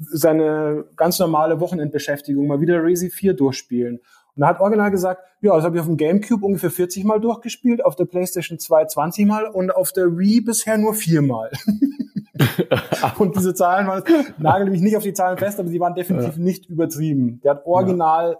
seine 0.00 0.84
ganz 0.96 1.18
normale 1.18 1.60
Wochenendbeschäftigung, 1.60 2.46
mal 2.46 2.60
wieder 2.60 2.82
Resi 2.82 3.10
4 3.10 3.34
durchspielen. 3.34 4.00
Und 4.36 4.42
er 4.42 4.48
hat 4.48 4.60
original 4.60 4.90
gesagt, 4.90 5.22
ja, 5.40 5.54
das 5.54 5.64
habe 5.64 5.76
ich 5.76 5.80
auf 5.80 5.86
dem 5.86 5.96
Gamecube 5.96 6.44
ungefähr 6.44 6.70
40 6.70 7.04
Mal 7.04 7.20
durchgespielt, 7.20 7.84
auf 7.84 7.96
der 7.96 8.06
PlayStation 8.06 8.58
2 8.58 8.86
20 8.86 9.26
Mal 9.26 9.46
und 9.46 9.70
auf 9.70 9.92
der 9.92 10.16
Wii 10.16 10.40
bisher 10.40 10.78
nur 10.78 10.94
viermal. 10.94 11.50
und 13.18 13.36
diese 13.36 13.54
Zahlen 13.54 13.86
waren, 13.86 14.02
nagel 14.38 14.70
mich 14.70 14.80
nicht 14.80 14.96
auf 14.96 15.02
die 15.02 15.12
Zahlen 15.12 15.36
fest, 15.36 15.60
aber 15.60 15.68
sie 15.68 15.80
waren 15.80 15.94
definitiv 15.94 16.36
nicht 16.36 16.66
übertrieben. 16.66 17.40
Der 17.42 17.52
hat 17.52 17.66
original 17.66 18.38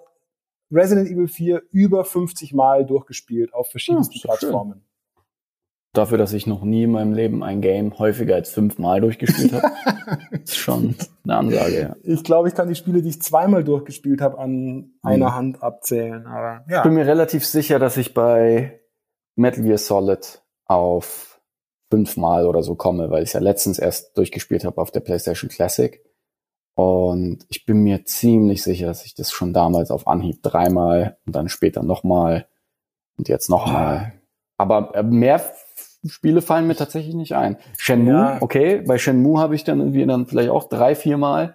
Resident 0.73 1.11
Evil 1.11 1.29
4 1.29 1.63
über 1.73 2.05
50 2.05 2.55
Mal 2.55 2.87
durchgespielt 2.87 3.53
auf 3.53 3.71
verschiedensten 3.71 4.17
Ja. 4.19 4.35
Plattformen. 4.35 4.83
Dafür, 5.93 6.19
dass 6.19 6.33
ich 6.33 6.47
noch 6.47 6.63
nie 6.63 6.85
in 6.85 6.93
meinem 6.93 7.15
Leben 7.15 7.43
ein 7.43 7.61
Game 7.61 7.99
häufiger 7.99 8.37
als 8.37 8.51
fünfmal 8.51 9.01
durchgespielt 9.01 9.53
habe, 9.53 9.73
ist 10.31 10.57
schon 10.57 10.95
eine 11.25 11.37
Ansage. 11.37 11.81
Ja. 11.81 11.97
Ich 12.05 12.23
glaube, 12.23 12.49
ich 12.49 12.55
kann 12.55 12.69
die 12.69 12.77
Spiele, 12.77 13.03
die 13.03 13.09
ich 13.09 13.21
zweimal 13.23 13.65
durchgespielt 13.65 14.21
habe, 14.21 14.39
an 14.39 14.93
einer 15.03 15.35
Hand 15.35 15.63
abzählen. 15.63 16.27
Aber 16.27 16.65
Ich 16.69 16.83
bin 16.83 16.95
mir 16.95 17.07
relativ 17.07 17.45
sicher, 17.45 17.81
dass 17.81 17.97
ich 17.97 18.15
bei 18.15 18.81
Metal 19.35 19.65
Gear 19.65 19.79
Solid 19.79 20.43
auf 20.67 21.41
fünfmal 21.91 22.47
oder 22.47 22.63
so 22.63 22.77
komme, 22.77 23.11
weil 23.11 23.25
ich 23.25 23.33
ja 23.33 23.41
letztens 23.41 23.81
erst 23.81 24.17
durchgespielt 24.17 24.65
habe 24.65 24.81
auf 24.81 24.93
der 24.93 25.01
PlayStation 25.01 25.51
Classic. 25.51 26.01
Und 26.75 27.45
ich 27.49 27.67
bin 27.67 27.83
mir 27.83 28.05
ziemlich 28.05 28.63
sicher, 28.63 28.87
dass 28.87 29.05
ich 29.05 29.15
das 29.15 29.33
schon 29.33 29.53
damals 29.53 29.91
auf 29.91 30.07
Anhieb 30.07 30.43
dreimal 30.43 31.19
und 31.27 31.35
dann 31.35 31.49
später 31.49 31.83
nochmal 31.83 32.47
und 33.19 33.29
jetzt 33.29 33.51
nochmal. 33.51 34.13
Aber 34.57 34.95
äh, 34.95 35.03
mehr 35.03 35.41
Spiele 36.07 36.41
fallen 36.43 36.67
mir 36.67 36.77
tatsächlich 36.77 37.15
nicht 37.15 37.35
ein. 37.35 37.59
Shenmue, 37.79 38.13
Ja. 38.15 38.39
okay, 38.41 38.81
bei 38.87 38.97
Shenmue 38.99 39.39
habe 39.39 39.55
ich 39.55 39.65
dann 39.65 39.81
irgendwie 39.81 40.07
dann 40.07 40.27
vielleicht 40.27 40.51
auch 40.51 40.69
drei, 40.69 40.95
viermal 40.95 41.55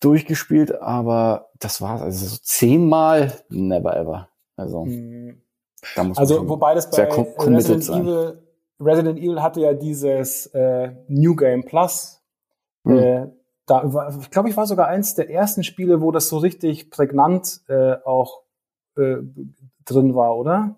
durchgespielt, 0.00 0.80
aber 0.80 1.50
das 1.58 1.80
war's. 1.80 2.02
Also 2.02 2.26
so 2.26 2.36
zehnmal, 2.42 3.32
never 3.48 3.96
ever. 3.96 4.28
Also 4.56 4.84
Hm. 4.84 5.40
da 5.96 6.04
muss 6.04 6.16
man 6.16 6.22
Also 6.22 6.48
wobei 6.48 6.74
das 6.74 6.90
bei 6.90 7.04
Resident 7.04 7.84
sein. 7.84 8.02
Evil, 8.02 8.42
Resident 8.80 9.18
Evil 9.18 9.42
hatte 9.42 9.60
ja 9.60 9.72
dieses 9.74 10.46
äh, 10.46 10.92
New 11.08 11.36
Game 11.36 11.64
Plus. 11.64 12.20
Hm. 12.84 12.98
Äh, 12.98 13.26
da 13.66 13.92
war, 13.94 14.16
ich 14.20 14.30
glaube, 14.30 14.48
ich 14.48 14.56
war 14.56 14.66
sogar 14.66 14.88
eins 14.88 15.14
der 15.14 15.30
ersten 15.30 15.62
Spiele, 15.62 16.00
wo 16.00 16.10
das 16.10 16.28
so 16.28 16.38
richtig 16.38 16.90
prägnant 16.90 17.60
äh, 17.68 17.94
auch 18.04 18.42
äh, 18.96 19.16
drin 19.84 20.14
war, 20.16 20.36
oder? 20.36 20.76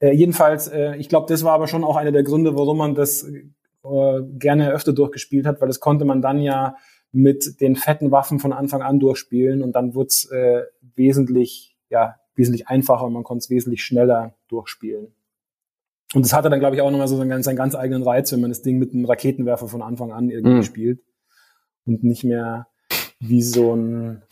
Äh, 0.00 0.12
jedenfalls, 0.12 0.66
äh, 0.68 0.96
ich 0.96 1.08
glaube, 1.08 1.26
das 1.28 1.44
war 1.44 1.52
aber 1.52 1.68
schon 1.68 1.84
auch 1.84 1.96
einer 1.96 2.12
der 2.12 2.22
Gründe, 2.22 2.56
warum 2.56 2.78
man 2.78 2.94
das 2.94 3.22
äh, 3.22 4.20
gerne 4.38 4.72
öfter 4.72 4.92
durchgespielt 4.92 5.46
hat, 5.46 5.60
weil 5.60 5.68
das 5.68 5.80
konnte 5.80 6.04
man 6.04 6.20
dann 6.20 6.40
ja 6.40 6.76
mit 7.12 7.60
den 7.60 7.76
fetten 7.76 8.10
Waffen 8.10 8.38
von 8.38 8.52
Anfang 8.52 8.82
an 8.82 9.00
durchspielen 9.00 9.62
und 9.62 9.72
dann 9.72 9.94
wurde 9.94 10.08
es 10.08 10.30
äh, 10.30 10.62
wesentlich, 10.94 11.76
ja, 11.88 12.16
wesentlich 12.34 12.68
einfacher 12.68 13.04
und 13.04 13.12
man 13.12 13.24
konnte 13.24 13.42
es 13.44 13.50
wesentlich 13.50 13.82
schneller 13.84 14.34
durchspielen. 14.48 15.14
Und 16.14 16.24
das 16.24 16.32
hatte 16.32 16.50
dann, 16.50 16.60
glaube 16.60 16.74
ich, 16.74 16.82
auch 16.82 16.90
nochmal 16.90 17.08
so 17.08 17.16
seinen, 17.16 17.42
seinen 17.42 17.56
ganz 17.56 17.74
eigenen 17.74 18.02
Reiz, 18.02 18.32
wenn 18.32 18.40
man 18.40 18.50
das 18.50 18.62
Ding 18.62 18.78
mit 18.78 18.92
einem 18.92 19.04
Raketenwerfer 19.04 19.68
von 19.68 19.82
Anfang 19.82 20.12
an 20.12 20.30
irgendwie 20.30 20.56
Mhm. 20.56 20.62
spielt 20.62 21.02
und 21.84 22.02
nicht 22.02 22.24
mehr 22.24 22.68
wie 23.20 23.42
so 23.42 23.74
ein 23.74 24.22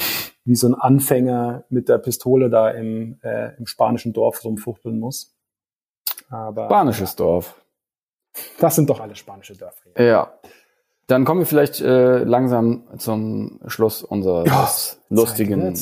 wie 0.44 0.56
so 0.56 0.66
ein 0.66 0.74
Anfänger 0.74 1.66
mit 1.68 1.90
der 1.90 1.98
Pistole 1.98 2.48
da 2.48 2.70
im, 2.70 3.18
äh, 3.22 3.54
im 3.58 3.66
spanischen 3.66 4.14
Dorf 4.14 4.42
rumfuchteln 4.42 4.98
muss. 4.98 5.37
Aber 6.30 6.66
Spanisches 6.66 7.16
Dorf. 7.16 7.60
das 8.60 8.76
sind 8.76 8.88
doch 8.90 9.00
alle 9.00 9.14
spanische 9.16 9.56
Dörfer. 9.56 9.90
hier. 9.96 10.04
Ja. 10.06 10.32
Dann 11.06 11.24
kommen 11.24 11.40
wir 11.40 11.46
vielleicht 11.46 11.80
äh, 11.80 12.18
langsam 12.24 12.84
zum 12.98 13.60
Schluss 13.66 14.02
unseres 14.02 14.46
Ja, 14.46 14.68
lustigen. 15.08 15.74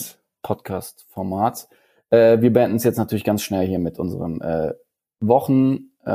Podcast-Formats. 0.43 1.69
Äh, 2.11 2.41
wir 2.41 2.53
beenden 2.53 2.77
es 2.77 2.85
jetzt 2.85 2.97
natürlich 2.99 3.25
ganz 3.25 3.43
schnell 3.43 3.67
hier 3.67 3.81
mit 3.81 3.99
unserem 3.99 4.41
äh, 4.41 4.73
Wochen, 5.21 5.91
äh, 6.05 6.11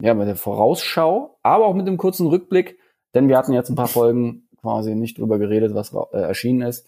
ja, 0.00 0.14
mit 0.14 0.28
der 0.28 0.36
Vorausschau, 0.36 1.38
aber 1.42 1.66
auch 1.66 1.74
mit 1.74 1.86
dem 1.86 1.96
kurzen 1.96 2.26
Rückblick, 2.26 2.78
denn 3.14 3.28
wir 3.28 3.38
hatten 3.38 3.54
jetzt 3.54 3.70
ein 3.70 3.76
paar 3.76 3.88
Folgen 3.88 4.48
quasi 4.60 4.94
nicht 4.94 5.18
drüber 5.18 5.38
geredet, 5.38 5.74
was 5.74 5.94
äh, 6.12 6.18
erschienen 6.18 6.62
ist. 6.68 6.86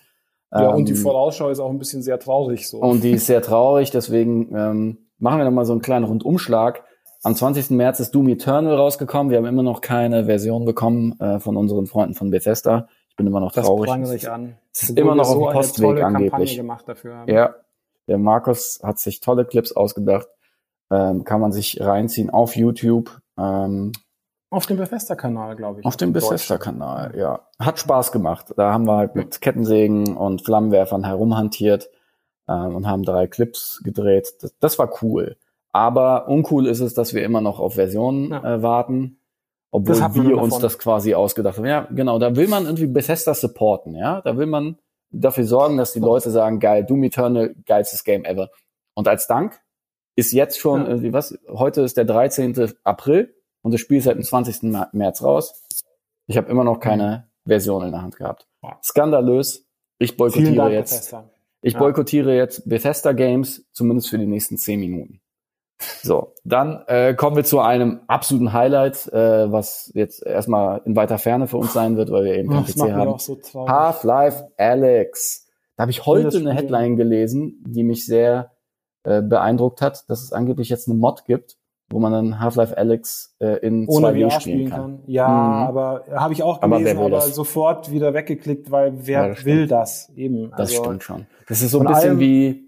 Ja, 0.52 0.68
und 0.70 0.86
die 0.86 0.92
Ähm, 0.92 0.98
Vorausschau 0.98 1.48
ist 1.50 1.60
auch 1.60 1.70
ein 1.70 1.78
bisschen 1.78 2.02
sehr 2.02 2.18
traurig 2.18 2.68
so. 2.68 2.78
und 2.80 3.02
die 3.02 3.12
ist 3.12 3.26
sehr 3.26 3.40
traurig, 3.42 3.90
deswegen 3.90 4.54
ähm, 4.54 5.07
machen 5.18 5.38
wir 5.38 5.44
nochmal 5.44 5.64
so 5.64 5.72
einen 5.72 5.82
kleinen 5.82 6.04
Rundumschlag. 6.04 6.82
Am 7.22 7.34
20. 7.34 7.70
März 7.70 8.00
ist 8.00 8.14
Doom 8.14 8.28
Eternal 8.28 8.74
rausgekommen. 8.76 9.30
Wir 9.30 9.38
haben 9.38 9.46
immer 9.46 9.62
noch 9.64 9.80
keine 9.80 10.26
Version 10.26 10.64
bekommen 10.64 11.18
äh, 11.20 11.40
von 11.40 11.56
unseren 11.56 11.86
Freunden 11.86 12.14
von 12.14 12.30
Bethesda. 12.30 12.88
Ich 13.10 13.16
bin 13.16 13.26
immer 13.26 13.40
noch 13.40 13.52
das 13.52 13.66
traurig. 13.66 13.88
prangere 13.90 14.14
ich 14.14 14.30
an. 14.30 14.56
es 14.72 14.84
ist 14.84 14.96
immer 14.98 15.16
noch 15.16 15.24
auf 15.24 15.32
so 15.32 15.38
dem 15.40 15.48
eine 15.48 15.52
Postweg 15.58 15.86
tolle 15.86 16.00
Kampagne 16.00 16.26
angeblich. 16.32 16.56
gemacht 16.56 16.88
dafür. 16.88 17.24
Ja, 17.26 17.54
der 18.06 18.18
Markus 18.18 18.80
hat 18.82 18.98
sich 19.00 19.20
tolle 19.20 19.44
Clips 19.44 19.72
ausgedacht. 19.72 20.28
Ähm, 20.90 21.24
kann 21.24 21.40
man 21.40 21.50
sich 21.52 21.80
reinziehen 21.80 22.30
auf 22.30 22.56
YouTube, 22.56 23.20
ähm, 23.36 23.92
Auf 24.50 24.64
dem 24.66 24.78
Bethesda-Kanal, 24.78 25.56
glaube 25.56 25.80
ich. 25.80 25.86
auf 25.86 25.96
dem. 25.96 26.12
Bethesda-Kanal. 26.14 27.14
Ja, 27.18 27.40
hat 27.58 27.78
Spaß 27.80 28.12
gemacht. 28.12 28.54
Da 28.56 28.72
haben 28.72 28.86
wir 28.86 28.96
halt 28.96 29.14
mit 29.16 29.40
Kettensägen 29.42 30.16
und 30.16 30.42
Flammenwerfern 30.44 31.04
herumhantiert 31.04 31.90
ähm, 32.48 32.74
und 32.76 32.86
haben 32.86 33.02
drei 33.04 33.26
Clips 33.26 33.80
gedreht. 33.84 34.34
Das, 34.40 34.54
das 34.60 34.78
war 34.78 34.90
cool. 35.02 35.36
Aber 35.72 36.28
uncool 36.28 36.66
ist 36.66 36.80
es, 36.80 36.94
dass 36.94 37.14
wir 37.14 37.22
immer 37.24 37.40
noch 37.40 37.60
auf 37.60 37.74
Versionen 37.74 38.30
Ja. 38.30 38.54
äh, 38.56 38.62
warten, 38.62 39.18
obwohl 39.70 39.96
wir 39.96 40.38
uns 40.40 40.58
das 40.58 40.78
quasi 40.78 41.14
ausgedacht 41.14 41.58
haben. 41.58 41.66
Ja, 41.66 41.86
genau. 41.90 42.18
Da 42.18 42.34
will 42.36 42.48
man 42.48 42.64
irgendwie 42.64 42.86
Bethesda 42.86 43.34
supporten. 43.34 43.94
Ja, 43.94 44.22
da 44.22 44.36
will 44.38 44.46
man 44.46 44.78
dafür 45.10 45.44
sorgen, 45.44 45.76
dass 45.76 45.92
die 45.92 46.00
Leute 46.00 46.30
sagen, 46.30 46.58
geil, 46.58 46.84
Doom 46.84 47.02
Eternal, 47.04 47.54
geilstes 47.66 48.02
Game 48.04 48.24
ever. 48.24 48.48
Und 48.94 49.08
als 49.08 49.26
Dank 49.26 49.60
ist 50.16 50.32
jetzt 50.32 50.58
schon 50.58 50.82
Ja. 50.82 50.88
irgendwie 50.88 51.12
was? 51.12 51.38
Heute 51.48 51.82
ist 51.82 51.96
der 51.96 52.04
13. 52.06 52.72
April 52.82 53.34
und 53.62 53.72
das 53.72 53.80
Spiel 53.80 53.98
ist 53.98 54.04
seit 54.04 54.16
dem 54.16 54.22
20. 54.24 54.70
Ma- 54.72 54.88
März 54.92 55.22
raus. 55.22 55.66
Ich 56.26 56.36
habe 56.36 56.50
immer 56.50 56.64
noch 56.64 56.80
keine 56.80 57.28
Version 57.46 57.84
in 57.84 57.92
der 57.92 58.02
Hand 58.02 58.16
gehabt. 58.16 58.46
Skandalös. 58.82 59.66
Ich 59.98 60.16
boykottiere 60.16 60.54
Dank, 60.54 60.72
jetzt. 60.72 60.92
Bethesda. 60.92 61.24
Ich 61.60 61.74
Ja. 61.74 61.78
boykottiere 61.80 62.34
jetzt 62.36 62.68
Bethesda 62.68 63.12
Games, 63.12 63.64
zumindest 63.72 64.08
für 64.10 64.18
die 64.18 64.26
nächsten 64.26 64.56
zehn 64.56 64.80
Minuten. 64.80 65.20
So, 66.02 66.34
dann 66.44 66.82
äh, 66.88 67.14
kommen 67.14 67.36
wir 67.36 67.44
zu 67.44 67.60
einem 67.60 68.00
absoluten 68.08 68.52
Highlight, 68.52 69.06
äh, 69.12 69.50
was 69.52 69.90
jetzt 69.94 70.24
erstmal 70.26 70.82
in 70.84 70.96
weiter 70.96 71.18
Ferne 71.18 71.46
für 71.46 71.56
uns 71.56 71.72
sein 71.72 71.96
wird, 71.96 72.10
weil 72.10 72.24
wir 72.24 72.34
eben 72.34 72.50
Ach, 72.50 72.56
kein 72.56 72.64
das 72.66 72.74
PC 72.74 72.92
haben. 72.92 73.18
so. 73.18 73.68
Half-Life 73.68 74.48
Alex. 74.56 75.46
Da 75.76 75.82
habe 75.82 75.92
ich 75.92 76.04
heute 76.06 76.36
eine 76.36 76.52
Headline 76.52 76.96
gelesen, 76.96 77.62
die 77.66 77.84
mich 77.84 78.04
sehr 78.06 78.50
äh, 79.04 79.22
beeindruckt 79.22 79.80
hat, 79.80 80.10
dass 80.10 80.22
es 80.22 80.32
angeblich 80.32 80.68
jetzt 80.68 80.88
eine 80.88 80.98
Mod 80.98 81.24
gibt, 81.26 81.56
wo 81.90 81.98
man 81.98 82.12
dann 82.12 82.40
Half-Life 82.40 82.76
Alex 82.76 83.34
äh, 83.40 83.58
in 83.66 83.88
ohne 83.88 84.08
2D 84.08 84.30
VR 84.30 84.40
spielen 84.40 84.70
kann. 84.70 84.98
Ja, 85.06 85.28
Mhm. 85.28 85.66
aber 85.68 86.04
habe 86.14 86.32
ich 86.34 86.42
auch 86.42 86.60
Aber 86.62 86.78
gelesen, 86.78 86.98
aber, 86.98 87.10
das? 87.10 87.34
sofort 87.34 87.90
wieder 87.90 88.12
weggeklickt, 88.14 88.70
weil 88.70 88.92
wer 89.06 89.22
Ja, 89.22 89.28
das 89.28 89.44
will 89.44 89.66
das 89.66 90.10
eben? 90.16 90.50
Das 90.50 90.60
Also, 90.70 90.84
stimmt 90.84 91.02
schon. 91.02 91.26
Das 91.48 91.62
ist 91.62 91.70
so 91.70 91.80
ein 91.80 91.86
bisschen 91.86 92.18
wie, 92.18 92.64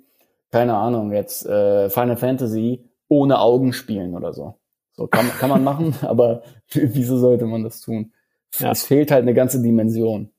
keine 0.51 0.75
Ahnung, 0.77 1.13
jetzt 1.13 1.45
äh, 1.47 1.91
Final 1.91 2.17
Fantasy 2.17 2.85
ohne 3.09 3.41
Augen 3.41 3.73
spielen 3.73 4.15
oder 4.15 4.33
so. 4.33 4.55
So 4.93 5.07
kann, 5.07 5.29
kann 5.39 5.51
man 5.51 5.65
machen, 5.65 5.95
aber 6.03 6.43
wieso 6.73 7.19
sollte 7.19 7.45
man 7.47 7.63
das 7.63 7.81
tun? 7.81 8.13
Ja. 8.59 8.71
Es 8.73 8.85
fehlt 8.85 9.11
halt 9.11 9.23
eine 9.23 9.35
ganze 9.35 9.61
Dimension. 9.63 10.31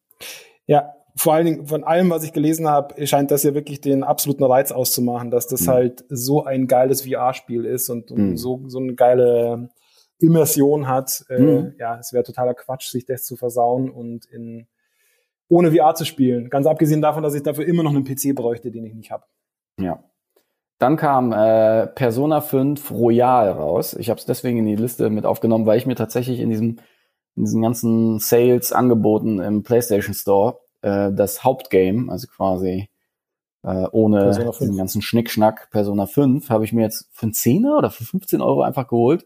Ja, 0.66 0.94
vor 1.15 1.33
allen 1.33 1.45
Dingen 1.45 1.67
von 1.67 1.83
allem, 1.83 2.09
was 2.09 2.23
ich 2.23 2.33
gelesen 2.33 2.67
habe, 2.67 3.05
scheint 3.07 3.31
das 3.31 3.43
ja 3.43 3.53
wirklich 3.53 3.81
den 3.81 4.03
absoluten 4.03 4.43
Reiz 4.43 4.71
auszumachen, 4.71 5.29
dass 5.31 5.47
das 5.47 5.61
Mhm. 5.61 5.67
halt 5.71 6.05
so 6.09 6.43
ein 6.45 6.67
geiles 6.67 7.01
VR-Spiel 7.03 7.65
ist 7.65 7.89
und, 7.89 8.11
und 8.11 8.29
Mhm. 8.31 8.38
so, 8.38 8.61
so 8.67 8.79
eine 8.79 8.95
geile 8.95 9.69
Immersion 10.19 10.88
hat. 10.88 11.25
Äh, 11.29 11.39
Mhm. 11.39 11.73
Ja, 11.79 11.97
es 11.99 12.13
wäre 12.13 12.23
totaler 12.23 12.53
Quatsch, 12.53 12.89
sich 12.91 13.05
das 13.05 13.23
zu 13.23 13.35
versauen 13.35 13.89
und 13.89 14.25
in 14.25 14.67
ohne 15.49 15.71
VR 15.75 15.95
zu 15.95 16.05
spielen. 16.05 16.49
Ganz 16.49 16.65
abgesehen 16.65 17.01
davon, 17.01 17.23
dass 17.23 17.33
ich 17.33 17.43
dafür 17.43 17.65
immer 17.67 17.83
noch 17.83 17.91
einen 17.93 18.05
PC 18.05 18.33
bräuchte, 18.33 18.71
den 18.71 18.85
ich 18.85 18.93
nicht 18.93 19.11
habe. 19.11 19.23
Ja. 19.77 20.03
Dann 20.79 20.95
kam 20.95 21.31
äh, 21.33 21.88
Persona 21.88 22.41
5 22.41 22.89
Royal 22.89 23.49
raus. 23.51 23.93
Ich 23.99 24.09
habe 24.09 24.19
es 24.19 24.25
deswegen 24.25 24.59
in 24.59 24.65
die 24.65 24.75
Liste 24.77 25.09
mit 25.09 25.25
aufgenommen, 25.25 25.65
weil 25.65 25.77
ich 25.77 25.85
mir 25.85 25.95
tatsächlich 25.95 26.39
in 26.39 26.49
diesem 26.49 26.77
in 27.38 27.45
diesen 27.45 27.61
ganzen 27.61 28.19
Sales 28.19 28.73
angeboten 28.73 29.39
im 29.39 29.63
PlayStation 29.63 30.13
Store 30.13 30.59
äh, 30.82 31.12
das 31.12 31.44
Hauptgame, 31.44 32.12
also 32.12 32.28
quasi 32.28 32.90
äh, 33.64 33.86
ohne 33.91 34.22
Persona 34.22 34.52
5. 34.52 34.58
diesen 34.58 34.78
ganzen 34.78 35.02
Schnickschnack 35.02 35.70
Persona 35.72 36.06
5, 36.06 36.49
habe 36.49 36.66
ich 36.66 36.74
mir 36.74 36.82
jetzt 36.82 37.10
für 37.12 37.24
einen 37.24 37.34
Zehner 37.34 37.78
oder 37.78 37.91
für 37.91 38.03
15 38.03 38.41
Euro 38.41 38.64
einfach 38.64 38.88
geholt, 38.88 39.26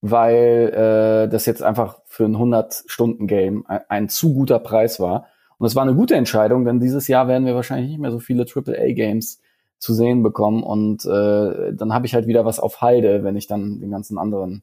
weil 0.00 0.72
äh, 0.72 1.28
das 1.28 1.46
jetzt 1.46 1.62
einfach 1.62 2.00
für 2.06 2.24
ein 2.24 2.36
100-Stunden-Game 2.36 3.66
ein, 3.66 3.80
ein 3.88 4.08
zu 4.08 4.32
guter 4.32 4.58
Preis 4.58 4.98
war. 5.00 5.26
Und 5.58 5.66
es 5.66 5.76
war 5.76 5.82
eine 5.82 5.94
gute 5.94 6.14
Entscheidung, 6.14 6.64
denn 6.64 6.80
dieses 6.80 7.06
Jahr 7.06 7.28
werden 7.28 7.44
wir 7.44 7.54
wahrscheinlich 7.54 7.90
nicht 7.90 8.00
mehr 8.00 8.10
so 8.10 8.18
viele 8.18 8.46
AAA-Games 8.46 9.42
zu 9.78 9.92
sehen 9.92 10.22
bekommen. 10.22 10.62
Und 10.62 11.04
äh, 11.04 11.74
dann 11.74 11.92
habe 11.92 12.06
ich 12.06 12.14
halt 12.14 12.26
wieder 12.26 12.46
was 12.46 12.60
auf 12.60 12.80
Halde, 12.80 13.24
wenn 13.24 13.36
ich 13.36 13.46
dann 13.46 13.80
den 13.80 13.90
ganzen 13.90 14.16
anderen 14.16 14.62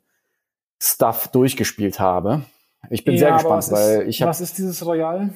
Stuff 0.82 1.28
durchgespielt 1.28 2.00
habe. 2.00 2.44
Ich 2.90 3.04
bin 3.04 3.18
sehr 3.18 3.34
aber 3.34 3.58
gespannt, 3.58 3.72
weil 3.72 4.08
ich 4.08 4.22
habe 4.22 4.30
Was 4.30 4.42
ist 4.42 4.58
dieses 4.58 4.86
Royal? 4.86 5.32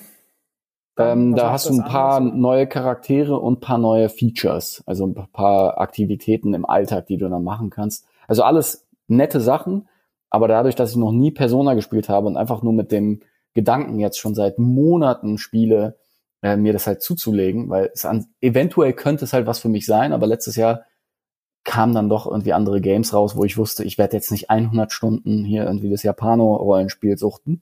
Ähm, 0.97 1.35
da 1.35 1.51
hast 1.51 1.69
du 1.69 1.73
ein 1.73 1.85
paar 1.85 2.17
anders? 2.17 2.35
neue 2.35 2.67
Charaktere 2.67 3.39
und 3.39 3.57
ein 3.57 3.59
paar 3.59 3.77
neue 3.77 4.09
Features, 4.09 4.83
also 4.85 5.07
ein 5.07 5.27
paar 5.31 5.79
Aktivitäten 5.79 6.53
im 6.53 6.65
Alltag, 6.65 7.07
die 7.07 7.17
du 7.17 7.29
dann 7.29 7.43
machen 7.43 7.69
kannst. 7.69 8.05
Also 8.27 8.43
alles 8.43 8.87
nette 9.07 9.39
Sachen, 9.39 9.87
aber 10.29 10.47
dadurch, 10.47 10.75
dass 10.75 10.91
ich 10.91 10.97
noch 10.97 11.11
nie 11.11 11.31
Persona 11.31 11.73
gespielt 11.73 12.09
habe 12.09 12.27
und 12.27 12.37
einfach 12.37 12.61
nur 12.63 12.73
mit 12.73 12.91
dem 12.91 13.21
Gedanken 13.53 13.99
jetzt 13.99 14.19
schon 14.19 14.35
seit 14.35 14.59
Monaten 14.59 15.37
spiele, 15.37 15.97
äh, 16.41 16.55
mir 16.57 16.73
das 16.73 16.87
halt 16.87 17.01
zuzulegen, 17.01 17.69
weil 17.69 17.91
es 17.93 18.05
an, 18.05 18.27
eventuell 18.41 18.93
könnte 18.93 19.25
es 19.25 19.33
halt 19.33 19.45
was 19.45 19.59
für 19.59 19.69
mich 19.69 19.85
sein, 19.85 20.13
aber 20.13 20.27
letztes 20.27 20.55
Jahr 20.55 20.81
kamen 21.63 21.93
dann 21.93 22.09
doch 22.09 22.25
irgendwie 22.25 22.53
andere 22.53 22.81
Games 22.81 23.13
raus, 23.13 23.35
wo 23.35 23.43
ich 23.43 23.57
wusste, 23.57 23.83
ich 23.83 23.97
werde 23.97 24.15
jetzt 24.15 24.31
nicht 24.31 24.49
100 24.49 24.91
Stunden 24.91 25.43
hier 25.45 25.65
irgendwie 25.65 25.91
das 25.91 26.03
Japano-Rollenspiel 26.03 27.17
suchten. 27.17 27.61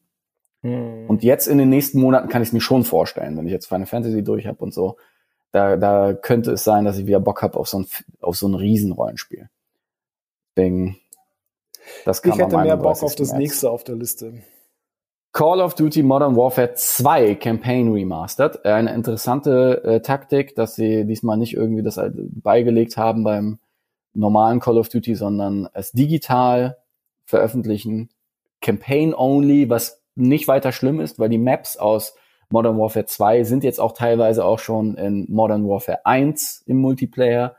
Hm. 0.62 1.06
Und 1.08 1.24
jetzt 1.24 1.48
in 1.48 1.58
den 1.58 1.70
nächsten 1.70 2.00
Monaten 2.00 2.28
kann 2.30 2.42
ich 2.42 2.50
es 2.50 2.54
mir 2.54 2.62
schon 2.62 2.84
vorstellen, 2.84 3.38
wenn 3.38 3.46
ich 3.46 3.52
jetzt 3.52 3.68
Final 3.68 3.86
Fantasy 3.86 4.24
durch 4.24 4.46
habe 4.46 4.64
und 4.64 4.74
so, 4.74 4.98
da, 5.52 5.78
da 5.78 6.14
könnte 6.14 6.52
es 6.52 6.64
sein, 6.64 6.86
dass 6.86 6.98
ich 6.98 7.08
wieder 7.08 7.20
Bock 7.20 7.42
habe 7.42 7.58
auf 7.58 7.68
so 7.68 7.80
ein 7.80 7.88
auf 8.22 8.36
so 8.36 8.48
ein 8.48 8.56
Riesenrollenspiel. 8.56 9.50
Deswegen, 10.56 10.98
das 12.06 12.22
kann 12.22 12.34
ich 12.34 12.40
hätte 12.40 12.58
mehr 12.58 12.78
Bock 12.78 12.92
auf 12.92 13.02
31. 13.02 13.18
das 13.18 13.30
März. 13.30 13.40
nächste 13.40 13.72
auf 13.72 13.84
der 13.84 13.96
Liste. 13.96 14.44
Call 15.32 15.62
of 15.62 15.76
Duty 15.76 16.04
Modern 16.04 16.36
Warfare 16.36 16.74
2 16.74 17.36
Campaign 17.36 17.92
Remastered. 17.92 18.60
Äh, 18.66 18.72
Eine 18.72 18.94
interessante 18.94 19.84
äh, 19.84 20.02
Taktik, 20.02 20.56
dass 20.56 20.76
sie 20.76 21.06
diesmal 21.06 21.38
nicht 21.38 21.54
irgendwie 21.54 21.84
das 21.84 21.98
halt 21.98 22.14
beigelegt 22.16 22.98
haben 22.98 23.24
beim 23.24 23.60
normalen 24.14 24.60
Call 24.60 24.78
of 24.78 24.90
Duty, 24.90 25.16
sondern 25.16 25.70
es 25.74 25.92
digital 25.92 26.78
veröffentlichen. 27.26 28.10
Campaign 28.60 29.14
only, 29.14 29.70
was 29.70 29.99
nicht 30.20 30.48
weiter 30.48 30.72
schlimm 30.72 31.00
ist, 31.00 31.20
weil 31.20 31.30
die 31.30 31.38
Maps 31.38 31.78
aus 31.78 32.16
Modern 32.50 32.78
Warfare 32.80 33.06
2 33.06 33.44
sind 33.44 33.64
jetzt 33.64 33.80
auch 33.80 33.92
teilweise 33.94 34.44
auch 34.44 34.60
schon 34.60 34.96
in 34.96 35.26
Modern 35.30 35.68
Warfare 35.68 36.06
1 36.06 36.64
im 36.66 36.78
Multiplayer. 36.78 37.56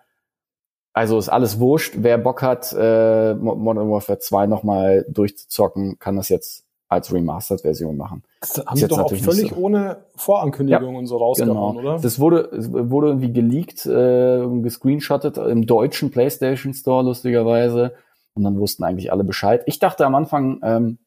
Also 0.93 1.19
ist 1.19 1.29
alles 1.29 1.61
wurscht. 1.61 1.95
Wer 1.99 2.19
Bock 2.19 2.43
hat, 2.43 2.75
äh, 2.77 3.35
Mo- 3.35 3.55
Modern 3.55 3.89
Warfare 3.91 4.19
2 4.19 4.47
nochmal 4.47 5.07
durchzuzocken, 5.09 5.99
kann 6.01 6.17
das 6.17 6.29
jetzt 6.29 6.65
als 6.89 7.13
Remastered-Version 7.15 7.97
machen. 7.97 8.25
Das 8.41 8.59
haben 8.67 8.77
sie 8.77 8.89
doch 8.89 8.99
auch 8.99 9.15
völlig 9.15 9.51
so. 9.51 9.57
ohne 9.57 9.99
Vorankündigung 10.17 10.97
und 10.97 11.07
so 11.07 11.19
rausgehauen, 11.19 11.77
Genau. 11.77 11.93
oder? 11.93 12.03
Das 12.03 12.19
wurde, 12.19 12.49
wurde 12.53 13.07
irgendwie 13.09 13.33
geleakt, 13.33 13.87
äh, 13.87 14.45
gescreenshottet 14.63 15.39
im 15.39 15.67
deutschen 15.67 16.11
PlayStation 16.11 16.75
Store, 16.75 17.05
lustigerweise. 17.05 17.95
Und 18.35 18.43
dann 18.43 18.59
wussten 18.59 18.83
eigentlich 18.83 19.13
alle 19.13 19.23
Bescheid. 19.23 19.63
Ich 19.67 19.79
dachte 19.79 20.05
am 20.05 20.17
Anfang, 20.17 20.59
ähm, 20.65 20.99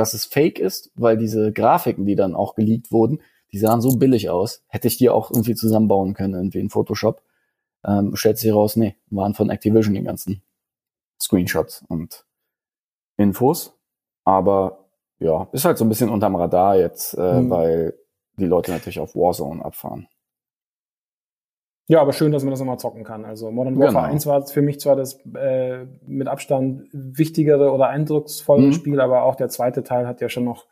dass 0.00 0.14
es 0.14 0.24
fake 0.24 0.58
ist, 0.58 0.90
weil 0.94 1.16
diese 1.18 1.52
Grafiken, 1.52 2.06
die 2.06 2.16
dann 2.16 2.34
auch 2.34 2.54
geleakt 2.54 2.90
wurden, 2.90 3.20
die 3.52 3.58
sahen 3.58 3.82
so 3.82 3.96
billig 3.96 4.30
aus. 4.30 4.62
Hätte 4.68 4.88
ich 4.88 4.96
die 4.96 5.10
auch 5.10 5.30
irgendwie 5.30 5.54
zusammenbauen 5.54 6.14
können, 6.14 6.34
irgendwie 6.34 6.60
in 6.60 6.70
Photoshop. 6.70 7.22
Ähm, 7.84 8.16
stellt 8.16 8.38
sich 8.38 8.52
raus, 8.52 8.76
nee, 8.76 8.96
waren 9.10 9.34
von 9.34 9.50
Activision 9.50 9.94
die 9.94 10.02
ganzen 10.02 10.42
Screenshots 11.20 11.84
und 11.88 12.24
Infos. 13.18 13.74
Aber 14.24 14.86
ja, 15.18 15.48
ist 15.52 15.64
halt 15.66 15.76
so 15.76 15.84
ein 15.84 15.88
bisschen 15.90 16.08
unterm 16.08 16.36
Radar 16.36 16.76
jetzt, 16.76 17.14
äh, 17.14 17.34
Hm. 17.36 17.50
weil 17.50 17.94
die 18.38 18.46
Leute 18.46 18.70
natürlich 18.72 19.00
auf 19.00 19.14
Warzone 19.14 19.62
abfahren. 19.62 20.08
Ja, 21.90 22.00
aber 22.00 22.12
schön, 22.12 22.30
dass 22.30 22.44
man 22.44 22.52
das 22.52 22.60
nochmal 22.60 22.78
zocken 22.78 23.02
kann. 23.02 23.24
Also 23.24 23.50
Modern 23.50 23.76
Warfare 23.76 24.04
Genau. 24.04 24.12
1 24.14 24.26
war 24.26 24.46
für 24.46 24.62
mich 24.62 24.78
zwar 24.78 24.94
das 24.94 25.18
äh, 25.34 25.86
mit 26.06 26.28
Abstand 26.28 26.84
wichtigere 26.92 27.72
oder 27.72 27.88
eindrucksvollere 27.88 28.68
Mhm. 28.68 28.72
Spiel, 28.74 29.00
aber 29.00 29.24
auch 29.24 29.34
der 29.34 29.48
zweite 29.48 29.82
Teil 29.82 30.06
hat 30.06 30.20
ja 30.20 30.28
schon 30.28 30.44
noch 30.44 30.66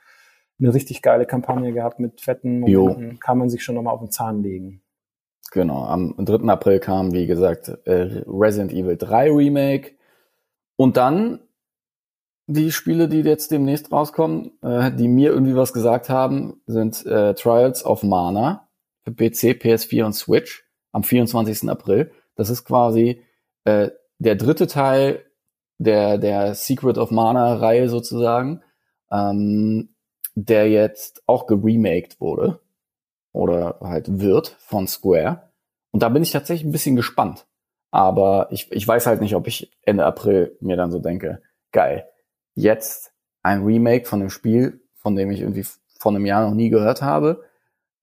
eine 0.60 0.72
richtig 0.72 1.02
geile 1.02 1.26
Kampagne 1.26 1.72
gehabt 1.72 1.98
mit 1.98 2.20
fetten 2.20 2.64
Jo. 2.68 2.86
Momenten. 2.88 3.18
Kann 3.18 3.36
man 3.38 3.50
sich 3.50 3.64
schon 3.64 3.74
nochmal 3.74 3.94
auf 3.94 4.00
den 4.00 4.12
Zahn 4.12 4.42
legen. 4.44 4.80
Genau, 5.50 5.82
am 5.84 6.14
3. 6.18 6.48
April 6.52 6.78
kam, 6.78 7.12
wie 7.12 7.26
gesagt, 7.26 7.68
äh, 7.84 8.22
Resident 8.28 8.72
Evil 8.72 8.96
3 8.96 9.30
Remake. 9.32 9.92
Und 10.76 10.96
dann 10.96 11.40
die 12.46 12.70
Spiele, 12.70 13.08
die 13.08 13.22
jetzt 13.22 13.50
demnächst 13.50 13.90
rauskommen, 13.90 14.52
äh, 14.62 14.92
die 14.92 15.08
mir 15.08 15.30
irgendwie 15.32 15.56
was 15.56 15.72
gesagt 15.72 16.10
haben, 16.10 16.60
sind 16.66 17.04
äh, 17.06 17.34
Trials 17.34 17.84
of 17.84 18.04
Mana 18.04 18.68
für 19.02 19.10
PC, 19.12 19.58
PS4 19.60 20.04
und 20.04 20.12
Switch 20.12 20.64
am 20.92 21.02
24. 21.02 21.68
April. 21.68 22.10
Das 22.34 22.50
ist 22.50 22.64
quasi 22.64 23.22
äh, 23.64 23.90
der 24.18 24.36
dritte 24.36 24.66
Teil 24.66 25.24
der, 25.78 26.18
der 26.18 26.54
Secret 26.54 26.98
of 26.98 27.10
Mana-Reihe 27.10 27.88
sozusagen, 27.88 28.62
ähm, 29.10 29.94
der 30.34 30.68
jetzt 30.68 31.22
auch 31.26 31.46
geremaked 31.46 32.20
wurde 32.20 32.60
oder 33.32 33.78
halt 33.80 34.20
wird 34.20 34.56
von 34.58 34.86
Square. 34.86 35.50
Und 35.90 36.02
da 36.02 36.08
bin 36.08 36.22
ich 36.22 36.32
tatsächlich 36.32 36.66
ein 36.66 36.72
bisschen 36.72 36.96
gespannt. 36.96 37.46
Aber 37.90 38.48
ich, 38.50 38.70
ich 38.70 38.86
weiß 38.86 39.06
halt 39.06 39.20
nicht, 39.20 39.34
ob 39.34 39.46
ich 39.46 39.72
Ende 39.82 40.04
April 40.04 40.56
mir 40.60 40.76
dann 40.76 40.90
so 40.90 40.98
denke, 40.98 41.40
geil, 41.72 42.06
jetzt 42.54 43.12
ein 43.42 43.64
Remake 43.64 44.06
von 44.06 44.20
dem 44.20 44.30
Spiel, 44.30 44.80
von 44.96 45.16
dem 45.16 45.30
ich 45.30 45.40
irgendwie 45.40 45.64
vor 45.98 46.12
einem 46.12 46.26
Jahr 46.26 46.46
noch 46.46 46.54
nie 46.54 46.68
gehört 46.68 47.02
habe. 47.02 47.44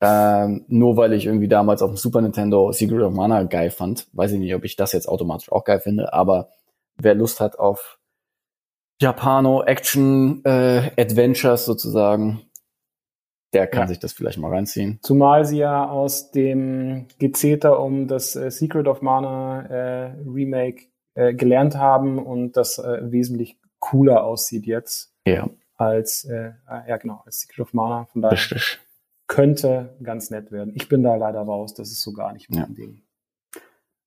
Ähm, 0.01 0.65
nur 0.67 0.97
weil 0.97 1.13
ich 1.13 1.26
irgendwie 1.26 1.47
damals 1.47 1.81
auf 1.81 1.89
dem 1.91 1.97
Super 1.97 2.22
Nintendo 2.22 2.72
Secret 2.72 3.01
of 3.01 3.13
Mana 3.13 3.43
geil 3.43 3.69
fand. 3.72 4.07
Weiß 4.13 4.31
ich 4.34 4.39
nicht, 4.39 4.53
ob 4.53 4.63
ich 4.65 4.76
das 4.76 4.91
jetzt 4.91 5.07
automatisch 5.07 5.51
auch 5.51 5.63
geil 5.63 5.80
finde, 5.80 6.13
aber 6.13 6.49
wer 6.97 7.15
Lust 7.15 7.39
hat 7.39 7.57
auf 7.59 7.97
Japano 9.01 9.63
Action 9.63 10.43
äh, 10.45 10.91
Adventures 10.97 11.65
sozusagen, 11.65 12.41
der 13.53 13.67
kann 13.67 13.84
Ja. 13.84 13.88
sich 13.88 13.99
das 13.99 14.13
vielleicht 14.13 14.38
mal 14.38 14.51
reinziehen. 14.51 14.99
Zumal 15.01 15.45
sie 15.45 15.57
ja 15.59 15.89
aus 15.89 16.31
dem 16.31 17.07
Gezeter 17.19 17.80
um 17.80 18.07
das 18.07 18.35
äh, 18.35 18.51
Secret 18.51 18.88
of 18.88 19.01
Mana 19.01 19.61
äh, 19.65 20.13
Remake 20.26 20.85
äh, 21.13 21.34
gelernt 21.34 21.76
haben 21.77 22.19
und 22.19 22.57
das 22.57 22.77
äh, 22.80 23.11
wesentlich 23.11 23.57
cooler 23.80 24.23
aussieht 24.23 24.65
jetzt 24.65 25.13
Ja, 25.26 25.49
als 25.77 26.26
äh, 26.26 26.51
äh, 26.69 26.89
ja 26.89 26.97
genau 26.97 27.22
als 27.26 27.39
Secret 27.41 27.59
of 27.61 27.73
Mana. 27.73 28.05
Von 28.11 28.22
daher 28.22 28.34
richtig. 28.34 28.80
Könnte 29.27 29.95
ganz 30.03 30.30
nett 30.30 30.52
werden. 30.52 30.73
Ich 30.76 30.88
bin 30.89 31.03
da 31.03 31.15
leider 31.15 31.41
raus, 31.41 31.73
das 31.73 31.89
ist 31.91 32.02
so 32.03 32.14
gar 32.14 32.34
nicht 32.34 32.49
mein 32.49 32.60
Ja. 32.60 32.65
Ding. 32.68 33.02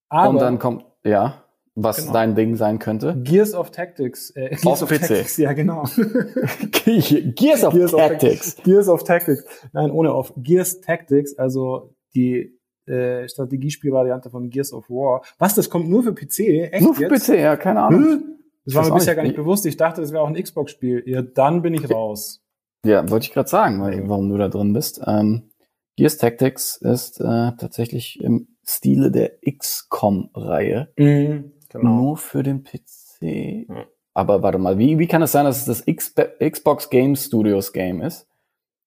Aber 0.09 0.31
Und 0.31 0.39
dann 0.41 0.59
kommt, 0.59 0.85
ja, 1.05 1.45
was 1.75 1.99
Genau. 1.99 2.13
dein 2.13 2.35
Ding 2.35 2.57
sein 2.57 2.79
könnte. 2.79 3.17
Gears 3.23 3.55
of 3.55 3.71
Tactics. 3.71 4.31
Äh, 4.31 4.57
Gears 4.57 4.83
Auf 4.83 4.89
PC. 4.89 4.99
Tactics, 5.01 5.37
ja 5.37 5.53
genau. 5.53 5.85
Gears 6.85 7.65
of 7.65 7.75
Tactics. 7.91 8.57
Gears 8.65 8.89
of 8.89 9.05
Tactics. 9.05 9.45
Nein, 9.73 9.91
ohne 9.91 10.13
auf. 10.13 10.33
Gears 10.37 10.81
Tactics, 10.81 11.37
also 11.39 11.95
die 12.15 12.59
äh, 12.87 13.29
Strategiespielvariante 13.29 14.31
von 14.31 14.49
Gears 14.51 14.73
of 14.73 14.89
War. 14.89 15.23
Was, 15.39 15.55
das 15.55 15.69
kommt 15.71 15.89
nur 15.89 16.03
für 16.03 16.15
PC? 16.15 16.71
Echt 16.73 16.83
Nur 16.83 16.95
für 16.95 17.03
jetzt? 17.09 17.27
PC, 17.29 17.39
ja, 17.41 17.57
keine 17.57 17.83
Ahnung. 17.83 18.03
Hä? 18.03 18.25
Das 18.65 18.75
war 18.75 18.85
mir 18.89 18.95
bisher 18.95 19.13
nicht. 19.13 19.17
gar 19.17 19.23
nicht 19.25 19.37
bewusst. 19.37 19.65
Ich 19.67 19.77
dachte, 19.77 20.01
das 20.01 20.13
wäre 20.13 20.23
auch 20.23 20.29
ein 20.29 20.43
Xbox-Spiel. 20.43 21.03
Ja, 21.07 21.23
dann 21.23 21.63
bin 21.63 21.75
ich 21.75 21.91
raus. 21.91 22.43
Ja, 22.85 23.09
wollte 23.11 23.27
ich 23.27 23.33
gerade 23.33 23.49
sagen, 23.49 23.81
weil, 23.81 24.09
warum 24.09 24.29
du 24.29 24.37
da 24.37 24.49
drin 24.49 24.73
bist. 24.73 25.01
Ähm, 25.07 25.51
Gears 25.97 26.17
Tactics 26.17 26.77
ist 26.77 27.21
äh, 27.21 27.53
tatsächlich 27.59 28.21
im 28.21 28.57
Stile 28.65 29.11
der 29.11 29.33
XCOM-Reihe. 29.45 30.93
Mhm, 30.97 31.53
genau. 31.69 31.91
Nur 31.91 32.17
für 32.17 32.43
den 32.43 32.63
PC. 32.63 33.67
Ja. 33.69 33.87
Aber 34.15 34.43
warte 34.43 34.59
mal, 34.59 34.79
wie, 34.79 34.99
wie 34.99 35.09
kann 35.09 35.23
es 35.23 35.33
sein, 35.33 35.45
dass 35.45 35.59
es 35.59 35.65
das 35.65 35.87
X 35.87 36.15
Xbox 36.41 36.91
Game 36.91 37.17
Studios 37.17 37.73
Game 37.73 38.01
ist? 38.01 38.29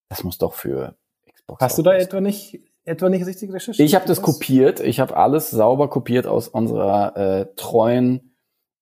Das 0.09 0.23
muss 0.23 0.37
doch 0.37 0.53
für 0.53 0.95
Xbox 1.33 1.61
Hast 1.61 1.77
du 1.77 1.83
da 1.83 1.93
etwa 1.93 2.21
nicht, 2.21 2.61
etwa 2.85 3.09
nicht 3.09 3.25
richtig 3.25 3.51
recherchiert? 3.51 3.85
Ich 3.85 3.95
habe 3.95 4.07
das 4.07 4.21
kopiert. 4.21 4.79
Ich 4.79 4.99
habe 4.99 5.15
alles 5.15 5.49
sauber 5.49 5.89
kopiert 5.89 6.27
aus 6.27 6.47
unserer 6.47 7.15
äh, 7.17 7.45
treuen 7.55 8.35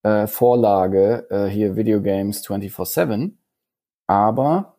äh, 0.03 0.27
Vorlage 0.27 1.27
äh, 1.29 1.45
hier 1.47 1.75
Video 1.75 2.01
Games 2.01 2.45
24/7. 2.47 3.37
Aber 4.07 4.78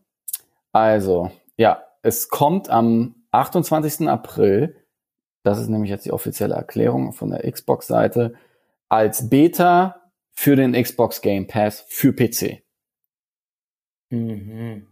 also 0.73 1.31
ja, 1.57 1.85
es 2.03 2.29
kommt 2.29 2.71
am 2.71 3.15
28. 3.33 4.09
April. 4.09 4.77
Das 5.43 5.59
ist 5.59 5.69
nämlich 5.69 5.91
jetzt 5.91 6.05
die 6.05 6.13
offizielle 6.13 6.55
Erklärung 6.55 7.13
von 7.13 7.31
der 7.31 7.51
Xbox-Seite 7.51 8.35
als 8.89 9.29
Beta 9.31 10.11
für 10.33 10.57
den 10.57 10.73
Xbox 10.73 11.21
Game 11.21 11.47
Pass 11.47 11.85
für 11.89 12.13
PC. 12.13 12.63
Mhm. 14.11 14.87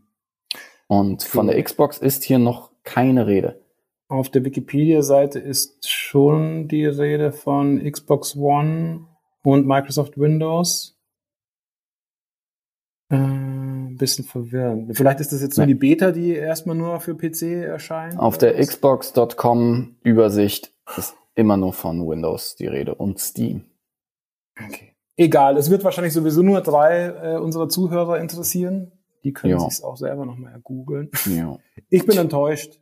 Und 0.86 1.22
von 1.22 1.46
der 1.46 1.62
Xbox 1.62 1.98
ist 1.98 2.24
hier 2.24 2.38
noch 2.38 2.72
keine 2.82 3.26
Rede. 3.26 3.60
Auf 4.09 4.30
der 4.30 4.44
Wikipedia-Seite 4.44 5.38
ist 5.38 5.90
schon 5.90 6.66
die 6.66 6.86
Rede 6.86 7.32
von 7.32 7.82
Xbox 7.82 8.34
One 8.36 9.06
und 9.42 9.66
Microsoft 9.66 10.18
Windows. 10.18 10.98
Äh, 13.10 13.16
ein 13.16 13.67
bisschen 13.98 14.24
verwirrend. 14.24 14.96
Vielleicht 14.96 15.20
ist 15.20 15.32
das 15.32 15.42
jetzt 15.42 15.56
nur 15.58 15.66
Nee. 15.66 15.74
die 15.74 15.78
Beta, 15.78 16.10
die 16.12 16.32
erstmal 16.34 16.76
nur 16.76 17.00
für 17.00 17.14
PC 17.14 17.64
erscheint. 17.64 18.18
Auf 18.18 18.38
der? 18.38 18.54
Xbox.com 18.58 19.96
Übersicht 20.02 20.72
ist 20.96 21.14
immer 21.34 21.56
nur 21.56 21.72
von 21.72 22.06
Windows 22.08 22.56
die 22.56 22.66
Rede 22.66 22.94
und 22.94 23.18
Steam. 23.20 23.64
Okay. 24.64 24.94
Egal, 25.16 25.56
es 25.56 25.70
wird 25.70 25.84
wahrscheinlich 25.84 26.12
sowieso 26.12 26.42
nur 26.42 26.60
drei 26.60 27.06
äh, 27.06 27.36
unserer 27.38 27.68
Zuhörer 27.68 28.20
interessieren. 28.20 28.92
Die 29.24 29.32
können 29.32 29.52
Ja. 29.54 29.60
sich's 29.60 29.82
auch 29.82 29.96
selber 29.96 30.24
nochmal 30.24 30.58
googeln. 30.62 31.10
Ja. 31.26 31.58
Ich 31.90 32.04
bin 32.06 32.18
enttäuscht. 32.18 32.80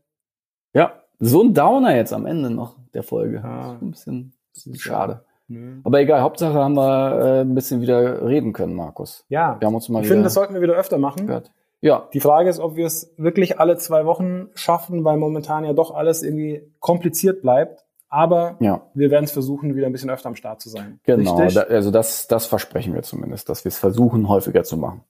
ja, 0.75 1.03
so 1.19 1.43
ein 1.43 1.55
Downer 1.55 1.97
jetzt 1.97 2.13
am 2.13 2.27
Ende 2.27 2.51
noch 2.51 2.77
der 2.93 3.03
Folge. 3.03 3.43
Ah. 3.43 3.79
Ein 3.81 3.91
bisschen, 3.93 4.33
bisschen 4.53 4.75
ist 4.75 4.83
schade. 4.83 5.25
Nö. 5.49 5.81
Aber 5.85 6.01
egal, 6.01 6.21
Hauptsache 6.23 6.55
haben 6.55 6.75
wir 6.75 7.21
äh, 7.21 7.41
ein 7.43 7.55
bisschen 7.55 7.81
wieder 7.81 8.27
reden 8.27 8.53
können, 8.53 8.75
Markus. 8.75 9.25
Ja, 9.29 9.57
Wir 9.61 9.67
haben 9.67 9.75
uns 9.75 9.89
mal 9.89 10.03
ich 10.03 10.09
finde, 10.09 10.25
das 10.25 10.35
sollten 10.35 10.55
wir 10.55 10.61
wieder 10.63 10.75
öfter 10.75 10.99
machen. 10.99 11.27
gehört. 11.27 11.53
Ja, 11.81 12.09
Die 12.13 12.21
Frage 12.21 12.49
ist, 12.51 12.59
ob 12.59 12.75
wir 12.77 12.87
es 12.87 13.13
wirklich 13.17 13.61
alle 13.61 13.77
zwei 13.77 14.07
Wochen 14.07 14.49
schaffen, 14.55 15.05
weil 15.05 15.19
momentan 15.19 15.65
ja 15.65 15.73
doch 15.73 15.95
alles 15.95 16.23
irgendwie 16.23 16.73
kompliziert 16.81 17.43
bleibt. 17.43 17.85
Aber 18.09 18.57
ja, 18.61 18.83
wir 18.95 19.11
werden 19.11 19.25
es 19.25 19.33
versuchen, 19.33 19.75
wieder 19.77 19.87
ein 19.87 19.93
bisschen 19.93 20.11
öfter 20.11 20.29
am 20.29 20.37
Start 20.37 20.61
zu 20.61 20.69
sein. 20.69 21.01
genau. 21.05 21.49
Da, 21.51 21.63
also 21.63 21.91
das, 21.91 22.27
das 22.29 22.47
versprechen 22.47 22.95
wir 22.95 23.03
zumindest, 23.03 23.49
dass 23.49 23.65
wir 23.65 23.69
es 23.69 23.79
versuchen, 23.79 24.29
häufiger 24.29 24.65
zu 24.65 24.77
machen. 24.77 25.03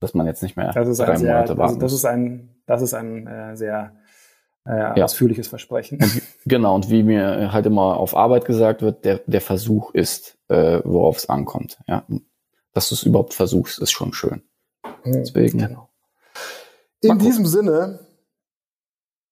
Dass 0.00 0.14
man 0.14 0.26
jetzt 0.26 0.42
nicht 0.42 0.56
mehr 0.56 0.72
das 0.72 0.88
ist 0.88 0.98
drei 0.98 1.16
sehr, 1.16 1.28
Monate 1.32 1.50
also 1.52 1.58
warten 1.58 1.74
das 1.80 1.92
muss. 1.92 2.00
ist 2.00 2.04
ein, 2.06 2.48
das 2.66 2.80
ist 2.82 2.94
ein 2.94 3.26
äh, 3.26 3.56
sehr 3.56 3.92
äh, 4.66 4.98
Ja. 4.98 5.04
ausführliches 5.04 5.48
Versprechen. 5.48 5.98
Genau, 6.46 6.74
und 6.74 6.90
wie 6.90 7.02
mir 7.02 7.52
halt 7.52 7.66
immer 7.66 7.96
auf 7.98 8.16
Arbeit 8.16 8.44
gesagt 8.44 8.82
wird, 8.82 9.04
der, 9.04 9.20
der 9.26 9.40
Versuch 9.40 9.92
ist, 9.94 10.38
äh, 10.48 10.80
worauf 10.84 11.16
es 11.18 11.28
ankommt. 11.28 11.78
Ja. 11.86 12.04
Dass 12.72 12.88
du 12.88 12.94
es 12.94 13.02
überhaupt 13.02 13.34
versuchst, 13.34 13.78
ist 13.80 13.90
schon 13.90 14.12
schön. 14.12 14.42
Deswegen. 15.04 15.58
Genau. 15.58 15.88
In 17.00 17.18
diesem 17.18 17.46
Sinne 17.46 18.00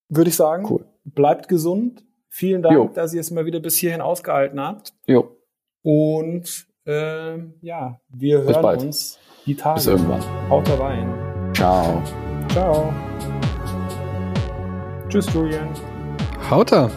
würde 0.08 0.30
ich 0.30 0.36
sagen, 0.36 0.66
Cool. 0.68 0.86
bleibt 1.04 1.48
gesund. 1.48 2.04
Vielen 2.30 2.62
Dank, 2.62 2.74
Jo. 2.74 2.90
dass 2.94 3.12
ihr 3.14 3.20
es 3.20 3.30
mal 3.30 3.44
wieder 3.46 3.60
bis 3.60 3.76
hierhin 3.76 4.00
ausgehalten 4.00 4.60
habt. 4.60 4.92
Jo, 5.06 5.36
Und 5.82 6.66
ähm, 6.86 7.54
ja, 7.60 8.00
wir 8.08 8.38
Bis 8.40 8.48
hören 8.54 8.62
bald. 8.62 8.82
uns 8.82 9.18
die 9.44 9.54
Tage. 9.54 9.74
bis 9.76 9.86
irgendwann. 9.86 10.22
Haut 10.48 10.68
rein. 10.80 11.52
Ciao. 11.54 12.02
Ciao. 12.48 12.92
Tschüss, 15.08 15.32
Julian. 15.32 15.68
Haut 16.50 16.72
er. 16.72 16.90